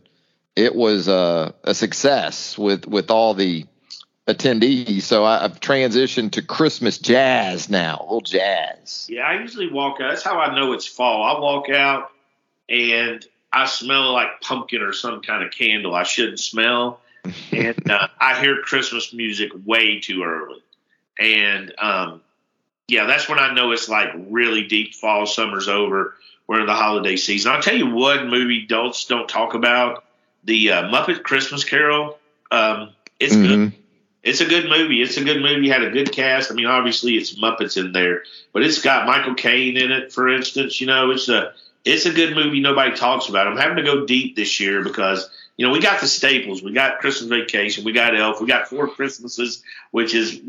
it 0.56 0.76
was 0.76 1.08
a, 1.08 1.54
a 1.64 1.74
success 1.74 2.58
with 2.58 2.88
with 2.88 3.12
all 3.12 3.34
the 3.34 3.66
attendees. 4.28 5.02
So 5.04 5.26
I, 5.26 5.42
have 5.42 5.60
transitioned 5.60 6.32
to 6.34 6.42
Christmas 6.42 6.98
jazz 6.98 7.70
now, 7.70 7.98
a 8.00 8.04
little 8.04 8.22
jazz. 8.22 9.08
Yeah, 9.10 9.24
I 9.24 9.40
usually 9.40 9.70
walk 9.70 10.00
out. 10.00 10.10
That's 10.10 10.24
how 10.24 10.40
I 10.40 10.56
know 10.56 10.74
it's 10.74 10.88
fall. 10.88 11.24
I 11.24 11.40
walk 11.40 11.70
out 11.70 12.12
and 12.70 13.26
I 13.52 13.66
smell 13.66 14.14
like 14.14 14.42
pumpkin 14.42 14.82
or 14.82 14.94
some 14.94 15.22
kind 15.22 15.44
of 15.44 15.52
candle 15.52 15.94
I 15.94 16.04
shouldn't 16.04 16.40
smell. 16.40 17.02
And 17.52 17.92
uh, 17.92 18.08
I 18.20 18.40
hear 18.40 18.62
Christmas 18.62 19.14
music 19.14 19.52
way 19.66 20.00
too 20.00 20.24
early. 20.24 20.62
And 21.20 21.74
um, 21.78 22.22
yeah, 22.88 23.06
that's 23.06 23.30
when 23.30 23.40
I 23.40 23.54
know 23.54 23.72
it's 23.72 23.90
like 23.90 24.10
really 24.16 24.64
deep 24.64 24.94
fall, 24.96 25.26
summer's 25.26 25.68
over. 25.68 26.16
We're 26.48 26.62
in 26.62 26.66
the 26.66 26.74
holiday 26.74 27.16
season. 27.16 27.52
I'll 27.52 27.62
tell 27.62 27.76
you 27.76 27.90
one 27.90 28.30
movie 28.30 28.66
don't 28.66 28.96
don't 29.08 29.30
talk 29.30 29.54
about 29.54 30.04
the 30.44 30.72
uh, 30.72 30.84
Muppet 30.90 31.24
Christmas 31.24 31.64
Carol. 31.64 32.20
Um, 32.52 32.92
it's 33.20 33.34
mm-hmm. 33.34 33.48
good 33.48 33.74
it's 34.24 34.40
a 34.40 34.46
good 34.46 34.70
movie. 34.70 35.02
It's 35.02 35.18
a 35.18 35.24
good 35.24 35.42
movie. 35.42 35.68
Had 35.70 35.84
a 35.84 35.90
good 35.90 36.12
cast. 36.12 36.50
I 36.50 36.56
mean, 36.56 36.66
obviously 36.66 37.16
it's 37.16 37.38
Muppets 37.38 37.78
in 37.78 37.92
there, 37.92 38.24
but 38.54 38.64
it's 38.64 38.82
got 38.82 39.06
Michael 39.06 39.36
Caine 39.36 39.76
in 39.76 39.92
it, 39.92 40.14
for 40.14 40.30
instance. 40.30 40.80
You 40.80 40.88
know, 40.88 41.12
it's 41.12 41.28
a 41.28 41.54
it's 41.84 42.06
a 42.06 42.12
good 42.12 42.34
movie. 42.34 42.62
Nobody 42.62 42.96
talks 42.96 43.28
about. 43.28 43.48
I'm 43.48 43.58
having 43.58 43.78
to 43.78 43.84
go 43.84 44.06
deep 44.06 44.38
this 44.38 44.62
year 44.62 44.82
because 44.82 45.30
you 45.58 45.66
know 45.66 45.72
we 45.72 45.80
got 45.80 46.02
the 46.02 46.08
staples. 46.08 46.64
We 46.64 46.74
got 46.74 47.00
Christmas 47.00 47.30
Vacation. 47.30 47.84
We 47.84 47.92
got 47.92 48.16
Elf. 48.18 48.42
We 48.42 48.48
got 48.48 48.68
Four 48.68 48.88
Christmases, 48.88 49.64
which 49.92 50.14
is 50.14 50.42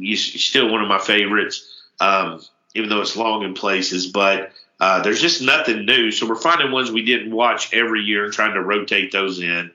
still 0.44 0.70
one 0.70 0.82
of 0.82 0.88
my 0.88 0.98
favorites, 0.98 1.82
um, 2.00 2.40
even 2.74 2.88
though 2.88 3.00
it's 3.00 3.16
long 3.16 3.42
in 3.42 3.55
places. 3.55 4.07
But 4.07 4.52
uh, 4.80 5.02
there's 5.02 5.20
just 5.20 5.42
nothing 5.42 5.84
new. 5.84 6.11
So 6.11 6.28
we're 6.28 6.34
finding 6.36 6.72
ones 6.72 6.90
we 6.90 7.05
didn't 7.05 7.34
watch 7.34 7.72
every 7.74 8.00
year 8.00 8.24
and 8.24 8.32
trying 8.32 8.55
to 8.55 8.62
rotate 8.62 9.12
those 9.12 9.40
in. 9.40 9.70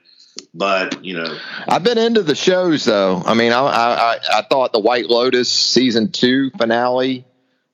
But 0.53 1.03
you 1.03 1.15
know, 1.15 1.37
I've 1.67 1.83
been 1.83 1.97
into 1.97 2.23
the 2.23 2.35
shows 2.35 2.85
though. 2.85 3.21
I 3.25 3.33
mean, 3.33 3.51
I 3.51 3.59
I, 3.59 4.19
I 4.33 4.41
thought 4.43 4.71
the 4.71 4.79
White 4.79 5.07
Lotus 5.07 5.51
season 5.51 6.11
two 6.11 6.49
finale 6.51 7.25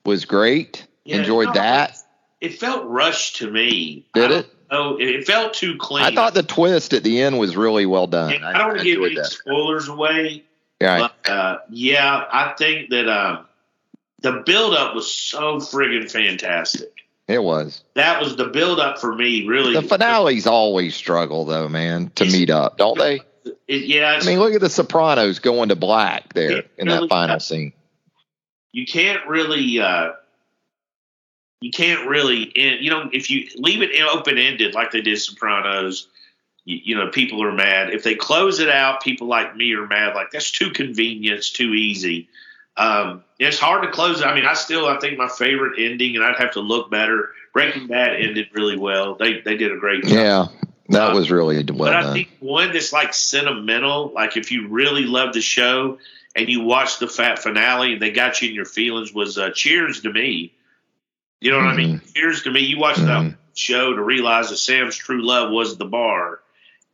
was 0.04 0.24
great. 0.24 0.86
Yeah, 1.04 1.18
Enjoyed 1.18 1.48
no, 1.48 1.54
that. 1.54 1.96
It 2.40 2.58
felt 2.58 2.86
rushed 2.86 3.36
to 3.36 3.50
me. 3.50 4.06
Did 4.14 4.30
it? 4.30 4.55
Oh, 4.70 4.96
it 4.98 5.26
felt 5.26 5.54
too 5.54 5.76
clean. 5.76 6.04
I 6.04 6.14
thought 6.14 6.34
the 6.34 6.42
twist 6.42 6.92
at 6.92 7.04
the 7.04 7.22
end 7.22 7.38
was 7.38 7.56
really 7.56 7.86
well 7.86 8.06
done. 8.06 8.42
I, 8.42 8.50
I, 8.50 8.58
don't 8.58 8.68
want 8.68 8.78
to 8.80 8.84
give 8.84 9.02
any 9.02 9.14
that. 9.14 9.26
spoilers 9.26 9.88
away. 9.88 10.44
Right. 10.80 11.10
But, 11.22 11.30
uh, 11.30 11.58
yeah, 11.70 12.24
I 12.30 12.54
think 12.58 12.90
that 12.90 13.08
uh, 13.08 13.42
the 14.20 14.42
build 14.44 14.74
up 14.74 14.94
was 14.94 15.12
so 15.12 15.56
friggin' 15.56 16.10
fantastic. 16.10 16.92
It 17.28 17.42
was. 17.42 17.82
That 17.94 18.20
was 18.20 18.36
the 18.36 18.46
build 18.46 18.78
up 18.78 18.98
for 18.98 19.14
me, 19.14 19.46
really. 19.46 19.74
The 19.74 19.82
finales 19.82 20.46
always 20.46 20.94
struggle, 20.94 21.44
though, 21.44 21.68
man, 21.68 22.10
to 22.16 22.24
it's, 22.24 22.32
meet 22.32 22.50
up, 22.50 22.78
don't 22.78 22.98
they? 22.98 23.20
It, 23.66 23.84
yeah. 23.86 24.18
I 24.20 24.24
mean, 24.24 24.38
look 24.38 24.54
at 24.54 24.60
the 24.60 24.70
Sopranos 24.70 25.40
going 25.40 25.70
to 25.70 25.76
black 25.76 26.32
there 26.34 26.64
in 26.76 26.86
really, 26.86 27.00
that 27.00 27.08
final 27.08 27.40
scene. 27.40 27.72
You 28.72 28.86
can't 28.86 29.26
really. 29.26 29.80
Uh, 29.80 30.12
you 31.66 31.72
can't 31.72 32.08
really, 32.08 32.52
end, 32.54 32.84
you 32.84 32.90
know, 32.90 33.10
if 33.12 33.28
you 33.28 33.48
leave 33.56 33.82
it 33.82 33.90
open 34.00 34.38
ended 34.38 34.72
like 34.72 34.92
they 34.92 35.00
did 35.00 35.18
Sopranos, 35.18 36.06
you, 36.64 36.78
you, 36.84 36.94
know, 36.94 37.08
people 37.08 37.42
are 37.42 37.50
mad. 37.50 37.92
If 37.92 38.04
they 38.04 38.14
close 38.14 38.60
it 38.60 38.68
out, 38.68 39.02
people 39.02 39.26
like 39.26 39.56
me 39.56 39.74
are 39.74 39.84
mad. 39.84 40.14
Like 40.14 40.30
that's 40.30 40.52
too 40.52 40.70
convenient, 40.70 41.38
it's 41.38 41.50
too 41.50 41.74
easy. 41.74 42.28
Um, 42.76 43.24
it's 43.40 43.58
hard 43.58 43.82
to 43.82 43.90
close. 43.90 44.22
I 44.22 44.32
mean, 44.32 44.46
I 44.46 44.54
still 44.54 44.86
I 44.86 45.00
think 45.00 45.18
my 45.18 45.28
favorite 45.28 45.80
ending, 45.80 46.14
and 46.14 46.24
I'd 46.24 46.36
have 46.36 46.52
to 46.52 46.60
look 46.60 46.88
better. 46.88 47.30
Breaking 47.52 47.88
Bad 47.88 48.14
ended 48.14 48.48
really 48.52 48.76
well. 48.76 49.16
They 49.16 49.40
they 49.40 49.56
did 49.56 49.72
a 49.72 49.78
great 49.78 50.04
job. 50.04 50.12
Yeah, 50.12 50.46
that 50.90 51.10
uh, 51.10 51.14
was 51.14 51.32
really 51.32 51.64
well 51.64 51.78
But 51.78 51.96
I 51.96 52.02
done. 52.02 52.12
think 52.12 52.28
one 52.38 52.72
that's 52.72 52.92
like 52.92 53.12
sentimental, 53.12 54.12
like 54.14 54.36
if 54.36 54.52
you 54.52 54.68
really 54.68 55.04
love 55.04 55.32
the 55.32 55.40
show 55.40 55.98
and 56.36 56.48
you 56.48 56.60
watch 56.60 57.00
the 57.00 57.08
fat 57.08 57.40
finale 57.40 57.94
and 57.94 58.02
they 58.02 58.12
got 58.12 58.40
you 58.40 58.50
in 58.50 58.54
your 58.54 58.66
feelings, 58.66 59.12
was 59.12 59.36
uh, 59.36 59.50
Cheers 59.50 60.02
to 60.02 60.12
me. 60.12 60.52
You 61.40 61.50
know 61.50 61.58
what 61.58 61.64
mm-hmm. 61.66 61.72
I 61.72 61.76
mean? 61.76 62.00
Mm-hmm. 62.00 62.42
To 62.44 62.50
me. 62.50 62.60
You 62.60 62.78
watch 62.78 62.96
mm-hmm. 62.96 63.28
that 63.28 63.36
show 63.54 63.94
to 63.94 64.02
realize 64.02 64.50
that 64.50 64.56
Sam's 64.56 64.96
true 64.96 65.24
love 65.24 65.50
was 65.50 65.76
the 65.76 65.84
bar, 65.84 66.40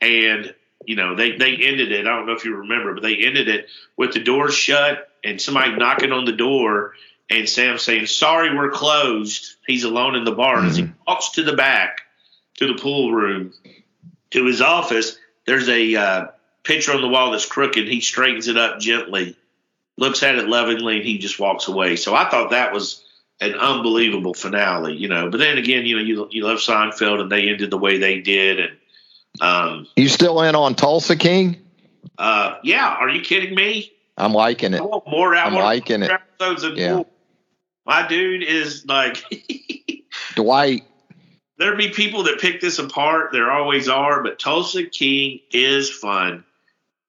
and 0.01 0.55
you 0.85 0.97
know 0.97 1.15
they 1.15 1.37
they 1.37 1.57
ended 1.57 1.93
it. 1.93 2.07
I 2.07 2.17
don't 2.17 2.27
know 2.27 2.33
if 2.33 2.45
you 2.45 2.57
remember, 2.57 2.95
but 2.95 3.03
they 3.03 3.17
ended 3.17 3.49
it 3.49 3.67
with 3.97 4.13
the 4.13 4.21
doors 4.21 4.55
shut 4.55 5.09
and 5.25 5.41
somebody 5.41 5.77
knocking 5.77 6.13
on 6.13 6.25
the 6.25 6.33
door 6.33 6.95
and 7.31 7.49
Sam 7.49 7.79
saying, 7.79 8.07
"Sorry, 8.07 8.55
we're 8.55 8.71
closed." 8.71 9.57
He's 9.67 9.85
alone 9.85 10.15
in 10.17 10.25
the 10.25 10.33
bar 10.33 10.57
mm-hmm. 10.57 10.67
as 10.67 10.77
he 10.77 10.91
walks 11.07 11.31
to 11.31 11.43
the 11.43 11.55
back 11.55 12.03
to 12.57 12.67
the 12.67 12.75
pool 12.75 13.13
room 13.13 13.53
to 14.31 14.45
his 14.45 14.61
office. 14.61 15.17
There's 15.47 15.69
a 15.69 15.97
uh, 15.97 16.27
picture 16.63 16.93
on 16.93 17.01
the 17.01 17.09
wall 17.09 17.31
that's 17.31 17.47
crooked. 17.47 17.89
He 17.89 18.01
straightens 18.01 18.49
it 18.49 18.57
up 18.57 18.81
gently, 18.81 19.37
looks 19.97 20.23
at 20.23 20.37
it 20.37 20.49
lovingly, 20.49 20.97
and 20.97 21.05
he 21.05 21.19
just 21.19 21.41
walks 21.41 21.69
away. 21.69 21.97
So 21.97 22.15
I 22.15 22.29
thought 22.29 22.51
that 22.51 22.73
was 22.73 23.02
an 23.43 23.55
unbelievable 23.55 24.35
finale, 24.35 24.97
you 24.97 25.09
know. 25.09 25.31
But 25.31 25.39
then 25.39 25.59
again, 25.59 25.85
you 25.85 25.97
know, 25.97 26.03
you 26.03 26.29
you 26.31 26.45
love 26.45 26.59
Seinfeld, 26.59 27.21
and 27.21 27.31
they 27.31 27.49
ended 27.49 27.71
the 27.71 27.79
way 27.79 27.99
they 27.99 28.21
did, 28.21 28.61
and 28.61 28.77
um, 29.41 29.87
you 29.97 30.09
still 30.09 30.43
in 30.43 30.55
on 30.55 30.75
Tulsa 30.75 31.17
King? 31.17 31.57
Uh, 32.19 32.59
yeah. 32.63 32.89
Are 32.89 33.09
you 33.09 33.23
kidding 33.23 33.55
me? 33.55 33.93
I'm 34.17 34.33
liking 34.33 34.75
it. 34.75 34.81
more 34.81 35.35
I'm 35.35 35.55
liking 35.55 36.03
it. 36.03 36.11
yeah. 36.77 37.03
My 37.85 38.07
dude 38.07 38.43
is 38.43 38.87
like 38.87 39.25
Dwight. 40.35 40.85
There'd 41.59 41.79
be 41.79 41.91
people 41.91 42.25
that 42.25 42.41
pick 42.41 42.61
this 42.61 42.79
apart. 42.79 43.33
There 43.33 43.51
always 43.51 43.89
are, 43.89 44.23
but 44.23 44.39
Tulsa 44.39 44.85
King 44.85 45.41
is 45.51 45.91
fun. 45.91 46.45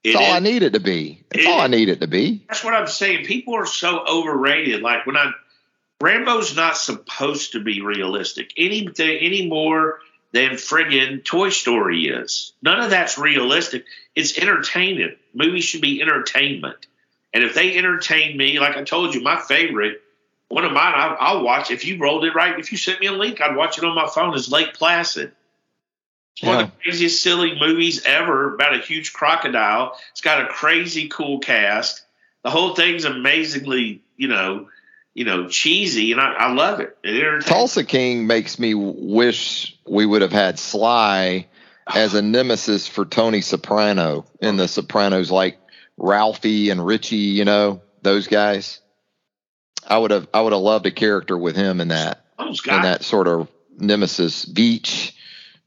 It 0.03 0.15
all 0.15 0.21
is, 0.21 0.33
I 0.33 0.39
need 0.39 0.63
it 0.63 0.73
to 0.73 0.79
be. 0.79 1.23
That's 1.29 1.45
all 1.45 1.61
I 1.61 1.67
need 1.67 1.89
it 1.89 2.01
to 2.01 2.07
be. 2.07 2.45
That's 2.49 2.63
what 2.63 2.73
I'm 2.73 2.87
saying. 2.87 3.25
People 3.25 3.55
are 3.55 3.65
so 3.65 4.05
overrated. 4.05 4.81
Like 4.81 5.05
when 5.05 5.15
I 5.15 5.31
Rambo's 6.03 6.53
not 6.53 6.75
supposed 6.75 7.53
to 7.53 7.61
be 7.61 7.79
realistic 7.79 8.51
anything 8.57 9.19
any 9.21 9.47
more 9.47 9.99
than 10.33 10.51
friggin' 10.51 11.23
Toy 11.23 11.47
Story 11.47 12.07
is. 12.07 12.51
None 12.61 12.81
of 12.81 12.89
that's 12.89 13.17
realistic. 13.17 13.85
It's 14.13 14.37
entertainment. 14.37 15.17
Movies 15.33 15.63
should 15.63 15.79
be 15.79 16.01
entertainment. 16.01 16.87
And 17.33 17.45
if 17.45 17.53
they 17.53 17.77
entertain 17.77 18.35
me, 18.35 18.59
like 18.59 18.75
I 18.75 18.83
told 18.83 19.15
you, 19.15 19.21
my 19.21 19.39
favorite, 19.39 20.01
one 20.49 20.65
of 20.65 20.73
mine, 20.73 20.93
I, 20.93 21.15
I'll 21.17 21.41
watch. 21.41 21.71
If 21.71 21.85
you 21.85 21.97
rolled 21.97 22.25
it 22.25 22.35
right, 22.35 22.59
if 22.59 22.73
you 22.73 22.77
sent 22.77 22.99
me 22.99 23.07
a 23.07 23.13
link, 23.13 23.39
I'd 23.39 23.55
watch 23.55 23.77
it 23.77 23.85
on 23.85 23.95
my 23.95 24.09
phone. 24.13 24.35
Is 24.35 24.51
Lake 24.51 24.73
Placid. 24.73 25.31
It's 26.33 26.43
one 26.43 26.65
of 26.65 26.71
the 26.71 26.77
craziest 26.83 27.23
silly 27.23 27.57
movies 27.57 28.03
ever 28.03 28.55
about 28.55 28.75
a 28.75 28.79
huge 28.79 29.13
crocodile. 29.13 29.97
It's 30.11 30.19
got 30.19 30.41
a 30.41 30.47
crazy 30.47 31.07
cool 31.07 31.39
cast. 31.39 32.03
The 32.43 32.49
whole 32.49 32.75
thing's 32.75 33.05
amazingly, 33.05 34.01
you 34.17 34.27
know, 34.27 34.67
you 35.13 35.25
know, 35.25 35.47
cheesy, 35.47 36.11
and 36.11 36.19
I, 36.19 36.33
I 36.33 36.53
love 36.53 36.79
it. 36.79 36.97
it 37.03 37.45
Tulsa 37.45 37.83
King 37.83 38.27
makes 38.27 38.57
me 38.57 38.73
wish 38.73 39.77
we 39.87 40.05
would 40.05 40.21
have 40.21 40.31
had 40.31 40.57
Sly 40.57 41.47
as 41.87 42.13
a 42.13 42.21
nemesis 42.21 42.87
for 42.87 43.05
Tony 43.05 43.41
Soprano 43.41 44.25
in 44.41 44.57
The 44.57 44.67
Sopranos, 44.67 45.29
like 45.29 45.59
Ralphie 45.97 46.69
and 46.69 46.83
Richie, 46.83 47.17
you 47.17 47.45
know, 47.45 47.81
those 48.01 48.27
guys. 48.27 48.79
I 49.85 49.97
would 49.97 50.11
have 50.11 50.27
I 50.33 50.41
would 50.41 50.53
have 50.53 50.61
loved 50.61 50.85
a 50.85 50.91
character 50.91 51.37
with 51.37 51.55
him 51.55 51.81
in 51.81 51.89
that 51.89 52.25
oh, 52.39 52.47
in 52.47 52.81
that 52.81 53.03
sort 53.03 53.27
of 53.27 53.49
nemesis 53.77 54.45
beach, 54.45 55.13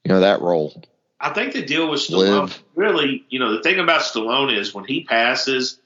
you 0.04 0.08
know, 0.08 0.20
that 0.20 0.40
role. 0.40 0.82
I 1.20 1.32
think 1.32 1.52
the 1.52 1.62
deal 1.62 1.90
with 1.90 2.00
Stallone 2.00 2.40
Live. 2.40 2.62
really, 2.74 3.24
you 3.28 3.38
know, 3.38 3.56
the 3.56 3.62
thing 3.62 3.78
about 3.78 4.02
Stallone 4.02 4.56
is 4.56 4.74
when 4.74 4.84
he 4.84 5.04
passes, 5.04 5.78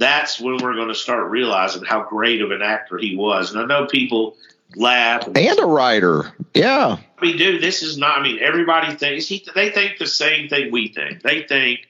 that's 0.00 0.40
when 0.40 0.56
we're 0.56 0.74
going 0.74 0.88
to 0.88 0.94
start 0.94 1.30
realizing 1.30 1.84
how 1.84 2.02
great 2.02 2.40
of 2.40 2.50
an 2.50 2.62
actor 2.62 2.96
he 2.96 3.14
was. 3.16 3.52
And 3.52 3.60
I 3.60 3.66
know 3.66 3.86
people 3.86 4.34
laugh 4.74 5.26
and, 5.26 5.36
and 5.36 5.58
a 5.58 5.66
writer. 5.66 6.32
Yeah. 6.54 6.96
I 7.18 7.24
mean, 7.24 7.36
dude, 7.36 7.62
this 7.62 7.82
is 7.82 7.98
not. 7.98 8.18
I 8.18 8.22
mean, 8.22 8.38
everybody 8.40 8.94
thinks 8.94 9.26
he. 9.26 9.46
They 9.54 9.68
think 9.70 9.98
the 9.98 10.06
same 10.06 10.48
thing 10.48 10.72
we 10.72 10.88
think. 10.88 11.20
They 11.20 11.42
think 11.42 11.80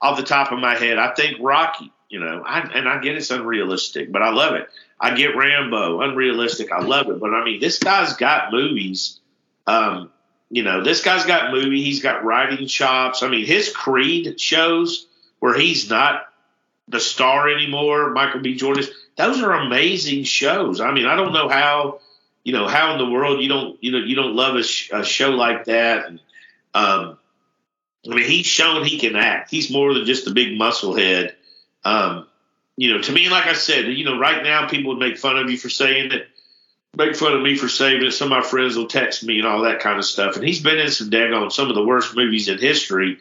off 0.00 0.16
the 0.16 0.24
top 0.24 0.50
of 0.50 0.58
my 0.58 0.74
head, 0.74 0.98
I 0.98 1.14
think 1.14 1.36
Rocky. 1.40 1.92
You 2.08 2.18
know, 2.18 2.42
I, 2.44 2.58
and 2.74 2.88
I 2.88 2.98
get 2.98 3.14
it's 3.14 3.30
unrealistic, 3.30 4.10
but 4.10 4.20
I 4.20 4.32
love 4.32 4.56
it. 4.56 4.68
I 4.98 5.14
get 5.14 5.36
Rambo, 5.36 6.00
unrealistic. 6.00 6.72
I 6.72 6.80
love 6.80 7.08
it, 7.08 7.20
but 7.20 7.32
I 7.32 7.44
mean, 7.44 7.60
this 7.60 7.78
guy's 7.78 8.14
got 8.14 8.50
movies. 8.50 9.20
Um, 9.68 10.10
you 10.50 10.64
know, 10.64 10.82
this 10.82 11.04
guy's 11.04 11.24
got 11.24 11.52
movie. 11.52 11.84
He's 11.84 12.02
got 12.02 12.24
writing 12.24 12.66
chops. 12.66 13.22
I 13.22 13.28
mean, 13.28 13.46
his 13.46 13.72
Creed 13.72 14.40
shows 14.40 15.06
where 15.38 15.56
he's 15.56 15.88
not 15.88 16.24
the 16.90 17.00
star 17.00 17.48
anymore. 17.48 18.10
Michael 18.10 18.40
B. 18.40 18.56
Jordan. 18.56 18.84
Those 19.16 19.42
are 19.42 19.52
amazing 19.52 20.24
shows. 20.24 20.80
I 20.80 20.92
mean, 20.92 21.06
I 21.06 21.16
don't 21.16 21.32
know 21.32 21.48
how 21.48 22.00
you 22.44 22.52
know 22.52 22.68
how 22.68 22.92
in 22.92 22.98
the 22.98 23.10
world 23.10 23.42
you 23.42 23.48
don't 23.48 23.82
you 23.82 23.92
know 23.92 23.98
you 23.98 24.16
don't 24.16 24.34
love 24.34 24.56
a, 24.56 24.62
sh- 24.62 24.90
a 24.92 25.04
show 25.04 25.30
like 25.30 25.66
that. 25.66 26.06
And, 26.06 26.20
um, 26.74 27.18
I 28.10 28.14
mean, 28.14 28.24
he's 28.24 28.46
shown 28.46 28.84
he 28.84 28.98
can 28.98 29.16
act. 29.16 29.50
He's 29.50 29.70
more 29.70 29.92
than 29.92 30.06
just 30.06 30.26
a 30.26 30.32
big 30.32 30.56
muscle 30.56 30.96
head. 30.96 31.36
Um, 31.84 32.26
you 32.76 32.94
know, 32.94 33.02
to 33.02 33.12
me, 33.12 33.28
like 33.28 33.46
I 33.46 33.52
said, 33.52 33.86
you 33.86 34.04
know, 34.04 34.18
right 34.18 34.42
now 34.42 34.66
people 34.66 34.90
would 34.90 34.98
make 34.98 35.18
fun 35.18 35.36
of 35.36 35.50
you 35.50 35.58
for 35.58 35.68
saying 35.68 36.12
it, 36.12 36.28
make 36.96 37.14
fun 37.14 37.34
of 37.34 37.42
me 37.42 37.56
for 37.56 37.68
saying 37.68 38.02
it. 38.02 38.12
Some 38.12 38.32
of 38.32 38.38
my 38.38 38.42
friends 38.42 38.76
will 38.76 38.86
text 38.86 39.22
me 39.22 39.38
and 39.38 39.46
all 39.46 39.62
that 39.62 39.80
kind 39.80 39.98
of 39.98 40.04
stuff. 40.04 40.36
And 40.36 40.44
he's 40.44 40.62
been 40.62 40.78
in 40.78 40.90
some 40.90 41.10
daggone 41.10 41.52
some 41.52 41.68
of 41.68 41.74
the 41.74 41.84
worst 41.84 42.16
movies 42.16 42.48
in 42.48 42.58
history. 42.58 43.18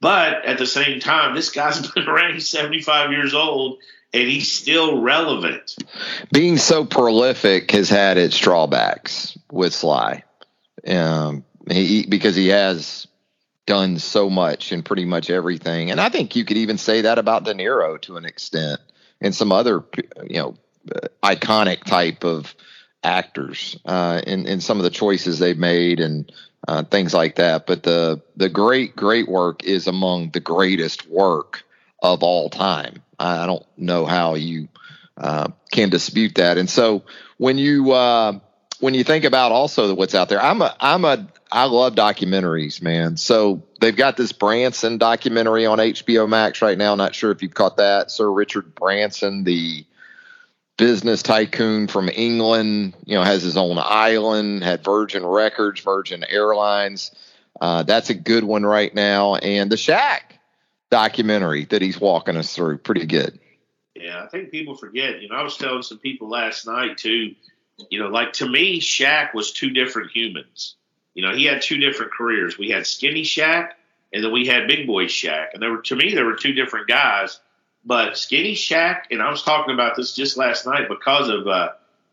But 0.00 0.44
at 0.44 0.58
the 0.58 0.66
same 0.66 1.00
time, 1.00 1.34
this 1.34 1.50
guy's 1.50 1.86
been 1.92 2.08
around. 2.08 2.34
He's 2.34 2.48
75 2.48 3.12
years 3.12 3.34
old 3.34 3.78
and 4.12 4.28
he's 4.28 4.50
still 4.52 5.00
relevant. 5.00 5.76
Being 6.32 6.58
so 6.58 6.84
prolific 6.84 7.70
has 7.70 7.88
had 7.88 8.18
its 8.18 8.36
drawbacks 8.38 9.38
with 9.50 9.72
Sly, 9.72 10.24
um, 10.86 11.44
he, 11.70 12.06
because 12.06 12.34
he 12.34 12.48
has 12.48 13.06
done 13.66 13.98
so 13.98 14.28
much 14.28 14.72
in 14.72 14.82
pretty 14.82 15.04
much 15.04 15.30
everything, 15.30 15.90
and 15.90 16.00
I 16.00 16.08
think 16.08 16.34
you 16.34 16.44
could 16.44 16.56
even 16.56 16.78
say 16.78 17.02
that 17.02 17.18
about 17.18 17.44
De 17.44 17.54
Niro 17.54 18.00
to 18.02 18.16
an 18.16 18.24
extent, 18.24 18.80
and 19.20 19.34
some 19.34 19.52
other 19.52 19.84
you 20.28 20.38
know 20.38 20.56
iconic 21.22 21.84
type 21.84 22.24
of 22.24 22.54
actors 23.04 23.78
uh, 23.84 24.20
in 24.26 24.46
in 24.46 24.60
some 24.60 24.78
of 24.78 24.84
the 24.84 24.90
choices 24.90 25.38
they've 25.38 25.58
made 25.58 26.00
and 26.00 26.32
uh, 26.66 26.84
things 26.84 27.14
like 27.14 27.36
that. 27.36 27.66
But 27.66 27.82
the 27.82 28.22
the 28.36 28.48
great 28.48 28.96
great 28.96 29.28
work 29.28 29.64
is 29.64 29.86
among 29.86 30.30
the 30.30 30.40
greatest 30.40 31.08
work 31.08 31.64
of 32.02 32.22
all 32.22 32.50
time. 32.50 33.02
I 33.18 33.46
don't 33.46 33.66
know 33.76 34.06
how 34.06 34.34
you 34.34 34.68
uh, 35.16 35.48
can 35.70 35.90
dispute 35.90 36.36
that. 36.36 36.58
And 36.58 36.68
so 36.68 37.04
when 37.36 37.58
you 37.58 37.92
uh, 37.92 38.38
when 38.80 38.94
you 38.94 39.04
think 39.04 39.24
about 39.24 39.52
also 39.52 39.94
what's 39.94 40.14
out 40.14 40.28
there, 40.28 40.42
I'm 40.42 40.62
a 40.62 40.74
I'm 40.80 41.04
a 41.04 41.28
I 41.52 41.64
love 41.64 41.94
documentaries, 41.94 42.80
man. 42.80 43.16
So 43.16 43.64
they've 43.80 43.96
got 43.96 44.16
this 44.16 44.32
Branson 44.32 44.98
documentary 44.98 45.66
on 45.66 45.78
HBO 45.78 46.28
Max 46.28 46.62
right 46.62 46.78
now. 46.78 46.94
Not 46.94 47.14
sure 47.14 47.30
if 47.32 47.42
you've 47.42 47.54
caught 47.54 47.78
that, 47.78 48.10
Sir 48.10 48.30
Richard 48.30 48.74
Branson, 48.74 49.44
the 49.44 49.84
business 50.80 51.22
tycoon 51.22 51.86
from 51.86 52.08
England. 52.08 52.96
You 53.04 53.14
know, 53.16 53.22
has 53.22 53.42
his 53.42 53.56
own 53.56 53.78
island, 53.78 54.64
had 54.64 54.82
Virgin 54.82 55.24
Records, 55.24 55.80
Virgin 55.82 56.24
Airlines. 56.28 57.12
Uh, 57.60 57.82
that's 57.82 58.08
a 58.08 58.14
good 58.14 58.42
one 58.42 58.64
right 58.64 58.92
now. 58.92 59.34
And 59.36 59.70
the 59.70 59.76
Shaq 59.76 60.22
documentary 60.90 61.66
that 61.66 61.82
he's 61.82 62.00
walking 62.00 62.36
us 62.36 62.56
through. 62.56 62.78
Pretty 62.78 63.04
good. 63.04 63.38
Yeah, 63.94 64.24
I 64.24 64.28
think 64.28 64.50
people 64.50 64.74
forget. 64.74 65.20
You 65.20 65.28
know, 65.28 65.36
I 65.36 65.42
was 65.42 65.58
telling 65.58 65.82
some 65.82 65.98
people 65.98 66.30
last 66.30 66.66
night 66.66 66.96
too. 66.96 67.34
You 67.90 68.00
know, 68.00 68.08
like 68.08 68.32
to 68.34 68.48
me, 68.48 68.80
Shaq 68.80 69.34
was 69.34 69.52
two 69.52 69.70
different 69.70 70.10
humans. 70.10 70.76
You 71.12 71.26
know, 71.26 71.34
he 71.34 71.44
had 71.44 71.60
two 71.60 71.76
different 71.76 72.12
careers. 72.12 72.56
We 72.56 72.70
had 72.70 72.86
Skinny 72.86 73.22
Shaq, 73.22 73.70
and 74.14 74.24
then 74.24 74.32
we 74.32 74.46
had 74.46 74.66
Big 74.66 74.86
Boy 74.86 75.04
Shaq. 75.06 75.48
And 75.52 75.62
there 75.62 75.70
were, 75.70 75.82
to 75.82 75.96
me, 75.96 76.14
there 76.14 76.24
were 76.24 76.36
two 76.36 76.54
different 76.54 76.88
guys. 76.88 77.38
But 77.84 78.18
Skinny 78.18 78.54
Shaq, 78.54 79.02
and 79.10 79.22
I 79.22 79.30
was 79.30 79.42
talking 79.42 79.72
about 79.72 79.96
this 79.96 80.14
just 80.14 80.36
last 80.36 80.66
night 80.66 80.88
because 80.88 81.28
of 81.28 81.46
uh, 81.46 81.70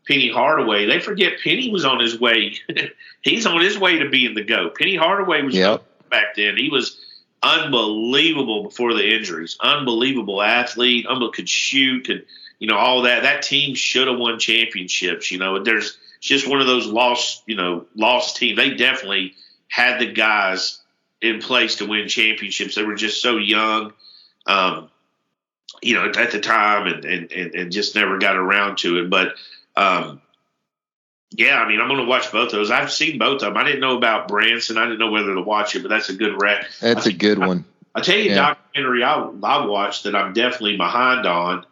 Penny 0.07 0.31
Hardaway. 0.31 0.85
They 0.85 0.99
forget 0.99 1.33
Penny 1.43 1.69
was 1.69 1.85
on 1.85 1.99
his 1.99 2.19
way. 2.19 2.55
He's 3.21 3.45
on 3.45 3.61
his 3.61 3.77
way 3.77 3.99
to 3.99 4.09
being 4.09 4.33
the 4.33 4.43
GOAT. 4.43 4.75
Penny 4.75 4.95
Hardaway 4.95 5.41
was 5.41 5.55
yep. 5.55 5.83
back 6.09 6.35
then. 6.35 6.55
He 6.57 6.69
was 6.69 6.97
unbelievable 7.43 8.63
before 8.63 8.93
the 8.93 9.15
injuries. 9.15 9.57
Unbelievable 9.59 10.41
athlete, 10.41 11.05
unbelievable, 11.05 11.33
could 11.33 11.49
shoot, 11.49 12.05
could 12.05 12.25
you 12.59 12.67
know 12.67 12.77
all 12.77 13.03
that. 13.03 13.23
That 13.23 13.43
team 13.43 13.75
should 13.75 14.07
have 14.07 14.17
won 14.17 14.39
championships. 14.39 15.31
You 15.31 15.39
know, 15.39 15.63
there's 15.63 15.97
just 16.21 16.47
one 16.47 16.61
of 16.61 16.67
those 16.67 16.87
lost, 16.87 17.43
you 17.45 17.55
know, 17.55 17.85
lost 17.95 18.37
teams. 18.37 18.57
They 18.57 18.75
definitely 18.75 19.35
had 19.67 19.99
the 19.99 20.11
guys 20.11 20.81
in 21.21 21.41
place 21.41 21.77
to 21.77 21.85
win 21.85 22.07
championships. 22.07 22.75
They 22.75 22.83
were 22.83 22.95
just 22.95 23.21
so 23.21 23.37
young, 23.37 23.93
um, 24.45 24.89
you 25.81 25.95
know, 25.95 26.11
at 26.17 26.31
the 26.31 26.39
time, 26.39 26.87
and, 26.87 27.05
and 27.05 27.55
and 27.55 27.71
just 27.71 27.95
never 27.95 28.17
got 28.17 28.35
around 28.35 28.79
to 28.79 28.99
it. 28.99 29.09
But 29.09 29.35
um, 29.75 30.21
yeah, 31.31 31.59
I 31.61 31.67
mean, 31.67 31.79
I'm 31.79 31.87
going 31.87 31.99
to 31.99 32.07
watch 32.07 32.31
both 32.31 32.47
of 32.47 32.51
those. 32.53 32.71
I've 32.71 32.91
seen 32.91 33.19
both 33.19 33.43
of 33.43 33.53
them. 33.53 33.57
I 33.57 33.63
didn't 33.63 33.81
know 33.81 33.97
about 33.97 34.27
Branson. 34.27 34.77
I 34.77 34.85
didn't 34.85 34.99
know 34.99 35.11
whether 35.11 35.33
to 35.33 35.41
watch 35.41 35.75
it, 35.75 35.81
but 35.81 35.89
that's 35.89 36.09
a 36.09 36.13
good 36.13 36.41
rec. 36.41 36.65
That's 36.79 37.05
a 37.05 37.13
good 37.13 37.39
one. 37.39 37.65
I, 37.93 38.01
tell 38.01 38.17
you, 38.17 38.29
yeah. 38.29 38.35
documentary 38.35 39.03
I, 39.03 39.15
I 39.43 39.65
watched 39.65 40.03
that 40.03 40.15
I'm 40.15 40.33
definitely 40.33 40.77
behind 40.77 41.25
on. 41.25 41.65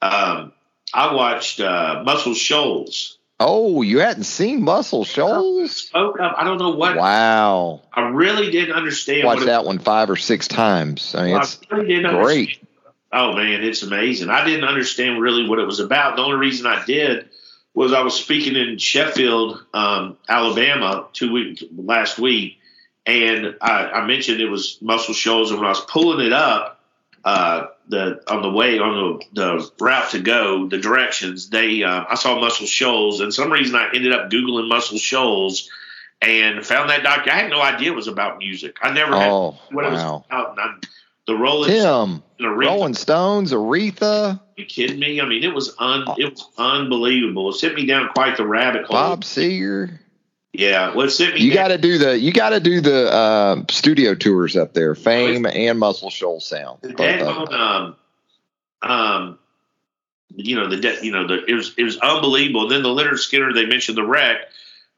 Um, 0.00 0.52
I 0.94 1.14
watched 1.14 1.60
uh, 1.60 2.02
Muscle 2.04 2.34
Shoals. 2.34 3.18
Oh, 3.40 3.82
you 3.82 3.98
hadn't 3.98 4.24
seen 4.24 4.62
Muscle 4.62 5.04
Shoals? 5.04 5.72
Spoke 5.72 6.20
up. 6.20 6.36
I 6.38 6.44
don't 6.44 6.58
know 6.58 6.70
what. 6.70 6.96
Wow. 6.96 7.82
I 7.92 8.02
really 8.08 8.50
didn't 8.50 8.76
understand. 8.76 9.24
Watched 9.24 9.46
that 9.46 9.64
one 9.64 9.78
five 9.78 10.08
or 10.08 10.16
six 10.16 10.46
times. 10.46 11.14
I 11.14 11.26
mean, 11.26 11.36
I 11.36 11.40
it's 11.40 11.60
really 11.70 11.88
didn't 11.88 12.22
great. 12.22 12.62
Oh 13.12 13.34
man, 13.34 13.62
it's 13.62 13.82
amazing. 13.82 14.30
I 14.30 14.44
didn't 14.44 14.64
understand 14.68 15.20
really 15.20 15.46
what 15.48 15.58
it 15.58 15.66
was 15.66 15.80
about. 15.80 16.16
The 16.16 16.22
only 16.22 16.36
reason 16.38 16.66
I 16.66 16.84
did 16.84 17.28
was 17.74 17.92
I 17.92 18.02
was 18.02 18.14
speaking 18.14 18.56
in 18.56 18.78
Sheffield, 18.78 19.62
um, 19.74 20.16
Alabama, 20.28 21.06
two 21.12 21.32
weeks 21.32 21.62
last 21.76 22.18
week, 22.18 22.58
and 23.06 23.56
I, 23.60 23.86
I 23.86 24.06
mentioned 24.06 24.40
it 24.40 24.48
was 24.48 24.78
Muscle 24.80 25.14
Shoals, 25.14 25.50
and 25.50 25.58
when 25.60 25.66
I 25.66 25.70
was 25.70 25.80
pulling 25.80 26.26
it 26.26 26.32
up, 26.32 26.80
uh, 27.24 27.66
the 27.88 28.22
on 28.28 28.42
the 28.42 28.50
way 28.50 28.78
on 28.78 29.20
the, 29.34 29.42
the 29.42 29.70
route 29.84 30.10
to 30.10 30.20
go, 30.20 30.68
the 30.68 30.78
directions, 30.78 31.50
they 31.50 31.82
uh, 31.82 32.04
I 32.08 32.14
saw 32.14 32.40
Muscle 32.40 32.66
Shoals, 32.66 33.20
and 33.20 33.32
some 33.32 33.52
reason 33.52 33.74
I 33.76 33.90
ended 33.94 34.12
up 34.12 34.30
googling 34.30 34.68
Muscle 34.68 34.98
Shoals. 34.98 35.68
And 36.24 36.64
found 36.64 36.88
that 36.90 37.02
doc. 37.02 37.26
I 37.26 37.34
had 37.34 37.50
no 37.50 37.60
idea 37.60 37.90
it 37.90 37.96
was 37.96 38.06
about 38.06 38.38
music. 38.38 38.76
I 38.80 38.92
never 38.92 39.16
had 39.16 39.28
Oh, 39.28 39.58
what 39.72 39.84
it 39.84 39.90
was 39.90 40.00
wow. 40.04 40.24
about. 40.30 40.86
The 41.26 41.34
Rolling 41.36 41.70
Tim. 41.70 42.22
Rolling 42.40 42.94
Stones, 42.94 43.52
Aretha, 43.52 44.40
you 44.56 44.64
kidding 44.66 44.98
me? 44.98 45.20
I 45.20 45.24
mean, 45.26 45.44
it 45.44 45.54
was 45.54 45.74
un 45.78 46.04
it 46.18 46.30
was 46.30 46.44
unbelievable. 46.58 47.50
It 47.50 47.54
sent 47.54 47.74
me 47.76 47.86
down 47.86 48.08
quite 48.14 48.36
the 48.36 48.46
rabbit 48.46 48.84
hole. 48.86 48.94
Bob 48.94 49.22
Seger. 49.22 49.98
Yeah, 50.52 50.94
well, 50.94 51.06
it 51.06 51.10
sent 51.10 51.34
me. 51.34 51.40
You 51.42 51.54
got 51.54 51.68
to 51.68 51.78
do 51.78 51.98
the 51.98 52.18
you 52.18 52.32
got 52.32 52.50
to 52.50 52.60
do 52.60 52.80
the 52.80 53.10
uh, 53.12 53.62
studio 53.70 54.14
tours 54.14 54.56
up 54.56 54.74
there. 54.74 54.94
Fame 54.96 55.46
and 55.46 55.78
Muscle 55.78 56.10
Shoals 56.10 56.44
Sound. 56.46 56.80
the 56.82 56.88
Both 56.88 56.96
dead 56.98 57.22
of 57.22 57.48
them. 57.48 57.60
um, 57.60 57.96
um, 58.82 59.38
you 60.34 60.56
know 60.56 60.68
the 60.68 60.98
you 61.02 61.12
know 61.12 61.26
the 61.26 61.44
it 61.44 61.54
was 61.54 61.72
it 61.78 61.84
was 61.84 61.98
unbelievable. 61.98 62.68
then 62.68 62.82
the 62.82 62.88
Lynyrd 62.88 63.12
Skynyrd 63.14 63.54
they 63.54 63.66
mentioned 63.66 63.96
the 63.96 64.04
wreck. 64.04 64.38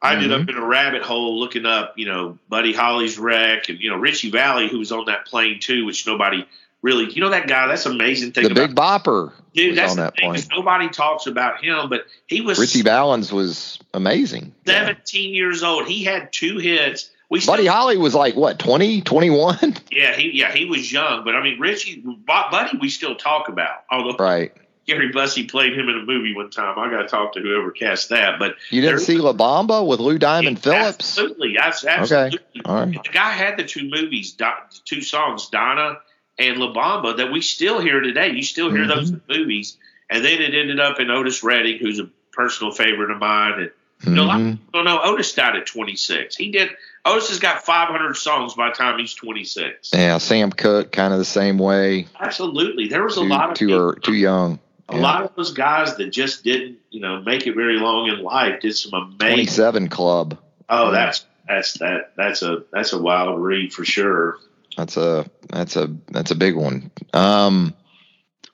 I 0.01 0.13
ended 0.15 0.31
Mm-hmm. 0.31 0.43
up 0.43 0.49
in 0.49 0.55
a 0.55 0.65
rabbit 0.65 1.01
hole 1.01 1.39
looking 1.39 1.65
up, 1.65 1.97
you 1.97 2.05
know, 2.05 2.37
Buddy 2.49 2.73
Holly's 2.73 3.17
wreck 3.17 3.69
and 3.69 3.79
you 3.79 3.89
know 3.89 3.97
Richie 3.97 4.29
Valens 4.29 4.71
who 4.71 4.79
was 4.79 4.91
on 4.91 5.05
that 5.05 5.25
plane 5.25 5.59
too, 5.59 5.85
which 5.85 6.05
nobody 6.05 6.45
really, 6.81 7.11
you 7.11 7.21
know, 7.21 7.29
that 7.29 7.47
guy. 7.47 7.67
That's 7.67 7.85
amazing 7.85 8.31
thing 8.33 8.43
The 8.43 8.51
about 8.51 8.67
Big 8.67 8.75
Bopper 8.75 9.33
dude. 9.53 9.77
That's 9.77 9.91
on 9.91 9.97
that 9.97 10.15
thing. 10.15 10.37
Nobody 10.51 10.89
talks 10.89 11.25
about 11.25 11.63
him, 11.63 11.89
but 11.89 12.05
he 12.27 12.41
was 12.41 12.59
Richie 12.59 12.83
Valens 12.83 13.31
was 13.31 13.79
amazing. 13.93 14.53
Yeah. 14.65 14.85
17 14.85 15.33
years 15.33 15.63
old. 15.63 15.87
He 15.87 16.03
had 16.03 16.31
two 16.31 16.57
hits. 16.59 17.09
We 17.27 17.39
still, 17.39 17.53
Buddy 17.53 17.65
Holly 17.65 17.97
was 17.97 18.13
like 18.13 18.35
what 18.35 18.59
20, 18.59 19.01
21? 19.01 19.57
yeah, 19.91 20.15
he 20.15 20.37
yeah 20.37 20.51
he 20.53 20.65
was 20.65 20.91
young, 20.91 21.23
but 21.23 21.35
I 21.35 21.41
mean 21.41 21.59
Richie, 21.59 22.03
Buddy, 22.27 22.77
we 22.77 22.89
still 22.89 23.15
talk 23.15 23.49
about. 23.49 23.83
Although 23.89 24.17
right. 24.17 24.53
Gary 24.85 25.11
Busey 25.11 25.49
played 25.49 25.73
him 25.73 25.89
in 25.89 25.95
a 25.97 26.03
movie 26.05 26.35
one 26.35 26.49
time. 26.51 26.77
I 26.77 26.89
got 26.91 27.01
to 27.01 27.07
talk 27.07 27.33
to 27.33 27.39
whoever 27.41 27.71
cast 27.71 28.09
that. 28.09 28.37
But 28.39 28.55
You 28.69 28.81
didn't 28.81 28.99
see 28.99 29.17
La 29.17 29.33
Bamba 29.33 29.85
with 29.85 29.99
Lou 29.99 30.17
Diamond 30.19 30.59
Phillips? 30.59 31.17
Absolutely, 31.17 31.57
absolutely. 31.57 32.39
All 32.65 32.75
right. 32.85 33.03
The 33.03 33.09
guy 33.11 33.31
had 33.31 33.57
the 33.57 33.63
two 33.63 33.89
movies, 33.89 34.37
two 34.85 35.01
songs, 35.01 35.49
Donna 35.49 35.97
and 36.37 36.57
La 36.57 36.73
Bamba, 36.73 37.17
that 37.17 37.31
we 37.31 37.41
still 37.41 37.79
hear 37.79 37.99
today. 38.01 38.29
You 38.31 38.43
still 38.43 38.69
hear 38.71 38.87
those 38.87 39.11
Mm-hmm. 39.11 39.31
movies, 39.39 39.77
and 40.09 40.23
then 40.23 40.41
it 40.41 40.53
ended 40.53 40.79
up 40.79 40.99
in 40.99 41.09
Otis 41.09 41.43
Redding, 41.43 41.79
who's 41.79 41.99
a 41.99 42.09
personal 42.31 42.71
favorite 42.73 43.09
of 43.11 43.17
mine. 43.19 43.53
And 43.59 43.71
you 44.05 44.11
know, 44.11 44.23
a 44.23 44.25
lot 44.25 44.41
of 44.41 44.45
people 44.47 44.65
don't 44.73 44.85
know 44.85 44.99
Otis 45.01 45.33
died 45.33 45.55
at 45.55 45.65
26. 45.65 46.35
He 46.35 46.51
did. 46.51 46.69
Otis 47.05 47.29
has 47.29 47.39
got 47.39 47.63
500 47.65 48.15
songs 48.17 48.53
by 48.55 48.69
the 48.69 48.75
time 48.75 48.99
he's 48.99 49.13
26. 49.13 49.91
Yeah, 49.93 50.17
Sam 50.17 50.51
Cooke, 50.51 50.91
kind 50.91 51.13
of 51.13 51.19
the 51.19 51.25
same 51.25 51.57
way. 51.57 52.07
Absolutely, 52.19 52.87
there 52.87 53.03
was 53.03 53.17
a 53.17 53.21
Too 53.21 53.27
lot 53.27 53.49
of 53.51 53.55
too, 53.57 53.67
people- 53.67 53.93
too 53.95 54.13
young. 54.15 54.59
A 54.89 54.95
Yeah. 54.95 55.01
lot 55.01 55.23
of 55.23 55.35
those 55.35 55.51
guys 55.53 55.95
that 55.97 56.11
just 56.11 56.43
didn't, 56.43 56.77
you 56.91 57.01
know, 57.01 57.21
make 57.21 57.47
it 57.47 57.55
very 57.55 57.77
long 57.79 58.07
in 58.07 58.21
life 58.21 58.61
did 58.61 58.75
some 58.75 58.93
amazing. 58.93 59.17
Twenty-seven 59.17 59.89
Club. 59.89 60.37
Oh, 60.69 60.91
that's 60.91 61.25
that's 61.47 61.73
that 61.79 62.11
that's 62.15 62.41
a 62.41 62.63
that's 62.71 62.93
a 62.93 63.01
wild 63.01 63.39
read 63.41 63.73
for 63.73 63.83
sure. 63.85 64.37
That's 64.77 64.97
a 64.97 65.29
that's 65.49 65.75
a 65.75 65.95
that's 66.09 66.31
a 66.31 66.35
big 66.35 66.55
one. 66.55 66.91
Um, 67.13 67.73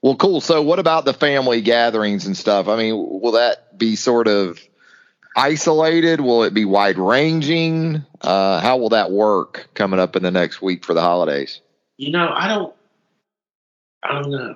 well, 0.02 0.16
cool. 0.16 0.42
So, 0.42 0.62
what 0.62 0.80
about 0.80 1.06
the 1.06 1.14
family 1.14 1.62
gatherings 1.62 2.26
and 2.26 2.36
stuff? 2.36 2.68
I 2.68 2.76
mean, 2.76 2.96
will 2.96 3.34
that 3.34 3.78
be 3.78 3.96
sort 3.96 4.28
of 4.28 4.60
isolated? 5.36 6.22
Will 6.22 6.44
it 6.44 6.54
be 6.54 6.66
wide 6.66 6.98
ranging? 6.98 8.04
Uh, 8.22 8.60
how 8.60 8.78
will 8.78 8.90
that 8.90 9.12
work 9.12 9.70
coming 9.74 10.00
up 10.00 10.16
in 10.16 10.24
the 10.24 10.32
next 10.32 10.62
week 10.62 10.84
for 10.86 10.94
the 10.94 11.02
holidays? 11.02 11.62
You 11.98 12.12
know, 12.12 12.32
I 12.34 12.48
don't, 12.48 12.74
I 14.04 14.14
don't 14.22 14.32
know. 14.32 14.56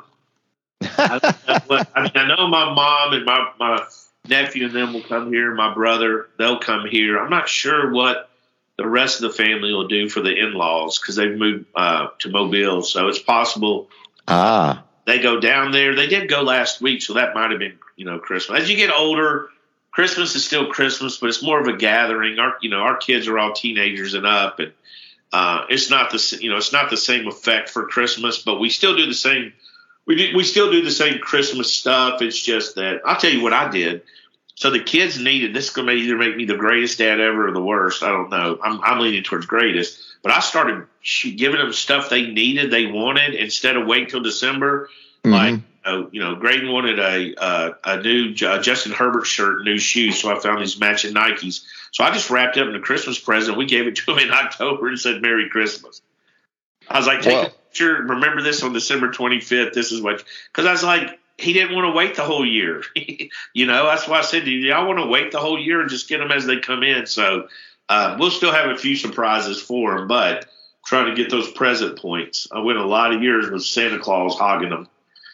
I, 0.98 1.64
know 1.70 1.84
I 1.96 2.02
mean, 2.04 2.12
I 2.16 2.28
know 2.28 2.48
my 2.48 2.74
mom 2.74 3.14
and 3.14 3.26
my 3.26 3.52
my 3.60 3.86
nephew 4.28 4.66
and 4.66 4.74
them 4.74 4.94
will 4.94 5.04
come 5.04 5.32
here. 5.32 5.54
My 5.54 5.74
brother, 5.74 6.28
they'll 6.38 6.60
come 6.60 6.86
here. 6.88 7.20
I'm 7.20 7.30
not 7.30 7.48
sure 7.50 7.92
what 7.92 8.30
the 8.78 8.88
rest 8.88 9.22
of 9.22 9.32
the 9.32 9.38
family 9.38 9.72
will 9.72 9.88
do 9.88 10.10
for 10.10 10.22
the 10.22 10.36
in-laws 10.36 11.00
because 11.00 11.16
they've 11.16 11.38
moved 11.38 11.66
uh, 11.76 12.08
to 12.20 12.30
Mobile, 12.30 12.82
so 12.82 13.08
it's 13.08 13.20
possible 13.20 13.90
Ah, 14.28 14.84
they 15.06 15.20
go 15.20 15.40
down 15.40 15.72
there. 15.72 15.96
They 15.96 16.08
did 16.08 16.30
go 16.30 16.42
last 16.42 16.82
week, 16.82 17.02
so 17.02 17.14
that 17.14 17.36
might 17.36 17.52
have 17.52 17.60
been, 17.60 17.78
you 17.96 18.06
know, 18.06 18.20
Christmas. 18.20 18.62
As 18.62 18.70
you 18.70 18.76
get 18.76 18.92
older, 18.92 19.50
Christmas 19.92 20.36
is 20.36 20.46
still 20.46 20.72
Christmas, 20.72 21.18
but 21.18 21.30
it's 21.30 21.44
more 21.44 21.60
of 21.60 21.68
a 21.68 21.78
gathering. 21.78 22.40
Our, 22.40 22.56
you 22.62 22.70
know, 22.70 22.80
our 22.80 22.98
kids 22.98 23.28
are 23.28 23.38
all 23.38 23.54
teenagers 23.54 24.14
and 24.14 24.26
up, 24.26 24.60
and 24.60 24.74
uh, 25.32 25.66
it's 25.70 25.90
not 25.90 26.12
the, 26.12 26.40
you 26.42 26.50
know, 26.50 26.58
it's 26.58 26.74
not 26.74 26.90
the 26.90 26.98
same 26.98 27.28
effect 27.28 27.70
for 27.70 27.88
Christmas, 27.88 28.40
but 28.40 28.60
we 28.60 28.70
still 28.70 28.96
do 28.96 29.06
the 29.06 29.14
same. 29.14 29.54
We 30.06 30.16
do, 30.16 30.38
we 30.38 30.44
still 30.44 30.72
do 30.72 30.84
the 30.84 30.92
same 30.92 31.20
Christmas 31.20 31.74
stuff. 31.74 32.22
It's 32.22 32.40
just 32.40 32.76
that 32.76 33.02
I'll 33.06 33.18
tell 33.18 33.32
you 33.32 33.42
what 33.42 33.54
I 33.54 33.70
did. 33.70 34.04
So 34.56 34.70
the 34.70 34.80
kids 34.80 35.20
needed 35.20 35.54
this 35.54 35.66
is 35.66 35.70
going 35.72 35.88
to 35.88 35.94
either 35.94 36.18
make 36.18 36.36
me 36.36 36.46
the 36.46 36.56
greatest 36.56 36.98
dad 36.98 37.20
ever 37.20 37.48
or 37.48 37.52
the 37.52 37.62
worst. 37.62 38.04
I 38.04 38.10
don't 38.10 38.30
know. 38.30 38.58
I'm, 38.64 38.80
I'm 38.82 39.00
leaning 39.00 39.24
towards 39.24 39.46
greatest, 39.46 40.00
but 40.24 40.32
I 40.32 40.40
started 40.40 40.88
giving 41.36 41.60
them 41.60 41.74
stuff 41.74 42.10
they 42.10 42.28
needed, 42.28 42.72
they 42.72 42.86
wanted, 42.86 43.36
instead 43.36 43.76
of 43.76 43.86
wait 43.86 44.10
till 44.10 44.22
December. 44.22 44.90
Like 45.26 45.56
mhm. 45.56 45.64
you 45.86 45.92
know, 45.92 46.10
you 46.12 46.22
know, 46.22 46.36
Graydon 46.36 46.72
wanted 46.72 47.00
a 47.00 47.36
uh, 47.36 47.74
a 47.84 48.02
new 48.02 48.36
uh, 48.46 48.62
Justin 48.62 48.92
Herbert 48.92 49.26
shirt, 49.26 49.64
new 49.64 49.80
shoes, 49.80 50.22
so 50.22 50.36
I 50.36 50.40
found 50.40 50.62
these 50.62 50.80
matching 50.80 51.14
Nikes. 51.14 51.64
So 51.92 52.04
I 52.04 52.12
just 52.12 52.30
wrapped 52.30 52.58
up 52.58 52.68
in 52.68 52.76
a 52.76 52.80
Christmas 52.80 53.18
present. 53.18 53.58
We 53.58 53.66
gave 53.66 53.88
it 53.88 53.96
to 53.98 54.12
him 54.12 54.20
in 54.20 54.32
October 54.34 54.88
and 54.88 55.00
said 55.00 55.22
Merry 55.22 55.50
Christmas. 55.50 56.02
I 56.88 56.98
was 56.98 57.08
like, 57.08 57.22
take 57.22 57.52
Remember 57.80 58.42
this 58.42 58.64
on 58.64 58.74
December 58.74 59.10
25th. 59.10 59.74
This 59.74 59.92
is 59.92 60.02
what 60.02 60.24
because 60.52 60.66
I 60.66 60.72
was 60.72 60.84
like, 60.84 61.20
he 61.38 61.54
didn't 61.54 61.76
want 61.76 61.92
to 61.92 61.98
wait 61.98 62.16
the 62.16 62.24
whole 62.24 62.46
year. 62.46 62.84
you 63.54 63.66
know, 63.66 63.86
that's 63.86 64.08
why 64.08 64.20
I 64.20 64.22
said, 64.22 64.46
do 64.46 64.52
y'all 64.52 64.88
want 64.88 65.00
to 65.00 65.08
wait 65.08 65.32
the 65.32 65.40
whole 65.40 65.60
year 65.60 65.82
and 65.82 65.90
just 65.90 66.08
get 66.08 66.20
them 66.20 66.32
as 66.32 66.46
they 66.46 66.60
come 66.60 66.84
in? 66.84 67.06
So 67.06 67.48
uh, 67.90 68.18
we'll 68.20 68.32
still 68.32 68.52
have 68.52 68.70
a 68.70 68.78
few 68.78 68.96
surprises 68.96 69.62
for 69.62 69.98
him, 69.98 70.08
but 70.08 70.48
trying 70.86 71.14
to 71.14 71.16
get 71.16 71.30
those 71.30 71.52
present 71.52 72.00
points. 72.00 72.48
I 72.52 72.60
went 72.60 72.78
a 72.78 72.86
lot 72.86 73.14
of 73.14 73.22
years 73.22 73.50
with 73.50 73.64
Santa 73.64 74.00
Claus 74.00 74.38
hogging 74.38 74.70
them. 74.70 74.88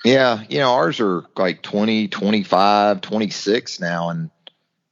yeah, 0.04 0.44
you 0.50 0.60
know, 0.60 0.72
ours 0.72 1.00
are 1.00 1.24
like 1.36 1.62
20, 1.62 2.08
25, 2.08 3.02
26 3.02 3.80
now, 3.80 4.10
and 4.10 4.32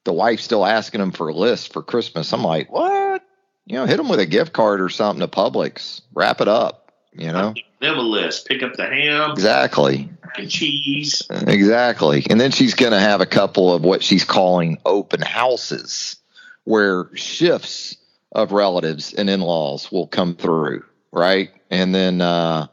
the 0.03 0.13
wife's 0.13 0.43
still 0.43 0.65
asking 0.65 0.99
them 0.99 1.11
for 1.11 1.29
a 1.29 1.33
list 1.33 1.73
for 1.73 1.81
Christmas. 1.81 2.31
I'm 2.33 2.43
like, 2.43 2.71
what? 2.71 3.23
You 3.65 3.75
know, 3.75 3.85
hit 3.85 3.97
them 3.97 4.09
with 4.09 4.19
a 4.19 4.25
gift 4.25 4.53
card 4.53 4.81
or 4.81 4.89
something 4.89 5.21
to 5.21 5.27
Publix. 5.27 6.01
Wrap 6.13 6.41
it 6.41 6.47
up. 6.47 6.78
You 7.13 7.31
know, 7.31 7.53
them 7.81 7.97
a 7.97 8.01
list. 8.01 8.47
Pick 8.47 8.63
up 8.63 8.73
the 8.73 8.85
ham, 8.85 9.31
exactly. 9.31 10.09
and 10.37 10.49
cheese. 10.49 11.23
Exactly. 11.29 12.25
And 12.29 12.39
then 12.39 12.51
she's 12.51 12.75
going 12.75 12.91
to 12.91 12.99
have 12.99 13.21
a 13.21 13.25
couple 13.25 13.73
of 13.73 13.83
what 13.83 14.03
she's 14.03 14.23
calling 14.23 14.77
open 14.85 15.21
houses 15.21 16.17
where 16.65 17.09
shifts 17.15 17.97
of 18.31 18.51
relatives 18.51 19.13
and 19.13 19.29
in 19.29 19.41
laws 19.41 19.91
will 19.91 20.07
come 20.07 20.35
through. 20.35 20.85
Right. 21.11 21.49
And 21.71 21.93
then, 21.95 22.21
uh, 22.21 22.67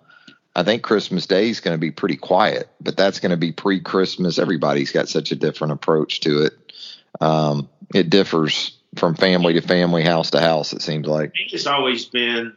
I 0.56 0.62
think 0.62 0.82
Christmas 0.82 1.26
Day 1.26 1.50
is 1.50 1.60
going 1.60 1.74
to 1.74 1.78
be 1.78 1.90
pretty 1.90 2.16
quiet, 2.16 2.70
but 2.80 2.96
that's 2.96 3.20
going 3.20 3.30
to 3.30 3.36
be 3.36 3.52
pre 3.52 3.80
Christmas. 3.80 4.38
Everybody's 4.38 4.90
got 4.90 5.06
such 5.06 5.30
a 5.30 5.36
different 5.36 5.74
approach 5.74 6.20
to 6.20 6.44
it. 6.44 6.52
Um, 7.20 7.68
it 7.94 8.08
differs 8.08 8.78
from 8.96 9.16
family 9.16 9.52
to 9.52 9.60
family, 9.60 10.02
house 10.02 10.30
to 10.30 10.40
house, 10.40 10.72
it 10.72 10.80
seems 10.80 11.06
like. 11.06 11.32
It's 11.34 11.66
always 11.66 12.06
been, 12.06 12.56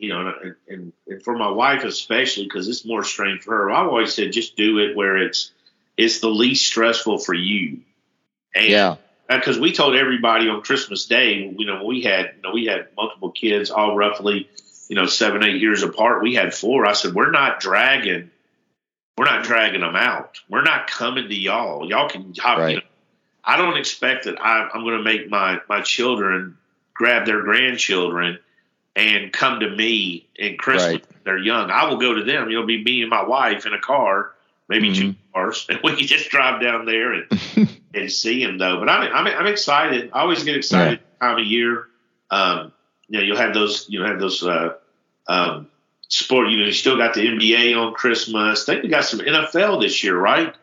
you 0.00 0.08
know, 0.08 0.32
and, 0.42 0.54
and, 0.68 0.92
and 1.06 1.22
for 1.22 1.36
my 1.36 1.50
wife 1.50 1.84
especially 1.84 2.44
because 2.44 2.66
it's 2.68 2.86
more 2.86 3.04
strange 3.04 3.42
for 3.42 3.54
her. 3.54 3.70
I've 3.70 3.86
always 3.86 4.14
said 4.14 4.32
just 4.32 4.56
do 4.56 4.78
it 4.78 4.96
where 4.96 5.18
it's 5.18 5.52
it's 5.96 6.20
the 6.20 6.28
least 6.28 6.66
stressful 6.66 7.18
for 7.18 7.34
you. 7.34 7.82
And 8.54 8.68
Yeah. 8.68 8.96
Uh, 9.28 9.36
because 9.36 9.60
we 9.60 9.72
told 9.72 9.94
everybody 9.94 10.48
on 10.48 10.60
Christmas 10.62 11.06
Day, 11.06 11.54
you 11.56 11.64
know, 11.66 11.84
we 11.84 12.02
had 12.02 12.32
you 12.36 12.42
know 12.42 12.50
we 12.52 12.64
had 12.64 12.88
multiple 12.96 13.30
kids, 13.30 13.70
all 13.70 13.94
roughly, 13.94 14.48
you 14.88 14.96
know, 14.96 15.06
seven 15.06 15.44
eight 15.44 15.60
years 15.60 15.82
apart. 15.82 16.22
We 16.22 16.34
had 16.34 16.52
four. 16.52 16.86
I 16.86 16.94
said 16.94 17.14
we're 17.14 17.30
not 17.30 17.60
dragging, 17.60 18.30
we're 19.16 19.26
not 19.26 19.44
dragging 19.44 19.82
them 19.82 19.94
out. 19.94 20.40
We're 20.48 20.62
not 20.62 20.88
coming 20.88 21.28
to 21.28 21.34
y'all. 21.34 21.88
Y'all 21.88 22.08
can 22.08 22.34
hop. 22.38 22.58
Right. 22.58 22.70
You 22.70 22.76
know, 22.76 22.82
I 23.44 23.56
don't 23.56 23.76
expect 23.76 24.24
that 24.24 24.40
I, 24.40 24.68
I'm 24.72 24.82
going 24.82 24.96
to 24.96 25.04
make 25.04 25.28
my 25.28 25.60
my 25.68 25.82
children 25.82 26.56
grab 26.94 27.26
their 27.26 27.42
grandchildren 27.42 28.38
and 28.96 29.32
come 29.32 29.60
to 29.60 29.70
me 29.70 30.28
in 30.36 30.56
Christmas. 30.56 30.94
Right. 30.94 31.24
They're 31.24 31.38
young. 31.38 31.70
I 31.70 31.88
will 31.88 31.98
go 31.98 32.14
to 32.14 32.24
them. 32.24 32.48
It'll 32.48 32.66
be 32.66 32.82
me 32.82 33.02
and 33.02 33.10
my 33.10 33.22
wife 33.22 33.66
in 33.66 33.74
a 33.74 33.80
car 33.80 34.32
maybe 34.70 34.92
mm-hmm. 34.92 35.10
two 35.10 35.16
cars, 35.34 35.66
and 35.68 35.80
we 35.84 35.96
can 35.96 36.06
just 36.06 36.30
drive 36.30 36.62
down 36.62 36.86
there 36.86 37.12
and 37.12 37.26
and 37.94 38.10
see 38.10 38.42
him 38.42 38.56
though. 38.56 38.78
But 38.78 38.88
I'm 38.88 39.12
I'm, 39.12 39.26
I'm 39.26 39.46
excited. 39.46 40.10
I 40.14 40.20
always 40.20 40.44
get 40.44 40.56
excited 40.56 41.00
yeah. 41.20 41.28
time 41.28 41.38
of 41.38 41.44
year. 41.44 41.88
Um, 42.30 42.72
you 43.08 43.18
know, 43.18 43.24
you'll 43.24 43.36
have 43.36 43.52
those 43.52 43.86
you 43.90 43.98
know 43.98 44.06
have 44.06 44.20
those 44.20 44.42
uh, 44.42 44.76
um, 45.26 45.68
sport. 46.08 46.48
You 46.48 46.58
know, 46.58 46.64
you 46.64 46.72
still 46.72 46.96
got 46.96 47.12
the 47.12 47.26
NBA 47.26 47.76
on 47.76 47.92
Christmas. 47.92 48.66
I 48.66 48.72
think 48.72 48.84
we 48.84 48.88
got 48.88 49.04
some 49.04 49.18
NFL 49.18 49.82
this 49.82 50.02
year, 50.02 50.16
right? 50.16 50.54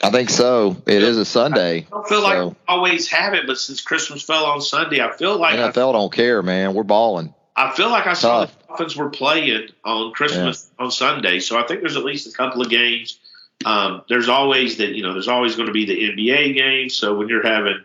I 0.00 0.10
think 0.10 0.30
so. 0.30 0.76
It 0.86 1.02
is 1.02 1.18
a 1.18 1.24
Sunday. 1.24 1.78
I 1.78 1.86
don't 1.90 2.08
feel 2.08 2.20
so. 2.20 2.24
like 2.24 2.56
I 2.68 2.72
always 2.72 3.08
have 3.08 3.34
it, 3.34 3.48
but 3.48 3.58
since 3.58 3.80
Christmas 3.80 4.22
fell 4.22 4.44
on 4.44 4.60
Sunday, 4.60 5.00
I 5.00 5.10
feel 5.10 5.36
like 5.40 5.58
NFL 5.58 5.88
I, 5.88 5.92
don't 5.92 6.12
care, 6.12 6.40
man. 6.40 6.72
We're 6.72 6.84
balling. 6.84 7.34
I 7.58 7.72
feel 7.74 7.90
like 7.90 8.06
I 8.06 8.10
Tough. 8.10 8.18
saw 8.20 8.44
the 8.44 8.52
Dolphins 8.68 8.96
were 8.96 9.10
playing 9.10 9.68
on 9.84 10.12
Christmas 10.12 10.70
yeah. 10.78 10.84
on 10.84 10.90
Sunday, 10.92 11.40
so 11.40 11.58
I 11.58 11.66
think 11.66 11.80
there's 11.80 11.96
at 11.96 12.04
least 12.04 12.28
a 12.28 12.32
couple 12.32 12.62
of 12.62 12.70
games. 12.70 13.18
Um, 13.64 14.02
there's 14.08 14.28
always 14.28 14.78
that 14.78 14.90
you 14.90 15.02
know 15.02 15.12
there's 15.12 15.26
always 15.26 15.56
going 15.56 15.66
to 15.66 15.72
be 15.72 15.84
the 15.84 16.10
NBA 16.10 16.54
game. 16.54 16.88
So 16.88 17.16
when 17.16 17.28
you're 17.28 17.46
having, 17.46 17.82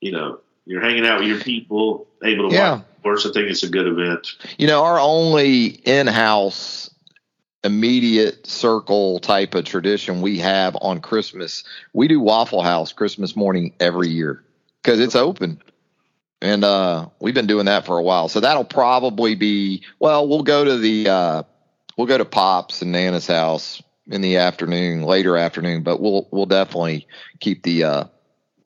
you 0.00 0.10
know, 0.10 0.40
you're 0.66 0.82
hanging 0.82 1.06
out 1.06 1.20
with 1.20 1.28
your 1.28 1.38
people, 1.38 2.08
able 2.24 2.50
to 2.50 2.54
yeah. 2.56 2.72
watch 2.72 2.84
sports, 2.98 3.26
I 3.26 3.32
think 3.32 3.50
it's 3.50 3.62
a 3.62 3.68
good 3.68 3.86
event. 3.86 4.28
You 4.58 4.66
know, 4.66 4.82
our 4.82 4.98
only 4.98 5.66
in-house 5.66 6.90
immediate 7.62 8.46
circle 8.46 9.20
type 9.20 9.54
of 9.54 9.64
tradition 9.64 10.22
we 10.22 10.38
have 10.38 10.76
on 10.80 11.00
Christmas. 11.00 11.62
We 11.92 12.08
do 12.08 12.20
Waffle 12.20 12.62
House 12.62 12.92
Christmas 12.92 13.36
morning 13.36 13.72
every 13.78 14.08
year 14.08 14.42
because 14.82 14.98
it's 14.98 15.14
open. 15.14 15.62
And 16.44 16.62
uh, 16.62 17.08
we've 17.20 17.32
been 17.32 17.46
doing 17.46 17.64
that 17.64 17.86
for 17.86 17.96
a 17.96 18.02
while. 18.02 18.28
So 18.28 18.40
that'll 18.40 18.66
probably 18.66 19.34
be 19.34 19.82
well, 19.98 20.28
we'll 20.28 20.42
go 20.42 20.62
to 20.62 20.76
the 20.76 21.08
uh, 21.08 21.42
we'll 21.96 22.06
go 22.06 22.18
to 22.18 22.26
Pops 22.26 22.82
and 22.82 22.92
Nana's 22.92 23.26
house 23.26 23.82
in 24.08 24.20
the 24.20 24.36
afternoon, 24.36 25.04
later 25.04 25.38
afternoon, 25.38 25.84
but 25.84 26.02
we'll 26.02 26.28
we'll 26.30 26.44
definitely 26.44 27.06
keep 27.40 27.62
the 27.62 27.84
uh, 27.84 28.04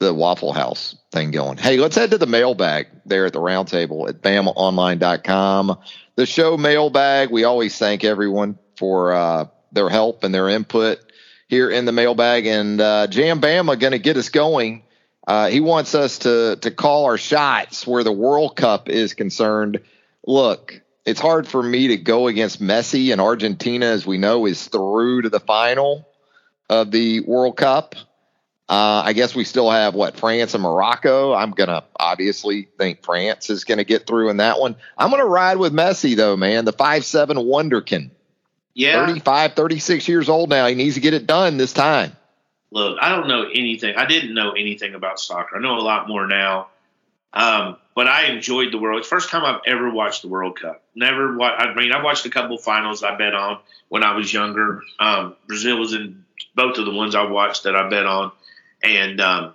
the 0.01 0.13
Waffle 0.13 0.53
House 0.53 0.97
thing 1.13 1.31
going. 1.31 1.57
Hey, 1.57 1.77
let's 1.77 1.95
head 1.95 2.11
to 2.11 2.19
the 2.19 2.27
mailbag 2.27 2.89
there 3.07 3.27
at 3.27 3.33
the 3.33 3.39
roundtable 3.39 4.09
at 4.09 4.23
bamaonline.com. 4.23 5.79
The 6.17 6.27
show 6.27 6.57
mailbag, 6.57 7.31
we 7.31 7.45
always 7.45 7.79
thank 7.79 8.03
everyone 8.03 8.59
for 8.77 9.13
uh, 9.13 9.45
their 9.71 9.89
help 9.89 10.25
and 10.25 10.35
their 10.35 10.49
input 10.49 10.99
here 11.47 11.71
in 11.71 11.85
the 11.85 11.93
mailbag. 11.93 12.45
And 12.47 12.81
uh, 12.81 13.07
Jam 13.07 13.41
Bama 13.41 13.79
going 13.79 13.93
to 13.93 14.01
get 14.01 14.17
us 14.17 14.31
going. 14.31 14.83
Uh, 15.29 15.49
he 15.49 15.61
wants 15.61 15.95
us 15.95 16.21
to 16.21 16.57
to 16.57 16.71
call 16.71 17.05
our 17.05 17.19
shots 17.19 17.87
where 17.87 18.03
the 18.03 18.11
World 18.11 18.57
Cup 18.57 18.89
is 18.89 19.13
concerned. 19.13 19.81
Look, 20.27 20.81
it's 21.05 21.21
hard 21.21 21.47
for 21.47 21.63
me 21.63 21.89
to 21.89 21.99
go 21.99 22.29
against 22.29 22.63
Messi 22.63 23.13
and 23.13 23.21
Argentina, 23.21 23.85
as 23.85 24.07
we 24.07 24.17
know, 24.17 24.47
is 24.47 24.67
through 24.69 25.23
to 25.23 25.29
the 25.29 25.39
final 25.39 26.09
of 26.71 26.91
the 26.91 27.21
World 27.21 27.59
Cup. 27.59 27.95
Uh, 28.71 29.03
I 29.05 29.13
guess 29.13 29.35
we 29.35 29.45
still 29.45 29.71
have 29.71 29.95
what 29.95 30.17
France 30.17 30.55
and 30.55 30.63
Morocco. 30.63 31.35
I'm 31.35 31.51
gonna 31.51 31.85
obviously 32.01 32.71
think 32.79 33.05
France 33.05 33.51
is 33.51 33.65
gonna 33.65 33.85
get 33.85 34.07
through 34.07 34.31
in 34.31 34.39
that 34.39 34.59
one. 34.59 34.77
I'm 34.97 35.11
gonna 35.11 35.27
ride 35.27 35.59
with 35.59 35.75
Messi 35.75 36.17
though, 36.17 36.39
man. 36.39 36.65
The 36.65 36.73
five 36.73 37.05
seven 37.05 37.37
wonderkin. 37.37 38.13
Yeah. 38.73 39.05
35, 39.05 39.53
36 39.53 40.09
years 40.09 40.31
old 40.31 40.49
now. 40.49 40.67
He 40.69 40.75
needs 40.75 40.95
to 40.95 41.01
get 41.03 41.13
it 41.13 41.27
done 41.27 41.59
this 41.59 41.75
time. 41.75 42.13
Look, 42.71 42.99
I 43.01 43.15
don't 43.15 43.29
know 43.29 43.45
anything. 43.45 43.97
I 43.97 44.07
didn't 44.07 44.35
know 44.35 44.53
anything 44.53 44.95
about 44.95 45.19
soccer. 45.19 45.57
I 45.57 45.61
know 45.61 45.79
a 45.79 45.81
lot 45.81 46.09
more 46.09 46.27
now. 46.27 46.69
Um, 47.33 47.77
but 47.95 48.07
I 48.07 48.27
enjoyed 48.27 48.73
the 48.73 48.79
World. 48.79 49.01
It's 49.01 49.09
the 49.09 49.17
first 49.17 49.31
time 49.31 49.45
I've 49.45 49.61
ever 49.67 49.91
watched 49.91 50.23
the 50.23 50.29
World 50.29 50.61
Cup. 50.61 50.83
Never. 50.95 51.37
Wa- 51.37 51.57
I 51.57 51.75
mean, 51.75 51.93
I 51.93 52.03
watched 52.03 52.27
a 52.27 52.31
couple 52.31 52.57
finals 52.59 53.03
I 53.03 53.17
bet 53.17 53.35
on 53.35 53.59
when 53.89 54.03
I 54.03 54.15
was 54.15 54.33
younger. 54.33 54.83
Um, 54.99 55.37
Brazil 55.47 55.79
was 55.79 55.95
in 55.95 56.25
both 56.55 56.79
of 56.79 56.85
the 56.85 56.93
ones 56.93 57.15
I 57.15 57.25
watched 57.25 57.65
that 57.65 57.75
I 57.75 57.89
bet 57.89 58.07
on, 58.07 58.33
and 58.83 59.21
um, 59.21 59.55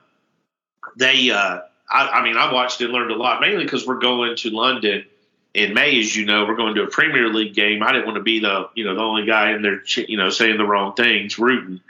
they. 0.97 1.31
Uh, 1.31 1.61
I, 1.89 2.07
I 2.07 2.23
mean, 2.23 2.37
I 2.37 2.51
watched 2.51 2.81
and 2.81 2.91
learned 2.91 3.11
a 3.11 3.15
lot, 3.15 3.41
mainly 3.41 3.63
because 3.63 3.85
we're 3.85 3.99
going 3.99 4.35
to 4.37 4.49
London 4.49 5.05
in 5.53 5.73
May, 5.73 5.99
as 5.99 6.15
you 6.15 6.25
know, 6.25 6.45
we're 6.45 6.55
going 6.55 6.75
to 6.75 6.83
a 6.83 6.87
Premier 6.87 7.29
League 7.29 7.53
game. 7.53 7.83
I 7.83 7.91
didn't 7.91 8.05
want 8.05 8.17
to 8.17 8.23
be 8.23 8.39
the 8.39 8.69
you 8.75 8.85
know 8.85 8.95
the 8.95 9.01
only 9.01 9.25
guy 9.25 9.51
in 9.51 9.61
there, 9.61 9.83
you 10.07 10.17
know, 10.17 10.29
saying 10.29 10.57
the 10.57 10.65
wrong 10.65 10.93
things, 10.93 11.37
rooting, 11.37 11.81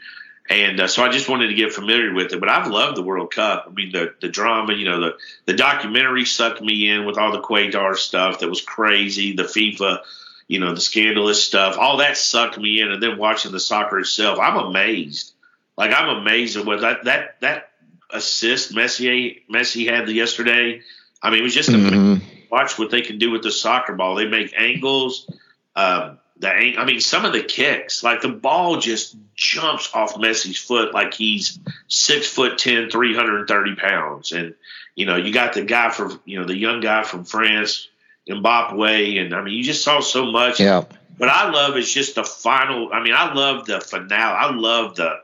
and 0.50 0.80
uh, 0.80 0.88
so 0.88 1.04
I 1.04 1.10
just 1.10 1.30
wanted 1.30 1.48
to 1.48 1.54
get 1.54 1.74
familiar 1.74 2.14
with 2.14 2.34
it. 2.34 2.40
But 2.40 2.50
I've 2.50 2.70
loved 2.70 2.98
the 2.98 3.04
World 3.04 3.32
Cup. 3.32 3.66
I 3.68 3.72
mean, 3.72 3.92
the 3.92 4.14
the 4.20 4.30
drama, 4.30 4.74
you 4.74 4.86
know, 4.86 5.00
the 5.00 5.18
the 5.46 5.54
documentary 5.54 6.26
sucked 6.26 6.62
me 6.62 6.90
in 6.90 7.06
with 7.06 7.18
all 7.18 7.32
the 7.32 7.42
Qatar 7.42 7.96
stuff 7.96 8.40
that 8.40 8.50
was 8.50 8.62
crazy, 8.62 9.34
the 9.34 9.44
FIFA, 9.44 10.00
you 10.48 10.60
know, 10.60 10.74
the 10.74 10.82
scandalous 10.82 11.44
stuff, 11.44 11.78
all 11.78 11.98
that 11.98 12.18
sucked 12.18 12.58
me 12.58 12.82
in, 12.82 12.92
and 12.92 13.02
then 13.02 13.18
watching 13.18 13.52
the 13.52 13.60
soccer 13.60 14.00
itself, 14.00 14.40
I'm 14.40 14.58
amazed. 14.58 15.34
Like 15.78 15.92
I'm 15.94 16.18
amazed 16.18 16.58
at 16.58 16.66
what 16.66 16.82
that 16.82 17.06
that 17.06 17.40
that 17.42 17.70
assist 18.10 18.74
Messi 18.74 19.42
Messi 19.52 19.90
had 19.90 20.10
yesterday. 20.10 20.82
I 21.22 21.30
mean, 21.30 21.40
it 21.40 21.44
was 21.44 21.54
just 21.54 21.70
mm-hmm 21.70 22.34
watch 22.54 22.78
what 22.78 22.92
they 22.92 23.02
can 23.02 23.18
do 23.18 23.32
with 23.32 23.42
the 23.42 23.52
soccer 23.52 23.94
ball. 23.94 24.14
They 24.14 24.28
make 24.28 24.54
angles. 24.56 25.28
Um, 25.76 26.20
the 26.44 26.78
I 26.78 26.86
mean, 26.86 27.00
some 27.00 27.26
of 27.26 27.34
the 27.34 27.42
kicks, 27.42 28.04
like 28.04 28.22
the 28.22 28.30
ball 28.30 28.78
just 28.80 29.16
jumps 29.36 29.90
off 29.94 30.16
Messi's 30.16 30.58
foot 30.58 30.94
like 30.94 31.14
he's 31.14 31.60
six 31.88 32.28
foot 32.28 32.58
ten, 32.58 32.90
330 32.90 33.76
pounds. 33.76 34.32
And, 34.32 34.54
you 34.96 35.06
know, 35.06 35.16
you 35.16 35.34
got 35.34 35.54
the 35.54 35.64
guy 35.64 35.90
from, 35.90 36.22
you 36.26 36.40
know, 36.40 36.46
the 36.46 36.58
young 36.58 36.82
guy 36.82 37.04
from 37.04 37.24
France, 37.24 37.88
Mbappe. 38.30 39.22
And 39.22 39.34
I 39.34 39.42
mean, 39.42 39.56
you 39.56 39.64
just 39.64 39.84
saw 39.84 40.02
so 40.02 40.32
much. 40.32 40.60
Yeah. 40.60 40.84
But 41.18 41.30
I 41.30 41.50
love 41.50 41.78
is 41.78 41.92
just 41.92 42.16
the 42.16 42.24
final. 42.24 42.92
I 42.92 43.04
mean, 43.04 43.14
I 43.14 43.34
love 43.34 43.66
the 43.66 43.80
finale. 43.80 44.36
I 44.36 44.52
love 44.52 44.96
the, 44.96 45.20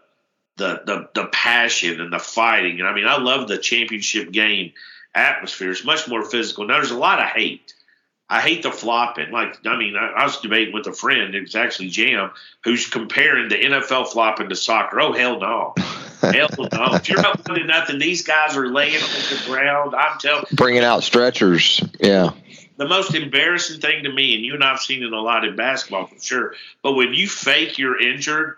the, 0.57 0.81
the, 0.85 1.09
the 1.13 1.27
passion 1.27 1.99
and 2.01 2.13
the 2.13 2.19
fighting. 2.19 2.79
And 2.79 2.87
I 2.87 2.93
mean, 2.93 3.07
I 3.07 3.17
love 3.17 3.47
the 3.47 3.57
championship 3.57 4.31
game 4.31 4.73
atmosphere. 5.13 5.71
It's 5.71 5.83
much 5.83 6.07
more 6.07 6.23
physical. 6.23 6.65
Now, 6.65 6.75
there's 6.75 6.91
a 6.91 6.97
lot 6.97 7.19
of 7.19 7.25
hate. 7.25 7.73
I 8.29 8.41
hate 8.41 8.61
the 8.61 8.71
flopping. 8.71 9.31
Like, 9.31 9.65
I 9.65 9.75
mean, 9.75 9.95
I, 9.95 10.11
I 10.17 10.23
was 10.25 10.37
debating 10.39 10.73
with 10.73 10.85
a 10.85 10.93
friend, 10.93 11.33
it's 11.33 11.55
actually 11.55 11.89
Jam, 11.89 12.31
who's 12.63 12.87
comparing 12.87 13.49
the 13.49 13.55
NFL 13.55 14.09
flopping 14.09 14.49
to 14.49 14.55
soccer. 14.55 15.01
Oh, 15.01 15.13
hell 15.13 15.39
no. 15.39 15.73
hell 16.21 16.49
no. 16.57 16.93
If 16.93 17.09
you're 17.09 17.25
up 17.25 17.43
to 17.45 17.63
nothing, 17.63 17.97
these 17.97 18.23
guys 18.23 18.55
are 18.55 18.67
laying 18.67 19.01
on 19.01 19.09
the 19.09 19.43
ground. 19.47 19.95
I'm 19.95 20.19
telling 20.19 20.45
Bringing 20.51 20.83
out 20.83 21.03
stretchers. 21.03 21.81
Yeah. 21.99 22.31
The 22.77 22.87
most 22.87 23.15
embarrassing 23.15 23.81
thing 23.81 24.03
to 24.03 24.13
me, 24.13 24.35
and 24.35 24.45
you 24.45 24.53
and 24.53 24.63
I 24.63 24.69
have 24.69 24.79
seen 24.79 25.03
it 25.03 25.11
a 25.11 25.19
lot 25.19 25.43
in 25.43 25.55
basketball 25.55 26.05
for 26.05 26.19
sure, 26.19 26.53
but 26.83 26.93
when 26.93 27.13
you 27.13 27.27
fake 27.27 27.77
you're 27.77 27.99
injured 27.99 28.55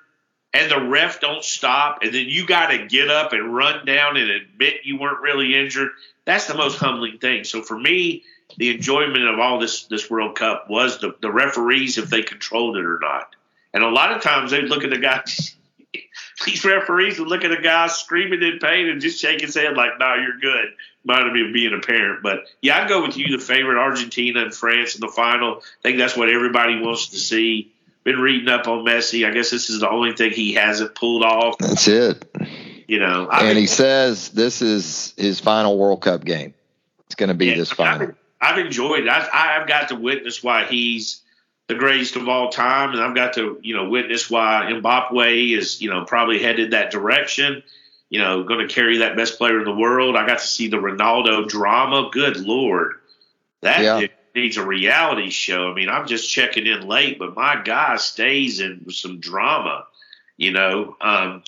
and 0.53 0.69
the 0.69 0.80
ref 0.80 1.22
don't 1.22 1.43
stop, 1.43 1.99
and 2.03 2.13
then 2.13 2.28
you 2.28 2.45
got 2.45 2.67
to 2.67 2.86
get 2.86 3.09
up 3.09 3.34
and 3.34 3.55
run 3.55 3.86
down 3.86 4.17
and 4.17 4.30
admit 4.30 4.82
you 4.84 4.99
weren't 4.99 5.22
really 5.22 5.55
injured, 5.55 5.89
that's 6.26 6.45
the 6.45 6.53
most 6.53 6.78
humbling 6.78 7.17
thing. 7.17 7.45
So 7.45 7.63
for 7.63 7.80
me, 7.80 8.24
the 8.58 8.76
enjoyment 8.76 9.28
of 9.28 9.39
all 9.39 9.60
this 9.60 9.86
this 9.86 10.10
World 10.10 10.36
Cup 10.36 10.70
was 10.70 10.99
the, 10.99 11.16
the 11.22 11.32
referees 11.32 11.97
if 11.97 12.10
they 12.10 12.22
controlled 12.22 12.78
it 12.78 12.86
or 12.86 12.99
not. 13.02 13.36
And 13.74 13.84
a 13.84 13.89
lot 13.89 14.12
of 14.12 14.22
times 14.22 14.52
they'd 14.52 14.66
look 14.66 14.84
at 14.84 14.89
the 14.89 14.97
guys 14.97 15.56
these 16.45 16.64
referees 16.66 17.20
would 17.20 17.28
look 17.28 17.43
at 17.43 17.52
a 17.52 17.62
guy 17.62 17.88
screaming 17.88 18.41
in 18.41 18.60
pain 18.60 18.88
and 18.88 19.02
just 19.02 19.20
shake 19.20 19.41
his 19.41 19.56
head 19.56 19.76
like, 19.76 19.91
"No, 19.99 20.06
nah, 20.06 20.16
you're 20.16 20.39
good." 20.39 20.74
Might 21.04 21.34
be 21.34 21.52
being 21.52 21.74
a 21.74 21.80
parent, 21.80 22.22
but 22.22 22.45
yeah, 22.62 22.84
I 22.84 22.88
go 22.88 23.02
with 23.02 23.18
you. 23.18 23.36
The 23.36 23.43
favorite 23.43 23.80
Argentina 23.80 24.43
and 24.43 24.54
France 24.54 24.93
in 24.93 25.02
the 25.02 25.08
final. 25.08 25.58
I 25.58 25.82
think 25.82 25.97
that's 25.97 26.16
what 26.16 26.30
everybody 26.30 26.80
wants 26.80 27.08
to 27.08 27.18
see. 27.18 27.74
Been 28.04 28.20
reading 28.20 28.49
up 28.49 28.68
on 28.68 28.86
Messi. 28.86 29.28
I 29.28 29.32
guess 29.32 29.49
this 29.49 29.72
is 29.72 29.80
the 29.80 29.89
only 29.89 30.14
thing 30.14 30.32
he 30.32 30.54
hasn't 30.54 30.93
pulled 30.93 31.24
off. 31.24 31.58
That's 31.58 31.88
it. 31.88 32.24
You 32.88 32.99
know, 32.99 33.28
I 33.32 33.39
and 33.39 33.47
mean, 33.49 33.58
he 33.58 33.68
says 33.68 34.30
this 34.30 34.62
is 34.62 35.14
his 35.18 35.39
final 35.39 35.78
World 35.78 36.02
Cup 36.02 36.24
game. 36.24 36.54
It's 37.08 37.16
going 37.16 37.30
to 37.30 37.36
be 37.36 37.47
yeah, 37.47 37.56
this 37.56 37.72
final. 37.72 38.10
I've, 38.10 38.16
I've 38.42 38.58
enjoyed 38.58 39.04
it. 39.04 39.10
I've, 39.10 39.30
I've 39.32 39.68
got 39.68 39.89
to 39.89 39.96
witness 39.96 40.44
why 40.44 40.66
he's 40.66 41.22
the 41.68 41.76
greatest 41.76 42.16
of 42.16 42.28
all 42.28 42.50
time, 42.50 42.92
and 42.92 43.02
I've 43.02 43.16
got 43.16 43.34
to 43.34 43.60
you 43.62 43.76
know 43.76 43.88
witness 43.88 44.30
why 44.30 44.70
Mbappe 44.70 45.58
is 45.58 45.82
you 45.82 45.89
know 45.89 46.04
probably 46.04 46.42
headed 46.42 46.72
that 46.72 46.92
direction. 46.92 47.64
You 48.10 48.20
know, 48.20 48.44
going 48.44 48.68
to 48.68 48.74
carry 48.74 48.98
that 48.98 49.16
best 49.16 49.38
player 49.38 49.60
in 49.60 49.64
the 49.64 49.74
world. 49.74 50.18
I 50.18 50.28
got 50.28 50.39
to 50.39 50.46
see 50.46 50.68
the 50.68 50.78
Ronaldo 50.78 51.48
drama. 51.48 52.10
Good 52.12 52.38
lord, 52.38 52.96
that 53.62 53.82
yeah. 53.82 54.08
needs 54.36 54.58
a 54.58 54.66
reality 54.66 55.30
show. 55.30 55.72
I 55.72 55.74
mean, 55.74 55.88
I'm 55.88 56.08
just 56.08 56.30
checking 56.30 56.68
in 56.68 56.86
late, 56.88 57.20
but 57.20 57.38
my 57.38 57.62
guy 57.64 57.96
stays 57.96 58.60
in 58.60 58.92
some 58.92 59.22
drama. 59.22 59.86
You 60.36 60.52
know, 60.52 60.98
um, 61.00 61.44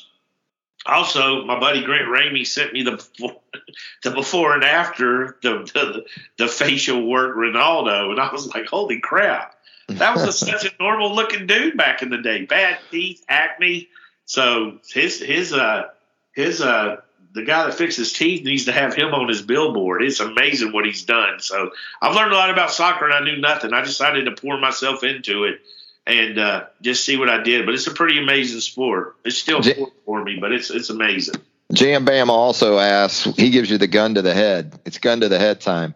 also, 0.86 1.46
my 1.46 1.60
buddy 1.60 1.84
Grant 1.84 2.08
Ramey 2.08 2.46
sent 2.46 2.74
me 2.74 2.84
the 2.84 2.92
before, 2.92 3.36
the 4.04 4.12
before 4.12 4.54
and 4.54 4.64
after 4.64 5.38
the, 5.42 5.70
the, 5.74 6.06
the 6.38 6.48
facial 6.48 7.06
work 7.06 7.36
Ronaldo, 7.36 8.12
and 8.12 8.20
I 8.20 8.32
was 8.32 8.54
like, 8.54 8.66
"Holy 8.66 9.00
crap!" 9.00 9.56
That 9.88 10.16
was 10.16 10.24
a, 10.24 10.34
such 10.46 10.66
a 10.66 10.72
normal 10.80 11.14
looking 11.16 11.48
dude 11.48 11.78
back 11.78 12.02
in 12.02 12.10
the 12.10 12.18
day. 12.18 12.46
Bad 12.46 12.80
teeth, 12.92 13.24
acne. 13.30 13.90
So 14.26 14.80
his 14.92 15.22
his 15.22 15.54
uh 15.54 15.90
his 16.34 16.62
uh 16.62 16.98
the 17.34 17.44
guy 17.44 17.66
that 17.66 17.74
fixes 17.74 18.14
teeth 18.14 18.44
needs 18.46 18.66
to 18.66 18.72
have 18.72 18.94
him 18.94 19.14
on 19.14 19.28
his 19.28 19.42
billboard. 19.42 20.04
It's 20.04 20.20
amazing 20.20 20.72
what 20.72 20.86
he's 20.86 21.04
done. 21.04 21.40
So 21.40 21.72
I've 22.02 22.16
learned 22.16 22.32
a 22.32 22.36
lot 22.36 22.52
about 22.52 22.72
soccer, 22.72 23.06
and 23.06 23.14
I 23.14 23.24
knew 23.24 23.42
nothing. 23.42 23.74
I 23.74 23.82
decided 23.82 24.26
to 24.26 24.32
pour 24.32 24.60
myself 24.60 25.04
into 25.04 25.46
it 25.46 25.62
and 26.06 26.38
uh, 26.38 26.66
just 26.82 27.06
see 27.06 27.18
what 27.18 27.30
I 27.30 27.41
did. 27.43 27.66
But 27.66 27.76
it's 27.76 27.88
a 27.88 27.91
pretty 27.93 28.20
amazing 28.20 28.60
sport. 28.60 29.16
It's 29.24 29.38
still 29.38 29.62
J- 29.62 29.86
for 30.06 30.24
me, 30.24 30.38
but 30.39 30.51
it's 30.51 30.70
it's 30.70 30.89
amazing. 30.89 31.36
Jam 31.72 32.06
Bam 32.06 32.30
also 32.30 32.78
asks, 32.78 33.24
he 33.36 33.49
gives 33.49 33.70
you 33.70 33.78
the 33.78 33.88
gun 33.88 34.16
to 34.16 34.22
the 34.22 34.34
head. 34.34 34.80
It's 34.86 34.99
gun 34.99 35.22
to 35.22 35.30
the 35.30 35.39
head 35.39 35.62
time. 35.62 35.95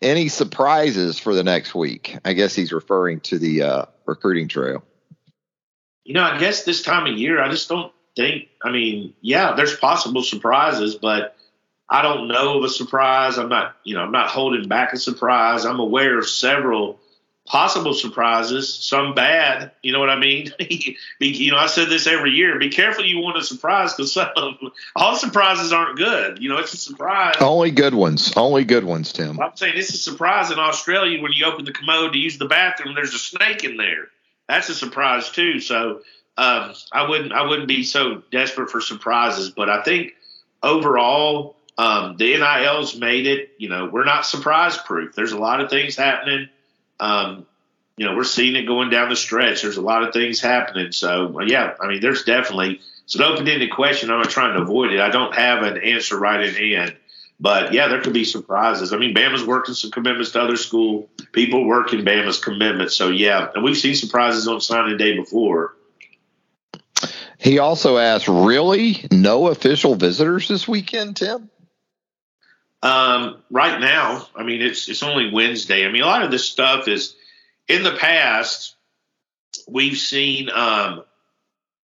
Any 0.00 0.28
surprises 0.28 1.18
for 1.18 1.34
the 1.34 1.44
next 1.44 1.74
week? 1.74 2.16
I 2.24 2.32
guess 2.32 2.54
he's 2.54 2.72
referring 2.72 3.20
to 3.20 3.38
the 3.38 3.62
uh, 3.62 3.84
recruiting 4.06 4.48
trail. 4.48 4.82
You 6.04 6.14
know, 6.14 6.22
I 6.22 6.38
guess 6.38 6.64
this 6.64 6.80
time 6.82 7.06
of 7.06 7.18
year, 7.18 7.42
I 7.42 7.50
just 7.50 7.68
don't 7.68 7.92
think. 8.16 8.48
I 8.62 8.70
mean, 8.70 9.12
yeah, 9.20 9.54
there's 9.54 9.76
possible 9.76 10.22
surprises, 10.22 10.94
but 10.94 11.36
I 11.86 12.02
don't 12.02 12.28
know 12.28 12.58
of 12.58 12.64
a 12.64 12.68
surprise. 12.68 13.36
I'm 13.36 13.48
not, 13.48 13.76
you 13.84 13.96
know, 13.96 14.02
I'm 14.02 14.12
not 14.12 14.28
holding 14.28 14.68
back 14.68 14.92
a 14.92 14.96
surprise. 14.96 15.66
I'm 15.66 15.80
aware 15.80 16.18
of 16.18 16.28
several 16.28 16.99
possible 17.50 17.92
surprises, 17.92 18.72
some 18.72 19.12
bad. 19.12 19.72
You 19.82 19.92
know 19.92 19.98
what 19.98 20.08
I 20.08 20.16
mean? 20.20 20.52
you 21.18 21.50
know, 21.50 21.56
I 21.56 21.66
said 21.66 21.88
this 21.88 22.06
every 22.06 22.30
year. 22.30 22.56
Be 22.60 22.68
careful 22.68 23.04
you 23.04 23.18
want 23.18 23.38
a 23.38 23.42
surprise 23.42 23.92
because 23.92 24.12
some 24.12 24.30
all 24.94 25.16
surprises 25.16 25.72
aren't 25.72 25.98
good. 25.98 26.40
You 26.40 26.48
know, 26.48 26.58
it's 26.58 26.72
a 26.72 26.76
surprise. 26.76 27.34
Only 27.40 27.72
good 27.72 27.92
ones. 27.92 28.32
Only 28.36 28.64
good 28.64 28.84
ones, 28.84 29.12
Tim. 29.12 29.40
I'm 29.40 29.56
saying 29.56 29.74
it's 29.76 29.92
a 29.92 29.96
surprise 29.96 30.52
in 30.52 30.60
Australia 30.60 31.20
when 31.20 31.32
you 31.32 31.44
open 31.44 31.64
the 31.64 31.72
commode 31.72 32.12
to 32.12 32.18
use 32.20 32.38
the 32.38 32.46
bathroom. 32.46 32.94
There's 32.94 33.14
a 33.14 33.18
snake 33.18 33.64
in 33.64 33.76
there. 33.76 34.06
That's 34.48 34.68
a 34.68 34.74
surprise 34.74 35.30
too. 35.30 35.58
So 35.58 36.02
um, 36.38 36.72
I 36.92 37.08
wouldn't 37.08 37.32
I 37.32 37.42
wouldn't 37.42 37.66
be 37.66 37.82
so 37.82 38.22
desperate 38.30 38.70
for 38.70 38.80
surprises. 38.80 39.50
But 39.50 39.68
I 39.68 39.82
think 39.82 40.12
overall. 40.62 41.56
Um, 41.78 42.18
the 42.18 42.36
NIL's 42.36 42.98
made 42.98 43.26
it, 43.26 43.52
you 43.56 43.70
know, 43.70 43.86
we're 43.86 44.04
not 44.04 44.26
surprise 44.26 44.76
proof. 44.76 45.14
There's 45.14 45.32
a 45.32 45.38
lot 45.38 45.62
of 45.62 45.70
things 45.70 45.96
happening 45.96 46.50
um, 47.00 47.46
you 47.96 48.06
know, 48.06 48.14
we're 48.14 48.24
seeing 48.24 48.56
it 48.56 48.66
going 48.66 48.90
down 48.90 49.08
the 49.08 49.16
stretch. 49.16 49.62
There's 49.62 49.76
a 49.76 49.82
lot 49.82 50.04
of 50.04 50.12
things 50.12 50.40
happening. 50.40 50.92
So, 50.92 51.40
yeah, 51.40 51.74
I 51.80 51.88
mean, 51.88 52.00
there's 52.00 52.24
definitely 52.24 52.80
it's 53.04 53.14
an 53.16 53.22
open-ended 53.22 53.72
question. 53.72 54.10
I'm 54.10 54.18
not 54.18 54.30
trying 54.30 54.56
to 54.56 54.62
avoid 54.62 54.92
it. 54.92 55.00
I 55.00 55.10
don't 55.10 55.34
have 55.34 55.64
an 55.64 55.82
answer 55.82 56.16
right 56.16 56.40
in 56.40 56.54
hand. 56.54 56.96
But 57.40 57.72
yeah, 57.72 57.88
there 57.88 58.00
could 58.00 58.12
be 58.12 58.24
surprises. 58.24 58.92
I 58.92 58.98
mean, 58.98 59.14
Bama's 59.14 59.44
working 59.44 59.74
some 59.74 59.90
commitments 59.90 60.32
to 60.32 60.42
other 60.42 60.56
school 60.56 61.08
people 61.32 61.64
working 61.64 62.04
Bama's 62.04 62.38
commitments. 62.38 62.94
So 62.94 63.08
yeah, 63.08 63.50
and 63.54 63.64
we've 63.64 63.76
seen 63.76 63.94
surprises 63.94 64.46
on 64.46 64.60
signing 64.60 64.96
day 64.96 65.16
before. 65.16 65.74
He 67.38 67.58
also 67.58 67.96
asked, 67.96 68.28
"Really, 68.28 69.06
no 69.10 69.48
official 69.48 69.94
visitors 69.94 70.48
this 70.48 70.68
weekend, 70.68 71.16
Tim?" 71.16 71.48
Um, 72.82 73.36
right 73.50 73.78
now, 73.78 74.26
I 74.34 74.42
mean, 74.42 74.62
it's 74.62 74.88
it's 74.88 75.02
only 75.02 75.30
Wednesday. 75.30 75.86
I 75.86 75.92
mean, 75.92 76.02
a 76.02 76.06
lot 76.06 76.22
of 76.22 76.30
this 76.30 76.46
stuff 76.46 76.88
is 76.88 77.14
in 77.68 77.82
the 77.82 77.92
past. 77.92 78.74
We've 79.68 79.98
seen 79.98 80.48
um, 80.50 81.04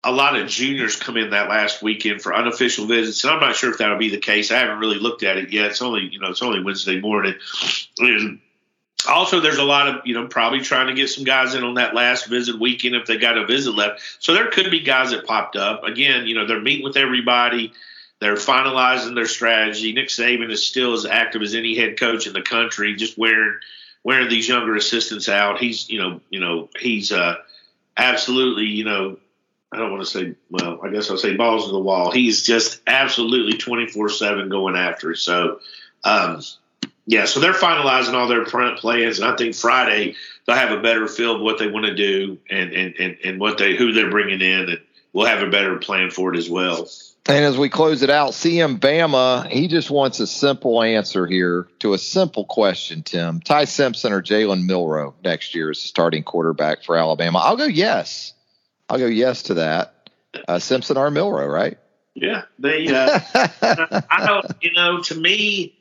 a 0.03 0.13
lot 0.13 0.37
of 0.37 0.49
juniors 0.49 0.97
come 0.97 1.17
in 1.17 1.31
that 1.31 1.49
last 1.49 1.83
weekend 1.83 2.23
for 2.23 2.35
unofficial 2.35 2.87
visits, 2.87 3.25
and 3.25 3.33
I'm 3.33 3.41
not 3.41 3.57
sure 3.57 3.71
if 3.71 3.79
that'll 3.79 3.99
be 3.99 4.09
the 4.09 4.19
case. 4.19 4.51
I 4.51 4.59
haven't 4.59 4.79
really 4.79 4.99
looked 4.99 5.23
at 5.23 5.37
it 5.37 5.53
yet. 5.53 5.67
It's 5.67 5.83
only 5.83 6.09
you 6.11 6.21
know 6.21 6.31
it's 6.31 6.43
only 6.43 6.63
Wednesday 6.63 7.01
morning. 7.01 7.35
And 7.99 8.41
also, 9.09 9.41
there's 9.41 9.59
a 9.59 9.65
lot 9.65 9.89
of 9.89 10.07
you 10.07 10.15
know 10.15 10.29
probably 10.29 10.61
trying 10.61 10.87
to 10.87 10.95
get 10.95 11.11
some 11.11 11.25
guys 11.25 11.55
in 11.55 11.65
on 11.65 11.75
that 11.75 11.95
last 11.95 12.27
visit 12.27 12.59
weekend 12.59 12.95
if 12.95 13.07
they 13.07 13.19
got 13.19 13.37
a 13.37 13.47
visit 13.47 13.73
left. 13.73 14.01
So 14.21 14.33
there 14.33 14.49
could 14.51 14.71
be 14.71 14.81
guys 14.81 15.11
that 15.11 15.27
popped 15.27 15.57
up. 15.57 15.85
Again, 15.85 16.27
you 16.27 16.35
know 16.35 16.47
they're 16.47 16.61
meeting 16.61 16.85
with 16.85 16.97
everybody. 16.97 17.73
They're 18.19 18.37
finalizing 18.37 19.14
their 19.14 19.27
strategy. 19.27 19.93
Nick 19.93 20.09
Saban 20.09 20.51
is 20.51 20.67
still 20.67 20.95
as 20.95 21.05
active 21.05 21.43
as 21.43 21.55
any 21.55 21.77
head 21.77 21.99
coach 21.99 22.27
in 22.27 22.33
the 22.33 22.43
country, 22.43 22.95
just 22.97 23.19
wearing 23.19 23.59
wearing 24.03 24.29
these 24.29 24.49
younger 24.49 24.75
assistants 24.75 25.29
out. 25.29 25.59
He's 25.59 25.89
you 25.91 25.99
know 25.99 26.21
you 26.31 26.41
know 26.41 26.71
he's 26.79 27.12
uh, 27.12 27.37
absolutely 27.97 28.67
you 28.67 28.85
know 28.85 29.19
I 29.71 29.79
don't 29.79 29.91
want 29.91 30.05
to 30.05 30.11
say 30.11 30.35
well 30.51 30.81
I 30.83 30.89
guess 30.91 31.11
I'll 31.11 31.19
say 31.19 31.37
balls 31.37 31.67
to 31.67 31.73
the 31.73 31.79
wall. 31.79 32.11
He's 32.11 32.43
just 32.43 32.81
absolutely 32.87 33.59
twenty 33.59 33.87
four 33.87 34.09
seven 34.09 34.49
going 34.49 34.77
after 34.77 35.12
it. 35.12 35.19
So. 35.19 35.61
Um, 36.05 36.41
yeah, 37.09 37.25
so 37.25 37.39
they're 37.39 37.53
finalizing 37.53 38.14
all 38.14 38.27
their 38.27 38.45
plans, 38.45 39.21
and 39.21 39.29
I 39.29 39.37
think 39.37 39.55
Friday 39.55 40.17
they'll 40.45 40.57
have 40.57 40.77
a 40.77 40.83
better 40.83 41.07
feel 41.07 41.37
of 41.37 41.41
what 41.41 41.59
they 41.59 41.69
want 41.69 41.87
to 41.87 41.95
do 41.95 42.39
and 42.51 42.73
and, 42.73 42.95
and, 42.99 43.17
and 43.25 43.41
what 43.41 43.59
they 43.59 43.77
who 43.77 43.93
they're 43.93 44.11
bringing 44.11 44.41
in, 44.41 44.69
and 44.69 44.81
we'll 45.12 45.27
have 45.27 45.43
a 45.43 45.51
better 45.51 45.77
plan 45.77 46.11
for 46.11 46.35
it 46.35 46.37
as 46.37 46.51
well. 46.51 46.89
And 47.29 47.45
as 47.45 47.59
we 47.59 47.68
close 47.68 48.03
it 48.03 48.11
out, 48.11 48.33
CM 48.33 48.79
Bama, 48.79 49.49
he 49.49 49.66
just 49.66 49.91
wants 49.91 50.20
a 50.20 50.29
simple 50.29 50.81
answer 50.81 51.27
here 51.27 51.66
to 51.81 51.93
a 51.93 51.99
simple 51.99 52.45
question, 52.45 53.03
Tim. 53.03 53.41
Ty 53.41 53.64
Simpson 53.64 54.12
or 54.12 54.22
Jalen 54.22 54.64
Milroe 54.64 55.14
next 55.24 55.55
year 55.55 55.70
as 55.70 55.83
the 55.83 55.89
starting 55.89 56.22
quarterback 56.22 56.85
for 56.85 56.97
Alabama? 56.97 57.39
I'll 57.39 57.57
go 57.57 57.64
yes. 57.64 58.33
I'll 58.89 58.99
go 58.99 59.07
yes 59.07 59.45
to 59.45 59.55
that. 59.55 60.11
Uh, 60.47 60.61
Simpson 60.61 60.97
or 60.97 61.11
Milroe, 61.11 61.49
right? 61.49 61.79
Yeah. 62.14 62.43
They, 62.61 62.87
uh, 62.87 63.18
I 64.09 64.24
don't, 64.24 64.47
you 64.61 64.72
know, 64.72 65.03
to 65.03 65.14
me, 65.16 65.77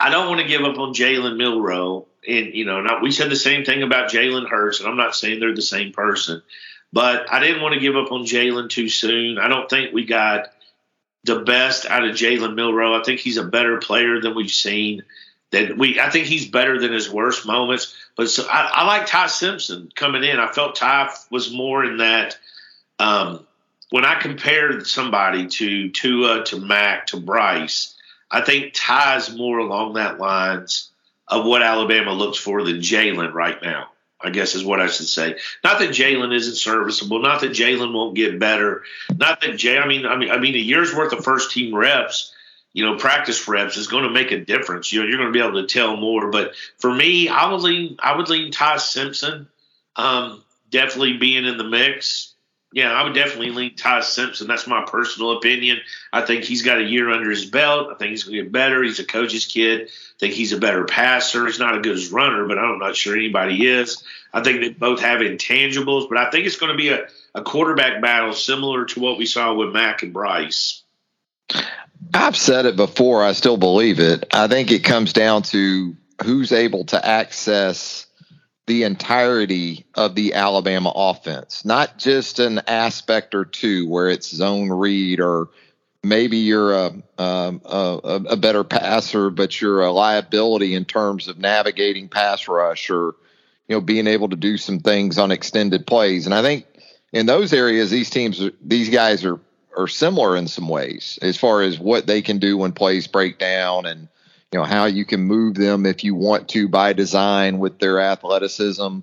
I 0.00 0.08
don't 0.08 0.28
want 0.28 0.40
to 0.40 0.48
give 0.48 0.62
up 0.62 0.78
on 0.78 0.94
Jalen 0.94 1.36
Milroe. 1.36 2.06
And, 2.26 2.54
you 2.54 2.64
know, 2.64 2.80
not, 2.80 3.02
we 3.02 3.10
said 3.10 3.30
the 3.30 3.36
same 3.36 3.66
thing 3.66 3.82
about 3.82 4.10
Jalen 4.10 4.48
Hurts, 4.48 4.80
and 4.80 4.88
I'm 4.88 4.96
not 4.96 5.14
saying 5.14 5.40
they're 5.40 5.54
the 5.54 5.60
same 5.60 5.92
person. 5.92 6.42
But 6.90 7.30
I 7.30 7.40
didn't 7.40 7.60
want 7.60 7.74
to 7.74 7.80
give 7.80 7.96
up 7.96 8.12
on 8.12 8.22
Jalen 8.22 8.70
too 8.70 8.88
soon. 8.88 9.36
I 9.36 9.48
don't 9.48 9.68
think 9.68 9.92
we 9.92 10.06
got 10.06 10.53
the 11.24 11.40
best 11.40 11.86
out 11.86 12.04
of 12.04 12.14
Jalen 12.14 12.54
Milroe. 12.54 12.98
I 12.98 13.02
think 13.02 13.20
he's 13.20 13.36
a 13.36 13.44
better 13.44 13.78
player 13.78 14.20
than 14.20 14.34
we've 14.34 14.50
seen. 14.50 15.02
That 15.50 15.76
we, 15.76 16.00
I 16.00 16.10
think 16.10 16.26
he's 16.26 16.48
better 16.48 16.78
than 16.78 16.92
his 16.92 17.10
worst 17.10 17.46
moments. 17.46 17.94
But 18.16 18.28
so 18.28 18.46
I, 18.48 18.70
I 18.72 18.86
like 18.86 19.06
Ty 19.06 19.28
Simpson 19.28 19.90
coming 19.94 20.24
in. 20.24 20.38
I 20.38 20.52
felt 20.52 20.76
Ty 20.76 21.10
was 21.30 21.52
more 21.52 21.84
in 21.84 21.98
that. 21.98 22.38
Um, 22.98 23.46
when 23.90 24.04
I 24.04 24.16
compared 24.16 24.86
somebody 24.86 25.46
to 25.46 25.90
Tua 25.90 26.44
to 26.46 26.58
Mac 26.58 27.08
to 27.08 27.20
Bryce, 27.20 27.96
I 28.30 28.40
think 28.40 28.72
Ty's 28.74 29.34
more 29.34 29.58
along 29.58 29.94
that 29.94 30.18
lines 30.18 30.90
of 31.28 31.46
what 31.46 31.62
Alabama 31.62 32.12
looks 32.12 32.38
for 32.38 32.62
than 32.62 32.76
Jalen 32.76 33.32
right 33.32 33.60
now. 33.62 33.90
I 34.24 34.30
guess 34.30 34.54
is 34.54 34.64
what 34.64 34.80
I 34.80 34.86
should 34.86 35.06
say. 35.06 35.36
Not 35.62 35.78
that 35.80 35.90
Jalen 35.90 36.34
isn't 36.34 36.56
serviceable. 36.56 37.20
Not 37.20 37.42
that 37.42 37.52
Jalen 37.52 37.92
won't 37.92 38.16
get 38.16 38.38
better. 38.38 38.82
Not 39.14 39.42
that 39.42 39.56
Jay. 39.56 39.78
I 39.78 39.86
mean, 39.86 40.06
I 40.06 40.16
mean, 40.16 40.30
I 40.30 40.38
mean, 40.38 40.54
a 40.54 40.58
year's 40.58 40.94
worth 40.94 41.12
of 41.12 41.24
first 41.24 41.52
team 41.52 41.74
reps, 41.74 42.34
you 42.72 42.84
know, 42.84 42.96
practice 42.96 43.46
reps 43.46 43.76
is 43.76 43.86
going 43.86 44.04
to 44.04 44.10
make 44.10 44.32
a 44.32 44.44
difference. 44.44 44.92
You 44.92 45.02
know, 45.02 45.08
you're 45.08 45.18
going 45.18 45.32
to 45.32 45.38
be 45.38 45.46
able 45.46 45.60
to 45.60 45.66
tell 45.66 45.96
more. 45.96 46.30
But 46.30 46.54
for 46.78 46.92
me, 46.92 47.28
I 47.28 47.50
would 47.50 47.60
lean. 47.60 47.96
I 48.00 48.16
would 48.16 48.28
lean 48.28 48.50
Ty 48.50 48.78
Simpson. 48.78 49.48
Um, 49.96 50.42
definitely 50.70 51.18
being 51.18 51.44
in 51.44 51.56
the 51.56 51.64
mix. 51.64 52.33
Yeah, 52.74 52.92
I 52.92 53.04
would 53.04 53.14
definitely 53.14 53.52
lean 53.52 53.76
Ty 53.76 54.00
Simpson. 54.00 54.48
That's 54.48 54.66
my 54.66 54.84
personal 54.84 55.36
opinion. 55.36 55.78
I 56.12 56.22
think 56.22 56.42
he's 56.42 56.62
got 56.62 56.80
a 56.80 56.82
year 56.82 57.08
under 57.08 57.30
his 57.30 57.44
belt. 57.44 57.88
I 57.92 57.94
think 57.94 58.10
he's 58.10 58.24
going 58.24 58.36
to 58.36 58.42
get 58.42 58.50
better. 58.50 58.82
He's 58.82 58.98
a 58.98 59.04
coach's 59.04 59.46
kid. 59.46 59.82
I 59.82 60.18
think 60.18 60.34
he's 60.34 60.52
a 60.52 60.58
better 60.58 60.84
passer. 60.84 61.46
He's 61.46 61.60
not 61.60 61.78
a 61.78 61.80
good 61.80 62.00
runner, 62.10 62.48
but 62.48 62.58
I'm 62.58 62.80
not 62.80 62.96
sure 62.96 63.14
anybody 63.14 63.64
is. 63.64 64.02
I 64.32 64.42
think 64.42 64.60
they 64.60 64.70
both 64.70 64.98
have 65.02 65.20
intangibles, 65.20 66.08
but 66.08 66.18
I 66.18 66.32
think 66.32 66.46
it's 66.46 66.56
going 66.56 66.72
to 66.72 66.76
be 66.76 66.88
a, 66.88 67.06
a 67.36 67.42
quarterback 67.42 68.02
battle 68.02 68.32
similar 68.32 68.86
to 68.86 68.98
what 68.98 69.18
we 69.18 69.26
saw 69.26 69.54
with 69.54 69.72
Mac 69.72 70.02
and 70.02 70.12
Bryce. 70.12 70.82
I've 72.12 72.36
said 72.36 72.66
it 72.66 72.74
before. 72.74 73.22
I 73.22 73.34
still 73.34 73.56
believe 73.56 74.00
it. 74.00 74.24
I 74.34 74.48
think 74.48 74.72
it 74.72 74.82
comes 74.82 75.12
down 75.12 75.42
to 75.44 75.96
who's 76.24 76.50
able 76.50 76.86
to 76.86 77.06
access 77.06 78.06
the 78.66 78.84
entirety 78.84 79.84
of 79.94 80.14
the 80.14 80.34
Alabama 80.34 80.92
offense, 80.94 81.64
not 81.64 81.98
just 81.98 82.38
an 82.38 82.62
aspect 82.66 83.34
or 83.34 83.44
two 83.44 83.86
where 83.86 84.08
it's 84.08 84.34
zone 84.34 84.70
read 84.70 85.20
or 85.20 85.48
maybe 86.02 86.38
you're 86.38 86.72
a, 86.72 86.86
um, 87.18 87.60
a, 87.64 87.98
a, 88.04 88.14
a 88.30 88.36
better 88.36 88.64
passer, 88.64 89.30
but 89.30 89.60
you're 89.60 89.82
a 89.82 89.92
liability 89.92 90.74
in 90.74 90.84
terms 90.84 91.28
of 91.28 91.38
navigating 91.38 92.08
pass 92.08 92.48
rush 92.48 92.90
or 92.90 93.14
you 93.68 93.76
know 93.76 93.80
being 93.80 94.06
able 94.06 94.28
to 94.28 94.36
do 94.36 94.56
some 94.56 94.80
things 94.80 95.18
on 95.18 95.30
extended 95.30 95.86
plays. 95.86 96.26
And 96.26 96.34
I 96.34 96.42
think 96.42 96.66
in 97.12 97.26
those 97.26 97.52
areas, 97.52 97.90
these 97.90 98.10
teams, 98.10 98.42
these 98.62 98.88
guys 98.88 99.24
are 99.24 99.40
are 99.76 99.88
similar 99.88 100.36
in 100.36 100.46
some 100.46 100.68
ways 100.68 101.18
as 101.20 101.36
far 101.36 101.62
as 101.62 101.80
what 101.80 102.06
they 102.06 102.22
can 102.22 102.38
do 102.38 102.56
when 102.56 102.70
plays 102.70 103.08
break 103.08 103.38
down 103.38 103.86
and 103.86 104.08
you 104.54 104.60
know 104.60 104.64
how 104.64 104.84
you 104.84 105.04
can 105.04 105.20
move 105.20 105.56
them 105.56 105.84
if 105.84 106.04
you 106.04 106.14
want 106.14 106.48
to 106.50 106.68
by 106.68 106.92
design 106.92 107.58
with 107.58 107.80
their 107.80 107.98
athleticism. 107.98 109.00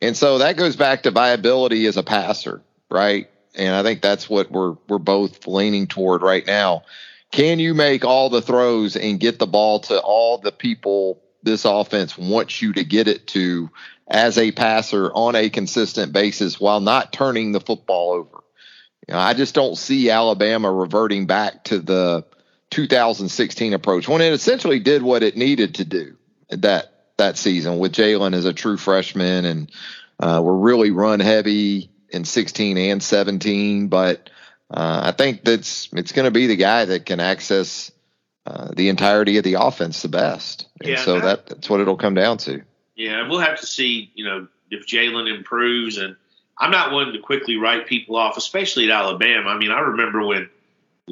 And 0.00 0.16
so 0.16 0.38
that 0.38 0.56
goes 0.56 0.76
back 0.76 1.02
to 1.02 1.10
viability 1.10 1.86
as 1.86 1.96
a 1.96 2.04
passer 2.04 2.62
right? 2.92 3.28
And 3.56 3.74
i 3.74 3.82
think 3.82 4.00
that's 4.00 4.30
what 4.30 4.50
we're 4.52 4.76
we're 4.88 4.98
both 4.98 5.46
leaning 5.48 5.88
toward 5.88 6.22
right 6.22 6.46
now. 6.46 6.84
Can 7.32 7.58
you 7.58 7.74
make 7.74 8.04
all 8.04 8.30
the 8.30 8.42
throws 8.42 8.94
and 8.94 9.18
get 9.18 9.40
the 9.40 9.46
ball 9.46 9.80
to 9.80 9.98
all 9.98 10.38
the 10.38 10.52
people 10.52 11.20
this 11.42 11.64
offense 11.64 12.16
wants 12.16 12.62
you 12.62 12.74
to 12.74 12.84
get 12.84 13.08
it 13.08 13.26
to 13.28 13.70
as 14.06 14.38
a 14.38 14.52
passer 14.52 15.10
on 15.12 15.34
a 15.34 15.50
consistent 15.50 16.12
basis 16.12 16.60
while 16.60 16.80
not 16.80 17.12
turning 17.12 17.50
the 17.50 17.60
football 17.60 18.12
over? 18.12 18.44
You 19.08 19.14
know, 19.14 19.18
i 19.18 19.34
just 19.34 19.54
don't 19.54 19.76
see 19.76 20.10
alabama 20.10 20.70
reverting 20.70 21.26
back 21.26 21.64
to 21.64 21.80
the 21.80 22.24
2016 22.72 23.74
approach 23.74 24.08
when 24.08 24.20
it 24.20 24.32
essentially 24.32 24.80
did 24.80 25.02
what 25.02 25.22
it 25.22 25.36
needed 25.36 25.76
to 25.76 25.84
do 25.84 26.16
that 26.48 26.92
that 27.18 27.36
season 27.36 27.78
with 27.78 27.92
Jalen 27.92 28.34
as 28.34 28.46
a 28.46 28.52
true 28.52 28.76
freshman 28.76 29.44
and 29.44 29.70
uh, 30.18 30.40
were 30.42 30.56
really 30.56 30.90
run 30.90 31.20
heavy 31.20 31.90
in 32.08 32.24
16 32.24 32.76
and 32.76 33.02
17, 33.02 33.88
but 33.88 34.30
uh, 34.70 35.00
I 35.04 35.12
think 35.12 35.44
that's 35.44 35.88
it's 35.92 36.12
going 36.12 36.24
to 36.24 36.30
be 36.30 36.46
the 36.46 36.56
guy 36.56 36.84
that 36.84 37.06
can 37.06 37.20
access 37.20 37.92
uh, 38.46 38.70
the 38.74 38.88
entirety 38.88 39.38
of 39.38 39.44
the 39.44 39.54
offense 39.54 40.02
the 40.02 40.08
best. 40.08 40.66
And 40.80 40.90
yeah, 40.90 40.96
so 40.96 41.20
that, 41.20 41.46
that's 41.46 41.70
what 41.70 41.80
it'll 41.80 41.96
come 41.96 42.14
down 42.14 42.38
to. 42.38 42.62
Yeah, 42.96 43.28
we'll 43.28 43.40
have 43.40 43.60
to 43.60 43.66
see, 43.66 44.10
you 44.14 44.24
know, 44.24 44.48
if 44.70 44.86
Jalen 44.86 45.32
improves. 45.32 45.98
And 45.98 46.16
I'm 46.58 46.70
not 46.70 46.92
one 46.92 47.12
to 47.12 47.18
quickly 47.18 47.56
write 47.56 47.86
people 47.86 48.16
off, 48.16 48.36
especially 48.36 48.84
at 48.84 48.90
Alabama. 48.90 49.50
I 49.50 49.58
mean, 49.58 49.70
I 49.70 49.80
remember 49.80 50.24
when, 50.26 50.48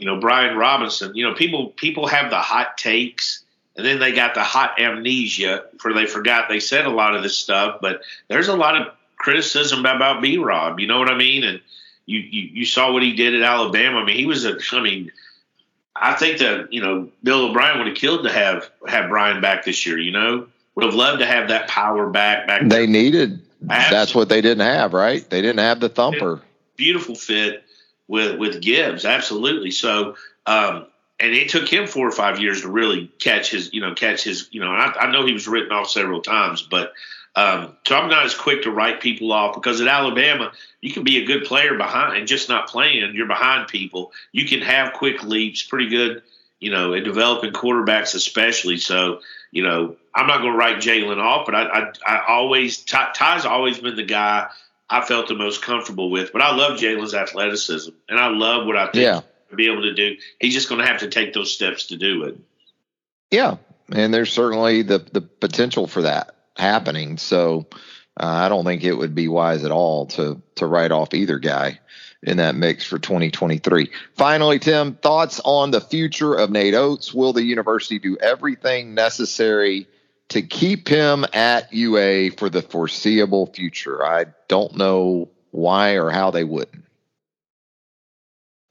you 0.01 0.07
know, 0.07 0.18
Brian 0.18 0.57
Robinson, 0.57 1.14
you 1.14 1.28
know, 1.28 1.34
people 1.34 1.68
people 1.76 2.07
have 2.07 2.30
the 2.30 2.38
hot 2.38 2.78
takes 2.78 3.44
and 3.76 3.84
then 3.84 3.98
they 3.98 4.12
got 4.12 4.34
the 4.34 4.42
hot 4.42 4.80
amnesia 4.80 5.64
for 5.78 5.92
they 5.92 6.07
forgot 6.07 6.48
they 6.48 6.59
said 6.59 6.86
a 6.86 6.90
lot 6.90 7.14
of 7.14 7.22
this 7.22 7.36
stuff. 7.36 7.80
But 7.82 8.01
there's 8.28 8.48
a 8.48 8.57
lot 8.57 8.80
of 8.80 8.94
criticism 9.16 9.80
about 9.80 10.22
B 10.22 10.38
Rob, 10.38 10.80
you 10.80 10.86
know 10.86 10.98
what 10.98 11.11
I 11.11 11.16
mean? 11.16 11.44
And 11.44 11.61
you, 12.07 12.18
you 12.18 12.51
you 12.53 12.64
saw 12.64 12.92
what 12.92 13.03
he 13.03 13.12
did 13.12 13.34
at 13.34 13.42
Alabama. 13.42 13.98
I 13.98 14.05
mean, 14.05 14.16
he 14.16 14.24
was 14.24 14.46
a 14.46 14.59
I 14.72 14.80
mean, 14.80 15.12
I 15.94 16.14
think 16.14 16.38
that, 16.38 16.72
you 16.72 16.80
know, 16.80 17.11
Bill 17.22 17.51
O'Brien 17.51 17.76
would 17.76 17.88
have 17.88 17.96
killed 17.96 18.24
to 18.24 18.32
have 18.32 18.70
have 18.88 19.11
Brian 19.11 19.42
back 19.42 19.66
this 19.66 19.84
year, 19.84 19.98
you 19.98 20.12
know? 20.12 20.46
Would 20.76 20.86
have 20.86 20.94
loved 20.94 21.18
to 21.20 21.26
have 21.26 21.48
that 21.48 21.68
power 21.68 22.09
back 22.09 22.46
back. 22.46 22.62
They 22.62 22.68
there. 22.68 22.86
needed 22.86 23.40
Absolutely. 23.68 23.96
that's 23.96 24.14
what 24.14 24.28
they 24.30 24.40
didn't 24.40 24.64
have, 24.64 24.94
right? 24.94 25.28
They 25.28 25.42
didn't 25.42 25.59
have 25.59 25.78
the 25.80 25.90
thumper. 25.90 26.40
Beautiful 26.76 27.14
fit 27.14 27.64
with 28.11 28.38
with 28.38 28.61
Gibbs, 28.61 29.04
absolutely. 29.04 29.70
So 29.70 30.16
um, 30.44 30.86
and 31.20 31.32
it 31.32 31.48
took 31.48 31.68
him 31.68 31.86
four 31.86 32.08
or 32.08 32.12
five 32.12 32.40
years 32.40 32.62
to 32.62 32.68
really 32.68 33.06
catch 33.20 33.52
his, 33.52 33.72
you 33.72 33.80
know, 33.80 33.94
catch 33.94 34.24
his, 34.24 34.48
you 34.50 34.61
know. 34.61 34.72
I, 34.72 34.92
I 34.98 35.12
know 35.12 35.24
he 35.24 35.32
was 35.32 35.46
written 35.46 35.70
off 35.70 35.88
several 35.88 36.20
times, 36.20 36.62
but 36.62 36.92
um, 37.36 37.76
so 37.86 37.96
I'm 37.96 38.11
not 38.11 38.24
as 38.24 38.34
quick 38.34 38.62
to 38.62 38.72
write 38.72 39.00
people 39.00 39.30
off 39.32 39.54
because 39.54 39.80
at 39.80 39.86
Alabama, 39.86 40.50
you 40.80 40.92
can 40.92 41.04
be 41.04 41.22
a 41.22 41.24
good 41.24 41.44
player 41.44 41.76
behind 41.76 42.16
and 42.16 42.26
just 42.26 42.48
not 42.48 42.68
playing. 42.68 43.14
You're 43.14 43.28
behind 43.28 43.68
people. 43.68 44.11
You 44.32 44.44
can 44.44 44.61
have 44.62 44.94
quick 44.94 45.22
leaps, 45.22 45.62
pretty 45.62 45.88
good, 45.88 46.22
you 46.58 46.72
know, 46.72 46.94
in 46.94 47.04
developing 47.04 47.52
quarterbacks, 47.52 48.16
especially. 48.16 48.78
So, 48.78 49.20
you 49.52 49.62
know, 49.62 49.96
I'm 50.12 50.26
not 50.26 50.38
going 50.38 50.52
to 50.52 50.58
write 50.58 50.78
Jalen 50.78 51.18
off, 51.18 51.46
but 51.46 51.54
I, 51.54 51.62
I, 51.62 51.92
I 52.04 52.24
always 52.26 52.78
Ty, 52.78 53.12
Ty's 53.14 53.44
always 53.44 53.78
been 53.78 53.94
the 53.94 54.02
guy 54.02 54.48
I 54.91 55.03
felt 55.03 55.28
the 55.28 55.36
most 55.36 55.62
comfortable 55.62 56.11
with. 56.11 56.32
But 56.32 56.43
I 56.43 56.55
love 56.55 56.78
Jalen's 56.78 57.14
athleticism, 57.14 57.93
and 58.09 58.18
I 58.18 58.28
love 58.28 58.66
what 58.66 58.76
I 58.76 58.86
think 58.86 59.05
yeah. 59.05 59.20
be 59.55 59.70
able 59.70 59.82
to 59.82 59.95
do. 59.95 60.16
He's 60.41 60.53
just 60.53 60.68
going 60.68 60.80
to 60.80 60.86
have 60.86 61.01
to 61.01 61.09
take 61.09 61.32
those 61.32 61.53
steps 61.53 61.86
to 61.86 61.97
do 61.97 62.24
it. 62.24 62.38
Yeah, 63.30 63.57
and 63.93 64.12
there's 64.12 64.32
certainly 64.32 64.82
the 64.82 64.99
the 64.99 65.20
potential 65.20 65.86
for 65.86 66.03
that 66.03 66.34
happening. 66.57 67.16
So 67.18 67.66
uh, 68.18 68.26
I 68.26 68.49
don't 68.49 68.64
think 68.64 68.82
it 68.82 68.95
would 68.95 69.14
be 69.14 69.28
wise 69.28 69.64
at 69.64 69.70
all 69.70 70.07
to 70.07 70.43
to 70.57 70.66
write 70.66 70.91
off 70.91 71.14
either 71.14 71.38
guy 71.38 71.78
in 72.22 72.36
that 72.36 72.55
mix 72.55 72.84
for 72.84 72.99
2023. 72.99 73.91
Finally, 74.14 74.59
Tim, 74.59 74.95
thoughts 74.95 75.41
on 75.45 75.70
the 75.70 75.80
future 75.80 76.34
of 76.34 76.51
Nate 76.51 76.74
Oats? 76.74 77.14
Will 77.14 77.32
the 77.32 77.43
university 77.43 77.99
do 77.99 78.18
everything 78.18 78.95
necessary 78.95 79.86
to 80.31 80.43
keep 80.43 80.89
him 80.89 81.24
at 81.33 81.72
UA 81.72 82.33
for 82.33 82.49
the 82.49 82.62
foreseeable 82.62 83.47
future? 83.47 84.05
I 84.05 84.26
don't 84.49 84.76
know 84.76 85.28
why 85.51 85.93
or 85.93 86.11
how 86.11 86.31
they 86.31 86.45
wouldn't. 86.45 86.85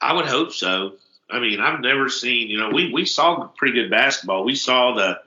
I 0.01 0.14
would 0.14 0.26
hope 0.26 0.53
so. 0.53 0.93
I 1.30 1.39
mean, 1.39 1.60
I've 1.60 1.82
never 1.82 2.10
seen, 2.10 2.49
you 2.49 2.57
know, 2.57 2.70
we, 2.70 2.91
we 2.91 3.05
saw 3.05 3.47
pretty 3.55 3.74
good 3.74 3.91
basketball. 3.91 4.43
We 4.43 4.55
saw 4.55 4.95
the 4.95 5.22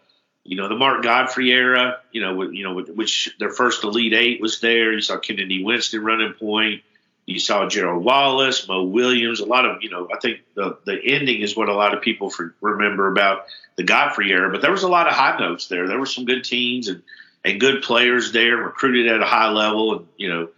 you 0.44 0.56
know, 0.56 0.68
the 0.68 0.74
Mark 0.74 1.02
Gottfried 1.02 1.52
era, 1.52 2.00
you 2.10 2.20
know, 2.20 2.42
you 2.50 2.64
know, 2.64 2.74
which 2.74 3.34
their 3.38 3.50
first 3.50 3.84
Elite 3.84 4.12
Eight 4.12 4.40
was 4.40 4.60
there. 4.60 4.92
You 4.92 5.00
saw 5.00 5.18
Kennedy 5.18 5.62
Winston 5.62 6.02
running 6.02 6.32
point. 6.32 6.82
You 7.26 7.38
saw 7.38 7.68
Gerald 7.68 8.04
Wallace, 8.04 8.66
Mo 8.66 8.82
Williams, 8.82 9.40
a 9.40 9.44
lot 9.44 9.64
of, 9.64 9.82
you 9.82 9.90
know, 9.90 10.08
I 10.12 10.18
think 10.18 10.40
the 10.54 10.78
the 10.84 11.00
ending 11.02 11.40
is 11.40 11.56
what 11.56 11.68
a 11.68 11.74
lot 11.74 11.94
of 11.94 12.02
people 12.02 12.30
for, 12.30 12.54
remember 12.60 13.10
about 13.10 13.46
the 13.76 13.84
Gottfried 13.84 14.30
era. 14.30 14.50
But 14.50 14.60
there 14.60 14.72
was 14.72 14.82
a 14.82 14.88
lot 14.88 15.06
of 15.06 15.14
high 15.14 15.38
notes 15.38 15.68
there. 15.68 15.86
There 15.86 15.98
were 15.98 16.06
some 16.06 16.24
good 16.24 16.44
teams 16.44 16.88
and 16.88 17.02
and 17.44 17.60
good 17.60 17.82
players 17.82 18.32
there, 18.32 18.56
recruited 18.56 19.08
at 19.08 19.22
a 19.22 19.26
high 19.26 19.50
level, 19.50 19.98
and 19.98 20.06
you 20.16 20.28
know, 20.28 20.48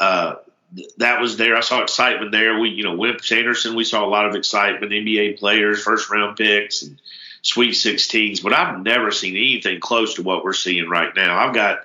uh, 0.00 0.34
that 0.98 1.20
was 1.20 1.36
there. 1.36 1.56
I 1.56 1.60
saw 1.60 1.82
excitement 1.82 2.32
there. 2.32 2.58
We, 2.58 2.70
you 2.70 2.84
know, 2.84 2.94
Wimp 2.94 3.22
Sanderson, 3.22 3.74
we 3.74 3.84
saw 3.84 4.04
a 4.04 4.08
lot 4.08 4.26
of 4.26 4.34
excitement, 4.34 4.92
NBA 4.92 5.38
players, 5.38 5.82
first 5.82 6.10
round 6.10 6.36
picks, 6.36 6.82
and 6.82 7.00
Sweet 7.42 7.74
16s, 7.74 8.42
but 8.42 8.52
I've 8.52 8.82
never 8.82 9.10
seen 9.10 9.36
anything 9.36 9.80
close 9.80 10.14
to 10.14 10.22
what 10.22 10.44
we're 10.44 10.52
seeing 10.52 10.88
right 10.88 11.14
now. 11.14 11.38
I've 11.38 11.54
got, 11.54 11.78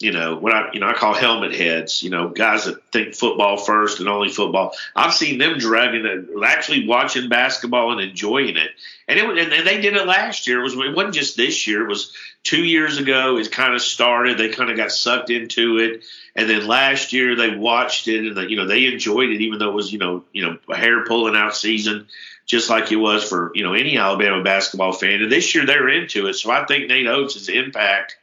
you 0.00 0.10
know, 0.10 0.36
what 0.36 0.52
I, 0.52 0.72
you 0.72 0.80
know, 0.80 0.88
I 0.88 0.92
call 0.92 1.14
helmet 1.14 1.54
heads, 1.54 2.02
you 2.02 2.10
know, 2.10 2.28
guys 2.28 2.64
that 2.64 2.82
think 2.90 3.14
football 3.14 3.56
first 3.56 4.00
and 4.00 4.08
only 4.08 4.28
football. 4.28 4.74
I've 4.94 5.14
seen 5.14 5.38
them 5.38 5.58
dragging 5.58 6.28
actually 6.44 6.88
watching 6.88 7.28
basketball 7.28 7.92
and 7.92 8.00
enjoying 8.00 8.56
it. 8.56 8.70
And 9.06 9.18
it 9.18 9.24
and 9.24 9.66
they 9.66 9.80
did 9.80 9.94
it 9.94 10.06
last 10.06 10.48
year. 10.48 10.60
It 10.60 10.64
was 10.64 10.74
it 10.74 10.96
wasn't 10.96 11.14
just 11.14 11.36
this 11.36 11.66
year. 11.66 11.84
It 11.84 11.88
was 11.88 12.12
two 12.42 12.64
years 12.64 12.98
ago. 12.98 13.38
It 13.38 13.52
kind 13.52 13.74
of 13.74 13.82
started. 13.82 14.36
They 14.36 14.48
kind 14.48 14.70
of 14.70 14.76
got 14.76 14.90
sucked 14.90 15.30
into 15.30 15.78
it, 15.78 16.02
and 16.34 16.50
then 16.50 16.66
last 16.66 17.12
year 17.12 17.36
they 17.36 17.54
watched 17.54 18.08
it 18.08 18.26
and 18.26 18.36
they, 18.36 18.46
you 18.48 18.56
know 18.56 18.66
they 18.66 18.86
enjoyed 18.86 19.30
it, 19.30 19.42
even 19.42 19.58
though 19.58 19.70
it 19.70 19.74
was 19.74 19.92
you 19.92 19.98
know 19.98 20.24
you 20.32 20.44
know 20.44 20.58
a 20.68 20.76
hair 20.76 21.04
pulling 21.04 21.36
out 21.36 21.54
season 21.54 22.08
just 22.46 22.68
like 22.68 22.92
it 22.92 22.96
was 22.96 23.24
for 23.24 23.52
you 23.54 23.62
know 23.62 23.74
any 23.74 23.96
Alabama 23.96 24.42
basketball 24.42 24.92
fan. 24.92 25.22
And 25.22 25.30
this 25.32 25.54
year 25.54 25.66
they're 25.66 25.88
into 25.88 26.26
it, 26.26 26.34
so 26.34 26.50
I 26.50 26.64
think 26.64 26.88
Nate 26.88 27.06
Oats' 27.06 27.48
impact, 27.48 28.16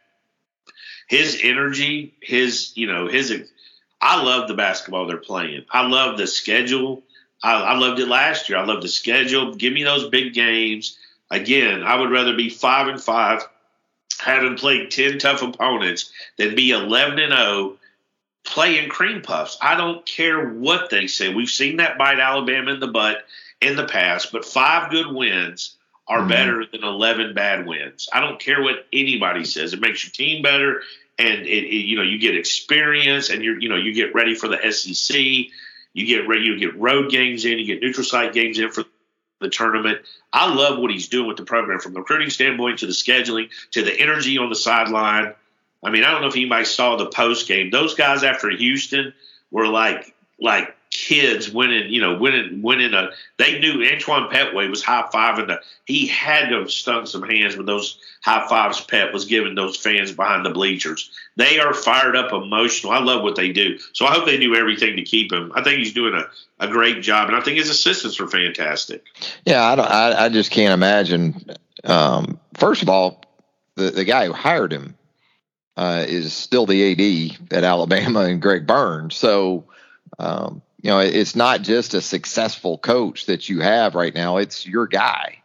his 1.12 1.42
energy, 1.44 2.14
his 2.22 2.72
you 2.76 2.88
know 2.88 3.10
his. 3.10 3.52
I 4.00 4.24
love 4.24 4.48
the 4.48 4.54
basketball 4.54 5.08
they're 5.08 5.18
playing. 5.18 5.66
I 5.70 5.86
love 5.86 6.18
the 6.18 6.26
schedule. 6.26 7.04
I, 7.44 7.62
I 7.62 7.78
loved 7.78 8.00
it 8.00 8.08
last 8.08 8.48
year. 8.48 8.58
I 8.58 8.64
love 8.64 8.82
the 8.82 8.88
schedule. 8.88 9.54
Give 9.54 9.74
me 9.74 9.84
those 9.84 10.08
big 10.08 10.34
games. 10.34 10.98
Again, 11.30 11.84
I 11.84 12.00
would 12.00 12.12
rather 12.12 12.34
be 12.34 12.50
five 12.50 12.88
and 12.88 13.04
five, 13.04 13.42
having 14.20 14.56
played 14.56 14.90
ten 14.90 15.20
tough 15.20 15.42
opponents, 15.42 16.14
than 16.38 16.56
be 16.56 16.72
eleven 16.72 17.20
and 17.20 17.34
zero 17.34 17.46
oh 17.46 17.78
playing 18.46 18.88
cream 18.88 19.22
puffs. 19.22 19.58
I 19.62 19.76
don't 19.76 20.06
care 20.06 20.48
what 20.48 20.90
they 20.90 21.08
say. 21.08 21.34
We've 21.34 21.50
seen 21.50 21.78
that 21.78 21.98
bite 21.98 22.22
Alabama 22.22 22.72
in 22.72 22.80
the 22.80 22.88
butt 22.88 23.26
in 23.60 23.76
the 23.76 23.86
past, 23.86 24.32
but 24.32 24.46
five 24.46 24.90
good 24.90 25.12
wins 25.12 25.76
are 26.12 26.20
mm-hmm. 26.20 26.28
better 26.28 26.66
than 26.70 26.84
11 26.84 27.34
bad 27.34 27.66
wins. 27.66 28.10
I 28.12 28.20
don't 28.20 28.38
care 28.38 28.62
what 28.62 28.86
anybody 28.92 29.46
says. 29.46 29.72
It 29.74 29.80
makes 29.80 30.04
your 30.04 30.12
team 30.12 30.44
better 30.44 30.82
and 31.18 31.48
it, 31.48 31.64
it, 31.64 31.86
you 31.86 31.96
know, 31.96 32.04
you 32.04 32.20
get 32.20 32.36
experience 32.36 33.30
and 33.30 33.42
you're, 33.42 33.60
you 33.60 33.70
know, 33.70 33.78
you 33.78 33.94
get 33.94 34.14
ready 34.14 34.36
for 34.36 34.50
the 34.50 34.72
SEC. 34.72 35.18
You 35.94 36.06
get 36.06 36.28
ready, 36.28 36.44
you 36.44 36.60
get 36.60 36.78
road 36.78 37.12
games 37.12 37.46
in, 37.46 37.60
you 37.60 37.66
get 37.66 37.82
neutral 37.82 38.04
site 38.04 38.34
games 38.34 38.60
in 38.60 38.72
for 38.72 38.84
the 39.40 39.50
tournament. 39.50 40.02
I 40.34 40.54
love 40.54 40.80
what 40.80 40.92
he's 40.92 41.08
doing 41.08 41.28
with 41.28 41.38
the 41.38 41.46
program 41.46 41.80
from 41.80 41.94
the 41.94 42.00
recruiting 42.00 42.30
standpoint 42.30 42.80
to 42.80 42.88
the 42.88 42.94
scheduling 42.94 43.50
to 43.72 43.84
the 43.84 43.98
energy 43.98 44.38
on 44.38 44.50
the 44.50 44.56
sideline. 44.56 45.34
I 45.84 45.92
mean, 45.92 46.04
I 46.04 46.12
don't 46.12 46.22
know 46.22 46.28
if 46.28 46.36
anybody 46.36 46.66
saw 46.66 46.98
the 46.98 47.08
post 47.08 47.48
game. 47.48 47.72
Those 47.72 47.96
guys 47.96 48.24
after 48.24 48.50
Houston 48.50 49.14
were 49.50 49.68
like 49.68 50.14
like 50.40 50.76
kids 50.92 51.50
winning, 51.50 51.92
you 51.92 52.02
know, 52.02 52.18
winning, 52.18 52.62
winning 52.62 52.94
a. 52.94 53.10
They 53.38 53.60
knew 53.60 53.84
Antoine 53.90 54.30
Pettway 54.30 54.70
was 54.70 54.84
high 54.84 55.08
fiving 55.12 55.48
the. 55.48 55.62
He 55.86 56.06
had 56.06 56.50
to 56.50 56.60
have 56.60 56.72
stung 56.72 57.06
some 57.06 57.24
hands 57.24 57.56
with 57.56 57.66
those 57.66 57.98
high 58.22 58.48
fives 58.48 58.82
Pet 58.82 59.14
was 59.14 59.26
giving 59.26 59.56
those 59.56 59.78
fans 59.78 60.12
behind 60.12 60.46
the 60.46 60.52
bleachers. 60.52 61.10
They 61.38 61.60
are 61.60 61.74
fired 61.74 62.16
up, 62.16 62.34
emotional. 62.34 62.92
I 62.92 63.00
love 63.00 63.24
what 63.24 63.38
they 63.38 63.52
do. 63.52 63.80
So 63.94 64.06
I 64.06 64.12
hope 64.12 64.26
they 64.26 64.38
do 64.38 64.56
everything 64.56 64.98
to 64.98 65.04
keep 65.04 65.32
him. 65.32 65.52
I 65.56 65.64
think 65.64 65.80
he's 65.80 65.94
doing 65.94 66.14
a, 66.14 66.28
a 66.64 66.68
great 66.68 67.02
job, 67.02 67.30
and 67.30 67.38
I 67.38 67.42
think 67.42 67.58
his 67.58 67.70
assistants 67.70 68.20
are 68.20 68.28
fantastic. 68.28 69.04
Yeah, 69.46 69.64
I 69.64 69.76
don't. 69.76 69.90
I, 69.90 70.26
I 70.26 70.30
just 70.30 70.52
can't 70.52 70.74
imagine. 70.74 71.52
Um, 71.86 72.40
first 72.56 72.84
of 72.84 72.90
all, 72.90 73.24
the 73.76 73.92
the 73.92 74.06
guy 74.06 74.26
who 74.26 74.34
hired 74.34 74.74
him 74.74 74.96
uh, 75.78 76.06
is 76.06 76.34
still 76.34 76.66
the 76.66 76.92
AD 76.92 77.54
at 77.58 77.64
Alabama 77.64 78.22
and 78.22 78.42
Greg 78.42 78.68
Burns. 78.68 79.16
So. 79.16 79.66
Um, 80.20 80.62
you 80.82 80.90
know, 80.90 81.00
it's 81.00 81.36
not 81.36 81.62
just 81.62 81.94
a 81.94 82.02
successful 82.02 82.78
coach 82.78 83.28
that 83.28 83.48
you 83.48 83.62
have 83.62 83.96
right 83.96 84.14
now, 84.14 84.38
it's 84.38 84.66
your 84.66 84.88
guy 84.88 85.38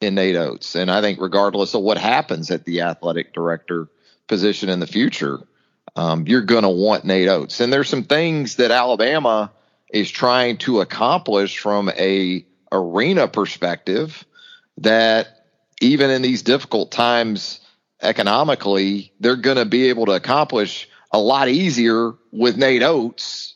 in 0.00 0.14
Nate 0.14 0.36
Oats. 0.36 0.76
And 0.76 0.90
I 0.90 1.00
think, 1.00 1.20
regardless 1.20 1.74
of 1.74 1.82
what 1.82 1.98
happens 1.98 2.50
at 2.50 2.64
the 2.64 2.82
athletic 2.82 3.32
director 3.32 3.88
position 4.28 4.68
in 4.68 4.80
the 4.80 4.86
future, 4.86 5.40
um, 5.96 6.26
you're 6.26 6.42
going 6.42 6.62
to 6.62 6.68
want 6.68 7.04
Nate 7.04 7.28
Oats. 7.28 7.60
And 7.60 7.72
there's 7.72 7.88
some 7.88 8.04
things 8.04 8.56
that 8.56 8.70
Alabama 8.70 9.50
is 9.92 10.10
trying 10.10 10.58
to 10.58 10.80
accomplish 10.80 11.58
from 11.58 11.90
a 11.90 12.44
arena 12.70 13.26
perspective 13.26 14.24
that 14.78 15.46
even 15.80 16.10
in 16.10 16.22
these 16.22 16.42
difficult 16.42 16.92
times 16.92 17.60
economically, 18.02 19.12
they're 19.20 19.36
going 19.36 19.56
to 19.56 19.64
be 19.64 19.88
able 19.88 20.06
to 20.06 20.12
accomplish 20.12 20.88
a 21.10 21.18
lot 21.18 21.48
easier 21.48 22.12
with 22.30 22.56
Nate 22.56 22.82
Oats 22.82 23.55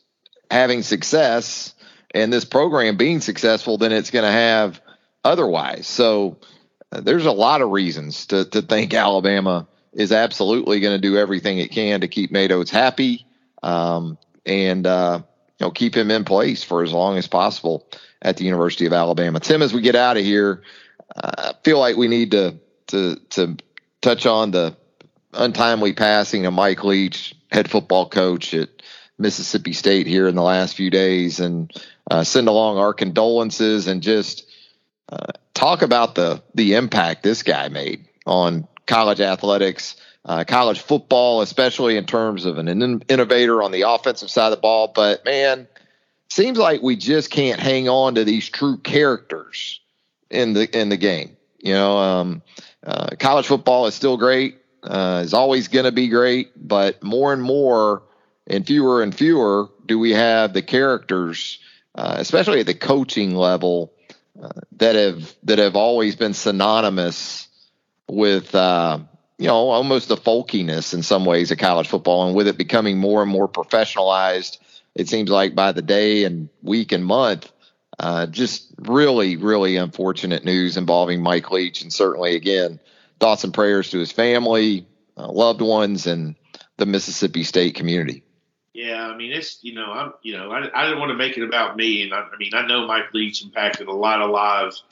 having 0.51 0.83
success 0.83 1.73
and 2.13 2.31
this 2.31 2.45
program 2.45 2.97
being 2.97 3.21
successful 3.21 3.77
than 3.77 3.91
it's 3.91 4.11
going 4.11 4.25
to 4.25 4.31
have 4.31 4.81
otherwise. 5.23 5.87
So 5.87 6.37
uh, 6.91 7.01
there's 7.01 7.25
a 7.25 7.31
lot 7.31 7.61
of 7.61 7.69
reasons 7.69 8.27
to, 8.27 8.45
to 8.45 8.61
think 8.61 8.93
Alabama 8.93 9.67
is 9.93 10.11
absolutely 10.11 10.79
going 10.79 10.95
to 10.95 11.01
do 11.01 11.17
everything 11.17 11.57
it 11.57 11.71
can 11.71 12.01
to 12.01 12.07
keep 12.07 12.31
Nate 12.31 12.51
Oats 12.51 12.71
happy. 12.71 13.25
um, 13.63 14.17
and 14.45 14.87
uh, 14.87 15.21
you 15.59 15.65
know 15.65 15.71
keep 15.71 15.95
him 15.95 16.11
in 16.11 16.23
place 16.23 16.63
for 16.63 16.83
as 16.83 16.91
long 16.91 17.17
as 17.17 17.27
possible 17.27 17.87
at 18.21 18.37
the 18.37 18.43
University 18.43 18.85
of 18.85 18.93
Alabama. 18.93 19.39
Tim, 19.39 19.61
as 19.61 19.73
we 19.73 19.81
get 19.81 19.95
out 19.95 20.17
of 20.17 20.23
here, 20.23 20.63
I 21.15 21.53
feel 21.63 21.79
like 21.79 21.95
we 21.95 22.07
need 22.07 22.31
to 22.31 22.59
to 22.87 23.15
to 23.31 23.57
touch 24.01 24.25
on 24.25 24.51
the 24.51 24.75
untimely 25.33 25.93
passing 25.93 26.45
of 26.45 26.53
Mike 26.53 26.83
Leach, 26.83 27.35
head 27.51 27.69
football 27.69 28.09
coach 28.09 28.53
at 28.53 28.69
Mississippi 29.21 29.73
State 29.73 30.07
here 30.07 30.27
in 30.27 30.35
the 30.35 30.41
last 30.41 30.75
few 30.75 30.89
days, 30.89 31.39
and 31.39 31.71
uh, 32.09 32.23
send 32.23 32.47
along 32.47 32.77
our 32.77 32.93
condolences 32.93 33.87
and 33.87 34.01
just 34.01 34.45
uh, 35.09 35.31
talk 35.53 35.81
about 35.81 36.15
the 36.15 36.41
the 36.55 36.75
impact 36.75 37.23
this 37.23 37.43
guy 37.43 37.69
made 37.69 38.07
on 38.25 38.67
college 38.85 39.21
athletics, 39.21 39.95
uh, 40.25 40.43
college 40.43 40.79
football, 40.79 41.41
especially 41.41 41.97
in 41.97 42.05
terms 42.05 42.45
of 42.45 42.57
an 42.57 42.67
in- 42.67 43.03
innovator 43.07 43.63
on 43.63 43.71
the 43.71 43.83
offensive 43.83 44.29
side 44.29 44.47
of 44.47 44.51
the 44.51 44.57
ball. 44.57 44.91
But 44.93 45.23
man, 45.25 45.67
seems 46.29 46.57
like 46.57 46.81
we 46.81 46.95
just 46.95 47.29
can't 47.29 47.59
hang 47.59 47.89
on 47.89 48.15
to 48.15 48.23
these 48.23 48.49
true 48.49 48.77
characters 48.77 49.79
in 50.29 50.53
the 50.53 50.79
in 50.79 50.89
the 50.89 50.97
game. 50.97 51.37
You 51.59 51.73
know, 51.73 51.97
um, 51.97 52.41
uh, 52.85 53.09
college 53.19 53.45
football 53.45 53.85
is 53.85 53.93
still 53.93 54.17
great, 54.17 54.57
uh, 54.83 55.21
is 55.23 55.33
always 55.33 55.67
going 55.67 55.85
to 55.85 55.91
be 55.91 56.07
great, 56.07 56.51
but 56.55 57.03
more 57.03 57.33
and 57.33 57.41
more 57.41 58.03
and 58.51 58.67
fewer 58.67 59.01
and 59.01 59.15
fewer 59.15 59.69
do 59.85 59.97
we 59.97 60.11
have 60.11 60.53
the 60.53 60.61
characters, 60.61 61.59
uh, 61.95 62.15
especially 62.17 62.59
at 62.59 62.65
the 62.65 62.73
coaching 62.73 63.33
level, 63.33 63.93
uh, 64.41 64.49
that 64.73 64.95
have 64.95 65.33
that 65.43 65.59
have 65.59 65.75
always 65.75 66.15
been 66.15 66.33
synonymous 66.33 67.47
with 68.07 68.53
uh, 68.53 68.99
you 69.37 69.47
know 69.47 69.69
almost 69.69 70.09
the 70.09 70.17
folkiness 70.17 70.93
in 70.93 71.01
some 71.01 71.25
ways 71.25 71.51
of 71.51 71.57
college 71.57 71.87
football, 71.87 72.27
and 72.27 72.35
with 72.35 72.47
it 72.47 72.57
becoming 72.57 72.97
more 72.97 73.21
and 73.21 73.31
more 73.31 73.47
professionalized, 73.47 74.57
it 74.95 75.07
seems 75.07 75.29
like 75.29 75.55
by 75.55 75.71
the 75.71 75.81
day 75.81 76.25
and 76.25 76.49
week 76.61 76.91
and 76.91 77.05
month. 77.05 77.51
Uh, 77.99 78.25
just 78.25 78.73
really, 78.79 79.37
really 79.37 79.75
unfortunate 79.75 80.43
news 80.43 80.75
involving 80.75 81.21
Mike 81.21 81.51
Leach, 81.51 81.83
and 81.83 81.93
certainly 81.93 82.35
again, 82.35 82.79
thoughts 83.19 83.43
and 83.43 83.53
prayers 83.53 83.91
to 83.91 83.99
his 83.99 84.11
family, 84.11 84.87
uh, 85.17 85.31
loved 85.31 85.61
ones, 85.61 86.07
and 86.07 86.35
the 86.77 86.87
Mississippi 86.87 87.43
State 87.43 87.75
community. 87.75 88.23
Yeah, 88.73 89.05
I 89.07 89.17
mean 89.17 89.33
it's 89.33 89.59
you 89.61 89.73
know 89.73 89.91
I'm 89.91 90.13
you 90.21 90.37
know 90.37 90.49
I, 90.51 90.69
I 90.73 90.85
didn't 90.85 90.99
want 90.99 91.11
to 91.11 91.17
make 91.17 91.37
it 91.37 91.43
about 91.43 91.75
me, 91.75 92.03
and 92.03 92.13
I, 92.13 92.19
I 92.19 92.37
mean 92.37 92.53
I 92.53 92.65
know 92.65 92.87
Mike 92.87 93.13
Leach 93.13 93.43
impacted 93.43 93.87
a 93.87 93.93
lot 93.93 94.21
of 94.21 94.29
lives, 94.29 94.83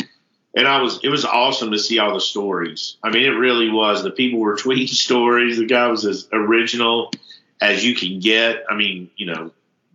and 0.54 0.68
I 0.68 0.82
was 0.82 1.00
it 1.02 1.10
was 1.10 1.24
awesome 1.24 1.72
to 1.72 1.80
see 1.80 1.98
all 2.00 2.14
the 2.14 2.20
stories. 2.20 2.98
I 3.04 3.10
mean 3.10 3.24
it 3.24 3.38
really 3.38 3.70
was. 3.70 4.04
The 4.04 4.12
people 4.12 4.40
were 4.40 4.56
tweeting 4.58 4.90
stories. 4.90 5.58
The 5.58 5.66
guy 5.66 5.88
was 5.88 6.06
as 6.06 6.28
original 6.34 7.12
as 7.62 7.86
you 7.86 7.96
can 7.96 8.20
get. 8.20 8.66
I 8.70 8.76
mean 8.76 9.10
you 9.16 9.28
know 9.28 9.52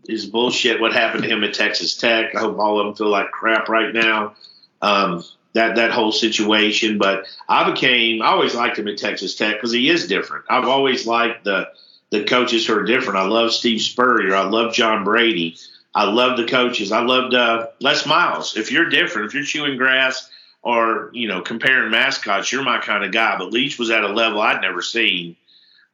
his 0.09 0.27
bullshit. 0.27 0.81
What 0.81 0.95
happened 0.95 1.25
to 1.25 1.29
him 1.29 1.45
at 1.45 1.53
Texas 1.55 1.97
Tech? 1.97 2.35
I 2.35 2.41
hope 2.41 2.59
all 2.59 2.81
of 2.81 2.87
them 2.87 2.95
feel 2.95 3.09
like 3.09 3.31
crap 3.33 3.69
right 3.69 3.93
now. 3.93 4.35
Um, 4.81 5.25
that 5.53 5.77
that 5.77 5.93
whole 5.93 6.11
situation, 6.11 6.97
but 6.97 7.27
I 7.49 7.71
became 7.71 8.23
I 8.23 8.29
always 8.29 8.55
liked 8.55 8.79
him 8.79 8.89
at 8.89 8.97
Texas 8.97 9.35
Tech 9.37 9.57
because 9.57 9.73
he 9.73 9.91
is 9.91 10.09
different. 10.09 10.47
I've 10.49 10.69
always 10.69 11.07
liked 11.07 11.45
the 11.45 11.69
the 12.15 12.25
coaches 12.25 12.65
who 12.65 12.79
are 12.79 12.85
different. 12.85 13.19
I 13.19 13.27
love 13.27 13.53
Steve 13.53 13.81
Spurrier. 13.81 14.37
I 14.37 14.45
love 14.45 14.73
John 14.73 15.03
Brady. 15.03 15.57
I 15.93 16.05
love 16.05 16.37
the 16.37 16.47
coaches. 16.47 16.93
I 16.93 17.03
loved 17.03 17.35
uh, 17.35 17.69
Les 17.81 18.07
Miles. 18.07 18.57
If 18.57 18.71
you're 18.71 18.89
different, 18.89 19.27
if 19.27 19.35
you're 19.35 19.43
chewing 19.43 19.77
grass 19.77 20.31
or 20.63 21.11
you 21.13 21.27
know 21.27 21.41
comparing 21.41 21.91
mascots, 21.91 22.53
you're 22.53 22.63
my 22.63 22.79
kind 22.79 23.05
of 23.05 23.11
guy. 23.11 23.37
But 23.37 23.53
Leach 23.53 23.81
was 23.81 23.91
at 23.91 24.05
a 24.05 24.09
level 24.09 24.41
I'd 24.41 24.61
never 24.61 24.81
seen 24.81 25.35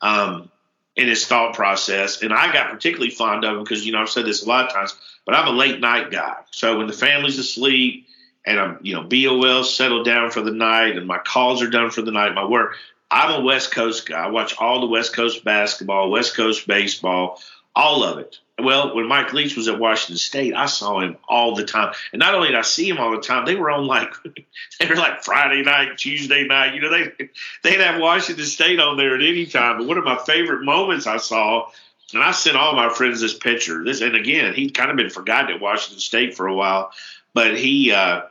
um, 0.03 0.51
in 0.95 1.09
his 1.09 1.27
thought 1.27 1.55
process, 1.55 2.21
and 2.21 2.35
I 2.35 2.53
got 2.53 2.71
particularly 2.71 3.11
fond 3.11 3.45
of 3.45 3.57
him 3.57 3.65
because 3.65 3.87
you 3.87 3.93
know 3.93 4.01
I've 4.01 4.11
said 4.11 4.27
this 4.27 4.43
a 4.45 4.49
lot 4.49 4.67
of 4.67 4.73
times, 4.75 4.95
but 5.25 5.35
I'm 5.35 5.49
a 5.49 5.57
late 5.57 5.81
night 5.81 6.11
guy. 6.11 6.37
So 6.51 6.77
when 6.77 6.87
the 6.87 6.93
family's 6.93 7.39
asleep 7.39 8.07
and 8.45 8.61
I'm 8.61 8.79
you 8.83 8.95
know 8.95 9.05
BOL 9.05 9.65
settled 9.65 10.05
down 10.05 10.31
for 10.31 10.43
the 10.43 10.53
night 10.53 10.99
and 10.99 11.07
my 11.07 11.19
calls 11.19 11.63
are 11.63 11.71
done 11.71 11.91
for 11.91 12.03
the 12.03 12.13
night, 12.13 12.35
my 12.35 12.45
work, 12.45 12.77
I'm 13.11 13.41
a 13.41 13.45
West 13.45 13.73
Coast 13.73 14.09
guy. 14.09 14.25
I 14.25 14.29
watch 14.29 14.55
all 14.59 14.81
the 14.81 14.87
West 14.87 15.15
Coast 15.15 15.45
basketball, 15.45 16.11
West 16.11 16.37
Coast 16.37 16.67
baseball, 16.67 17.41
all 17.75 18.05
of 18.05 18.19
it. 18.19 18.39
Well, 18.59 18.95
when 18.95 19.09
Mike 19.09 19.33
Leach 19.33 19.57
was 19.57 19.69
at 19.69 19.79
Washington 19.79 20.19
State, 20.19 20.55
I 20.55 20.67
saw 20.67 21.01
him 21.01 21.17
all 21.29 21.55
the 21.55 21.65
time. 21.65 21.95
And 22.13 22.21
not 22.21 22.35
only 22.35 22.49
did 22.49 22.57
I 22.57 22.63
see 22.63 22.89
him 22.89 22.99
all 22.99 23.11
the 23.11 23.23
time, 23.23 23.47
they 23.47 23.57
were 23.57 23.71
on 23.71 23.87
like 23.87 24.13
they 24.81 24.87
were 24.87 24.97
like 24.97 25.25
Friday 25.25 25.63
night, 25.63 25.99
Tuesday 25.99 26.47
night. 26.47 26.75
You 26.75 26.83
know, 26.83 26.91
they 26.91 27.31
they'd 27.63 27.81
have 27.81 28.01
Washington 28.01 28.45
State 28.45 28.81
on 28.81 28.97
there 28.97 29.15
at 29.15 29.23
any 29.23 29.47
time. 29.47 29.79
But 29.79 29.87
one 29.87 29.99
of 29.99 30.05
my 30.05 30.17
favorite 30.17 30.63
moments 30.63 31.07
I 31.07 31.17
saw, 31.17 31.69
and 32.13 32.23
I 32.23 32.33
sent 32.33 32.57
all 32.57 32.75
my 32.75 32.91
friends 32.91 33.21
this 33.21 33.37
picture. 33.37 33.83
This 33.83 34.03
and 34.03 34.15
again, 34.15 34.55
he'd 34.55 34.75
kind 34.75 34.91
of 34.91 34.97
been 34.97 35.11
forgotten 35.11 35.55
at 35.55 35.61
Washington 35.61 36.01
State 36.01 36.37
for 36.37 36.47
a 36.47 36.55
while, 36.55 36.93
but 37.33 37.57
he 37.57 37.93
uh, 37.93 38.23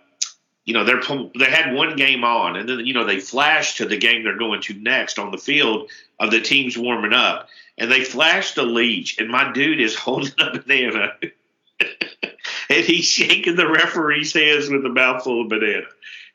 you 0.69 0.75
know 0.75 0.83
they're 0.83 1.01
they 1.35 1.49
had 1.49 1.73
one 1.73 1.95
game 1.95 2.23
on 2.23 2.55
and 2.55 2.69
then 2.69 2.85
you 2.85 2.93
know 2.93 3.03
they 3.03 3.19
flash 3.19 3.77
to 3.77 3.87
the 3.87 3.97
game 3.97 4.23
they're 4.23 4.37
going 4.37 4.61
to 4.61 4.75
next 4.75 5.17
on 5.17 5.31
the 5.31 5.37
field 5.39 5.89
of 6.19 6.29
the 6.29 6.39
teams 6.39 6.77
warming 6.77 7.11
up. 7.11 7.49
And 7.79 7.91
they 7.91 8.03
flash 8.03 8.53
the 8.53 8.61
leach 8.61 9.17
and 9.17 9.29
my 9.29 9.51
dude 9.51 9.81
is 9.81 9.95
holding 10.05 10.33
a 10.37 10.59
banana 10.59 11.13
and 12.69 12.85
he's 12.85 13.05
shaking 13.05 13.55
the 13.55 13.67
referee's 13.67 14.31
hands 14.31 14.69
with 14.69 14.85
a 14.85 14.89
mouthful 14.89 15.41
of 15.41 15.49
banana. 15.49 15.87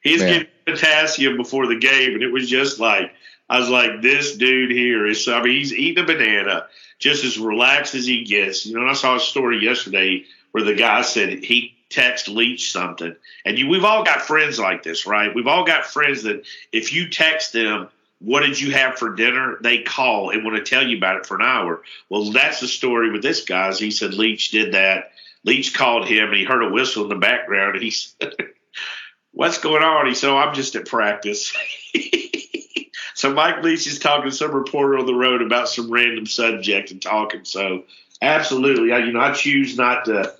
He's 0.02 0.19
Man. 0.19 0.28
getting 0.28 0.48
potassium 0.66 1.36
before 1.36 1.69
the 1.69 1.78
game 1.78 2.15
and 2.15 2.23
it 2.24 2.32
was 2.32 2.51
just 2.51 2.81
like 2.81 3.12
i 3.48 3.61
was 3.61 3.69
like 3.69 4.02
this 4.02 4.36
dude 4.36 4.73
here 4.73 5.06
is 5.06 5.28
i 5.28 5.40
mean 5.43 5.59
he's 5.59 5.73
eating 5.73 6.02
a 6.02 6.06
banana 6.06 6.66
just 6.98 7.23
as 7.23 7.39
relaxed 7.39 7.94
as 7.94 8.05
he 8.05 8.24
gets. 8.24 8.66
You 8.66 8.81
know 8.81 8.89
i 8.89 8.94
saw 8.94 9.15
a 9.15 9.20
story 9.20 9.62
yesterday 9.62 10.24
where 10.51 10.65
the 10.65 10.74
guy 10.74 11.02
said 11.02 11.44
he 11.44 11.74
text 11.95 12.29
Leach 12.29 12.73
something. 12.73 13.15
And 13.45 13.59
you, 13.59 13.69
we've 13.69 13.85
all 13.85 14.05
got 14.05 14.23
friends 14.23 14.59
like 14.59 14.83
this, 14.83 15.07
right? 15.07 15.35
We've 15.35 15.47
all 15.47 15.65
got 15.65 15.87
friends 15.87 16.25
that 16.25 16.45
if 16.73 16.93
you 16.93 17.09
text 17.09 17.53
them, 17.53 17.89
what 18.19 18.41
did 18.41 18.61
you 18.61 18.73
have 18.73 18.99
for 18.99 19.15
dinner? 19.15 19.59
They 19.61 19.83
call 19.83 20.31
and 20.31 20.45
want 20.45 20.57
to 20.57 20.62
tell 20.62 20.87
you 20.87 20.97
about 20.97 21.16
it 21.16 21.27
for 21.27 21.37
an 21.37 21.43
hour. 21.43 21.83
Well, 22.09 22.33
that's 22.33 22.61
the 22.61 22.69
story 22.69 23.11
with 23.11 23.23
this 23.23 23.45
guy. 23.45 23.73
He 23.73 23.91
said 23.91 24.15
Leach 24.15 24.51
did 24.51 24.75
that. 24.75 25.12
Leach 25.45 25.75
called 25.75 26.07
him 26.09 26.29
and 26.29 26.37
he 26.37 26.45
heard 26.45 26.65
a 26.65 26.73
whistle 26.73 27.05
in 27.05 27.11
the 27.11 27.16
background 27.16 27.75
and 27.75 27.85
he 27.85 27.91
said, 27.91 28.35
What's 29.33 29.59
going 29.59 29.83
on? 29.83 30.07
He 30.07 30.15
said, 30.15 30.31
oh, 30.31 30.37
I'm 30.37 30.55
just 30.55 30.77
at 30.77 30.87
practice. 30.87 31.53
so 33.15 33.35
Mike 33.35 33.65
Leach 33.65 33.85
is 33.89 33.99
talking 33.99 34.31
to 34.31 34.37
some 34.37 34.53
reporter 34.53 34.97
on 34.97 35.07
the 35.07 35.15
road 35.15 35.43
about 35.43 35.69
some 35.69 35.91
random 35.91 36.25
subject 36.25 36.93
and 36.93 37.03
talking. 37.03 37.45
So 37.45 37.83
absolutely, 38.23 38.93
I, 38.93 38.99
you 38.99 39.12
know, 39.12 39.19
I 39.19 39.33
choose 39.33 39.77
not 39.77 40.05
to 40.05 40.37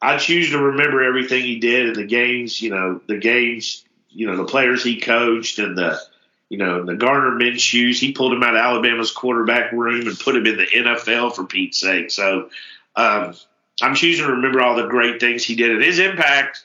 I 0.00 0.18
choose 0.18 0.50
to 0.50 0.58
remember 0.58 1.02
everything 1.02 1.42
he 1.42 1.58
did 1.58 1.88
in 1.88 1.94
the 1.94 2.06
games, 2.06 2.60
you 2.60 2.70
know, 2.70 3.00
the 3.06 3.18
games, 3.18 3.84
you 4.10 4.26
know, 4.26 4.36
the 4.36 4.44
players 4.44 4.84
he 4.84 5.00
coached 5.00 5.58
and 5.58 5.76
the, 5.76 5.98
you 6.48 6.58
know, 6.58 6.84
the 6.84 6.94
Gardner 6.94 7.32
Minshew's. 7.32 7.98
He 7.98 8.12
pulled 8.12 8.32
him 8.32 8.42
out 8.42 8.54
of 8.54 8.60
Alabama's 8.60 9.10
quarterback 9.10 9.72
room 9.72 10.06
and 10.06 10.18
put 10.18 10.36
him 10.36 10.46
in 10.46 10.56
the 10.58 10.66
NFL 10.66 11.34
for 11.34 11.44
Pete's 11.44 11.80
sake. 11.80 12.10
So 12.10 12.50
um, 12.94 13.34
I'm 13.82 13.94
choosing 13.94 14.26
to 14.26 14.32
remember 14.32 14.62
all 14.62 14.76
the 14.76 14.86
great 14.86 15.20
things 15.20 15.44
he 15.44 15.54
did 15.54 15.70
and 15.70 15.82
his 15.82 15.98
impact. 15.98 16.64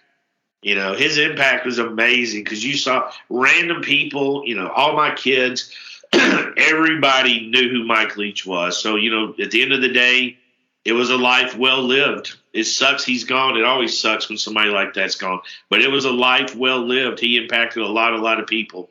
You 0.61 0.75
know, 0.75 0.93
his 0.93 1.17
impact 1.17 1.65
was 1.65 1.79
amazing 1.79 2.43
because 2.43 2.63
you 2.63 2.77
saw 2.77 3.11
random 3.29 3.81
people, 3.81 4.43
you 4.45 4.55
know, 4.55 4.67
all 4.67 4.95
my 4.95 5.15
kids, 5.15 5.73
everybody 6.13 7.49
knew 7.49 7.69
who 7.69 7.83
Mike 7.83 8.15
Leach 8.17 8.45
was. 8.45 8.79
So, 8.79 8.95
you 8.95 9.09
know, 9.09 9.33
at 9.41 9.49
the 9.49 9.63
end 9.63 9.73
of 9.73 9.81
the 9.81 9.91
day, 9.91 10.37
it 10.85 10.93
was 10.93 11.09
a 11.09 11.17
life 11.17 11.57
well 11.57 11.81
lived. 11.81 12.37
It 12.53 12.65
sucks 12.65 13.03
he's 13.03 13.23
gone. 13.23 13.57
It 13.57 13.63
always 13.63 13.97
sucks 13.97 14.27
when 14.27 14.37
somebody 14.37 14.69
like 14.69 14.93
that's 14.93 15.15
gone. 15.15 15.41
But 15.69 15.81
it 15.81 15.89
was 15.89 16.05
a 16.05 16.11
life 16.11 16.55
well 16.55 16.85
lived. 16.85 17.19
He 17.19 17.37
impacted 17.37 17.81
a 17.81 17.87
lot, 17.87 18.13
a 18.13 18.17
lot 18.17 18.39
of 18.39 18.47
people. 18.47 18.89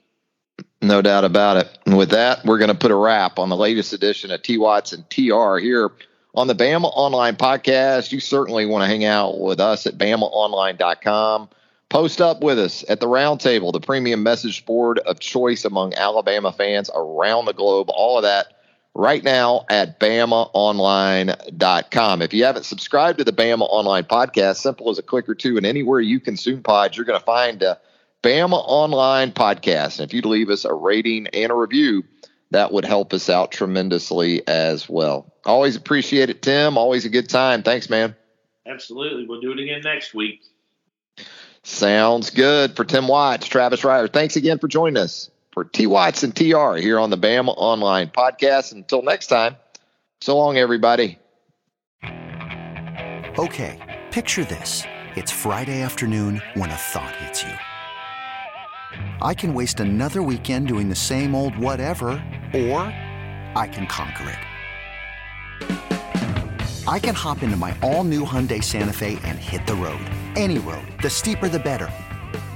No 0.83 1.03
doubt 1.03 1.25
about 1.25 1.59
it. 1.59 1.79
And 1.85 1.99
with 1.99 2.11
that, 2.11 2.45
we're 2.45 2.59
going 2.59 2.69
to 2.69 2.75
put 2.75 2.91
a 2.91 2.97
wrap 2.97 3.39
on 3.39 3.51
the 3.51 3.57
latest 3.57 3.93
edition 3.93 4.31
of 4.31 4.43
T 4.43 4.57
Watts 4.57 4.93
and 4.93 5.09
TR 5.11 5.59
here 5.59 5.91
on 6.35 6.47
the 6.47 6.55
Bama 6.55 6.91
Online 6.95 7.37
podcast. 7.37 8.13
You 8.13 8.21
certainly 8.21 8.65
want 8.65 8.83
to 8.83 8.87
hang 8.87 9.05
out 9.05 9.39
with 9.39 9.61
us 9.61 9.87
at 9.87 9.99
BamaOnline.com. 9.99 11.51
Post 11.91 12.21
up 12.21 12.41
with 12.41 12.59
us 12.59 12.85
at 12.89 13.01
the 13.01 13.09
Roundtable, 13.09 13.73
the 13.73 13.81
premium 13.81 14.23
message 14.23 14.65
board 14.65 15.01
of 15.01 15.19
choice 15.19 15.65
among 15.65 15.93
Alabama 15.95 16.53
fans 16.53 16.89
around 16.95 17.47
the 17.47 17.53
globe. 17.53 17.89
All 17.91 18.17
of 18.17 18.23
that 18.23 18.60
right 18.95 19.23
now 19.23 19.67
at 19.69 20.01
BamaOnline.com. 20.01 22.23
If 22.23 22.35
you 22.35 22.45
haven't 22.45 22.65
subscribed 22.65 23.19
to 23.19 23.25
the 23.25 23.33
Bama 23.33 23.67
Online 23.69 24.05
podcast, 24.05 24.57
simple 24.57 24.91
as 24.91 24.99
a 24.99 25.03
click 25.03 25.29
or 25.29 25.35
two, 25.35 25.57
and 25.57 25.67
anywhere 25.67 26.01
you 26.01 26.21
consume 26.21 26.63
pods, 26.63 26.97
you're 26.97 27.07
going 27.07 27.19
to 27.19 27.25
find 27.25 27.63
a 27.63 27.79
Bama 28.23 28.63
Online 28.67 29.33
podcast. 29.33 29.99
And 29.99 30.09
if 30.09 30.15
you'd 30.15 30.27
leave 30.27 30.51
us 30.51 30.65
a 30.65 30.75
rating 30.75 31.27
and 31.29 31.51
a 31.51 31.55
review, 31.55 32.05
that 32.51 32.73
would 32.73 32.85
help 32.85 33.15
us 33.15 33.31
out 33.31 33.53
tremendously 33.53 34.47
as 34.47 34.89
well. 34.89 35.33
Always 35.45 35.77
appreciate 35.77 36.31
it, 36.31 36.43
Tim. 36.43 36.77
Always 36.77 37.05
a 37.05 37.09
good 37.09 37.29
time. 37.29 37.63
Thanks, 37.63 37.89
man. 37.89 38.17
Absolutely. 38.67 39.27
We'll 39.27 39.41
do 39.41 39.53
it 39.53 39.61
again 39.61 39.83
next 39.85 40.15
week. 40.15 40.43
Sounds 41.63 42.31
good. 42.31 42.75
For 42.75 42.85
Tim 42.85 43.07
Watts, 43.07 43.47
Travis 43.47 43.83
Reier, 43.83 44.13
thanks 44.13 44.37
again 44.37 44.59
for 44.59 44.67
joining 44.67 44.97
us 44.97 45.31
for 45.61 45.65
T 45.65 45.87
Watts 45.87 46.23
and 46.23 46.35
TR 46.35 46.77
here 46.77 46.99
on 46.99 47.11
the 47.11 47.19
Bama 47.19 47.53
Online 47.55 48.09
Podcast. 48.09 48.73
Until 48.73 49.03
next 49.03 49.27
time, 49.27 49.57
So 50.23 50.39
long, 50.39 50.57
everybody. 50.57 51.19
Okay, 53.39 54.01
picture 54.11 54.45
this. 54.45 54.85
It's 55.17 55.31
Friday 55.31 55.83
afternoon 55.83 56.41
when 56.55 56.71
a 56.71 56.75
thought 56.75 57.15
hits 57.17 57.43
you. 57.43 57.53
I 59.21 59.35
can 59.35 59.53
waste 59.53 59.81
another 59.81 60.23
weekend 60.23 60.67
doing 60.67 60.89
the 60.89 60.95
same 60.95 61.35
old 61.35 61.55
whatever, 61.59 62.09
or 62.55 62.81
I 63.55 63.69
can 63.71 63.87
conquer 63.87 64.31
it. 64.31 64.39
I 66.89 66.99
can 66.99 67.15
hop 67.15 67.43
into 67.43 67.59
my 67.59 67.77
all 67.83 68.05
new 68.05 68.25
Hyundai 68.25 68.65
Santa 68.65 68.95
Fe 68.95 69.19
and 69.25 69.39
hit 69.39 69.67
the 69.67 69.75
road. 69.75 70.01
Any 70.37 70.59
road. 70.59 70.89
The 71.03 71.11
steeper, 71.11 71.49
the 71.51 71.59
better. 71.59 71.91